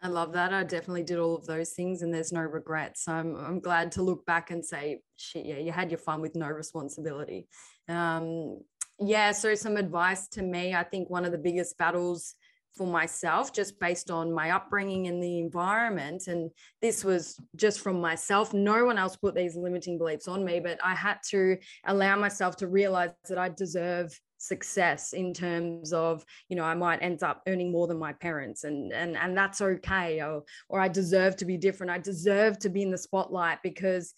I 0.02 0.08
love 0.08 0.34
that. 0.34 0.54
I 0.54 0.64
definitely 0.64 1.04
did 1.04 1.18
all 1.18 1.36
of 1.36 1.48
those 1.48 1.72
things 1.72 2.04
and 2.04 2.14
there's 2.14 2.32
no 2.32 2.42
regrets. 2.42 3.06
So 3.06 3.12
I'm, 3.12 3.36
I'm 3.36 3.60
glad 3.60 3.92
to 3.94 4.04
look 4.04 4.24
back 4.26 4.52
and 4.52 4.64
say, 4.64 5.02
shit, 5.16 5.46
yeah, 5.48 5.58
you 5.58 5.72
had 5.72 5.90
your 5.90 5.98
fun 5.98 6.22
with 6.22 6.36
no 6.36 6.48
responsibility. 6.48 7.48
Um, 7.90 8.60
yeah, 9.00 9.32
so 9.32 9.56
some 9.56 9.78
advice 9.78 10.28
to 10.30 10.44
me. 10.44 10.76
I 10.76 10.84
think 10.84 11.10
one 11.10 11.26
of 11.26 11.32
the 11.32 11.38
biggest 11.38 11.78
battles 11.78 12.36
for 12.76 12.88
myself 12.88 13.54
just 13.54 13.80
based 13.80 14.12
on 14.12 14.34
my 14.34 14.52
upbringing 14.52 15.08
and 15.08 15.22
the 15.22 15.40
environment 15.40 16.28
and 16.28 16.52
this 16.82 17.04
was 17.04 17.40
just 17.56 17.80
from 17.80 18.00
myself. 18.02 18.54
No 18.54 18.86
one 18.86 18.98
else 18.98 19.16
put 19.16 19.36
these 19.36 19.56
limiting 19.56 19.98
beliefs 19.98 20.28
on 20.28 20.44
me 20.44 20.60
but 20.60 20.78
i 20.84 20.94
had 20.94 21.18
to 21.30 21.58
allow 21.86 22.16
myself 22.16 22.56
to 22.58 22.68
realize 22.68 23.12
that 23.30 23.38
i 23.38 23.50
deserve 23.50 24.20
success 24.38 25.14
in 25.14 25.34
terms 25.34 25.92
of 25.94 26.24
you 26.50 26.56
know 26.56 26.64
i 26.64 26.76
might 26.76 27.02
end 27.02 27.24
up 27.24 27.42
earning 27.48 27.72
more 27.72 27.88
than 27.88 27.98
my 27.98 28.14
parents 28.14 28.64
and 28.64 28.92
and 28.92 29.18
and 29.18 29.36
that's 29.36 29.62
okay 29.62 30.22
or 30.22 30.44
or 30.70 30.80
i 30.80 30.88
deserve 30.88 31.36
to 31.36 31.46
be 31.46 31.58
different. 31.58 31.92
I 31.92 31.98
deserve 31.98 32.60
to 32.60 32.70
be 32.70 32.82
in 32.82 32.92
the 32.92 32.98
spotlight 32.98 33.60
because 33.64 34.14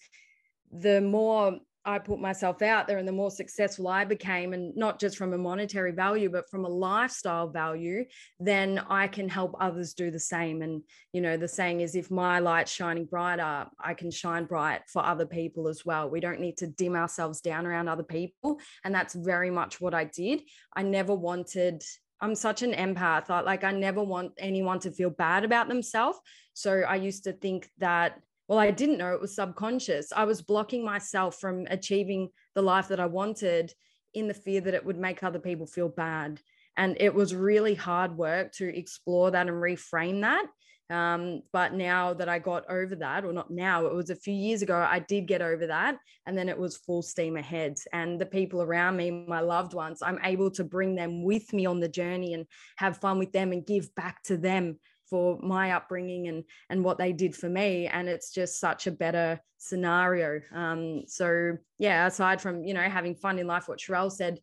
the 0.70 1.00
more 1.00 1.58
I 1.88 1.98
put 1.98 2.20
myself 2.20 2.60
out 2.60 2.86
there 2.86 2.98
and 2.98 3.08
the 3.08 3.12
more 3.12 3.30
successful 3.30 3.88
I 3.88 4.04
became, 4.04 4.52
and 4.52 4.76
not 4.76 5.00
just 5.00 5.16
from 5.16 5.32
a 5.32 5.38
monetary 5.38 5.92
value, 5.92 6.28
but 6.28 6.50
from 6.50 6.66
a 6.66 6.68
lifestyle 6.68 7.48
value, 7.48 8.04
then 8.38 8.78
I 8.90 9.08
can 9.08 9.26
help 9.26 9.56
others 9.58 9.94
do 9.94 10.10
the 10.10 10.20
same. 10.20 10.60
And, 10.60 10.82
you 11.14 11.22
know, 11.22 11.38
the 11.38 11.48
saying 11.48 11.80
is 11.80 11.94
if 11.94 12.10
my 12.10 12.40
light's 12.40 12.70
shining 12.70 13.06
brighter, 13.06 13.66
I 13.80 13.94
can 13.94 14.10
shine 14.10 14.44
bright 14.44 14.82
for 14.86 15.02
other 15.02 15.24
people 15.24 15.66
as 15.66 15.86
well. 15.86 16.10
We 16.10 16.20
don't 16.20 16.40
need 16.40 16.58
to 16.58 16.66
dim 16.66 16.94
ourselves 16.94 17.40
down 17.40 17.66
around 17.66 17.88
other 17.88 18.02
people. 18.02 18.60
And 18.84 18.94
that's 18.94 19.14
very 19.14 19.50
much 19.50 19.80
what 19.80 19.94
I 19.94 20.04
did. 20.04 20.42
I 20.76 20.82
never 20.82 21.14
wanted 21.14 21.82
I'm 22.20 22.34
such 22.34 22.62
an 22.62 22.72
empath. 22.72 23.28
Like 23.28 23.62
I 23.64 23.70
never 23.70 24.02
want 24.02 24.32
anyone 24.38 24.80
to 24.80 24.90
feel 24.90 25.10
bad 25.10 25.44
about 25.44 25.68
themselves. 25.68 26.18
So 26.52 26.80
I 26.80 26.96
used 26.96 27.24
to 27.24 27.32
think 27.32 27.70
that 27.78 28.20
well, 28.48 28.58
I 28.58 28.70
didn't 28.70 28.98
know 28.98 29.12
it 29.12 29.20
was 29.20 29.34
subconscious. 29.34 30.10
I 30.10 30.24
was 30.24 30.40
blocking 30.40 30.84
myself 30.84 31.38
from 31.38 31.66
achieving 31.68 32.30
the 32.54 32.62
life 32.62 32.88
that 32.88 32.98
I 32.98 33.06
wanted 33.06 33.72
in 34.14 34.26
the 34.26 34.34
fear 34.34 34.62
that 34.62 34.74
it 34.74 34.84
would 34.84 34.98
make 34.98 35.22
other 35.22 35.38
people 35.38 35.66
feel 35.66 35.90
bad. 35.90 36.40
And 36.76 36.96
it 36.98 37.14
was 37.14 37.34
really 37.34 37.74
hard 37.74 38.16
work 38.16 38.52
to 38.52 38.76
explore 38.76 39.30
that 39.30 39.48
and 39.48 39.56
reframe 39.56 40.22
that. 40.22 40.46
Um, 40.90 41.42
but 41.52 41.74
now 41.74 42.14
that 42.14 42.30
I 42.30 42.38
got 42.38 42.64
over 42.70 42.96
that, 42.96 43.24
or 43.24 43.32
not 43.34 43.50
now, 43.50 43.84
it 43.84 43.94
was 43.94 44.08
a 44.08 44.16
few 44.16 44.32
years 44.32 44.62
ago, 44.62 44.78
I 44.78 45.00
did 45.00 45.26
get 45.26 45.42
over 45.42 45.66
that. 45.66 45.98
And 46.24 46.38
then 46.38 46.48
it 46.48 46.56
was 46.58 46.78
full 46.78 47.02
steam 47.02 47.36
ahead. 47.36 47.76
And 47.92 48.18
the 48.18 48.24
people 48.24 48.62
around 48.62 48.96
me, 48.96 49.10
my 49.10 49.40
loved 49.40 49.74
ones, 49.74 50.00
I'm 50.00 50.20
able 50.24 50.50
to 50.52 50.64
bring 50.64 50.94
them 50.94 51.22
with 51.22 51.52
me 51.52 51.66
on 51.66 51.80
the 51.80 51.88
journey 51.88 52.32
and 52.32 52.46
have 52.76 52.96
fun 52.96 53.18
with 53.18 53.32
them 53.32 53.52
and 53.52 53.66
give 53.66 53.94
back 53.94 54.22
to 54.24 54.38
them 54.38 54.78
for 55.08 55.38
my 55.40 55.72
upbringing 55.72 56.28
and 56.28 56.44
and 56.70 56.84
what 56.84 56.98
they 56.98 57.12
did 57.12 57.34
for 57.34 57.48
me 57.48 57.86
and 57.86 58.08
it's 58.08 58.32
just 58.32 58.60
such 58.60 58.86
a 58.86 58.92
better 58.92 59.40
scenario 59.58 60.40
um 60.52 61.02
so 61.06 61.56
yeah 61.78 62.06
aside 62.06 62.40
from 62.40 62.62
you 62.64 62.74
know 62.74 62.82
having 62.82 63.14
fun 63.14 63.38
in 63.38 63.46
life 63.46 63.68
what 63.68 63.78
Sharelle 63.78 64.12
said 64.12 64.40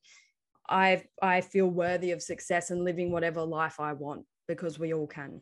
I 0.70 1.04
I 1.22 1.42
feel 1.42 1.68
worthy 1.68 2.12
of 2.12 2.22
success 2.22 2.72
and 2.72 2.84
living 2.84 3.12
whatever 3.12 3.44
life 3.44 3.80
I 3.80 3.94
want 3.94 4.26
because 4.48 4.80
we 4.80 4.94
all 4.94 5.08
can 5.08 5.42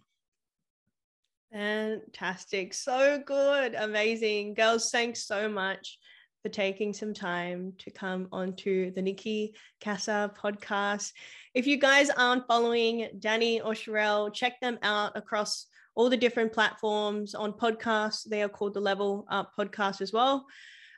Fantastic. 1.52 2.74
So 2.74 3.22
good. 3.24 3.76
Amazing. 3.76 4.56
Girls, 4.56 4.90
thanks 4.90 5.24
so 5.24 5.48
much 5.48 6.00
for 6.44 6.50
taking 6.50 6.94
some 6.94 7.14
time 7.14 7.74
to 7.80 7.90
come 7.90 8.28
onto 8.34 8.92
the 8.92 9.02
Nikki 9.02 9.56
Cassa 9.80 10.30
podcast. 10.38 11.14
If 11.54 11.66
you 11.66 11.78
guys 11.78 12.10
aren't 12.10 12.46
following 12.46 13.08
Danny 13.20 13.62
or 13.62 13.72
Sharelle, 13.72 14.32
check 14.34 14.60
them 14.60 14.78
out 14.84 15.14
across 15.16 15.68
all 15.96 16.10
the 16.10 16.18
different 16.18 16.52
platforms 16.52 17.34
on 17.34 17.54
podcasts. 17.54 18.28
They 18.28 18.44
are 18.44 18.50
called 18.50 18.74
the 18.74 18.82
Level 18.82 19.26
Up 19.30 19.54
Podcast 19.58 20.02
as 20.02 20.12
well. 20.12 20.46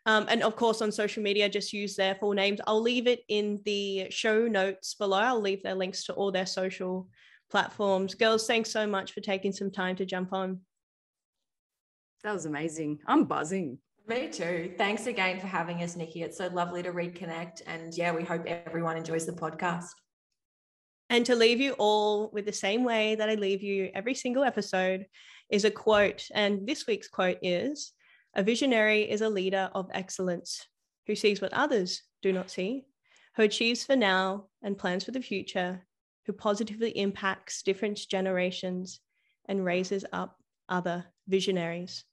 Um, 0.07 0.25
and 0.29 0.41
of 0.41 0.55
course, 0.55 0.81
on 0.81 0.91
social 0.91 1.21
media, 1.21 1.47
just 1.47 1.73
use 1.73 1.95
their 1.95 2.15
full 2.15 2.33
names. 2.33 2.59
I'll 2.65 2.81
leave 2.81 3.05
it 3.05 3.21
in 3.27 3.61
the 3.65 4.07
show 4.09 4.47
notes 4.47 4.95
below. 4.95 5.19
I'll 5.19 5.39
leave 5.39 5.61
their 5.61 5.75
links 5.75 6.05
to 6.05 6.13
all 6.13 6.31
their 6.31 6.45
social 6.47 7.07
platforms. 7.51 8.15
Girls, 8.15 8.47
thanks 8.47 8.71
so 8.71 8.87
much 8.87 9.13
for 9.13 9.21
taking 9.21 9.51
some 9.51 9.69
time 9.69 9.95
to 9.97 10.05
jump 10.05 10.33
on. 10.33 10.61
That 12.23 12.33
was 12.33 12.45
amazing. 12.45 12.99
I'm 13.05 13.25
buzzing. 13.25 13.77
Me 14.07 14.27
too. 14.27 14.71
Thanks 14.77 15.07
again 15.07 15.39
for 15.39 15.47
having 15.47 15.81
us, 15.81 15.95
Nikki. 15.95 16.21
It's 16.21 16.37
so 16.37 16.47
lovely 16.47 16.83
to 16.83 16.91
reconnect. 16.91 17.63
And 17.65 17.91
yeah, 17.97 18.13
we 18.13 18.23
hope 18.23 18.45
everyone 18.45 18.97
enjoys 18.97 19.25
the 19.25 19.31
podcast. 19.31 19.89
And 21.09 21.25
to 21.25 21.35
leave 21.35 21.59
you 21.59 21.73
all 21.73 22.29
with 22.31 22.45
the 22.45 22.53
same 22.53 22.83
way 22.83 23.15
that 23.15 23.29
I 23.29 23.35
leave 23.35 23.63
you 23.63 23.89
every 23.95 24.13
single 24.13 24.43
episode 24.43 25.07
is 25.49 25.65
a 25.65 25.71
quote. 25.71 26.27
And 26.33 26.67
this 26.67 26.85
week's 26.85 27.07
quote 27.07 27.39
is 27.41 27.93
A 28.35 28.43
visionary 28.43 29.09
is 29.09 29.21
a 29.21 29.29
leader 29.29 29.71
of 29.73 29.89
excellence 29.91 30.67
who 31.07 31.15
sees 31.15 31.41
what 31.41 31.53
others 31.53 32.03
do 32.21 32.31
not 32.31 32.51
see, 32.51 32.85
who 33.35 33.43
achieves 33.43 33.85
for 33.85 33.95
now 33.95 34.45
and 34.63 34.77
plans 34.77 35.03
for 35.03 35.11
the 35.11 35.21
future, 35.21 35.85
who 36.27 36.33
positively 36.33 36.91
impacts 36.91 37.63
different 37.63 37.99
generations 38.07 38.99
and 39.47 39.65
raises 39.65 40.05
up 40.11 40.37
other 40.69 41.05
visionaries. 41.27 42.05